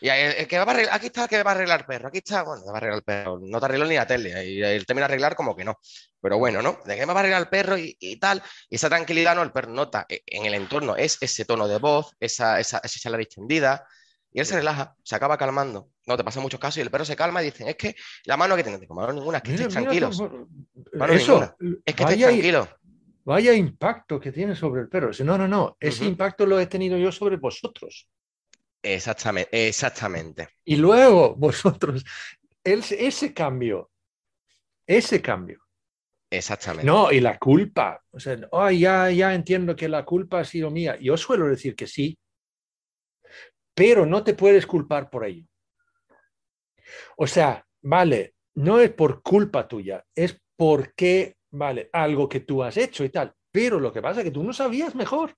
Y 0.00 0.10
ahí, 0.10 0.32
el 0.38 0.46
que 0.46 0.58
va 0.58 0.62
a 0.64 0.74
arreglar- 0.74 0.94
aquí 0.94 1.06
está 1.06 1.24
el 1.24 1.28
que 1.28 1.42
va 1.42 1.50
a 1.50 1.54
arreglar 1.54 1.80
el 1.80 1.86
perro, 1.86 2.06
aquí 2.08 2.18
está, 2.18 2.44
bueno, 2.44 2.62
te 2.62 2.68
va 2.70 2.74
a 2.74 2.76
arreglar 2.76 2.98
el 2.98 3.02
perro, 3.02 3.40
no 3.42 3.58
te 3.58 3.64
arregló 3.64 3.84
ni 3.84 3.96
la 3.96 4.06
tele, 4.06 4.46
y 4.46 4.62
él 4.62 4.86
termina 4.86 5.08
de 5.08 5.12
arreglar 5.14 5.34
como 5.34 5.56
que 5.56 5.64
no. 5.64 5.76
Pero 6.20 6.38
bueno, 6.38 6.62
¿no? 6.62 6.78
De 6.84 6.94
que 6.94 7.04
me 7.04 7.12
va 7.12 7.18
a 7.18 7.22
arreglar 7.22 7.40
el 7.42 7.48
perro 7.48 7.76
y, 7.76 7.96
y 7.98 8.16
tal, 8.20 8.40
y 8.70 8.76
esa 8.76 8.88
tranquilidad, 8.88 9.34
¿no? 9.34 9.42
El 9.42 9.50
perro 9.50 9.72
nota 9.72 10.06
eh, 10.08 10.22
en 10.26 10.46
el 10.46 10.54
entorno, 10.54 10.94
es 10.94 11.18
ese 11.20 11.44
tono 11.44 11.66
de 11.66 11.78
voz, 11.78 12.12
esa, 12.20 12.60
esa, 12.60 12.80
esa 12.84 13.00
charla 13.00 13.18
distendida, 13.18 13.84
y 14.38 14.40
él 14.40 14.46
se 14.46 14.54
relaja, 14.54 14.94
se 15.02 15.16
acaba 15.16 15.36
calmando. 15.36 15.90
No, 16.06 16.16
te 16.16 16.22
pasa 16.22 16.38
muchos 16.40 16.60
casos 16.60 16.78
y 16.78 16.82
el 16.82 16.92
perro 16.92 17.04
se 17.04 17.16
calma 17.16 17.42
y 17.42 17.46
dicen, 17.46 17.66
es 17.66 17.74
que 17.74 17.96
la 18.24 18.36
mano 18.36 18.54
que 18.54 18.62
tienes, 18.62 18.80
digo, 18.80 18.94
mano 18.94 19.12
ninguna, 19.12 19.38
es 19.38 19.42
que 19.42 19.50
mira, 19.50 19.64
estéis 19.64 19.84
mira 19.88 19.90
tranquilos, 19.90 20.20
Mano 20.94 21.12
Eso, 21.12 21.56
ninguna. 21.56 21.56
es 21.84 21.94
que 21.96 22.02
estéis 22.04 22.06
vaya, 22.06 22.26
tranquilos. 22.28 22.68
vaya 23.24 23.52
impacto 23.54 24.20
que 24.20 24.30
tiene 24.30 24.54
sobre 24.54 24.82
el 24.82 24.88
perro. 24.88 25.10
No, 25.24 25.36
no, 25.36 25.48
no, 25.48 25.76
ese 25.80 26.04
impacto 26.04 26.46
lo 26.46 26.60
he 26.60 26.66
tenido 26.68 26.96
yo 26.98 27.10
sobre 27.10 27.36
vosotros. 27.36 28.08
Exactamente, 28.80 29.66
exactamente. 29.66 30.48
Y 30.64 30.76
luego 30.76 31.34
vosotros, 31.34 32.04
el- 32.62 32.84
ese 32.90 33.34
cambio, 33.34 33.90
ese 34.86 35.20
cambio. 35.20 35.58
Exactamente. 36.30 36.86
No, 36.86 37.10
y 37.10 37.18
la 37.18 37.38
culpa. 37.38 38.00
O 38.12 38.20
sea, 38.20 38.38
"Ay, 38.52 38.78
ya, 38.78 39.10
ya 39.10 39.34
entiendo 39.34 39.74
que 39.74 39.88
la 39.88 40.04
culpa 40.04 40.38
ha 40.38 40.44
sido 40.44 40.70
mía. 40.70 40.96
Yo 41.00 41.16
suelo 41.16 41.48
decir 41.48 41.74
que 41.74 41.88
sí, 41.88 42.16
pero 43.78 44.04
no 44.04 44.24
te 44.24 44.34
puedes 44.34 44.66
culpar 44.66 45.08
por 45.08 45.24
ello. 45.24 45.44
O 47.16 47.28
sea, 47.28 47.64
vale, 47.80 48.34
no 48.56 48.80
es 48.80 48.90
por 48.90 49.22
culpa 49.22 49.68
tuya, 49.68 50.04
es 50.16 50.36
porque, 50.56 51.36
vale, 51.52 51.88
algo 51.92 52.28
que 52.28 52.40
tú 52.40 52.64
has 52.64 52.76
hecho 52.76 53.04
y 53.04 53.10
tal. 53.10 53.32
Pero 53.52 53.78
lo 53.78 53.92
que 53.92 54.02
pasa 54.02 54.20
es 54.20 54.24
que 54.24 54.32
tú 54.32 54.42
no 54.42 54.52
sabías 54.52 54.96
mejor. 54.96 55.32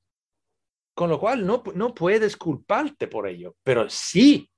Con 0.94 1.10
lo 1.10 1.20
cual 1.20 1.46
no, 1.46 1.62
no 1.74 1.94
puedes 1.94 2.38
culparte 2.38 3.08
por 3.08 3.28
ello, 3.28 3.56
pero 3.62 3.90
sí 3.90 4.50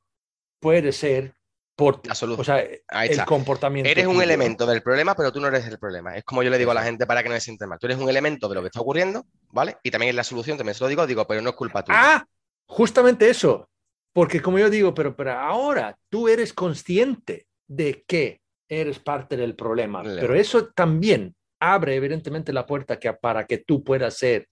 puede 0.61 0.93
ser 0.93 1.35
por 1.75 2.07
La 2.07 2.15
solución. 2.15 2.41
o 2.41 2.45
sea, 2.45 2.61
el 2.61 3.25
comportamiento. 3.25 3.91
Eres 3.91 4.07
un 4.07 4.23
elemento 4.23 4.65
del 4.65 4.81
problema, 4.81 5.17
pero 5.17 5.33
tú 5.33 5.41
no 5.41 5.49
eres 5.49 5.67
el 5.67 5.81
problema. 5.81 6.17
Es 6.17 6.23
como 6.23 6.45
yo 6.45 6.51
le 6.51 6.59
digo 6.59 6.71
a 6.71 6.75
la 6.75 6.85
gente 6.85 7.05
para 7.05 7.25
que 7.25 7.29
no 7.29 7.35
se 7.35 7.41
sienten 7.41 7.69
mal. 7.69 7.81
Tú 7.81 7.89
eres 7.89 7.99
un 7.99 8.09
elemento 8.09 8.49
de 8.49 8.55
lo 8.55 8.61
que 8.61 8.69
está 8.69 8.81
ocurriendo, 8.81 9.27
¿vale? 9.51 9.79
Y 9.83 9.91
también 9.91 10.11
es 10.11 10.17
la 10.17 10.25
solución, 10.25 10.57
también 10.57 10.77
se 10.77 10.85
lo 10.85 10.89
digo, 10.89 11.05
digo, 11.05 11.27
pero 11.27 11.43
no 11.43 11.51
es 11.51 11.57
culpa 11.57 11.83
tuya. 11.83 11.99
Ah, 12.01 12.25
justamente 12.67 13.29
eso. 13.29 13.69
Porque 14.13 14.43
como 14.43 14.59
yo 14.59 14.69
digo, 14.71 14.95
pero, 14.95 15.17
pero 15.17 15.33
ahora 15.33 15.97
tú 16.09 16.29
eres 16.29 16.53
consciente 16.53 17.47
de 17.67 18.05
que 18.07 18.43
eres 18.69 18.99
parte 18.99 19.37
del 19.37 19.55
problema. 19.55 20.03
Pero 20.03 20.35
eso 20.35 20.69
también 20.73 21.35
abre 21.61 21.95
evidentemente 21.97 22.53
la 22.53 22.67
puerta 22.67 22.99
que, 22.99 23.13
para 23.13 23.47
que 23.47 23.59
tú 23.59 23.83
puedas 23.85 24.17
ser 24.17 24.49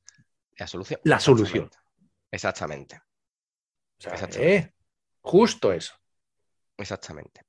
La 0.56 0.66
solución. 0.66 1.00
la 1.04 1.20
solución. 1.20 1.70
Exactamente. 2.30 2.96
O 2.96 4.02
sea, 4.02 4.12
Exactamente. 4.12 4.56
eh, 4.56 4.74
justo 5.20 5.72
eso. 5.72 5.94
Exactamente. 6.76 7.42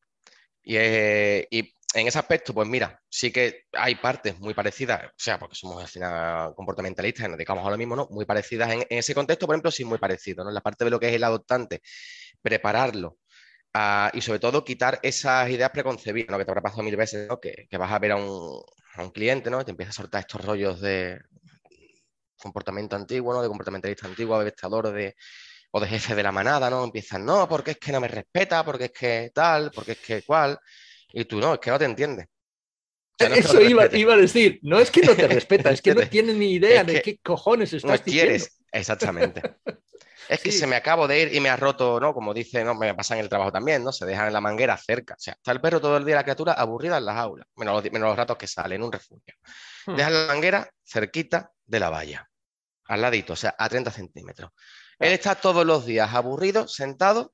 Y, 0.64 0.76
eh, 0.78 1.48
y 1.50 1.74
en 1.94 2.08
ese 2.08 2.20
aspecto, 2.20 2.54
pues 2.54 2.68
mira, 2.68 3.02
sí 3.10 3.32
que 3.32 3.66
hay 3.74 3.96
partes 3.96 4.40
muy 4.40 4.54
parecidas, 4.54 5.06
o 5.08 5.14
sea, 5.18 5.38
porque 5.38 5.56
somos 5.56 5.82
al 5.82 5.88
final 5.90 6.54
comportamentalistas 6.56 7.26
y 7.26 7.30
nos 7.30 7.38
dedicamos 7.38 7.66
a 7.68 7.70
lo 7.70 7.78
mismo, 7.78 7.96
¿no? 7.96 8.08
Muy 8.12 8.26
parecidas 8.26 8.72
en, 8.72 8.86
ese 8.90 9.14
contexto, 9.14 9.46
por 9.46 9.56
ejemplo, 9.56 9.72
sí, 9.72 9.84
muy 9.84 9.98
parecido, 9.98 10.44
¿no? 10.44 10.52
La 10.52 10.62
parte 10.62 10.86
de 10.86 10.92
lo 10.92 11.00
que 11.00 11.10
es 11.10 11.16
el 11.16 11.24
adoptante, 11.24 11.82
prepararlo 12.42 13.18
ah, 13.74 14.12
y 14.14 14.22
sobre 14.22 14.40
todo 14.40 14.64
quitar 14.64 15.00
esas 15.04 15.50
ideas 15.50 15.72
preconcebidas, 15.72 16.30
¿no? 16.32 16.38
Que 16.38 16.46
te 16.46 16.52
habrá 16.52 16.62
pasado 16.62 16.84
mil 16.84 16.96
veces, 16.96 17.28
¿no? 17.28 17.40
Que, 17.40 17.68
que 17.70 17.78
vas 17.78 17.92
a 17.92 18.00
ver 18.00 18.14
a 18.14 18.16
un, 18.18 18.64
a 18.96 19.04
un 19.04 19.12
cliente, 19.12 19.50
¿no? 19.50 19.62
Y 19.62 19.66
te 19.66 19.72
empieza 19.72 19.92
a 19.92 19.94
soltar 19.94 20.22
estos 20.22 20.44
rollos 20.46 20.80
de 20.82 21.20
comportamiento 22.38 22.96
antiguo, 22.96 23.34
¿no? 23.34 23.42
De 23.42 23.48
comportamentalista 23.48 24.08
antiguo, 24.08 24.38
de 24.40 24.46
vestador, 24.46 24.92
de 24.92 25.16
o 25.72 25.80
de 25.80 25.88
jefe 25.88 26.16
de 26.16 26.24
la 26.24 26.32
manada, 26.32 26.70
¿no? 26.70 26.84
Empiezan, 26.84 27.26
no, 27.26 27.48
porque 27.48 27.72
es 27.72 27.78
que 27.78 27.92
no 27.92 28.02
me 28.02 28.08
respeta, 28.08 28.64
porque 28.64 28.86
es 28.86 28.92
que 28.92 29.32
tal, 29.34 29.72
porque 29.74 29.94
es 29.94 30.00
que 30.00 30.24
cual. 30.24 30.60
Y 31.14 31.26
tú, 31.26 31.40
no, 31.40 31.54
es 31.56 31.60
que 31.60 31.72
no 31.72 31.80
te 31.80 31.86
entiendes. 31.86 32.28
O 32.28 33.16
sea, 33.20 33.30
no 33.30 33.36
es 33.36 33.46
que 33.48 33.54
no 33.54 33.60
Eso 33.60 33.70
iba, 34.00 34.14
a 34.14 34.18
decir, 34.18 34.60
no 34.64 34.80
es 34.80 34.90
que 34.92 35.02
no 35.02 35.16
te 35.16 35.28
respeta, 35.28 35.70
es 35.72 35.82
que 35.82 35.94
no 35.94 36.02
Entiende. 36.02 36.34
tiene 36.34 36.40
ni 36.40 36.54
idea 36.54 36.82
Es 36.82 36.88
de 36.88 37.02
qué 37.02 37.18
cojones 37.20 37.72
No 37.74 37.78
estás 37.78 38.06
diciendo. 38.06 38.30
quieres, 38.30 38.60
exactamente. 38.72 39.42
Es 40.30 40.40
que 40.42 40.52
Sí. 40.52 40.60
se 40.60 40.68
me 40.68 40.76
acabo 40.78 41.08
de 41.08 41.22
ir 41.24 41.36
y 41.36 41.40
me 41.42 41.50
ha 41.50 41.58
roto, 41.58 42.00
¿no? 42.00 42.14
Como 42.14 42.34
dice, 42.34 42.64
¿no? 42.64 42.74
Me 42.74 42.96
pasa 42.96 43.16
en 43.16 43.20
el 43.22 43.30
trabajo 43.30 43.52
también, 43.52 43.84
¿no? 43.84 43.92
Se 43.92 44.06
dejan 44.06 44.28
en 44.28 44.34
la 44.34 44.40
manguera 44.42 44.78
cerca. 44.78 45.16
O 45.16 45.20
sea, 45.20 45.34
está 45.34 45.52
el 45.52 45.60
perro 45.60 45.82
todo 45.82 45.98
el 45.98 46.06
día, 46.06 46.16
la 46.16 46.24
criatura 46.24 46.54
aburrida 46.54 46.98
en 46.98 47.06
las 47.06 47.18
aulas, 47.18 47.46
menos 47.58 47.84
los, 47.84 47.92
menos 47.92 48.08
los 48.10 48.18
ratos 48.18 48.38
que 48.38 48.48
sale 48.48 48.76
en 48.76 48.84
un 48.84 48.92
refugio. 48.92 49.34
Hmm. 49.86 49.96
Dejan 49.96 50.14
la 50.14 50.34
manguera 50.34 50.70
cerquita 50.86 51.52
de 51.66 51.80
la 51.80 51.90
valla, 51.90 52.30
al 52.86 53.02
ladito, 53.02 53.34
o 53.34 53.36
sea, 53.36 53.56
a 53.58 53.68
30 53.68 53.92
centímetros. 53.92 54.52
Él 55.00 55.12
está 55.12 55.36
todos 55.36 55.66
los 55.66 55.86
días 55.86 56.14
aburrido, 56.14 56.68
sentado 56.68 57.34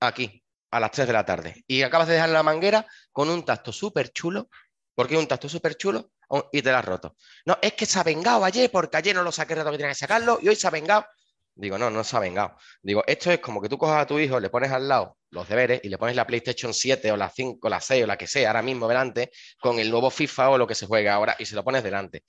aquí, 0.00 0.42
a 0.70 0.80
las 0.80 0.90
3 0.90 1.06
de 1.06 1.12
la 1.12 1.24
tarde. 1.24 1.64
Y 1.66 1.82
acabas 1.82 2.08
de 2.08 2.14
dejar 2.14 2.30
la 2.30 2.42
manguera 2.42 2.86
con 3.12 3.28
un 3.30 3.44
tacto 3.44 3.72
súper 3.72 4.10
chulo, 4.12 4.48
porque 4.94 5.14
es 5.14 5.20
un 5.20 5.26
tacto 5.28 5.48
súper 5.48 5.76
chulo, 5.76 6.10
o- 6.28 6.48
y 6.52 6.62
te 6.62 6.70
la 6.72 6.78
has 6.80 6.84
roto. 6.84 7.16
No, 7.44 7.58
es 7.62 7.74
que 7.74 7.86
se 7.86 7.98
ha 7.98 8.02
vengado 8.02 8.44
ayer, 8.44 8.70
porque 8.70 8.96
ayer 8.96 9.14
no 9.14 9.22
lo 9.22 9.32
saqué 9.32 9.54
rato 9.54 9.70
que 9.70 9.76
tenía 9.78 9.90
que 9.92 9.98
sacarlo, 9.98 10.38
y 10.42 10.48
hoy 10.48 10.56
se 10.56 10.66
ha 10.66 10.70
vengado. 10.70 11.06
Digo, 11.54 11.78
no, 11.78 11.88
no 11.90 12.04
se 12.04 12.16
ha 12.16 12.20
vengado. 12.20 12.56
Digo, 12.82 13.02
esto 13.06 13.30
es 13.30 13.38
como 13.40 13.62
que 13.62 13.68
tú 13.68 13.78
cojas 13.78 14.02
a 14.02 14.06
tu 14.06 14.18
hijo, 14.18 14.38
le 14.40 14.50
pones 14.50 14.70
al 14.72 14.86
lado 14.88 15.16
los 15.30 15.48
deberes 15.48 15.80
y 15.82 15.88
le 15.88 15.96
pones 15.98 16.14
la 16.14 16.26
PlayStation 16.26 16.72
7 16.74 17.10
o 17.12 17.16
la 17.16 17.30
5, 17.30 17.68
la 17.68 17.80
6 17.80 18.04
o 18.04 18.06
la 18.06 18.16
que 18.18 18.26
sea, 18.26 18.48
ahora 18.50 18.62
mismo 18.62 18.86
delante, 18.88 19.30
con 19.58 19.78
el 19.78 19.90
nuevo 19.90 20.10
FIFA 20.10 20.50
o 20.50 20.58
lo 20.58 20.66
que 20.66 20.74
se 20.74 20.86
juega 20.86 21.14
ahora, 21.14 21.34
y 21.38 21.46
se 21.46 21.54
lo 21.54 21.64
pones 21.64 21.82
delante. 21.82 22.24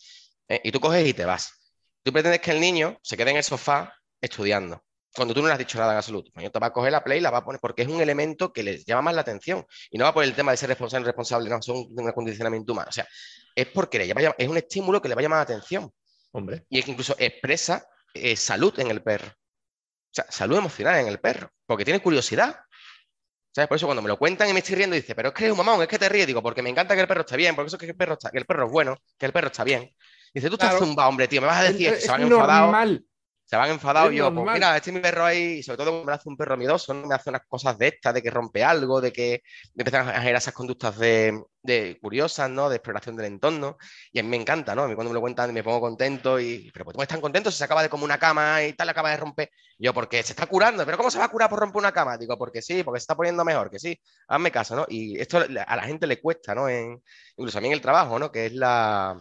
¿eh? 0.47 0.61
Y 0.63 0.71
tú 0.71 0.79
coges 0.79 1.05
y 1.05 1.13
te 1.13 1.25
vas. 1.25 1.51
Tú 2.03 2.13
pretendes 2.13 2.39
que 2.39 2.51
el 2.51 2.59
niño 2.61 2.97
se 3.03 3.17
quede 3.17 3.31
en 3.31 3.37
el 3.37 3.43
sofá 3.43 3.93
estudiando. 4.21 4.83
Cuando 5.17 5.33
tú 5.33 5.41
no 5.41 5.47
le 5.47 5.53
has 5.53 5.59
dicho 5.59 5.79
nada 5.79 5.93
en 5.93 5.97
absoluto. 5.97 6.31
Te 6.31 6.59
va 6.59 6.67
a 6.67 6.71
coger 6.71 6.91
la 6.91 7.03
play 7.03 7.17
y 7.17 7.21
la 7.21 7.31
va 7.31 7.39
a 7.39 7.43
poner 7.43 7.59
porque 7.59 7.81
es 7.81 7.87
un 7.87 7.99
elemento 7.99 8.53
que 8.53 8.61
les 8.61 8.85
llama 8.85 9.01
más 9.01 9.15
la 9.15 9.21
atención. 9.21 9.65
Y 9.89 9.97
no 9.97 10.05
va 10.05 10.13
por 10.13 10.23
el 10.23 10.35
tema 10.35 10.51
de 10.51 10.57
ser 10.57 10.69
responsable 10.69 11.05
o 11.05 11.07
irresponsable, 11.07 11.49
no, 11.49 11.59
son 11.59 11.87
un 11.89 12.07
acondicionamiento 12.07 12.71
humano. 12.71 12.89
O 12.89 12.91
sea, 12.91 13.07
es 13.55 13.65
porque 13.65 13.97
le 13.97 14.07
llama, 14.07 14.21
es 14.37 14.47
un 14.47 14.57
estímulo 14.57 15.01
que 15.01 15.09
le 15.09 15.15
va 15.15 15.21
a 15.21 15.23
llamar 15.23 15.37
la 15.39 15.43
atención. 15.43 15.91
Hombre, 16.31 16.65
Y 16.69 16.77
es 16.77 16.85
que 16.85 16.91
incluso 16.91 17.15
expresa 17.17 17.87
eh, 18.13 18.35
salud 18.35 18.79
en 18.79 18.91
el 18.91 19.01
perro. 19.01 19.27
O 19.27 20.13
sea, 20.13 20.25
salud 20.29 20.57
emocional 20.57 20.99
en 20.99 21.07
el 21.07 21.19
perro. 21.19 21.49
Porque 21.65 21.83
tiene 21.83 21.99
curiosidad. 21.99 22.55
¿Sabes? 23.55 23.67
Por 23.67 23.77
eso 23.77 23.87
cuando 23.87 24.03
me 24.03 24.09
lo 24.09 24.19
cuentan 24.19 24.47
y 24.47 24.53
me 24.53 24.59
estoy 24.59 24.75
riendo, 24.75 24.95
dice, 24.95 25.15
pero 25.15 25.29
es 25.29 25.33
que 25.33 25.45
eres 25.45 25.57
un 25.57 25.65
mamón, 25.65 25.81
es 25.81 25.87
que 25.87 25.97
te 25.97 26.09
ríes. 26.09 26.27
Digo, 26.27 26.43
porque 26.43 26.61
me 26.61 26.69
encanta 26.69 26.93
que 26.93 27.01
el 27.01 27.07
perro 27.07 27.21
esté 27.21 27.37
bien, 27.37 27.55
porque 27.55 27.69
eso 27.69 27.77
es 27.77 27.79
que 27.79 27.87
el 27.87 27.95
perro, 27.95 28.13
está, 28.13 28.29
que 28.29 28.37
el 28.37 28.45
perro 28.45 28.67
es 28.67 28.71
bueno, 28.71 28.95
que 29.17 29.25
el 29.25 29.33
perro 29.33 29.47
está 29.47 29.63
bien. 29.63 29.91
Dice, 30.31 30.47
tú 30.49 30.55
estás 30.55 30.77
zumbado, 30.77 31.09
hombre, 31.09 31.27
tío, 31.27 31.41
me 31.41 31.47
vas 31.47 31.61
a 31.61 31.71
decir, 31.71 31.89
es, 31.89 32.03
se 32.03 32.11
van 32.11 32.21
enfadados. 32.21 32.99
Se 33.47 33.55
van 33.55 33.69
enfadados. 33.69 34.13
Yo, 34.13 34.33
pues 34.33 34.53
mira, 34.53 34.75
este 34.75 34.89
es 34.89 34.93
mi 34.93 34.99
perro 34.99 35.23
ahí, 35.23 35.59
y 35.59 35.63
sobre 35.63 35.77
todo 35.77 35.91
cuando 35.91 36.05
me 36.05 36.13
hace 36.13 36.27
un 36.27 36.35
perro 36.35 36.57
miedoso, 36.57 36.93
¿no? 36.93 37.07
Me 37.07 37.15
hace 37.15 37.29
unas 37.29 37.43
cosas 37.47 37.77
de 37.77 37.87
estas, 37.87 38.13
de 38.13 38.21
que 38.21 38.29
rompe 38.29 38.61
algo, 38.61 38.99
de 38.99 39.13
que 39.13 39.41
empiezan 39.73 40.09
a 40.09 40.19
generar 40.19 40.41
esas 40.41 40.53
conductas 40.53 40.97
de, 40.97 41.41
de 41.63 41.97
curiosas, 42.01 42.49
¿no? 42.49 42.67
De 42.67 42.75
exploración 42.75 43.15
del 43.15 43.27
entorno. 43.27 43.77
Y 44.11 44.19
a 44.19 44.23
mí 44.23 44.27
me 44.29 44.35
encanta, 44.35 44.75
¿no? 44.75 44.83
A 44.83 44.87
mí 44.89 44.95
cuando 44.95 45.11
me 45.11 45.13
lo 45.13 45.21
cuentan 45.21 45.53
me 45.53 45.63
pongo 45.63 45.79
contento 45.79 46.41
y, 46.41 46.69
pero 46.73 46.83
pues 46.83 46.97
tú 46.97 47.01
estás 47.01 47.19
contento 47.19 47.49
si 47.49 47.57
se 47.57 47.63
acaba 47.63 47.81
de 47.81 47.89
como 47.89 48.03
una 48.03 48.19
cama 48.19 48.63
y 48.63 48.73
tal, 48.73 48.89
acaba 48.89 49.11
de 49.11 49.17
romper. 49.17 49.49
Yo, 49.79 49.93
porque 49.93 50.21
se 50.23 50.33
está 50.33 50.45
curando, 50.47 50.85
pero 50.85 50.97
¿cómo 50.97 51.09
se 51.09 51.19
va 51.19 51.25
a 51.25 51.29
curar 51.29 51.49
por 51.49 51.59
romper 51.59 51.79
una 51.79 51.93
cama? 51.93 52.17
Digo, 52.17 52.37
porque 52.37 52.61
sí, 52.61 52.83
porque 52.83 52.99
se 52.99 53.03
está 53.03 53.15
poniendo 53.15 53.45
mejor, 53.45 53.69
que 53.69 53.79
sí, 53.79 53.97
hazme 54.27 54.51
caso, 54.51 54.75
¿no? 54.75 54.85
Y 54.89 55.17
esto 55.21 55.37
a 55.37 55.75
la 55.75 55.83
gente 55.83 56.05
le 56.05 56.19
cuesta, 56.19 56.53
¿no? 56.53 56.67
En, 56.67 57.01
incluso 57.37 57.59
a 57.59 57.61
mí 57.61 57.67
en 57.67 57.73
el 57.73 57.81
trabajo, 57.81 58.19
¿no? 58.19 58.29
Que 58.29 58.47
es 58.47 58.53
la... 58.53 59.17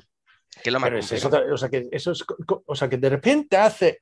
Que 0.63 0.71
es 0.71 0.73
lo 0.73 0.81
más 0.81 0.89
Pero 0.89 0.99
es 1.01 1.09
complejo. 1.23 1.45
eso, 1.45 1.55
o, 1.55 1.57
sea 1.59 1.69
que 1.69 1.89
eso 1.93 2.13
es, 2.13 2.25
o 2.67 2.75
sea 2.75 2.89
que 2.89 2.97
de 2.97 3.09
repente 3.11 3.57
hace, 3.57 3.99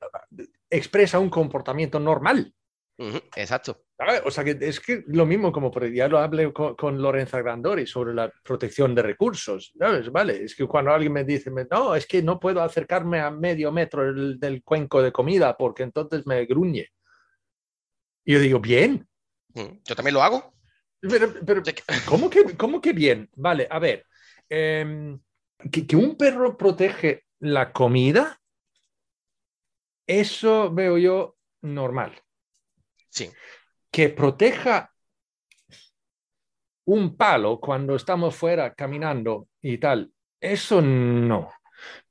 expresa 0.69 1.19
un 1.19 1.29
comportamiento 1.29 1.99
normal. 1.99 2.53
Ujú, 2.97 3.17
exacto. 3.35 3.81
¿sabes? 3.97 4.21
O 4.25 4.31
sea 4.31 4.43
que 4.43 4.57
es 4.61 4.79
que 4.79 5.03
lo 5.07 5.25
mismo 5.25 5.51
como 5.51 5.69
por- 5.69 5.91
ya 5.91 6.07
lo 6.07 6.17
hablé 6.17 6.51
con, 6.53 6.75
con 6.75 7.01
Lorenza 7.01 7.41
Grandori 7.41 7.85
sobre 7.85 8.13
la 8.13 8.31
protección 8.43 8.95
de 8.95 9.01
recursos. 9.01 9.73
¿sabes? 9.77 10.09
Vale, 10.11 10.43
es 10.43 10.55
que 10.55 10.65
cuando 10.65 10.91
alguien 10.91 11.11
me 11.13 11.23
dice, 11.25 11.51
no, 11.69 11.95
es 11.95 12.05
que 12.07 12.21
no 12.21 12.39
puedo 12.39 12.61
acercarme 12.61 13.19
a 13.19 13.31
medio 13.31 13.71
metro 13.71 14.13
del, 14.13 14.39
del 14.39 14.63
cuenco 14.63 15.01
de 15.01 15.11
comida 15.11 15.57
porque 15.57 15.83
entonces 15.83 16.25
me 16.25 16.45
gruñe. 16.45 16.87
Y 18.23 18.33
yo 18.33 18.39
digo, 18.39 18.59
bien, 18.59 19.07
Yo 19.53 19.95
también 19.95 20.13
lo 20.13 20.23
hago. 20.23 20.53
Pero, 21.01 21.31
pero, 21.45 21.61
¿cómo, 22.07 22.29
que, 22.29 22.55
¿Cómo 22.57 22.81
que 22.81 22.93
bien? 22.93 23.29
Vale, 23.35 23.67
a 23.69 23.77
ver. 23.79 24.05
em, 24.49 25.19
que, 25.71 25.85
que 25.87 25.95
un 25.95 26.15
perro 26.15 26.57
protege 26.57 27.25
la 27.39 27.71
comida, 27.71 28.41
eso 30.07 30.71
veo 30.73 30.97
yo 30.97 31.37
normal. 31.61 32.13
Sí, 33.09 33.29
Que 33.91 34.09
proteja 34.09 34.93
un 36.85 37.15
palo 37.17 37.59
cuando 37.59 37.95
estamos 37.95 38.35
fuera 38.35 38.73
caminando 38.73 39.49
y 39.61 39.77
tal, 39.77 40.13
eso 40.39 40.81
no. 40.81 41.51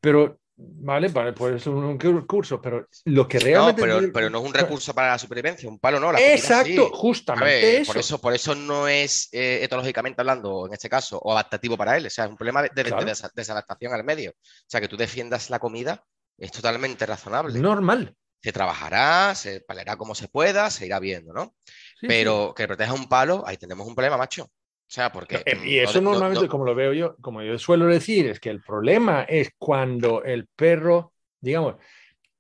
Pero, 0.01 0.41
vale, 0.57 1.09
vale, 1.09 1.33
puede 1.33 1.59
ser 1.59 1.73
un 1.73 1.99
curso, 2.27 2.61
pero 2.61 2.87
lo 3.05 3.27
que 3.27 3.39
no, 3.39 3.45
realmente... 3.45 3.83
pero, 3.83 4.13
pero 4.13 4.31
no 4.31 4.39
es 4.39 4.45
un 4.45 4.55
recurso 4.55 4.95
para 4.95 5.11
la 5.11 5.19
supervivencia, 5.19 5.69
un 5.69 5.79
palo 5.79 5.99
no. 6.01 6.13
La 6.13 6.21
Exacto, 6.21 6.67
sí. 6.87 6.91
Justamente 6.93 7.47
ver, 7.47 7.83
eso. 7.83 7.93
Por 7.93 8.01
eso, 8.01 8.21
por 8.21 8.35
eso 8.35 8.55
no 8.55 8.89
es 8.89 9.29
eh, 9.33 9.61
etológicamente 9.63 10.21
hablando, 10.21 10.67
en 10.67 10.73
este 10.73 10.89
caso, 10.89 11.19
o 11.19 11.33
adaptativo 11.33 11.77
para 11.77 11.97
él. 11.97 12.07
O 12.07 12.11
sea, 12.11 12.25
es 12.25 12.31
un 12.31 12.37
problema 12.37 12.63
de, 12.63 12.71
Claro. 12.71 13.05
desadaptación 13.35 13.93
al 13.93 14.05
medio. 14.05 14.31
O 14.31 14.67
sea, 14.67 14.81
que 14.81 14.89
tú 14.89 14.97
defiendas 14.97 15.51
la 15.51 15.59
comida 15.59 16.05
es 16.39 16.51
totalmente 16.53 17.07
razonable. 17.07 17.59
Normal. 17.59 18.15
Se 18.43 18.53
trabajará, 18.53 19.35
se 19.35 19.61
palerá 19.61 19.97
como 19.97 20.15
se 20.15 20.29
pueda, 20.29 20.71
se 20.71 20.87
irá 20.87 21.01
viendo, 21.01 21.33
¿no? 21.33 21.55
Sí, 22.01 22.07
Pero 22.07 22.53
que 22.55 22.67
proteja 22.67 22.93
un 22.93 23.09
palo, 23.09 23.43
ahí 23.47 23.57
tenemos 23.57 23.87
un 23.87 23.95
problema, 23.95 24.19
macho. 24.19 24.51
O 24.95 24.97
sea, 24.97 25.11
porque. 25.11 25.43
Eh, 25.45 25.57
mm, 25.57 25.67
Y 25.67 25.79
eso 25.81 26.01
no- 26.01 26.11
normalmente, 26.13 26.45
no- 26.45 26.49
como 26.51 26.65
lo 26.65 26.75
veo 26.77 26.93
yo, 26.93 27.17
como 27.21 27.43
yo 27.43 27.59
suelo 27.59 27.87
decir, 27.87 28.27
es 28.29 28.39
que 28.39 28.51
el 28.51 28.63
problema 28.63 29.25
es 29.25 29.51
cuando 29.59 30.23
el 30.23 30.47
perro, 30.47 31.13
digamos, 31.41 31.75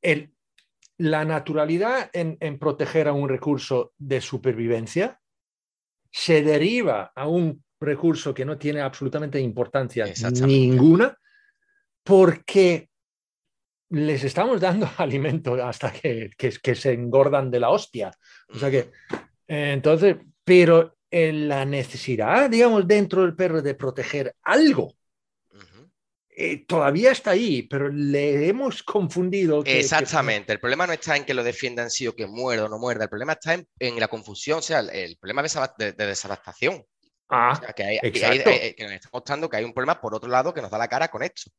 el, 0.00 0.32
la 0.98 1.24
naturalidad 1.24 2.10
en, 2.12 2.36
en 2.38 2.60
proteger 2.60 3.08
a 3.08 3.12
un 3.12 3.28
recurso 3.28 3.92
de 3.98 4.20
supervivencia 4.20 5.18
se 6.12 6.42
deriva 6.44 7.10
a 7.12 7.26
un 7.26 7.64
recurso 7.80 8.32
que 8.32 8.44
no 8.44 8.56
tiene 8.56 8.80
absolutamente 8.82 9.40
importancia 9.40 10.06
ninguna, 10.46 11.18
porque 12.04 12.88
les 13.90 14.22
estamos 14.22 14.60
dando 14.60 14.88
alimento 14.98 15.54
hasta 15.64 15.92
que, 15.92 16.30
que- 16.38 16.52
que 16.62 16.74
se 16.76 16.92
engordan 16.92 17.50
de 17.50 17.58
la 17.58 17.70
hostia. 17.70 18.12
O 18.48 18.58
sea 18.58 18.70
que, 18.70 18.92
eh, 19.48 19.72
entonces, 19.72 20.16
pero 20.44 20.96
la 21.22 21.64
necesidad, 21.64 22.50
digamos, 22.50 22.86
dentro 22.86 23.22
del 23.22 23.36
perro 23.36 23.62
de 23.62 23.74
proteger 23.74 24.34
algo, 24.42 24.94
eh, 26.36 26.64
todavía 26.66 27.12
está 27.12 27.30
ahí, 27.30 27.62
pero 27.62 27.88
le 27.88 28.48
hemos 28.48 28.82
confundido. 28.82 29.62
que- 29.62 29.70
que- 29.74 29.80
Exactamente. 29.80 30.52
El 30.52 30.58
problema 30.58 30.84
no 30.86 30.92
está 30.92 31.16
en 31.16 31.24
que 31.24 31.32
lo 31.34 31.44
defiendan 31.44 31.90
sí 31.90 32.08
o 32.08 32.16
que 32.16 32.26
muerda 32.26 32.64
o 32.64 32.68
no 32.68 32.78
muerda. 32.78 33.04
El 33.04 33.08
problema 33.10 33.34
está 33.34 33.54
en, 33.54 33.68
en 33.78 34.00
la 34.00 34.08
confusión, 34.08 34.58
o 34.58 34.62
sea, 34.62 34.80
el, 34.80 34.90
el 34.90 35.16
problema 35.16 35.42
de, 35.42 35.48
de- 35.78 35.92
de 35.92 36.06
desadaptación. 36.06 36.74
O 36.74 36.86
ah, 37.28 37.56
sea, 37.60 37.72
que, 37.72 37.84
hay, 37.84 37.98
hay- 38.02 38.10
hay- 38.50 38.74
que 38.74 38.82
nos 38.82 38.92
está 38.92 39.08
mostrando 39.12 39.48
que 39.48 39.56
hay 39.58 39.64
un 39.64 39.72
problema 39.72 40.00
por 40.00 40.12
otro 40.14 40.28
lado 40.28 40.52
que 40.52 40.60
nos 40.60 40.70
da 40.72 40.78
la 40.78 40.88
cara 40.88 41.06
con 41.08 41.22
esto. 41.22 41.50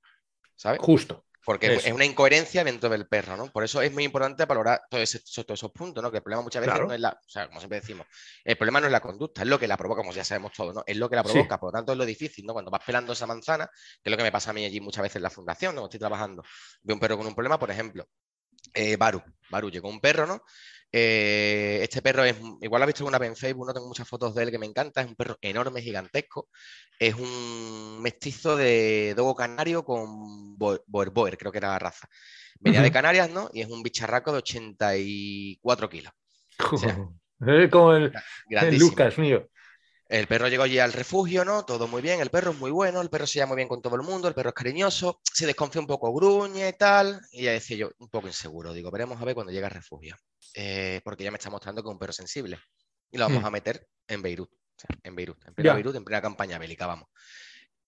¿Sabes? 0.56 0.80
justo. 0.82 1.24
Porque 1.46 1.76
Eso. 1.76 1.88
es 1.90 1.94
una 1.94 2.06
incoherencia 2.06 2.64
dentro 2.64 2.90
del 2.90 3.08
perro, 3.08 3.38
¿no? 3.38 3.52
Por 3.52 3.64
eso 3.64 3.80
es 3.80 3.94
muy 3.94 4.04
importante 4.04 4.46
valorar 4.46 4.82
todos, 4.90 5.04
esos 5.14 5.72
puntos, 5.72 6.02
¿no? 6.04 6.10
Que 6.10 6.18
el 6.18 6.24
problema 6.24 6.42
muchas 6.42 6.60
veces 6.60 6.74
Claro. 6.74 6.88
no 6.88 6.94
es 6.96 7.00
la, 7.00 7.10
o 7.12 7.30
sea, 7.30 7.46
como 7.48 7.60
siempre 7.60 7.82
decimos, 7.82 8.08
el 8.44 8.58
problema 8.58 8.80
no 8.80 8.88
es 8.88 8.92
la 8.92 9.00
conducta, 9.00 9.44
es 9.44 9.48
lo 9.48 9.60
que 9.60 9.68
la 9.68 9.78
provoca, 9.78 10.02
como 10.02 10.12
ya 10.12 10.24
sabemos 10.24 10.54
todos, 10.54 10.74
¿no? 10.74 10.84
Es 10.88 10.98
lo 10.98 11.08
que 11.08 11.16
la 11.18 11.22
Sí. 11.24 11.30
provoca, 11.34 11.60
por 11.60 11.68
lo 11.72 11.78
tanto 11.78 11.92
es 11.92 12.00
lo 12.00 12.06
difícil, 12.06 12.48
¿no? 12.48 12.54
Cuando 12.54 12.72
vas 12.72 12.82
pelando 12.84 13.14
esa 13.14 13.28
manzana, 13.28 13.68
que 13.68 14.10
es 14.10 14.12
lo 14.12 14.18
que 14.18 14.24
me 14.24 14.32
pasa 14.32 14.50
a 14.50 14.54
mí 14.54 14.66
allí 14.66 14.82
muchas 14.82 15.04
veces 15.04 15.18
en 15.18 15.22
la 15.22 15.30
fundación, 15.30 15.76
¿no? 15.76 15.82
Cuando 15.82 15.90
Estoy 15.90 16.00
trabajando, 16.00 16.44
veo 16.82 16.96
un 16.96 17.00
perro 17.00 17.16
con 17.18 17.28
un 17.28 17.36
problema, 17.36 17.60
por 17.60 17.70
ejemplo, 17.70 18.08
eh, 18.74 18.98
Baru, 18.98 19.22
Baru 19.52 19.70
llegó 19.70 19.88
un 19.88 20.02
perro, 20.02 20.26
¿no? 20.26 20.42
Eh, 20.98 21.80
este 21.84 22.02
perro 22.02 22.24
es, 22.24 22.38
igual 22.62 22.80
lo 22.80 22.84
has 22.86 22.88
visto 22.88 23.04
alguna 23.04 23.18
vez 23.20 23.30
en 23.30 23.36
Facebook, 23.36 23.68
no 23.68 23.74
tengo 23.74 23.88
muchas 23.88 24.08
fotos 24.08 24.34
de 24.34 24.44
él 24.44 24.52
que 24.52 24.58
me 24.58 24.66
encanta, 24.66 25.02
es 25.02 25.08
un 25.08 25.16
perro 25.16 25.38
enorme, 25.42 25.82
gigantesco, 25.82 26.48
es 26.98 27.14
un 27.16 28.02
mestizo 28.02 28.56
de 28.56 29.14
dogo 29.14 29.36
canario 29.36 29.84
con 29.84 30.58
bo- 30.58 30.82
boer 30.88 31.10
boer, 31.10 31.38
creo 31.38 31.52
que 31.52 31.58
era 31.58 31.70
la 31.70 31.80
raza. 31.80 32.08
Venía 32.62 32.82
de. 32.82 32.92
Canarias, 32.92 33.30
¿no? 33.30 33.50
Y 33.52 33.60
es 33.62 33.68
un 33.70 33.84
bicharraco 33.84 34.32
de 34.32 34.38
84 34.38 35.90
kilos. 35.90 36.14
sea, 36.78 36.98
Eh, 37.46 37.70
Como 37.70 37.94
el. 37.94 38.14
Lucas 38.80 39.18
mío. 39.18 39.50
El 40.08 40.28
perro 40.28 40.48
llegó 40.48 40.64
allí 40.64 40.80
al 40.80 40.94
refugio, 40.94 41.44
¿no? 41.44 41.66
Todo 41.66 41.88
muy 41.88 42.02
bien, 42.02 42.22
el 42.22 42.30
perro 42.30 42.52
es 42.52 42.58
muy 42.58 42.72
bueno, 42.72 43.02
el 43.02 43.10
perro 43.10 43.28
se 43.28 43.34
lleva 43.40 43.48
muy 43.48 43.56
bien 43.58 43.68
con 43.68 43.82
todo 43.82 43.96
el 43.96 44.04
mundo, 44.04 44.28
el 44.28 44.34
perro 44.34 44.50
es 44.50 44.56
cariñoso, 44.56 45.20
se 45.24 45.46
desconfía 45.48 45.82
un 45.82 45.88
poco, 45.88 46.14
gruñe 46.14 46.70
y 46.70 46.74
tal. 46.74 47.20
Y 47.32 47.44
ya 47.44 47.52
decía 47.52 47.76
yo, 47.76 47.90
un 47.98 48.10
poco 48.10 48.28
inseguro, 48.28 48.72
digo, 48.72 48.92
veremos 48.92 49.20
a 49.22 49.26
ver 49.26 49.34
cuando 49.36 49.52
llegue 49.52 49.66
al 49.66 49.72
refugio. 49.72 50.16
Eh, 50.54 51.02
porque 51.04 51.24
ya 51.24 51.32
me 51.32 51.38
está 51.38 51.50
mostrando 51.50 51.82
que 51.82 51.90
es 51.90 51.94
un 51.94 52.00
perro 52.00 52.14
sensible. 52.14 52.60
Y 53.12 53.18
lo 53.18 53.26
vamos 53.26 53.44
Hmm. 53.44 53.46
a 53.48 53.52
meter 53.52 53.88
en 54.08 54.22
Beirut, 54.22 54.52
o 54.52 54.58
sea, 54.78 54.90
en 55.04 55.16
Beirut, 55.16 55.38
en 55.48 55.54
plena. 55.54 55.74
Beirut, 55.74 55.96
en 55.96 56.04
plena 56.06 56.22
campaña 56.22 56.58
bélica, 56.58 56.86
vamos. 56.88 57.10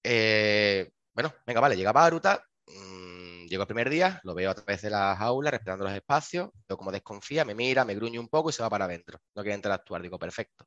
Eh, 0.04 0.90
bueno, 1.14 1.34
venga, 1.46 1.60
vale, 1.60 1.76
llega 1.76 1.92
Baruta, 1.92 2.44
mm, 2.68 3.46
llego 3.48 3.64
el 3.64 3.68
primer 3.68 3.90
día, 3.90 4.20
lo 4.24 4.34
veo 4.34 4.52
a 4.52 4.56
través 4.56 4.82
de 4.82 4.90
la 4.90 5.16
jaula, 5.16 5.52
respetando 5.52 5.86
los 5.86 5.94
espacios, 5.94 6.50
veo 6.68 6.78
como 6.78 6.92
desconfía, 6.92 7.44
me 7.46 7.56
mira, 7.56 7.84
me 7.86 7.96
gruñe 7.96 8.20
un 8.20 8.30
poco 8.30 8.50
y 8.50 8.54
se 8.54 8.62
va 8.64 8.70
para 8.70 8.86
adentro. 8.86 9.20
No 9.36 9.42
quiere 9.42 9.56
interactuar, 9.56 10.02
digo, 10.02 10.18
perfecto. 10.20 10.66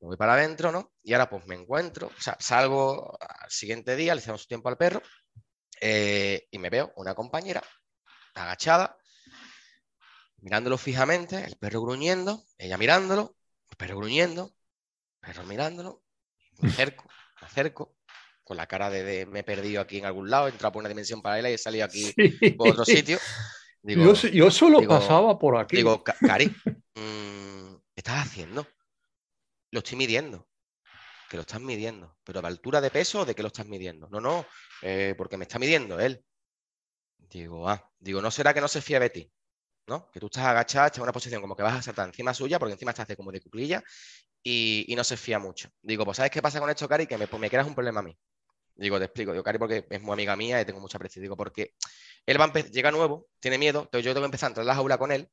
Me 0.00 0.08
voy 0.08 0.16
para 0.16 0.34
adentro, 0.34 0.70
¿no? 0.72 0.92
Y 1.02 1.12
ahora 1.14 1.28
pues 1.30 1.46
me 1.46 1.54
encuentro, 1.54 2.08
o 2.08 2.20
sea, 2.20 2.36
salgo 2.40 3.16
al 3.20 3.50
siguiente 3.50 3.96
día, 3.96 4.14
le 4.14 4.20
hacemos 4.20 4.42
su 4.42 4.46
tiempo 4.48 4.68
al 4.68 4.76
perro 4.76 5.00
eh, 5.80 6.46
y 6.50 6.58
me 6.58 6.70
veo 6.70 6.92
una 6.96 7.14
compañera 7.14 7.62
agachada, 8.34 8.96
mirándolo 10.44 10.76
fijamente, 10.76 11.42
el 11.42 11.56
perro 11.56 11.80
gruñendo, 11.80 12.44
ella 12.58 12.76
mirándolo, 12.76 13.34
el 13.70 13.76
perro 13.76 13.96
gruñendo, 13.96 14.54
el 15.22 15.28
perro 15.28 15.44
mirándolo, 15.46 16.02
me 16.58 16.68
acerco, 16.68 17.04
me 17.40 17.46
acerco, 17.46 17.96
con 18.44 18.58
la 18.58 18.66
cara 18.66 18.90
de, 18.90 19.02
de 19.02 19.26
me 19.26 19.40
he 19.40 19.42
perdido 19.42 19.80
aquí 19.80 19.96
en 19.98 20.04
algún 20.04 20.28
lado, 20.28 20.46
he 20.46 20.50
entrado 20.50 20.72
por 20.72 20.80
una 20.80 20.90
dimensión 20.90 21.22
paralela 21.22 21.48
y 21.50 21.54
he 21.54 21.58
salido 21.58 21.86
aquí 21.86 22.12
Sí. 22.12 22.50
por 22.50 22.68
otro 22.68 22.84
sitio. 22.84 23.18
Digo, 23.82 24.02
yo, 24.14 24.28
yo 24.28 24.50
solo 24.50 24.80
digo- 24.80 24.98
pasaba 24.98 25.38
por 25.38 25.56
aquí. 25.58 25.76
Digo, 25.76 26.02
"Ca- 26.04 26.16
Cari, 26.20 26.46
mm, 26.94 27.74
¿qué 27.94 27.96
estás 27.96 28.26
haciendo? 28.26 28.66
Lo 29.70 29.78
estoy 29.80 29.96
midiendo. 29.98 30.46
Que 31.28 31.36
lo 31.36 31.42
estás 31.42 31.60
midiendo. 31.60 32.16
¿Pero 32.24 32.40
de 32.42 32.48
altura 32.48 32.80
de 32.82 32.90
peso 32.90 33.20
o 33.20 33.24
de 33.26 33.34
qué 33.34 33.42
lo 33.42 33.48
estás 33.48 33.66
midiendo? 33.66 34.08
No, 34.10 34.20
no, 34.20 34.46
eh, 34.82 35.14
porque 35.18 35.36
me 35.36 35.44
está 35.44 35.58
midiendo 35.58 35.98
él. 36.00 36.24
Digo, 37.18 37.68
ah, 37.68 37.90
digo, 37.98 38.22
¿no 38.22 38.30
será 38.30 38.54
que 38.54 38.60
no 38.60 38.68
se 38.68 38.80
fía 38.80 39.00
de 39.00 39.10
ti? 39.10 39.30
¿No? 39.86 40.10
Que 40.10 40.20
tú 40.20 40.26
estás 40.26 40.44
agachada, 40.44 40.86
estás 40.86 40.98
en 40.98 41.02
una 41.02 41.12
posición 41.12 41.40
como 41.42 41.54
que 41.56 41.62
vas 41.62 41.74
a 41.74 41.82
saltar 41.82 42.06
encima 42.08 42.32
suya, 42.32 42.58
porque 42.58 42.72
encima 42.72 42.92
estás 42.92 43.06
de 43.06 43.16
como 43.16 43.30
de 43.30 43.40
cuclilla 43.40 43.82
y, 44.42 44.84
y 44.88 44.96
no 44.96 45.04
se 45.04 45.16
fía 45.16 45.38
mucho. 45.38 45.68
Digo, 45.82 46.04
pues 46.04 46.16
¿sabes 46.16 46.30
qué 46.30 46.40
pasa 46.42 46.60
con 46.60 46.70
esto, 46.70 46.88
Cari? 46.88 47.06
Que 47.06 47.18
me, 47.18 47.26
me 47.38 47.50
creas 47.50 47.66
un 47.66 47.74
problema 47.74 48.00
a 48.00 48.02
mí. 48.02 48.16
Digo, 48.76 48.98
te 48.98 49.04
explico. 49.04 49.32
Digo, 49.32 49.44
Cari, 49.44 49.58
porque 49.58 49.86
es 49.90 50.02
muy 50.02 50.14
amiga 50.14 50.36
mía 50.36 50.60
y 50.60 50.64
tengo 50.64 50.80
mucha 50.80 50.98
aprecio. 50.98 51.20
Digo, 51.22 51.36
porque 51.36 51.74
él 52.26 52.40
va 52.40 52.44
a 52.44 52.52
llega 52.52 52.90
nuevo, 52.90 53.28
tiene 53.40 53.58
miedo, 53.58 53.82
entonces 53.82 54.04
yo 54.04 54.12
tengo 54.12 54.24
que 54.24 54.28
empezar 54.28 54.48
a 54.48 54.50
entrar 54.50 54.64
en 54.64 54.68
la 54.68 54.74
jaula 54.74 54.98
con 54.98 55.12
él, 55.12 55.28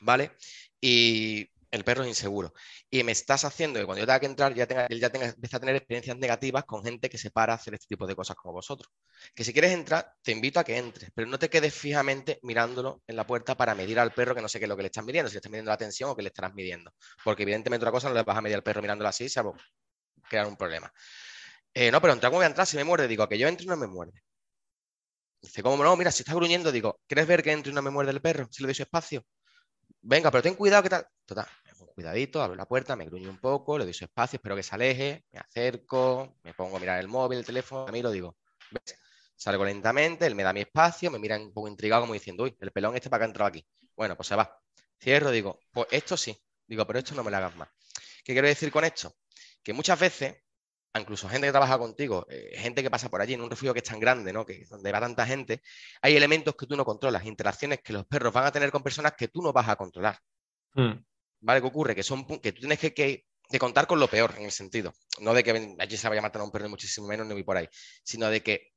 ¿vale? 0.00 0.32
Y 0.80 1.50
el 1.70 1.84
perro 1.84 2.02
es 2.02 2.08
inseguro. 2.08 2.52
Y 2.90 3.02
me 3.04 3.12
estás 3.12 3.44
haciendo 3.44 3.78
que 3.78 3.86
cuando 3.86 4.00
yo 4.00 4.06
tenga 4.06 4.20
que 4.20 4.26
entrar, 4.26 4.54
ya 4.54 4.66
tenga, 4.66 4.86
él 4.86 5.00
ya 5.00 5.10
tenga, 5.10 5.26
empiece 5.26 5.56
a 5.56 5.60
tener 5.60 5.76
experiencias 5.76 6.16
negativas 6.16 6.64
con 6.64 6.82
gente 6.84 7.08
que 7.10 7.18
se 7.18 7.30
para 7.30 7.52
a 7.52 7.56
hacer 7.56 7.74
este 7.74 7.86
tipo 7.88 8.06
de 8.06 8.16
cosas 8.16 8.36
como 8.36 8.54
vosotros. 8.54 8.92
Que 9.34 9.44
si 9.44 9.52
quieres 9.52 9.72
entrar, 9.72 10.14
te 10.22 10.32
invito 10.32 10.60
a 10.60 10.64
que 10.64 10.76
entres, 10.78 11.10
pero 11.14 11.28
no 11.28 11.38
te 11.38 11.48
quedes 11.50 11.74
fijamente 11.74 12.38
mirándolo 12.42 13.02
en 13.06 13.16
la 13.16 13.26
puerta 13.26 13.56
para 13.56 13.74
medir 13.74 13.98
al 14.00 14.12
perro 14.12 14.34
que 14.34 14.42
no 14.42 14.48
sé 14.48 14.58
qué 14.58 14.64
es 14.64 14.68
lo 14.68 14.76
que 14.76 14.82
le 14.82 14.86
estás 14.88 15.04
midiendo, 15.04 15.28
si 15.28 15.34
le 15.34 15.38
estás 15.38 15.50
midiendo 15.50 15.70
la 15.70 15.76
tensión 15.76 16.10
o 16.10 16.16
que 16.16 16.22
le 16.22 16.28
estarás 16.28 16.54
midiendo. 16.54 16.92
Porque 17.24 17.42
evidentemente 17.42 17.84
otra 17.84 17.92
cosa 17.92 18.08
no 18.08 18.14
le 18.14 18.22
vas 18.22 18.36
a 18.36 18.40
medir 18.40 18.56
al 18.56 18.62
perro 18.62 18.82
mirándolo 18.82 19.08
así, 19.08 19.28
salvo 19.28 19.56
crear 20.28 20.46
un 20.46 20.56
problema. 20.56 20.92
Eh, 21.74 21.90
no, 21.90 22.00
pero 22.00 22.12
entrar, 22.12 22.30
¿cómo 22.30 22.38
voy 22.38 22.44
a 22.44 22.48
entrar? 22.48 22.66
Si 22.66 22.76
me 22.76 22.84
muerde, 22.84 23.08
digo, 23.08 23.28
que 23.28 23.38
yo 23.38 23.48
entre 23.48 23.66
no 23.66 23.76
me 23.76 23.86
muerde. 23.86 24.22
Dice, 25.40 25.62
¿cómo 25.62 25.82
no? 25.82 25.96
Mira, 25.96 26.10
si 26.12 26.22
está 26.22 26.34
gruñendo, 26.34 26.72
digo, 26.72 27.00
¿quieres 27.06 27.26
ver 27.26 27.42
que 27.42 27.52
entre 27.52 27.70
y 27.72 27.74
no 27.74 27.82
me 27.82 27.90
muerde 27.90 28.10
el 28.12 28.20
perro? 28.20 28.48
Si 28.50 28.62
le 28.62 28.68
doy 28.68 28.74
su 28.74 28.82
espacio. 28.82 29.24
Venga, 30.08 30.30
pero 30.30 30.40
ten 30.42 30.54
cuidado, 30.54 30.82
¿qué 30.82 30.88
tal? 30.88 31.06
Total, 31.26 31.46
cuidadito, 31.94 32.40
abro 32.40 32.56
la 32.56 32.64
puerta, 32.64 32.96
me 32.96 33.04
gruñe 33.04 33.28
un 33.28 33.38
poco, 33.38 33.76
le 33.76 33.84
doy 33.84 33.92
su 33.92 34.04
espacio, 34.04 34.38
espero 34.38 34.56
que 34.56 34.62
se 34.62 34.74
aleje, 34.74 35.26
me 35.30 35.38
acerco, 35.38 36.38
me 36.44 36.54
pongo 36.54 36.78
a 36.78 36.80
mirar 36.80 36.98
el 36.98 37.08
móvil, 37.08 37.40
el 37.40 37.44
teléfono, 37.44 37.84
me 37.84 37.92
miro, 37.92 38.10
digo, 38.10 38.38
¿ves? 38.70 38.96
Salgo 39.36 39.66
lentamente, 39.66 40.24
él 40.24 40.34
me 40.34 40.44
da 40.44 40.54
mi 40.54 40.60
espacio, 40.60 41.10
me 41.10 41.18
mira 41.18 41.36
un 41.36 41.52
poco 41.52 41.68
intrigado 41.68 42.04
como 42.04 42.14
diciendo, 42.14 42.44
uy, 42.44 42.56
el 42.58 42.72
pelón 42.72 42.96
este 42.96 43.10
para 43.10 43.20
que 43.20 43.24
ha 43.24 43.26
entrado 43.26 43.48
aquí. 43.50 43.66
Bueno, 43.94 44.16
pues 44.16 44.28
se 44.28 44.34
va. 44.34 44.58
Cierro, 44.98 45.30
digo, 45.30 45.60
pues 45.70 45.88
esto 45.90 46.16
sí. 46.16 46.34
Digo, 46.66 46.86
pero 46.86 47.00
esto 47.00 47.14
no 47.14 47.22
me 47.22 47.30
lo 47.30 47.36
hagas 47.36 47.54
más. 47.56 47.68
¿Qué 48.24 48.32
quiero 48.32 48.48
decir 48.48 48.72
con 48.72 48.86
esto? 48.86 49.14
Que 49.62 49.74
muchas 49.74 50.00
veces 50.00 50.36
incluso 51.00 51.28
gente 51.28 51.46
que 51.46 51.50
trabaja 51.52 51.78
contigo, 51.78 52.26
eh, 52.30 52.52
gente 52.56 52.82
que 52.82 52.90
pasa 52.90 53.08
por 53.08 53.20
allí 53.20 53.34
en 53.34 53.40
un 53.42 53.50
refugio 53.50 53.72
que 53.72 53.80
es 53.80 53.84
tan 53.84 54.00
grande, 54.00 54.32
¿no? 54.32 54.44
Que 54.46 54.64
donde 54.68 54.92
va 54.92 55.00
tanta 55.00 55.26
gente, 55.26 55.62
hay 56.02 56.16
elementos 56.16 56.54
que 56.56 56.66
tú 56.66 56.76
no 56.76 56.84
controlas, 56.84 57.24
interacciones 57.24 57.80
que 57.82 57.92
los 57.92 58.06
perros 58.06 58.32
van 58.32 58.46
a 58.46 58.52
tener 58.52 58.70
con 58.70 58.82
personas 58.82 59.12
que 59.16 59.28
tú 59.28 59.42
no 59.42 59.52
vas 59.52 59.68
a 59.68 59.76
controlar. 59.76 60.18
Mm. 60.74 60.92
¿Vale? 61.40 61.60
¿Qué 61.60 61.66
ocurre? 61.66 61.94
Que 61.94 62.02
son 62.02 62.26
que 62.40 62.52
tú 62.52 62.60
tienes 62.60 62.78
que, 62.78 62.92
que- 62.92 63.24
que 63.50 63.58
contar 63.58 63.86
con 63.86 63.98
lo 63.98 64.08
peor 64.08 64.34
en 64.36 64.44
el 64.44 64.50
sentido. 64.52 64.92
No 65.20 65.32
de 65.32 65.42
que 65.42 65.74
allí 65.78 65.96
se 65.96 66.06
vaya 66.08 66.20
a 66.20 66.22
matar 66.22 66.42
a 66.42 66.44
un 66.44 66.50
perro, 66.50 66.68
muchísimo 66.68 67.06
menos, 67.06 67.26
ni 67.26 67.32
voy 67.32 67.44
por 67.44 67.56
ahí. 67.56 67.66
Sino 68.04 68.28
de 68.28 68.42
que, 68.42 68.72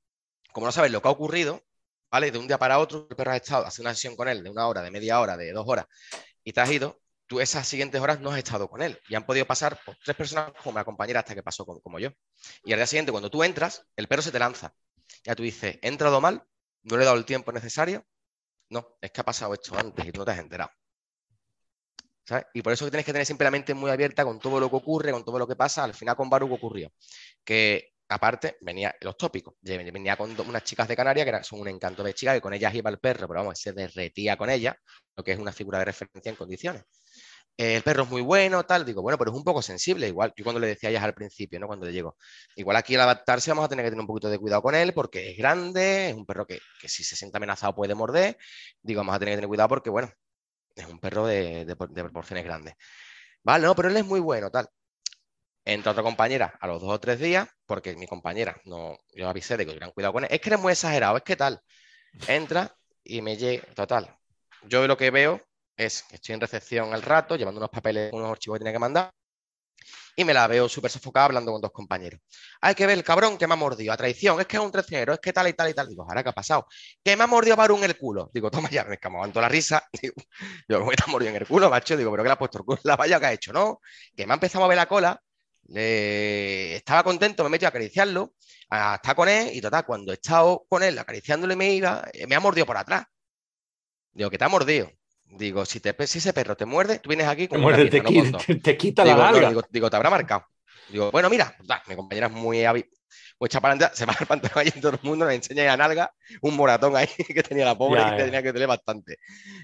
como 0.53 0.65
no 0.65 0.71
sabes 0.71 0.91
lo 0.91 1.01
que 1.01 1.07
ha 1.09 1.11
ocurrido, 1.11 1.61
¿vale? 2.09 2.31
De 2.31 2.37
un 2.37 2.47
día 2.47 2.57
para 2.57 2.79
otro, 2.79 3.07
el 3.09 3.15
perro 3.17 3.31
ha 3.31 3.35
estado, 3.35 3.65
hace 3.65 3.81
una 3.81 3.93
sesión 3.93 4.15
con 4.15 4.29
él 4.29 4.43
de 4.43 4.49
una 4.49 4.67
hora, 4.67 4.81
de 4.81 4.89
media 4.91 5.19
hora, 5.19 5.35
de 5.35 5.51
dos 5.51 5.65
horas, 5.67 5.87
y 6.43 6.53
te 6.53 6.61
has 6.61 6.71
ido, 6.71 7.00
tú 7.31 7.39
esas 7.39 7.65
siguientes 7.65 8.01
horas 8.01 8.19
no 8.19 8.29
has 8.29 8.39
estado 8.39 8.67
con 8.67 8.81
él 8.81 8.99
y 9.07 9.15
han 9.15 9.25
podido 9.25 9.45
pasar 9.45 9.79
pues, 9.85 9.97
tres 10.03 10.17
personas 10.17 10.51
como 10.61 10.77
la 10.77 10.83
compañera 10.83 11.21
hasta 11.21 11.33
que 11.33 11.41
pasó 11.41 11.65
como, 11.65 11.97
yo. 11.97 12.09
Y 12.65 12.73
al 12.73 12.79
día 12.79 12.85
siguiente, 12.85 13.13
cuando 13.13 13.31
tú 13.31 13.41
entras, 13.41 13.87
el 13.95 14.09
perro 14.09 14.21
se 14.21 14.33
te 14.33 14.39
lanza. 14.39 14.75
Ya 15.23 15.33
tú 15.33 15.41
dices, 15.41 15.79
¿he 15.81 15.87
entrado 15.87 16.19
mal? 16.19 16.43
¿No 16.83 16.97
le 16.97 17.03
he 17.03 17.05
dado 17.05 17.17
el 17.17 17.23
tiempo 17.23 17.53
necesario? 17.53 18.05
No, 18.67 18.97
es 18.99 19.11
que 19.11 19.21
ha 19.21 19.23
pasado 19.23 19.53
esto 19.53 19.77
antes 19.79 20.05
y 20.05 20.11
tú 20.11 20.19
no 20.19 20.25
te 20.25 20.31
has 20.31 20.39
enterado. 20.39 20.71
Y 22.53 22.61
por 22.61 22.73
eso 22.73 22.89
tienes 22.89 23.05
que 23.05 23.13
tener 23.13 23.25
siempre 23.25 23.45
la 23.45 23.51
mente 23.51 23.73
muy 23.73 23.91
abierta 23.91 24.25
con 24.25 24.37
todo 24.37 24.59
lo 24.59 24.69
que 24.69 24.75
ocurre, 24.75 25.13
con 25.13 25.23
todo 25.23 25.39
lo 25.39 25.47
que 25.47 25.55
pasa. 25.55 25.85
Al 25.85 25.93
final 25.93 26.17
con 26.17 26.29
Baruch 26.29 26.51
ocurrió 26.51 26.91
que, 27.45 27.93
aparte, 28.09 28.57
venía 28.59 28.93
los 28.99 29.15
tópicos. 29.15 29.53
Venía 29.61 30.17
con 30.17 30.37
unas 30.37 30.65
chicas 30.65 30.85
de 30.85 30.97
Canarias 30.97 31.25
que 31.25 31.43
son 31.45 31.61
un 31.61 31.69
encanto 31.69 32.03
de 32.03 32.13
chicas, 32.13 32.35
que 32.35 32.41
con 32.41 32.53
ellas 32.53 32.75
iba 32.75 32.89
el 32.89 32.99
perro, 32.99 33.25
pero 33.29 33.39
vamos, 33.39 33.57
se 33.57 33.71
derretía 33.71 34.35
con 34.35 34.49
ella, 34.49 34.77
lo 35.15 35.23
que 35.23 35.31
es 35.31 35.39
una 35.39 35.53
figura 35.53 35.79
de 35.79 35.85
referencia 35.85 36.29
en 36.29 36.35
condiciones. 36.35 36.83
Eh, 37.57 37.75
el 37.75 37.83
perro 37.83 38.03
es 38.03 38.09
muy 38.09 38.21
bueno, 38.21 38.63
tal, 38.65 38.85
digo, 38.85 39.01
bueno, 39.01 39.17
pero 39.17 39.31
es 39.31 39.37
un 39.37 39.43
poco 39.43 39.61
sensible, 39.61 40.07
igual, 40.07 40.33
yo 40.35 40.43
cuando 40.43 40.59
le 40.59 40.67
decía 40.67 40.89
a 40.89 40.91
ellas 40.91 41.03
al 41.03 41.13
principio, 41.13 41.59
¿no? 41.59 41.67
Cuando 41.67 41.85
le 41.85 41.91
llego, 41.93 42.17
igual 42.55 42.77
aquí 42.77 42.95
al 42.95 43.01
adaptarse 43.01 43.51
vamos 43.51 43.65
a 43.65 43.69
tener 43.69 43.85
que 43.85 43.91
tener 43.91 44.01
un 44.01 44.07
poquito 44.07 44.29
de 44.29 44.39
cuidado 44.39 44.61
con 44.61 44.73
él, 44.73 44.93
porque 44.93 45.31
es 45.31 45.37
grande, 45.37 46.09
es 46.09 46.15
un 46.15 46.25
perro 46.25 46.47
que, 46.47 46.59
que 46.79 46.89
si 46.89 47.03
se 47.03 47.15
siente 47.15 47.37
amenazado 47.37 47.75
puede 47.75 47.93
morder, 47.93 48.37
digo, 48.81 48.99
vamos 49.01 49.15
a 49.15 49.19
tener 49.19 49.33
que 49.33 49.37
tener 49.37 49.47
cuidado 49.49 49.69
porque, 49.69 49.89
bueno, 49.89 50.11
es 50.75 50.85
un 50.85 50.99
perro 50.99 51.27
de, 51.27 51.75
proporciones 51.75 52.43
grandes. 52.43 52.75
Vale, 53.43 53.65
no, 53.65 53.75
pero 53.75 53.89
él 53.89 53.97
es 53.97 54.05
muy 54.05 54.19
bueno, 54.19 54.49
tal. 54.51 54.69
Entra 55.65 55.91
otra 55.91 56.03
compañera 56.03 56.57
a 56.59 56.67
los 56.67 56.81
dos 56.81 56.91
o 56.91 56.99
tres 56.99 57.19
días, 57.19 57.47
porque 57.65 57.95
mi 57.95 58.07
compañera, 58.07 58.59
no, 58.65 58.97
yo 59.13 59.29
avisé 59.29 59.57
de 59.57 59.65
que 59.65 59.71
tuvieran 59.71 59.91
cuidado 59.91 60.13
con 60.13 60.23
él. 60.23 60.29
Es 60.31 60.41
que 60.41 60.49
eres 60.49 60.59
muy 60.59 60.71
exagerado, 60.71 61.17
es 61.17 61.23
que 61.23 61.35
tal. 61.35 61.61
Entra 62.27 62.75
y 63.03 63.21
me 63.21 63.37
llega, 63.37 63.63
total. 63.75 64.17
Yo 64.63 64.87
lo 64.87 64.97
que 64.97 65.11
veo 65.11 65.41
es 65.85 66.03
que 66.03 66.15
estoy 66.15 66.35
en 66.35 66.41
recepción 66.41 66.93
al 66.93 67.01
rato, 67.01 67.35
llevando 67.35 67.59
unos 67.59 67.69
papeles, 67.69 68.11
unos 68.13 68.31
archivos 68.31 68.57
que 68.57 68.63
tiene 68.63 68.73
que 68.73 68.79
mandar, 68.79 69.11
y 70.15 70.23
me 70.23 70.33
la 70.33 70.47
veo 70.47 70.67
súper 70.69 70.91
sofocada 70.91 71.27
hablando 71.27 71.51
con 71.51 71.61
dos 71.61 71.71
compañeros. 71.71 72.19
Hay 72.61 72.75
que 72.75 72.85
ver 72.85 72.97
el 72.97 73.03
cabrón 73.03 73.37
que 73.37 73.47
me 73.47 73.53
ha 73.53 73.57
mordido, 73.57 73.93
a 73.93 73.97
traición, 73.97 74.39
es 74.39 74.47
que 74.47 74.57
es 74.57 74.63
un 74.63 74.71
traicionero, 74.71 75.13
es 75.13 75.19
que 75.19 75.33
tal 75.33 75.47
y 75.47 75.53
tal 75.53 75.69
y 75.69 75.73
tal. 75.73 75.87
Digo, 75.87 76.03
ahora 76.03 76.23
qué 76.23 76.29
ha 76.29 76.33
pasado, 76.33 76.67
que 77.03 77.15
me 77.15 77.23
ha 77.23 77.27
mordido 77.27 77.55
Barún 77.55 77.83
el 77.83 77.97
culo. 77.97 78.29
Digo, 78.33 78.51
toma 78.51 78.69
ya, 78.69 78.83
me 78.85 78.97
toda 78.97 79.41
la 79.41 79.49
risa. 79.49 79.83
Digo, 80.01 80.13
yo 80.67 80.85
me 80.85 80.93
está 80.93 81.07
mordido 81.07 81.31
en 81.31 81.37
el 81.41 81.47
culo, 81.47 81.69
macho. 81.69 81.97
Digo, 81.97 82.11
pero 82.11 82.23
que 82.23 82.29
le 82.29 82.33
ha 82.33 82.37
puesto 82.37 82.59
el 82.59 82.65
culo 82.65 82.79
la 82.83 82.95
valla 82.95 83.19
que 83.19 83.25
ha 83.27 83.33
hecho, 83.33 83.53
¿no? 83.53 83.79
Que 84.15 84.25
me 84.27 84.33
ha 84.33 84.35
empezado 84.35 84.63
a 84.63 84.67
mover 84.67 84.77
la 84.77 84.87
cola, 84.87 85.21
estaba 85.73 87.03
contento, 87.03 87.43
me 87.43 87.49
metí 87.49 87.65
a 87.65 87.69
acariciarlo, 87.69 88.33
a 88.69 88.95
estar 88.95 89.15
con 89.15 89.29
él, 89.29 89.49
y 89.53 89.61
total, 89.61 89.85
cuando 89.85 90.11
he 90.11 90.15
estado 90.15 90.65
con 90.69 90.83
él 90.83 90.97
acariciándole 90.99 91.55
me 91.55 91.71
iba, 91.73 92.03
eh, 92.13 92.27
me 92.27 92.35
ha 92.35 92.39
mordido 92.39 92.65
por 92.65 92.77
atrás. 92.77 93.05
Digo, 94.13 94.29
que 94.29 94.37
te 94.37 94.43
ha 94.45 94.49
mordido. 94.49 94.89
Digo, 95.31 95.65
si, 95.65 95.79
te, 95.79 95.95
si 96.07 96.17
ese 96.17 96.33
perro 96.33 96.55
te 96.55 96.65
muerde, 96.65 96.99
tú 96.99 97.09
vienes 97.09 97.27
aquí 97.27 97.47
con 97.47 97.61
te, 97.61 98.55
te, 98.55 98.77
quita 98.77 99.05
la 99.05 99.31
digo, 99.31 99.61
digo, 99.69 99.89
te 99.89 99.95
habrá 99.95 100.09
marcado. 100.09 100.45
Digo, 100.89 101.09
bueno, 101.11 101.29
mira, 101.29 101.55
mi 101.87 101.95
compañera 101.95 102.27
es 102.27 102.33
muy, 102.33 102.65
pues 103.37 103.51
chaparanda, 103.51 103.91
se 103.93 104.05
va 104.05 104.15
el 104.19 104.25
pantalón 104.25 104.57
ahí 104.59 104.71
en 104.73 104.81
todo 104.81 104.91
el 104.93 104.99
mundo, 105.03 105.25
le 105.25 105.35
enseña 105.35 105.71
a 105.71 105.77
nalga 105.77 106.11
un 106.41 106.55
moratón 106.55 106.95
ahí 106.95 107.07
que 107.27 107.43
tenía 107.43 107.65
la 107.65 107.77
pobre 107.77 108.01
y 108.01 108.17
que 108.17 108.23
tenía 108.23 108.43
que 108.43 108.53
tener 108.53 108.67
bastante. 108.67 109.17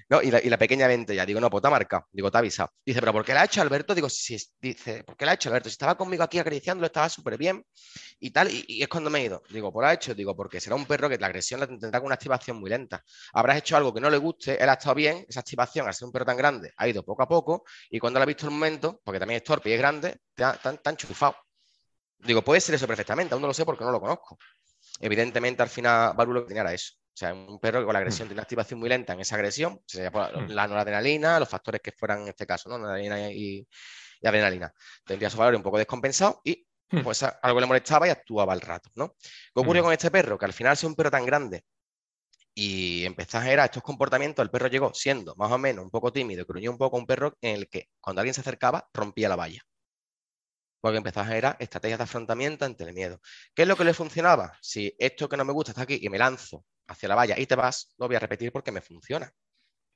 ¿No? 0.08 0.22
Y, 0.22 0.30
la, 0.30 0.42
y 0.42 0.48
la 0.48 0.58
pequeña 0.58 0.86
vente 0.86 1.14
ya, 1.14 1.24
digo, 1.26 1.40
no, 1.40 1.50
pues 1.50 1.62
te 1.62 1.68
ha 1.68 1.70
marcado, 1.70 2.06
digo, 2.12 2.30
te 2.30 2.38
ha 2.38 2.40
avisado. 2.40 2.70
Dice, 2.84 3.00
pero 3.00 3.12
¿por 3.12 3.24
qué 3.24 3.34
la 3.34 3.42
ha 3.42 3.44
hecho 3.44 3.62
Alberto? 3.62 3.94
Digo, 3.94 4.08
si, 4.08 4.36
dice, 4.60 5.04
¿por 5.04 5.16
qué 5.16 5.24
la 5.24 5.32
ha 5.32 5.34
hecho 5.34 5.48
Alberto? 5.48 5.68
Si 5.68 5.74
estaba 5.74 5.96
conmigo 5.96 6.22
aquí 6.22 6.38
acariciándolo, 6.38 6.86
estaba 6.86 7.08
súper 7.08 7.36
bien 7.36 7.64
y 8.20 8.30
tal, 8.30 8.50
y, 8.50 8.82
es 8.82 8.88
cuando 8.88 9.10
me 9.10 9.20
he 9.20 9.24
ido. 9.24 9.42
Digo, 9.50 9.68
por 9.68 9.74
pues 9.74 9.84
la 9.84 9.90
ha 9.90 9.94
hecho, 9.94 10.14
digo, 10.14 10.36
porque 10.36 10.60
será 10.60 10.76
un 10.76 10.86
perro 10.86 11.08
que 11.08 11.18
la 11.18 11.26
agresión 11.26 11.60
la 11.60 11.66
tendrá 11.66 12.00
con 12.00 12.06
una 12.06 12.14
activación 12.14 12.58
muy 12.58 12.70
lenta. 12.70 13.02
Habrás 13.32 13.58
hecho 13.58 13.76
algo 13.76 13.92
que 13.92 14.00
no 14.00 14.10
le 14.10 14.18
guste, 14.18 14.62
él 14.62 14.68
ha 14.68 14.74
estado 14.74 14.94
bien, 14.94 15.24
esa 15.28 15.40
activación, 15.40 15.86
al 15.86 15.94
ser 15.94 16.06
un 16.06 16.12
perro 16.12 16.26
tan 16.26 16.36
grande, 16.36 16.72
ha 16.76 16.88
ido 16.88 17.02
poco 17.04 17.22
a 17.22 17.28
poco, 17.28 17.64
y 17.90 17.98
cuando 17.98 18.18
la 18.18 18.24
ha 18.24 18.26
visto 18.26 18.46
el 18.46 18.52
momento, 18.52 19.00
porque 19.04 19.18
también 19.18 19.38
es 19.38 19.44
torpe 19.44 19.70
y 19.70 19.72
es 19.72 19.78
grande, 19.78 20.18
te 20.34 20.44
ha, 20.44 20.54
tan, 20.54 20.78
tan 20.78 20.96
chufado. 20.96 21.36
Digo, 22.18 22.42
puede 22.42 22.60
ser 22.60 22.74
eso 22.74 22.86
perfectamente, 22.86 23.34
aún 23.34 23.42
no 23.42 23.48
lo 23.48 23.54
sé 23.54 23.64
porque 23.64 23.84
no 23.84 23.92
lo 23.92 24.00
conozco. 24.00 24.38
Evidentemente, 25.00 25.62
al 25.62 25.68
final, 25.68 26.14
Baru 26.16 26.44
tenía 26.46 26.62
era 26.62 26.72
eso. 26.72 26.94
O 26.96 27.18
sea, 27.18 27.34
un 27.34 27.58
perro 27.58 27.80
que 27.80 27.84
con 27.84 27.92
la 27.92 27.98
agresión 27.98 28.26
mm. 28.26 28.28
tiene 28.28 28.38
una 28.38 28.42
activación 28.42 28.80
muy 28.80 28.88
lenta 28.88 29.12
en 29.12 29.20
esa 29.20 29.34
agresión, 29.34 29.80
sería 29.86 30.10
mm. 30.10 30.50
la 30.50 30.66
noradrenalina, 30.68 31.40
los 31.40 31.48
factores 31.48 31.80
que 31.80 31.92
fueran 31.92 32.22
en 32.22 32.28
este 32.28 32.46
caso, 32.46 32.68
¿no? 32.68 32.78
Noradrenalina 32.78 33.32
y, 33.32 33.66
adrenalina. 34.22 34.72
Tendría 35.04 35.30
su 35.30 35.38
valor 35.38 35.56
un 35.56 35.62
poco 35.62 35.78
descompensado 35.78 36.40
y 36.44 36.66
mm. 36.90 37.00
pues 37.00 37.22
algo 37.22 37.60
le 37.60 37.66
molestaba 37.66 38.06
y 38.06 38.10
actuaba 38.10 38.52
al 38.52 38.60
rato, 38.60 38.90
¿no? 38.94 39.16
¿Qué 39.20 39.60
ocurrió 39.60 39.82
con 39.82 39.92
este 39.92 40.10
perro? 40.10 40.38
Que 40.38 40.44
al 40.44 40.52
final, 40.52 40.76
ser 40.76 40.88
un 40.88 40.94
perro 40.94 41.10
tan 41.10 41.26
grande 41.26 41.64
y 42.54 43.04
empezó 43.04 43.38
a 43.38 43.42
generar 43.42 43.66
estos 43.66 43.82
comportamientos, 43.82 44.42
el 44.42 44.50
perro 44.50 44.66
llegó 44.66 44.92
siendo 44.92 45.34
más 45.36 45.50
o 45.52 45.58
menos 45.58 45.84
un 45.84 45.90
poco 45.90 46.12
tímido, 46.12 46.44
gruñó 46.44 46.72
un 46.72 46.78
poco 46.78 46.96
un 46.96 47.06
perro 47.06 47.36
en 47.40 47.56
el 47.56 47.68
que 47.68 47.88
cuando 48.00 48.20
alguien 48.20 48.34
se 48.34 48.40
acercaba 48.40 48.88
rompía 48.92 49.28
la 49.28 49.36
valla 49.36 49.62
porque 50.80 50.98
empezó 50.98 51.20
a 51.20 51.26
generar 51.26 51.56
estrategias 51.58 51.98
de 51.98 52.04
afrontamiento 52.04 52.64
ante 52.64 52.84
el 52.84 52.92
miedo. 52.92 53.20
¿Qué 53.54 53.62
es 53.62 53.68
lo 53.68 53.76
que 53.76 53.84
le 53.84 53.94
funcionaba? 53.94 54.56
Si 54.60 54.94
esto 54.98 55.28
que 55.28 55.36
no 55.36 55.44
me 55.44 55.52
gusta 55.52 55.72
está 55.72 55.82
aquí 55.82 55.98
y 56.00 56.08
me 56.08 56.18
lanzo 56.18 56.64
hacia 56.86 57.08
la 57.08 57.14
valla 57.14 57.38
y 57.38 57.46
te 57.46 57.54
vas, 57.54 57.94
lo 57.98 58.06
voy 58.06 58.16
a 58.16 58.20
repetir 58.20 58.52
porque 58.52 58.72
me 58.72 58.80
funciona. 58.80 59.30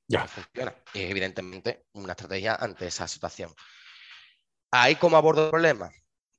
Ya. 0.09 0.26
funciona. 0.26 0.74
Y 0.95 1.03
es 1.03 1.11
evidentemente 1.11 1.87
una 1.93 2.12
estrategia 2.12 2.57
ante 2.57 2.87
esa 2.87 3.07
situación. 3.07 3.53
Ahí 4.70 4.97
como 4.97 5.16
abordo 5.16 5.45
el 5.45 5.51
problema. 5.51 5.91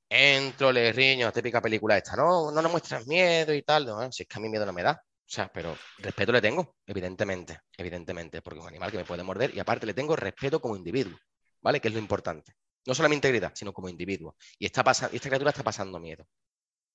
Entro, 0.08 0.70
le 0.70 0.92
riño, 0.92 1.32
típica 1.32 1.60
película 1.60 1.96
esta, 1.96 2.14
no, 2.14 2.50
no 2.52 2.62
nos 2.62 2.70
muestras 2.70 3.06
miedo 3.06 3.54
y 3.54 3.62
tal, 3.62 3.86
no, 3.86 4.12
si 4.12 4.22
es 4.22 4.28
que 4.28 4.38
a 4.38 4.40
mí 4.40 4.48
miedo 4.48 4.66
no 4.66 4.72
me 4.72 4.82
da. 4.82 4.92
O 4.92 5.26
sea, 5.26 5.50
pero 5.52 5.76
respeto 5.98 6.30
le 6.32 6.42
tengo, 6.42 6.76
evidentemente, 6.86 7.60
evidentemente, 7.76 8.42
porque 8.42 8.58
es 8.58 8.62
un 8.62 8.68
animal 8.68 8.90
que 8.90 8.98
me 8.98 9.04
puede 9.04 9.22
morder 9.22 9.54
y 9.54 9.58
aparte 9.58 9.86
le 9.86 9.94
tengo 9.94 10.14
respeto 10.14 10.60
como 10.60 10.76
individuo, 10.76 11.18
¿vale? 11.62 11.80
Que 11.80 11.88
es 11.88 11.94
lo 11.94 12.00
importante. 12.00 12.52
No 12.86 12.94
solo 12.94 13.08
mi 13.08 13.14
integridad, 13.14 13.52
sino 13.54 13.72
como 13.72 13.88
individuo. 13.88 14.36
Y 14.58 14.66
esta, 14.66 14.82
esta 14.90 15.28
criatura 15.28 15.50
está 15.50 15.62
pasando 15.62 15.98
miedo. 15.98 16.26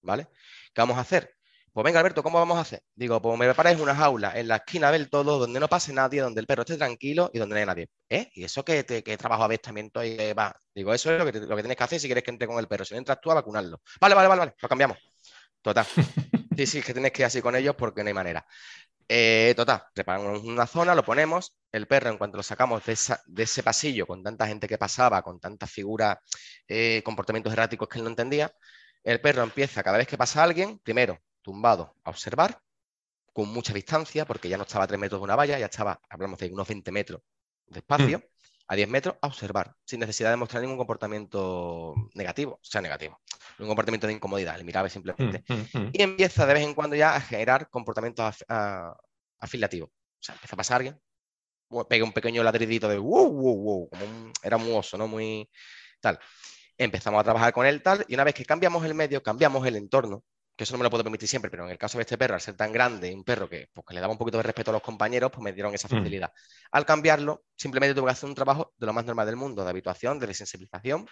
¿Vale? 0.02 0.28
¿Qué 0.74 0.82
vamos 0.82 0.98
a 0.98 1.02
hacer? 1.02 1.36
Pues 1.72 1.84
venga, 1.84 2.00
Alberto, 2.00 2.24
¿cómo 2.24 2.40
vamos 2.40 2.58
a 2.58 2.62
hacer? 2.62 2.82
Digo, 2.96 3.22
pues 3.22 3.38
me 3.38 3.46
preparáis 3.46 3.80
una 3.80 3.96
jaula 3.96 4.38
en 4.38 4.48
la 4.48 4.58
esquina 4.58 4.92
del 4.92 5.10
todo, 5.10 5.38
donde 5.38 5.60
no 5.60 5.68
pase 5.68 5.94
nadie, 5.94 6.22
donde 6.22 6.42
el 6.42 6.48
perro 6.48 6.64
esté 6.64 6.78
tranquilo 6.78 7.30
y 7.34 7.38
donde 7.40 7.54
no 7.54 7.58
haya 7.58 7.66
nadie. 7.68 7.90
¿Eh? 8.10 8.30
¿Y 8.34 8.44
eso 8.44 8.66
que, 8.66 8.84
te, 8.84 9.04
que 9.04 9.18
trabajo 9.18 9.44
avestamiento 9.44 10.04
y 10.04 10.18
va? 10.34 10.56
Digo, 10.74 10.94
eso 10.94 11.14
es 11.14 11.20
lo 11.20 11.32
que, 11.32 11.40
lo 11.40 11.56
que 11.56 11.62
tienes 11.62 11.78
que 11.78 11.84
hacer 11.84 12.00
si 12.00 12.08
quieres 12.08 12.24
que 12.24 12.32
entre 12.32 12.48
con 12.48 12.58
el 12.58 12.68
perro. 12.68 12.86
Si 12.86 12.94
no 12.96 12.98
entras 12.98 13.20
tú 13.22 13.30
a 13.32 13.36
vacunarlo. 13.36 13.82
Vale, 14.02 14.16
vale, 14.16 14.28
vale, 14.28 14.40
vale, 14.40 14.56
lo 14.60 14.70
cambiamos. 14.70 14.98
Total. 15.62 15.86
Sí, 16.60 16.66
sí, 16.66 16.80
es 16.80 16.86
que 16.86 16.92
tienes 16.92 17.14
que 17.14 17.22
ir 17.22 17.26
así 17.26 17.42
con 17.42 17.56
ellos 17.56 17.74
porque 17.78 18.04
no 18.04 18.10
hay 18.10 18.14
manera. 18.14 18.46
Eh, 19.12 19.54
total, 19.56 19.86
preparamos 19.92 20.44
una 20.44 20.68
zona, 20.68 20.94
lo 20.94 21.04
ponemos, 21.04 21.58
el 21.72 21.88
perro 21.88 22.12
en 22.12 22.20
cuanto 22.20 22.38
lo 22.38 22.44
sacamos 22.44 22.86
de, 22.86 22.94
ese 23.44 23.64
pasillo 23.64 24.06
con 24.06 24.22
tanta 24.22 24.46
gente 24.46 24.68
que 24.68 24.78
pasaba, 24.78 25.24
con 25.24 25.40
tantas 25.40 25.72
figuras, 25.72 26.20
eh, 26.68 27.02
comportamientos 27.04 27.52
erráticos 27.52 27.90
que 27.90 27.98
él 27.98 28.04
no 28.04 28.12
entendía, 28.12 28.54
el 29.04 29.20
perro 29.20 29.42
empieza 29.42 29.82
cada 29.82 29.98
vez 29.98 30.08
que 30.08 30.16
pasa 30.18 30.44
alguien, 30.44 30.78
primero 30.78 31.20
tumbado 31.42 31.96
a 32.04 32.12
observar, 32.12 32.62
con 33.34 33.50
mucha 33.50 33.74
distancia, 33.74 34.26
porque 34.26 34.48
ya 34.48 34.58
no 34.58 34.64
estaba 34.64 34.84
a 34.84 34.88
3 34.88 35.00
metros 35.00 35.20
de 35.20 35.24
una 35.24 35.36
valla, 35.36 35.58
ya 35.58 35.66
estaba, 35.66 36.00
hablamos 36.08 36.38
de 36.38 36.52
unos 36.52 36.68
20 36.68 36.92
metros 36.92 37.22
de 37.66 37.80
espacio, 37.80 38.20
mm. 38.20 38.24
A 38.70 38.76
10 38.76 38.88
metros 38.88 39.16
a 39.20 39.28
observar, 39.28 39.76
sin 39.84 40.00
necesidad 40.00 40.30
de 40.30 40.36
mostrar 40.36 40.62
ningún 40.62 40.78
comportamiento 40.78 41.96
negativo, 42.14 42.54
o 42.54 42.60
sea, 42.62 42.82
negativo, 42.82 43.20
un 43.58 43.68
comportamiento 43.68 44.06
de 44.06 44.14
incomodidad, 44.14 44.58
el 44.58 44.64
miraba 44.64 44.88
simplemente. 44.90 45.44
Mm, 45.48 45.78
mm, 45.78 45.90
y 45.92 46.02
empieza 46.04 46.46
de 46.46 46.54
vez 46.54 46.64
en 46.64 46.76
cuando 46.76 46.96
ya 46.96 47.16
a 47.16 47.22
generar 47.22 47.68
comportamientos 47.70 48.46
afiliativos. 49.40 49.90
O 49.90 50.22
sea, 50.22 50.36
empieza 50.36 50.56
a 50.56 50.58
pasar 50.58 50.78
alguien, 50.78 51.02
pega 51.90 52.06
un 52.06 52.14
pequeño 52.14 52.44
ladridito 52.44 52.88
de 52.88 53.00
wow, 53.00 53.32
wow, 53.32 53.58
wow, 53.58 53.90
como 53.90 54.32
era 54.44 54.58
muy 54.58 54.72
oso, 54.72 55.00
¿no? 55.00 55.08
Muy 55.08 55.50
tal. 56.00 56.20
Empezamos 56.78 57.20
a 57.20 57.24
trabajar 57.24 57.52
con 57.52 57.66
él 57.66 57.82
tal, 57.82 58.06
y 58.08 58.14
una 58.14 58.24
vez 58.24 58.36
que 58.36 58.46
cambiamos 58.46 58.86
el 58.86 58.94
medio, 58.94 59.24
cambiamos 59.24 59.66
el 59.66 59.78
entorno, 59.78 60.24
que 60.60 60.66
eso 60.66 60.74
no 60.74 60.80
me 60.80 60.84
lo 60.84 60.90
puedo 60.90 61.06
permitir 61.06 61.30
siempre, 61.30 61.50
pero 61.50 61.64
en 61.64 61.72
el 61.72 61.78
caso 61.78 61.98
de 61.98 62.02
este 62.02 62.18
perro, 62.18 62.34
al 62.34 62.42
ser 62.42 62.58
tan 62.58 62.74
grande, 62.74 63.16
un 63.16 63.24
perro 63.24 63.48
que, 63.48 63.70
pues, 63.72 63.86
que 63.88 63.94
le 63.94 64.02
daba 64.02 64.12
un 64.12 64.20
poquito 64.20 64.36
de 64.36 64.44
respeto 64.44 64.72
a 64.72 64.74
los 64.74 64.82
compañeros, 64.82 65.32
pues 65.32 65.42
me 65.42 65.54
dieron 65.54 65.74
esa 65.74 65.88
mm. 65.88 65.92
facilidad. 65.92 66.34
Al 66.74 66.86
cambiarlo, 66.86 67.46
simplemente 67.56 67.96
tuve 67.96 68.08
que 68.08 68.12
hacer 68.12 68.28
un 68.28 68.36
trabajo 68.36 68.74
de 68.78 68.86
lo 68.86 68.92
más 68.92 69.06
normal 69.06 69.26
del 69.26 69.38
mundo, 69.38 69.64
de 69.64 69.70
habituación, 69.70 70.20
de 70.20 70.34
sensibilización 70.34 71.08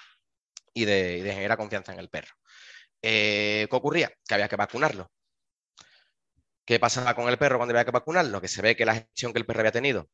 y 0.74 0.84
de, 0.84 1.22
generar 1.24 1.58
confianza 1.58 1.93
en 1.93 2.00
el 2.00 2.10
perro. 2.10 2.34
Eh, 3.02 3.68
¿Qué 3.70 3.76
ocurría? 3.78 4.12
Que 4.28 4.34
había 4.34 4.50
que 4.50 4.58
vacunarlo. 4.58 5.10
¿Qué 6.66 6.78
pasaba 6.78 7.16
con 7.16 7.30
el 7.30 7.38
perro 7.38 7.56
cuando 7.58 7.72
había 7.72 7.86
que 7.86 7.91
vacunarlo? 7.91 8.41
Que 8.41 8.50
se 8.50 8.62
ve 8.62 8.76
que 8.76 8.86
la 8.86 8.95
gestión 8.95 9.32
que 9.32 9.39
el 9.39 9.45
perro 9.45 9.62
había 9.62 9.72
tenido 9.72 10.10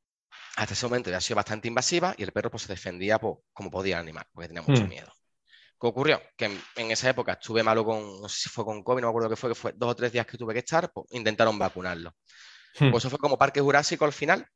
hasta 0.58 0.76
ese 0.76 0.86
momento 0.86 1.10
había 1.10 1.22
sido 1.22 1.38
bastante 1.38 1.68
invasiva 1.68 2.14
y 2.20 2.22
el 2.22 2.32
perro 2.34 2.52
pues, 2.52 2.64
se 2.64 2.74
defendía 2.74 3.18
pues, 3.18 3.38
como 3.52 3.72
podía 3.72 3.96
el 3.96 4.02
animal, 4.02 4.26
porque 4.32 4.50
tenía 4.50 4.62
mucho 4.62 4.84
hmm. 4.84 4.90
miedo. 4.90 5.12
¿Qué 5.84 5.88
ocurrió? 5.88 6.22
Que 6.38 6.46
en, 6.46 6.92
esa 6.92 7.10
época 7.10 7.34
estuve 7.34 7.62
malo 7.62 7.84
con, 7.84 8.22
no 8.22 8.30
sé 8.30 8.44
si 8.44 8.50
fue 8.50 8.64
con 8.64 8.82
COVID, 8.82 9.02
no 9.02 9.08
me 9.08 9.10
acuerdo 9.10 9.30
qué 9.30 9.36
fue, 9.36 9.50
que 9.50 9.56
fue 9.56 9.74
dos 9.76 9.92
o 9.92 9.96
tres 9.98 10.14
días 10.14 10.26
que 10.26 10.38
tuve 10.38 10.54
que 10.54 10.60
estar, 10.60 10.90
pues 10.94 11.08
intentaron 11.12 11.60
vacunarlo. 11.60 12.16
Hmm. 12.80 12.90
Pues 12.90 13.04
eso 13.04 13.10
fue 13.10 13.20
como 13.20 13.38
Parque 13.38 13.60
Jurásico 13.60 14.06
al 14.06 14.14
final, 14.14 14.48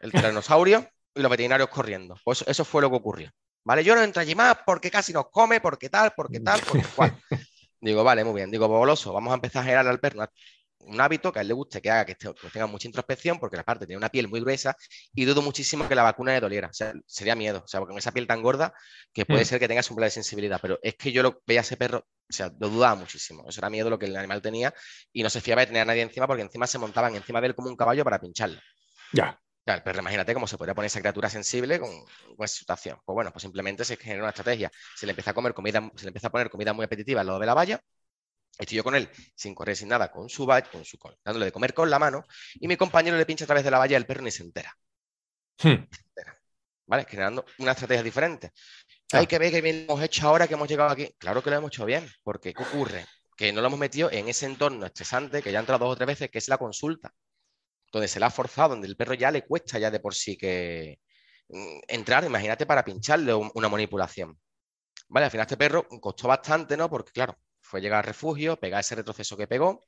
el 0.00 0.10
tiranosaurio 0.10 0.88
y 1.14 1.20
los 1.20 1.30
veterinarios 1.30 1.68
corriendo. 1.68 2.16
Pues 2.24 2.42
eso 2.46 2.64
fue 2.64 2.80
lo 2.80 2.88
que 2.88 2.96
ocurrió. 2.96 3.30
¿Vale? 3.62 3.84
Yo 3.84 3.94
no 3.94 4.02
entro 4.02 4.22
allí 4.22 4.34
más 4.34 4.56
porque 4.64 4.90
casi 4.90 5.12
nos 5.12 5.28
come, 5.30 5.60
porque 5.60 5.90
tal, 5.90 6.14
porque 6.16 6.40
tal, 6.40 6.62
porque 6.66 6.86
cual. 6.96 7.14
Digo, 7.78 8.02
vale, 8.02 8.24
muy 8.24 8.36
bien. 8.36 8.50
Digo, 8.50 8.66
boloso, 8.66 9.12
vamos 9.12 9.32
a 9.32 9.34
empezar 9.34 9.60
a 9.60 9.64
generar 9.64 9.86
al 9.86 10.00
perro 10.00 10.26
un 10.80 11.00
hábito 11.00 11.32
que 11.32 11.38
a 11.38 11.42
él 11.42 11.48
le 11.48 11.54
guste 11.54 11.80
que 11.80 11.90
haga 11.90 12.04
que, 12.04 12.14
tenga 12.14 12.66
mucha 12.66 12.88
introspección, 12.88 13.38
porque 13.38 13.56
la 13.56 13.64
parte 13.64 13.86
tiene 13.86 13.98
una 13.98 14.08
piel 14.08 14.28
muy 14.28 14.40
gruesa 14.40 14.76
y 15.14 15.24
dudo 15.24 15.42
muchísimo 15.42 15.88
que 15.88 15.94
la 15.94 16.02
vacuna 16.02 16.32
le 16.32 16.40
doliera. 16.40 16.68
O 16.68 16.72
sea, 16.72 16.92
sería 17.06 17.34
miedo. 17.34 17.62
O 17.64 17.68
sea, 17.68 17.80
con 17.80 17.96
esa 17.98 18.12
piel 18.12 18.26
tan 18.26 18.42
gorda 18.42 18.72
que 19.12 19.26
puede 19.26 19.42
mm. 19.42 19.46
ser 19.46 19.60
que 19.60 19.68
tengas 19.68 19.90
un 19.90 19.96
problema 19.96 20.06
de 20.06 20.12
sensibilidad. 20.12 20.58
Pero 20.60 20.78
es 20.82 20.94
que 20.96 21.12
yo 21.12 21.22
lo 21.22 21.42
veía 21.46 21.60
a 21.60 21.62
ese 21.62 21.76
perro, 21.76 21.98
o 21.98 22.32
sea, 22.32 22.52
lo 22.58 22.68
dudaba 22.68 22.94
muchísimo. 22.94 23.44
Eso 23.48 23.60
era 23.60 23.70
miedo 23.70 23.90
lo 23.90 23.98
que 23.98 24.06
el 24.06 24.16
animal 24.16 24.42
tenía 24.42 24.72
y 25.12 25.22
no 25.22 25.30
se 25.30 25.40
fiaba 25.40 25.62
de 25.62 25.68
tener 25.68 25.82
a 25.82 25.86
nadie 25.86 26.02
encima 26.02 26.26
porque 26.26 26.42
encima 26.42 26.66
se 26.66 26.78
montaban 26.78 27.14
encima 27.14 27.40
de 27.40 27.48
él 27.48 27.54
como 27.54 27.68
un 27.68 27.76
caballo 27.76 28.04
para 28.04 28.18
pincharlo. 28.18 28.60
Ya. 29.12 29.40
Claro, 29.62 29.82
pero 29.84 30.00
imagínate 30.00 30.32
cómo 30.32 30.46
se 30.46 30.56
podría 30.56 30.74
poner 30.74 30.86
esa 30.86 31.00
criatura 31.00 31.28
sensible 31.28 31.78
con, 31.78 31.90
esa 32.38 32.58
situación. 32.58 32.98
Pues 33.04 33.14
bueno, 33.14 33.30
pues 33.30 33.42
simplemente 33.42 33.84
se 33.84 33.96
genera 33.96 34.22
una 34.22 34.30
estrategia. 34.30 34.70
Se 34.96 35.06
le 35.06 35.10
empieza 35.10 35.32
a 35.32 35.34
comer 35.34 35.52
comida, 35.54 35.90
se 35.94 36.04
le 36.04 36.08
empieza 36.08 36.28
a 36.28 36.30
poner 36.30 36.50
comida 36.50 36.72
muy 36.72 36.86
apetitiva 36.86 37.20
al 37.20 37.26
lado 37.26 37.38
de 37.38 37.46
la 37.46 37.54
valla 37.54 37.80
Estoy 38.58 38.76
yo 38.76 38.84
con 38.84 38.94
él, 38.94 39.08
sin 39.34 39.54
correr, 39.54 39.76
sin 39.76 39.88
nada, 39.88 40.10
con 40.10 40.28
su 40.28 40.44
valla, 40.44 40.70
con 40.70 40.84
su 40.84 40.98
dándole 41.24 41.46
de 41.46 41.52
comer 41.52 41.72
con 41.72 41.88
la 41.88 41.98
mano, 41.98 42.24
y 42.54 42.68
mi 42.68 42.76
compañero 42.76 43.16
le 43.16 43.24
pincha 43.24 43.44
a 43.44 43.46
través 43.46 43.64
de 43.64 43.70
la 43.70 43.78
valla 43.78 43.94
y 43.94 43.96
el 43.96 44.06
perro 44.06 44.22
ni 44.22 44.30
se 44.30 44.42
entera. 44.42 44.76
Hmm. 45.62 45.86
¿Vale? 46.86 47.06
Generando 47.08 47.44
una 47.58 47.72
estrategia 47.72 48.02
diferente. 48.02 48.52
Hay 49.12 49.26
que 49.26 49.38
ver 49.38 49.50
qué 49.50 49.58
hemos 49.58 50.02
hecho 50.02 50.28
ahora 50.28 50.46
que 50.46 50.54
hemos 50.54 50.68
llegado 50.68 50.90
aquí. 50.90 51.08
Claro 51.18 51.42
que 51.42 51.50
lo 51.50 51.56
hemos 51.56 51.70
hecho 51.70 51.84
bien, 51.84 52.08
porque 52.22 52.52
¿qué 52.52 52.62
ocurre? 52.62 53.06
Que 53.36 53.52
no 53.52 53.60
lo 53.60 53.68
hemos 53.68 53.78
metido 53.78 54.10
en 54.10 54.28
ese 54.28 54.46
entorno 54.46 54.86
estresante 54.86 55.42
que 55.42 55.52
ya 55.52 55.58
ha 55.58 55.60
entrado 55.60 55.84
dos 55.84 55.94
o 55.94 55.96
tres 55.96 56.06
veces, 56.06 56.30
que 56.30 56.38
es 56.38 56.48
la 56.48 56.58
consulta, 56.58 57.12
donde 57.92 58.08
se 58.08 58.20
la 58.20 58.26
ha 58.26 58.30
forzado, 58.30 58.70
donde 58.70 58.88
el 58.88 58.96
perro 58.96 59.14
ya 59.14 59.30
le 59.30 59.46
cuesta 59.46 59.78
ya 59.78 59.90
de 59.90 60.00
por 60.00 60.14
sí 60.14 60.36
que 60.36 61.00
mm, 61.48 61.80
entrar, 61.88 62.24
imagínate, 62.24 62.66
para 62.66 62.84
pincharle 62.84 63.34
una 63.34 63.68
manipulación. 63.68 64.38
Vale, 65.08 65.24
al 65.26 65.30
final 65.30 65.44
este 65.44 65.56
perro 65.56 65.88
costó 65.88 66.28
bastante, 66.28 66.76
¿no? 66.76 66.88
Porque 66.88 67.10
claro, 67.12 67.36
fue 67.70 67.80
llegar 67.80 67.98
al 67.98 68.04
refugio, 68.04 68.56
pegar 68.58 68.80
ese 68.80 68.96
retroceso 68.96 69.36
que 69.36 69.46
pegó 69.46 69.84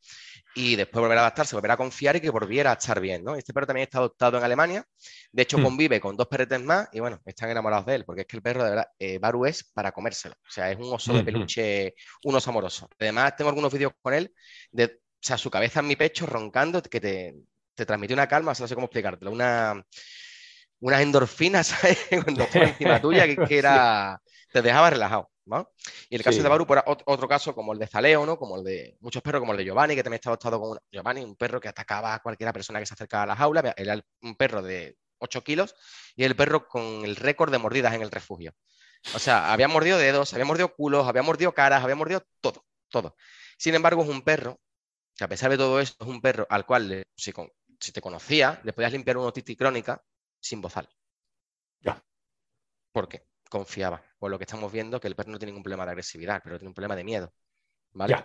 y 0.54 0.76
después 0.76 1.00
volver 1.00 1.18
a 1.18 1.22
adaptarse, 1.22 1.56
volver 1.56 1.72
a 1.72 1.76
confiar 1.76 2.16
y 2.16 2.20
que 2.20 2.30
volviera 2.30 2.70
a 2.70 2.74
estar 2.74 3.00
bien. 3.00 3.24
¿no? 3.24 3.34
Este 3.34 3.52
perro 3.52 3.66
también 3.66 3.84
está 3.84 3.98
adoptado 3.98 4.38
en 4.38 4.44
Alemania, 4.44 4.86
de 5.32 5.42
hecho 5.42 5.58
hmm. 5.58 5.62
convive 5.64 6.00
con 6.00 6.16
dos 6.16 6.28
perretes 6.28 6.60
más 6.60 6.88
y 6.92 7.00
bueno, 7.00 7.20
están 7.26 7.50
enamorados 7.50 7.86
de 7.86 7.96
él, 7.96 8.04
porque 8.04 8.22
es 8.22 8.26
que 8.28 8.36
el 8.36 8.42
perro 8.42 8.62
de 8.62 8.70
verdad, 8.70 8.86
eh, 8.98 9.18
Baru 9.18 9.46
es 9.46 9.64
para 9.64 9.90
comérselo, 9.90 10.34
o 10.34 10.50
sea, 10.50 10.70
es 10.70 10.78
un 10.78 10.92
oso 10.92 11.12
de 11.12 11.22
hmm, 11.22 11.24
peluche, 11.24 11.94
un 12.24 12.34
oso 12.36 12.50
amoroso. 12.50 12.88
Además, 13.00 13.34
tengo 13.36 13.50
algunos 13.50 13.72
vídeos 13.72 13.92
con 14.00 14.14
él, 14.14 14.32
de, 14.70 14.84
o 14.84 14.90
sea, 15.20 15.36
su 15.36 15.50
cabeza 15.50 15.80
en 15.80 15.88
mi 15.88 15.96
pecho 15.96 16.26
roncando, 16.26 16.80
que 16.82 17.00
te, 17.00 17.34
te 17.74 17.84
transmite 17.84 18.14
una 18.14 18.28
calma, 18.28 18.52
no 18.56 18.68
sé 18.68 18.74
cómo 18.74 18.86
explicártelo, 18.86 19.32
una 19.32 19.84
unas 20.82 21.00
endorfinas 21.00 21.66
¿sabes? 21.68 21.98
cuando 22.22 22.46
encima 22.52 23.00
tuya 23.00 23.26
que, 23.46 23.58
era, 23.58 24.20
te 24.52 24.62
dejaba 24.62 24.90
relajado. 24.90 25.30
Y 26.08 26.14
el 26.14 26.22
caso 26.22 26.42
de 26.42 26.48
Baru, 26.48 26.66
pues, 26.66 26.82
otro 26.86 27.26
caso 27.26 27.54
como 27.54 27.72
el 27.72 27.78
de 27.78 27.86
Zaleo, 27.86 28.24
¿no? 28.24 28.38
Como 28.38 28.56
el 28.56 28.64
de 28.64 28.96
muchos 29.00 29.22
perros, 29.22 29.40
como 29.40 29.52
el 29.52 29.58
de 29.58 29.64
Giovanni, 29.64 29.94
que 29.94 30.02
también 30.02 30.18
estaba 30.18 30.34
adoptado 30.34 30.60
con 30.60 30.78
Giovanni, 30.90 31.24
un 31.24 31.36
perro 31.36 31.60
que 31.60 31.68
atacaba 31.68 32.14
a 32.14 32.20
cualquier 32.20 32.52
persona 32.52 32.78
que 32.78 32.86
se 32.86 32.94
acercaba 32.94 33.24
a 33.24 33.26
la 33.26 33.36
jaula. 33.36 33.74
Era 33.76 34.00
un 34.22 34.36
perro 34.36 34.62
de 34.62 34.96
8 35.18 35.42
kilos 35.42 35.74
y 36.14 36.24
el 36.24 36.36
perro 36.36 36.68
con 36.68 37.04
el 37.04 37.16
récord 37.16 37.50
de 37.50 37.58
mordidas 37.58 37.94
en 37.94 38.02
el 38.02 38.10
refugio. 38.10 38.54
O 39.14 39.18
sea, 39.18 39.52
había 39.52 39.66
mordido 39.66 39.98
dedos, 39.98 40.32
había 40.32 40.44
mordido 40.44 40.74
culos, 40.74 41.08
había 41.08 41.22
mordido 41.22 41.52
caras, 41.52 41.82
había 41.82 41.96
mordido 41.96 42.24
todo, 42.40 42.64
todo. 42.88 43.16
Sin 43.58 43.74
embargo, 43.74 44.02
es 44.02 44.08
un 44.08 44.22
perro 44.22 44.60
que 45.16 45.24
a 45.24 45.28
pesar 45.28 45.50
de 45.50 45.56
todo 45.56 45.80
esto, 45.80 46.04
es 46.04 46.10
un 46.10 46.20
perro 46.20 46.46
al 46.48 46.64
cual, 46.64 47.04
si, 47.16 47.32
te 47.92 48.00
conocía, 48.00 48.60
le 48.62 48.72
podías 48.72 48.92
limpiar 48.92 49.16
una 49.16 49.26
otitis 49.26 49.56
crónica 49.56 50.02
sin 50.40 50.60
bozal. 50.60 50.88
Ya. 51.80 52.02
¿Por 52.92 53.08
qué? 53.08 53.26
confiaba. 53.52 54.02
Por 54.22 54.30
lo 54.30 54.38
que 54.38 54.44
estamos 54.44 54.70
viendo, 54.70 55.00
que 55.00 55.08
el 55.08 55.16
perro 55.16 55.32
no 55.32 55.38
tiene 55.40 55.50
ningún 55.50 55.64
problema 55.64 55.84
de 55.84 55.90
agresividad, 55.90 56.40
pero 56.44 56.56
tiene 56.56 56.68
un 56.68 56.74
problema 56.74 56.94
de 56.94 57.02
miedo. 57.02 57.34
¿Vale? 57.90 58.22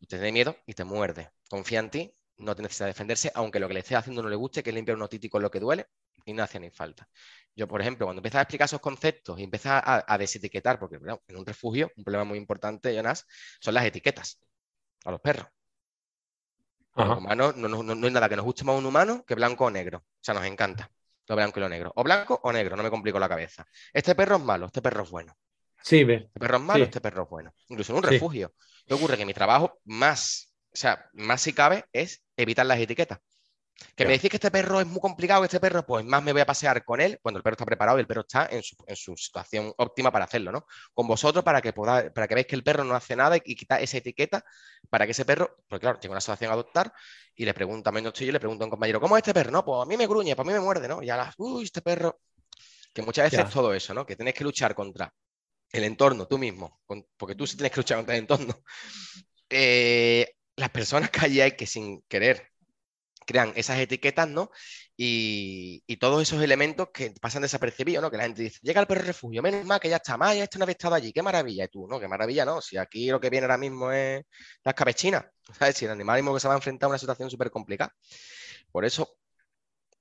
te 0.00 0.16
tiene 0.16 0.32
miedo 0.32 0.56
y 0.64 0.72
te 0.72 0.84
muerde. 0.84 1.32
Confía 1.50 1.80
en 1.80 1.90
ti, 1.90 2.14
no 2.38 2.56
te 2.56 2.62
necesita 2.62 2.86
defenderse, 2.86 3.30
aunque 3.34 3.60
lo 3.60 3.68
que 3.68 3.74
le 3.74 3.80
esté 3.80 3.94
haciendo 3.94 4.22
no 4.22 4.30
le 4.30 4.36
guste, 4.36 4.62
que 4.62 4.72
limpiar 4.72 4.96
un 4.96 5.02
otítico 5.02 5.38
lo 5.38 5.50
que 5.50 5.60
duele 5.60 5.88
y 6.24 6.32
no 6.32 6.42
hace 6.42 6.58
ni 6.58 6.70
falta. 6.70 7.06
Yo, 7.54 7.68
por 7.68 7.82
ejemplo, 7.82 8.06
cuando 8.06 8.20
empiezas 8.20 8.38
a 8.38 8.42
explicar 8.44 8.64
esos 8.64 8.80
conceptos 8.80 9.38
y 9.38 9.42
empiezas 9.42 9.82
a, 9.84 10.16
desetiquetar, 10.16 10.78
porque 10.78 10.96
en 10.96 11.36
un 11.36 11.44
refugio, 11.44 11.92
un 11.94 12.04
problema 12.04 12.24
muy 12.24 12.38
importante, 12.38 12.96
Jonas, 12.96 13.26
son 13.60 13.74
las 13.74 13.84
etiquetas 13.84 14.40
a 15.04 15.10
los 15.10 15.20
perros. 15.20 15.48
los 16.94 17.18
humanos, 17.18 17.54
no, 17.54 17.68
no, 17.68 17.82
no, 17.82 18.06
hay 18.06 18.12
nada 18.14 18.30
que 18.30 18.36
nos 18.36 18.46
guste 18.46 18.64
más 18.64 18.76
a 18.76 18.78
un 18.78 18.86
humano 18.86 19.22
que 19.26 19.34
blanco 19.34 19.66
o 19.66 19.70
negro. 19.70 19.98
O 19.98 20.22
sea, 20.22 20.32
nos 20.32 20.46
encanta 20.46 20.90
lo 21.26 21.36
blanco 21.36 21.58
y 21.58 21.62
lo 21.62 21.68
negro. 21.68 21.92
O 21.96 22.04
blanco 22.04 22.40
o 22.42 22.52
negro, 22.52 22.76
no 22.76 22.82
me 22.82 22.90
complico 22.90 23.18
la 23.18 23.28
cabeza. 23.28 23.66
Este 23.92 24.14
perro 24.14 24.36
es 24.36 24.42
malo, 24.42 24.66
este 24.66 24.82
perro 24.82 25.02
es 25.02 25.10
bueno. 25.10 25.36
Sí, 25.82 26.04
ve. 26.04 26.14
Este 26.14 26.40
perro 26.40 26.56
es 26.56 26.62
malo, 26.62 26.84
este 26.84 27.00
perro 27.00 27.24
es 27.24 27.28
bueno. 27.28 27.52
Incluso 27.68 27.92
en 27.92 27.98
un 27.98 28.04
refugio. 28.04 28.54
¿Qué 28.86 28.94
ocurre? 28.94 29.16
Que 29.16 29.26
mi 29.26 29.34
trabajo 29.34 29.78
más, 29.84 30.54
o 30.72 30.76
sea, 30.76 31.08
más 31.12 31.40
si 31.42 31.52
cabe, 31.52 31.84
es 31.92 32.22
evitar 32.36 32.66
las 32.66 32.78
etiquetas. 32.78 33.18
Que 33.96 34.04
me 34.04 34.12
decís 34.12 34.30
que 34.30 34.36
este 34.36 34.50
perro 34.50 34.80
es 34.80 34.86
muy 34.86 35.00
complicado, 35.00 35.42
que 35.42 35.46
este 35.46 35.60
perro, 35.60 35.84
pues 35.84 36.04
más 36.04 36.22
me 36.22 36.32
voy 36.32 36.40
a 36.40 36.46
pasear 36.46 36.84
con 36.84 37.00
él 37.00 37.18
cuando 37.20 37.38
el 37.38 37.42
perro 37.42 37.54
está 37.54 37.64
preparado 37.64 37.98
y 37.98 38.00
el 38.00 38.06
perro 38.06 38.22
está 38.22 38.48
en 38.50 38.62
su, 38.62 39.16
situación 39.16 39.72
óptima 39.78 40.10
para 40.10 40.24
hacerlo, 40.24 40.52
¿no? 40.52 40.66
Con 40.92 41.06
vosotros 41.06 41.44
para 41.44 41.60
que 41.60 41.72
podáis, 41.72 42.10
para 42.12 42.28
que 42.28 42.34
veáis 42.34 42.46
que 42.46 42.56
el 42.56 42.62
perro 42.62 42.84
no 42.84 42.94
hace 42.94 43.16
nada 43.16 43.36
y, 43.36 43.42
y 43.44 43.56
quitar 43.56 43.82
esa 43.82 43.98
etiqueta 43.98 44.44
para 44.88 45.06
que 45.06 45.12
ese 45.12 45.24
perro, 45.24 45.56
pues 45.68 45.80
claro, 45.80 45.98
tiene 45.98 46.12
una 46.12 46.20
situación 46.20 46.50
a 46.50 46.54
adoptar 46.54 46.92
y 47.34 47.44
le 47.44 47.54
pregunto, 47.54 47.82
también 47.84 48.04
no 48.04 48.10
estoy 48.10 48.26
yo, 48.26 48.32
le 48.32 48.40
pregunto 48.40 48.64
a 48.64 48.66
un 48.66 48.70
compañero, 48.70 49.00
¿cómo 49.00 49.16
es 49.16 49.22
este 49.22 49.34
perro? 49.34 49.50
No, 49.50 49.64
pues 49.64 49.82
a 49.82 49.86
mí 49.86 49.96
me 49.96 50.06
gruñe, 50.06 50.36
pues 50.36 50.46
a 50.46 50.48
mí 50.48 50.54
me 50.54 50.64
muerde, 50.64 50.88
¿no? 50.88 51.02
Y 51.02 51.10
a 51.10 51.16
las, 51.16 51.34
uy, 51.38 51.64
este 51.64 51.82
perro. 51.82 52.20
Que 52.92 53.02
muchas 53.02 53.24
veces 53.24 53.46
es 53.46 53.52
todo 53.52 53.74
eso, 53.74 53.92
¿no? 53.92 54.06
Que 54.06 54.14
tienes 54.14 54.34
que 54.34 54.44
luchar 54.44 54.74
contra 54.74 55.12
el 55.72 55.84
entorno, 55.84 56.28
tú 56.28 56.38
mismo, 56.38 56.80
porque 57.16 57.34
tú 57.34 57.46
sí 57.46 57.56
tienes 57.56 57.72
que 57.72 57.80
luchar 57.80 57.98
contra 57.98 58.14
el 58.14 58.20
entorno. 58.20 58.54
Eh, 59.50 60.36
las 60.56 60.70
personas 60.70 61.10
que 61.10 61.26
allí 61.26 61.40
hay 61.40 61.52
que 61.52 61.66
sin 61.66 62.02
querer 62.08 62.53
crean 63.26 63.52
esas 63.56 63.78
etiquetas, 63.78 64.28
¿no? 64.28 64.50
Y, 64.96 65.82
todos 65.98 66.22
esos 66.22 66.42
elementos 66.42 66.88
que 66.92 67.12
pasan 67.20 67.42
desapercibidos, 67.42 68.02
¿no? 68.02 68.10
Que 68.10 68.16
la 68.16 68.24
gente 68.24 68.42
dice, 68.42 68.58
llega 68.62 68.80
al 68.80 68.86
perro 68.86 69.02
refugio, 69.02 69.42
menos 69.42 69.64
mal 69.64 69.80
que 69.80 69.88
ya 69.88 69.96
está, 69.96 70.16
más, 70.16 70.36
ya 70.36 70.44
está 70.44 70.58
una 70.58 70.66
vez 70.66 70.76
estado 70.76 70.94
allí, 70.94 71.12
qué 71.12 71.22
maravilla, 71.22 71.64
y 71.64 71.68
tú, 71.68 71.86
¿no? 71.88 71.98
Qué 72.00 72.08
maravilla, 72.08 72.44
¿no? 72.44 72.60
Si 72.60 72.76
aquí 72.76 73.10
lo 73.10 73.20
que 73.20 73.30
viene 73.30 73.44
ahora 73.44 73.58
mismo 73.58 73.90
es 73.92 74.24
las 74.62 74.74
cabechinas, 74.74 75.24
¿sabes? 75.58 75.76
Si 75.76 75.84
el 75.86 75.92
animal 75.92 76.16
mismo 76.16 76.34
que 76.34 76.40
se 76.40 76.48
va 76.48 76.54
a 76.54 76.58
enfrentar 76.58 76.88
a 76.88 76.90
una 76.90 76.98
situación 76.98 77.30
súper 77.30 77.50
complicada. 77.50 77.94
Por 78.70 78.84
eso 78.84 79.16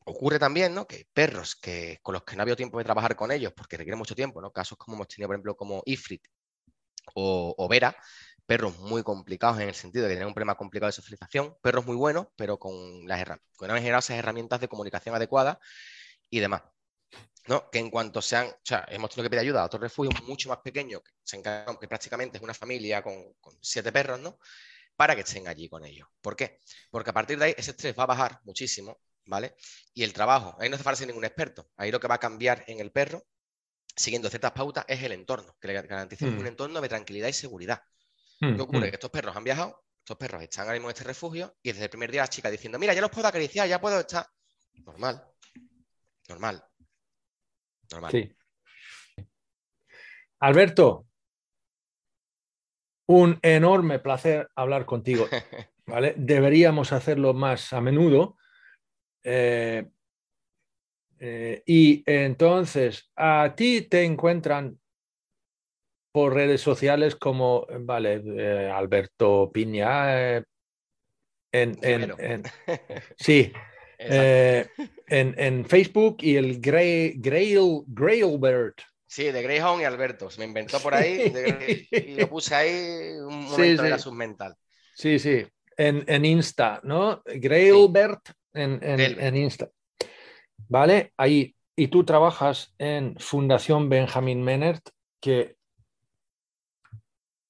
ocurre 0.05 0.39
también, 0.39 0.73
¿no? 0.73 0.85
Que 0.87 1.07
perros 1.13 1.55
que, 1.55 1.99
con 2.01 2.13
los 2.13 2.23
que 2.23 2.35
no 2.35 2.41
ha 2.41 2.43
habido 2.43 2.55
tiempo 2.57 2.77
de 2.77 2.83
trabajar 2.83 3.15
con 3.15 3.31
ellos, 3.31 3.53
porque 3.55 3.77
requieren 3.77 3.99
mucho 3.99 4.15
tiempo, 4.15 4.41
¿no? 4.41 4.51
Casos 4.51 4.77
como 4.77 4.95
hemos 4.95 5.07
tenido, 5.07 5.27
por 5.27 5.35
ejemplo, 5.35 5.55
como 5.55 5.81
Ifrit 5.85 6.27
o, 7.15 7.55
o 7.57 7.67
Vera, 7.67 7.95
perros 8.45 8.77
muy 8.79 9.03
complicados 9.03 9.59
en 9.59 9.69
el 9.69 9.75
sentido 9.75 10.03
de 10.03 10.09
que 10.09 10.15
tienen 10.15 10.27
un 10.27 10.33
problema 10.33 10.55
complicado 10.55 10.87
de 10.87 10.93
socialización, 10.93 11.55
perros 11.61 11.85
muy 11.85 11.95
buenos, 11.95 12.27
pero 12.35 12.57
con 12.57 13.07
las 13.07 13.19
herramientas, 13.21 13.57
con 13.57 13.75
esas 13.75 14.09
herramientas 14.11 14.59
de 14.59 14.67
comunicación 14.67 15.15
adecuadas 15.15 15.57
y 16.29 16.39
demás. 16.39 16.63
¿no? 17.47 17.69
Que 17.69 17.79
en 17.79 17.89
cuanto 17.89 18.21
sean, 18.21 18.47
o 18.47 18.61
sea, 18.63 18.85
hemos 18.89 19.09
tenido 19.09 19.25
que 19.25 19.29
pedir 19.29 19.41
ayuda 19.41 19.61
a 19.61 19.65
otro 19.65 19.79
refugio 19.79 20.11
mucho 20.25 20.49
más 20.49 20.59
pequeño, 20.59 21.01
que, 21.01 21.11
se 21.23 21.37
encargan, 21.37 21.77
que 21.77 21.87
prácticamente 21.87 22.37
es 22.37 22.43
una 22.43 22.53
familia 22.53 23.01
con, 23.01 23.35
siete 23.61 23.91
perros, 23.91 24.19
¿no? 24.19 24.39
Para 24.95 25.15
que 25.15 25.21
estén 25.21 25.47
allí 25.47 25.69
con 25.69 25.83
ellos. 25.85 26.07
¿Por 26.21 26.35
qué? 26.35 26.59
Porque 26.89 27.09
a 27.09 27.13
partir 27.13 27.37
de 27.37 27.45
ahí 27.45 27.55
ese 27.57 27.71
estrés 27.71 27.97
va 27.97 28.03
a 28.03 28.07
bajar 28.07 28.39
muchísimo, 28.43 28.99
¿vale? 29.25 29.55
Y 29.93 30.03
el 30.03 30.13
trabajo, 30.13 30.55
ahí 30.59 30.69
no 30.69 30.75
hace 30.75 30.83
falta 30.83 30.99
ser 30.99 31.07
ningún 31.07 31.25
experto, 31.25 31.69
ahí 31.77 31.91
lo 31.91 31.99
que 31.99 32.07
va 32.07 32.15
a 32.15 32.19
cambiar 32.19 32.63
en 32.67 32.79
el 32.79 32.91
perro, 32.91 33.25
siguiendo 33.95 34.29
ciertas 34.29 34.51
pautas, 34.53 34.85
es 34.87 35.03
el 35.03 35.11
entorno, 35.11 35.55
que 35.59 35.67
le 35.67 35.73
garantice 35.73 36.25
un 36.25 36.43
mm. 36.43 36.47
entorno 36.47 36.81
de 36.81 36.89
tranquilidad 36.89 37.27
y 37.27 37.33
seguridad. 37.33 37.83
¿Qué 38.51 38.57
mm, 38.57 38.61
ocurre? 38.61 38.87
Mm. 38.87 38.89
Que 38.89 38.95
estos 38.95 39.09
perros 39.09 39.35
han 39.35 39.43
viajado, 39.43 39.83
estos 39.99 40.17
perros 40.17 40.43
están 40.43 40.65
ahora 40.65 40.73
mismo 40.73 40.89
en 40.89 40.93
este 40.93 41.03
refugio 41.03 41.55
y 41.61 41.71
desde 41.71 41.85
el 41.85 41.89
primer 41.89 42.11
día 42.11 42.21
la 42.21 42.27
chica 42.27 42.49
diciendo, 42.49 42.79
mira, 42.79 42.93
ya 42.93 43.01
los 43.01 43.11
puedo 43.11 43.27
acariciar, 43.27 43.67
ya 43.67 43.79
puedo 43.79 43.99
estar. 43.99 44.25
Normal. 44.85 45.23
Normal. 46.27 46.63
Normal. 47.91 48.11
Sí. 48.11 48.35
Alberto, 50.39 51.07
un 53.07 53.39
enorme 53.41 53.99
placer 53.99 54.49
hablar 54.55 54.85
contigo. 54.85 55.27
¿vale? 55.85 56.13
Deberíamos 56.17 56.91
hacerlo 56.91 57.33
más 57.33 57.73
a 57.73 57.81
menudo. 57.81 58.37
Eh, 59.23 59.89
eh, 61.19 61.63
y 61.65 62.03
entonces, 62.05 63.11
a 63.15 63.53
ti 63.55 63.83
te 63.83 64.03
encuentran 64.03 64.79
por 66.13 66.35
redes 66.35 66.61
sociales 66.61 67.15
como, 67.15 67.65
vale, 67.79 68.21
eh, 68.23 68.71
Alberto 68.71 69.49
Piña, 69.51 70.37
eh, 70.37 70.43
en, 71.51 71.77
en, 71.81 72.43
sí, 73.17 73.51
eh, 73.97 74.67
en, 75.07 75.65
Facebook 75.65 76.17
y 76.21 76.35
el 76.35 76.61
Grail, 76.61 77.15
Grailbert. 77.87 78.79
Sí, 79.07 79.31
de 79.31 79.41
Greyhound 79.41 79.81
y 79.81 79.85
Alberto. 79.85 80.29
Se 80.29 80.39
me 80.39 80.45
inventó 80.45 80.79
por 80.79 80.93
ahí 80.93 81.33
y 81.91 82.15
lo 82.15 82.29
puse 82.29 82.55
ahí 82.55 83.17
un 83.19 83.45
momento 83.45 83.83
de 83.83 83.89
la 83.89 83.99
submental. 83.99 84.55
Sí, 84.95 85.17
sí. 85.17 85.45
En, 85.75 86.25
Insta, 86.25 86.79
¿no? 86.83 87.23
Grailbert 87.25 88.29
en, 88.53 88.79
en, 88.81 89.35
Insta. 89.35 89.69
¿Vale? 90.67 91.13
Ahí. 91.17 91.55
Y 91.75 91.87
tú 91.87 92.03
trabajas 92.03 92.75
en 92.77 93.15
Fundación 93.17 93.89
Benjamin 93.89 94.43
Menert, 94.43 94.89
que 95.19 95.55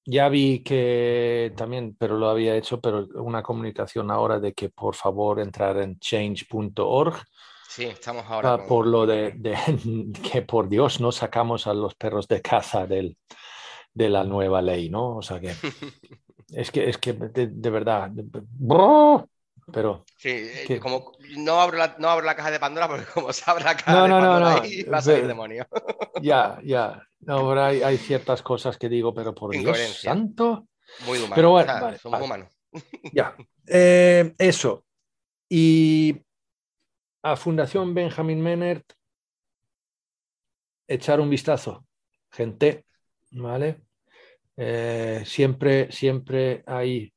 ya 0.04 0.28
vi 0.28 0.62
que 0.62 1.52
también, 1.56 1.96
pero 1.98 2.18
lo 2.18 2.28
había 2.28 2.56
hecho, 2.56 2.80
pero 2.80 3.06
una 3.14 3.42
comunicación 3.42 4.10
ahora 4.10 4.38
de 4.38 4.52
que 4.52 4.68
por 4.68 4.94
favor 4.94 5.40
entrar 5.40 5.78
en 5.78 5.98
change.org. 5.98 7.14
Sí, 7.68 7.84
estamos 7.84 8.24
ahora. 8.28 8.58
Con... 8.58 8.66
Por 8.66 8.86
lo 8.86 9.06
de, 9.06 9.32
de, 9.32 9.56
que 10.32 10.42
por 10.42 10.68
Dios 10.68 11.00
no 11.00 11.10
sacamos 11.10 11.66
a 11.66 11.74
los 11.74 11.94
perros 11.94 12.28
de 12.28 12.42
caza 12.42 12.86
del, 12.86 13.16
de 13.94 14.08
la 14.10 14.24
nueva 14.24 14.60
ley, 14.60 14.90
¿no? 14.90 15.16
O 15.16 15.22
sea 15.22 15.40
que 15.40 15.54
es 16.52 16.70
que, 16.70 16.88
es 16.88 16.98
que 16.98 17.12
de, 17.14 17.46
de 17.46 17.70
verdad, 17.70 18.10
pero... 19.72 20.04
Sí, 20.18 20.46
que... 20.66 20.78
como 20.78 21.12
no 21.38 21.60
abro, 21.60 21.78
la, 21.78 21.96
no 21.98 22.08
abro 22.08 22.26
la 22.26 22.36
caja 22.36 22.50
de 22.50 22.60
Pandora 22.60 22.88
porque 22.88 23.06
como 23.06 23.32
se 23.32 23.50
abre 23.50 23.64
la 23.64 23.76
caja 23.76 23.92
no, 23.92 24.02
de 24.02 24.08
no, 24.08 24.14
Pandora 24.20 24.40
no, 24.40 24.56
no. 24.56 24.62
ahí 24.62 24.82
va 24.82 24.98
a 24.98 25.02
salir 25.02 25.26
demonio. 25.26 25.66
Ya, 26.20 26.58
ya. 26.64 27.02
Pero 27.26 27.62
hay, 27.62 27.82
hay, 27.82 27.96
ciertas 27.98 28.42
cosas 28.42 28.76
que 28.76 28.88
digo, 28.88 29.14
pero 29.14 29.34
por 29.34 29.50
Dios 29.52 29.78
santo. 29.78 30.68
Muy 31.06 31.18
humano. 31.18 31.34
Pero 31.34 31.50
bueno, 31.50 31.70
o 31.70 31.74
sea, 31.74 31.82
vale, 31.82 31.98
somos 31.98 32.20
vale. 32.20 32.24
humanos. 32.26 32.58
Ya. 33.12 33.36
Eh, 33.66 34.34
eso. 34.36 34.84
Y 35.48 36.20
a 37.22 37.34
Fundación 37.34 37.94
Benjamin 37.94 38.42
Menert, 38.42 38.92
echar 40.86 41.18
un 41.18 41.30
vistazo. 41.30 41.86
Gente, 42.30 42.84
¿vale? 43.30 43.80
Eh, 44.58 45.22
siempre, 45.24 45.90
siempre 45.90 46.62
hay 46.66 47.13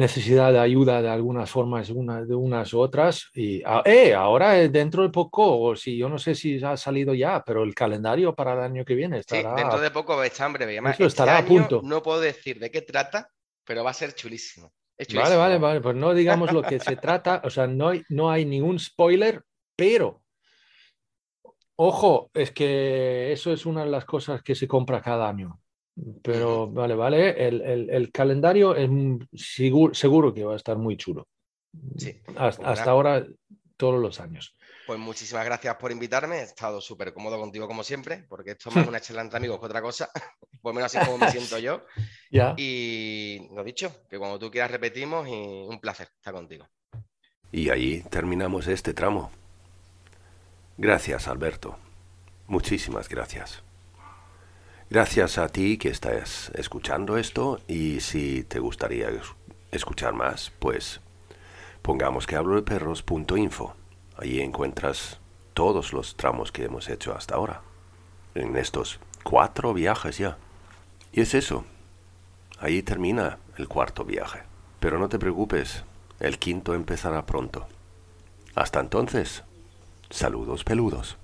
necesidad 0.00 0.52
de 0.52 0.58
ayuda 0.58 1.02
de 1.02 1.10
algunas 1.10 1.48
formas, 1.50 1.90
una, 1.90 2.24
de 2.24 2.34
unas 2.34 2.72
u 2.72 2.80
otras. 2.80 3.28
Y 3.34 3.62
eh, 3.84 4.14
ahora 4.14 4.54
dentro 4.68 5.02
de 5.02 5.10
poco, 5.10 5.60
o 5.60 5.76
si 5.76 5.96
yo 5.96 6.08
no 6.08 6.18
sé 6.18 6.34
si 6.34 6.62
ha 6.64 6.76
salido 6.76 7.14
ya, 7.14 7.44
pero 7.44 7.62
el 7.62 7.74
calendario 7.74 8.34
para 8.34 8.54
el 8.54 8.60
año 8.60 8.84
que 8.84 8.94
viene 8.94 9.18
estará. 9.18 9.54
Sí, 9.54 9.62
dentro 9.62 9.80
de 9.80 9.90
poco 9.90 10.22
está 10.24 10.46
en 10.46 10.54
breve. 10.54 10.72
Además, 10.72 10.98
estará 10.98 11.38
este 11.38 11.44
a 11.44 11.48
punto. 11.48 11.80
No 11.84 12.02
puedo 12.02 12.20
decir 12.20 12.58
de 12.58 12.70
qué 12.70 12.82
trata, 12.82 13.30
pero 13.64 13.84
va 13.84 13.90
a 13.90 13.94
ser 13.94 14.14
chulísimo. 14.14 14.72
Es 14.96 15.06
Vale, 15.08 15.20
chulísimo. 15.20 15.38
vale, 15.38 15.58
vale. 15.58 15.80
Pues 15.80 15.96
no 15.96 16.14
digamos 16.14 16.50
lo 16.52 16.62
que 16.62 16.80
se 16.80 16.96
trata. 16.96 17.42
O 17.44 17.50
sea, 17.50 17.66
no 17.66 17.88
hay, 17.88 18.02
no 18.08 18.30
hay 18.30 18.44
ningún 18.44 18.78
spoiler, 18.78 19.44
pero. 19.76 20.22
Ojo, 21.76 22.30
es 22.34 22.50
que 22.50 23.32
eso 23.32 23.52
es 23.52 23.64
una 23.64 23.84
de 23.84 23.90
las 23.90 24.04
cosas 24.04 24.42
que 24.42 24.54
se 24.54 24.66
compra 24.66 25.00
cada 25.00 25.28
año. 25.28 25.59
Pero 26.22 26.68
vale, 26.68 26.94
vale, 26.94 27.48
el, 27.48 27.60
el, 27.60 27.90
el 27.90 28.12
calendario 28.12 28.74
es 28.74 28.88
seguro, 29.34 29.94
seguro, 29.94 30.32
que 30.32 30.44
va 30.44 30.54
a 30.54 30.56
estar 30.56 30.78
muy 30.78 30.96
chulo. 30.96 31.28
Sí, 31.96 32.20
hasta, 32.36 32.62
pues 32.62 32.78
hasta 32.78 32.90
ahora, 32.90 33.26
todos 33.76 34.00
los 34.00 34.20
años. 34.20 34.54
Pues 34.86 34.98
muchísimas 34.98 35.44
gracias 35.44 35.76
por 35.76 35.90
invitarme. 35.92 36.40
He 36.40 36.42
estado 36.42 36.80
súper 36.80 37.14
cómodo 37.14 37.38
contigo 37.38 37.66
como 37.66 37.82
siempre, 37.82 38.24
porque 38.28 38.50
esto 38.52 38.68
es 38.68 38.76
más 38.76 38.86
una 38.88 39.00
charla 39.00 39.22
entre 39.22 39.38
amigos 39.38 39.58
que 39.58 39.66
otra 39.66 39.80
cosa. 39.80 40.10
Por 40.60 40.72
lo 40.72 40.74
menos 40.74 40.94
así 40.94 41.04
como 41.04 41.18
me 41.18 41.30
siento 41.30 41.58
yo. 41.58 41.84
Ya. 42.32 42.54
Y 42.56 43.48
lo 43.52 43.64
dicho, 43.64 44.06
que 44.08 44.16
cuando 44.16 44.38
tú 44.38 44.52
quieras 44.52 44.70
repetimos 44.70 45.26
y 45.26 45.32
un 45.32 45.80
placer 45.80 46.10
estar 46.14 46.32
contigo. 46.32 46.68
Y 47.50 47.70
ahí 47.70 48.02
terminamos 48.08 48.68
este 48.68 48.94
tramo. 48.94 49.32
Gracias, 50.76 51.26
Alberto. 51.26 51.76
Muchísimas 52.46 53.08
gracias. 53.08 53.64
Gracias 54.92 55.38
a 55.38 55.48
ti 55.48 55.78
que 55.78 55.88
estás 55.88 56.50
escuchando 56.56 57.16
esto 57.16 57.60
y 57.68 58.00
si 58.00 58.42
te 58.42 58.58
gustaría 58.58 59.08
escuchar 59.70 60.14
más, 60.14 60.50
pues 60.58 61.00
pongamos 61.80 62.26
que 62.26 62.34
hablo 62.34 62.56
de 62.56 62.62
perros.info. 62.62 63.76
Allí 64.16 64.40
encuentras 64.40 65.20
todos 65.54 65.92
los 65.92 66.16
tramos 66.16 66.50
que 66.50 66.64
hemos 66.64 66.88
hecho 66.88 67.14
hasta 67.14 67.36
ahora, 67.36 67.62
en 68.34 68.56
estos 68.56 68.98
cuatro 69.22 69.72
viajes 69.74 70.18
ya. 70.18 70.38
Y 71.12 71.20
es 71.20 71.34
eso, 71.34 71.64
ahí 72.58 72.82
termina 72.82 73.38
el 73.58 73.68
cuarto 73.68 74.04
viaje. 74.04 74.40
Pero 74.80 74.98
no 74.98 75.08
te 75.08 75.20
preocupes, 75.20 75.84
el 76.18 76.40
quinto 76.40 76.74
empezará 76.74 77.26
pronto. 77.26 77.68
Hasta 78.56 78.80
entonces, 78.80 79.44
saludos 80.10 80.64
peludos. 80.64 81.16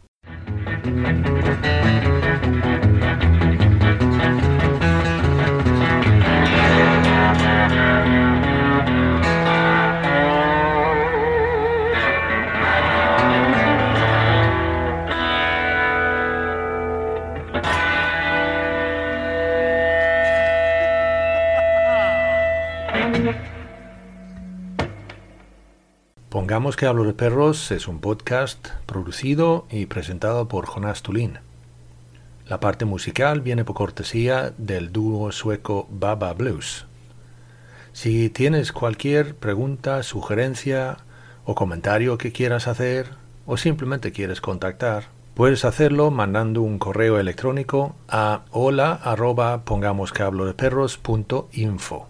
Pongamos 26.46 26.76
que 26.76 26.86
Hablo 26.86 27.02
de 27.02 27.12
Perros 27.12 27.72
es 27.72 27.88
un 27.88 27.98
podcast 27.98 28.68
producido 28.86 29.66
y 29.68 29.86
presentado 29.86 30.46
por 30.46 30.66
Jonas 30.66 31.02
Tulin. 31.02 31.40
La 32.46 32.60
parte 32.60 32.84
musical 32.84 33.40
viene 33.40 33.64
por 33.64 33.74
cortesía 33.74 34.52
del 34.56 34.92
dúo 34.92 35.32
sueco 35.32 35.88
Baba 35.90 36.32
Blues. 36.34 36.86
Si 37.92 38.30
tienes 38.30 38.70
cualquier 38.70 39.34
pregunta, 39.34 40.04
sugerencia 40.04 40.98
o 41.44 41.56
comentario 41.56 42.16
que 42.16 42.30
quieras 42.30 42.68
hacer 42.68 43.08
o 43.44 43.56
simplemente 43.56 44.12
quieres 44.12 44.40
contactar, 44.40 45.06
puedes 45.34 45.64
hacerlo 45.64 46.12
mandando 46.12 46.62
un 46.62 46.78
correo 46.78 47.18
electrónico 47.18 47.96
a 48.08 48.44
hola 48.52 48.92
arroba 48.92 49.64
de 49.64 50.54
perros 50.54 50.96
punto 50.96 51.48
info. 51.54 52.06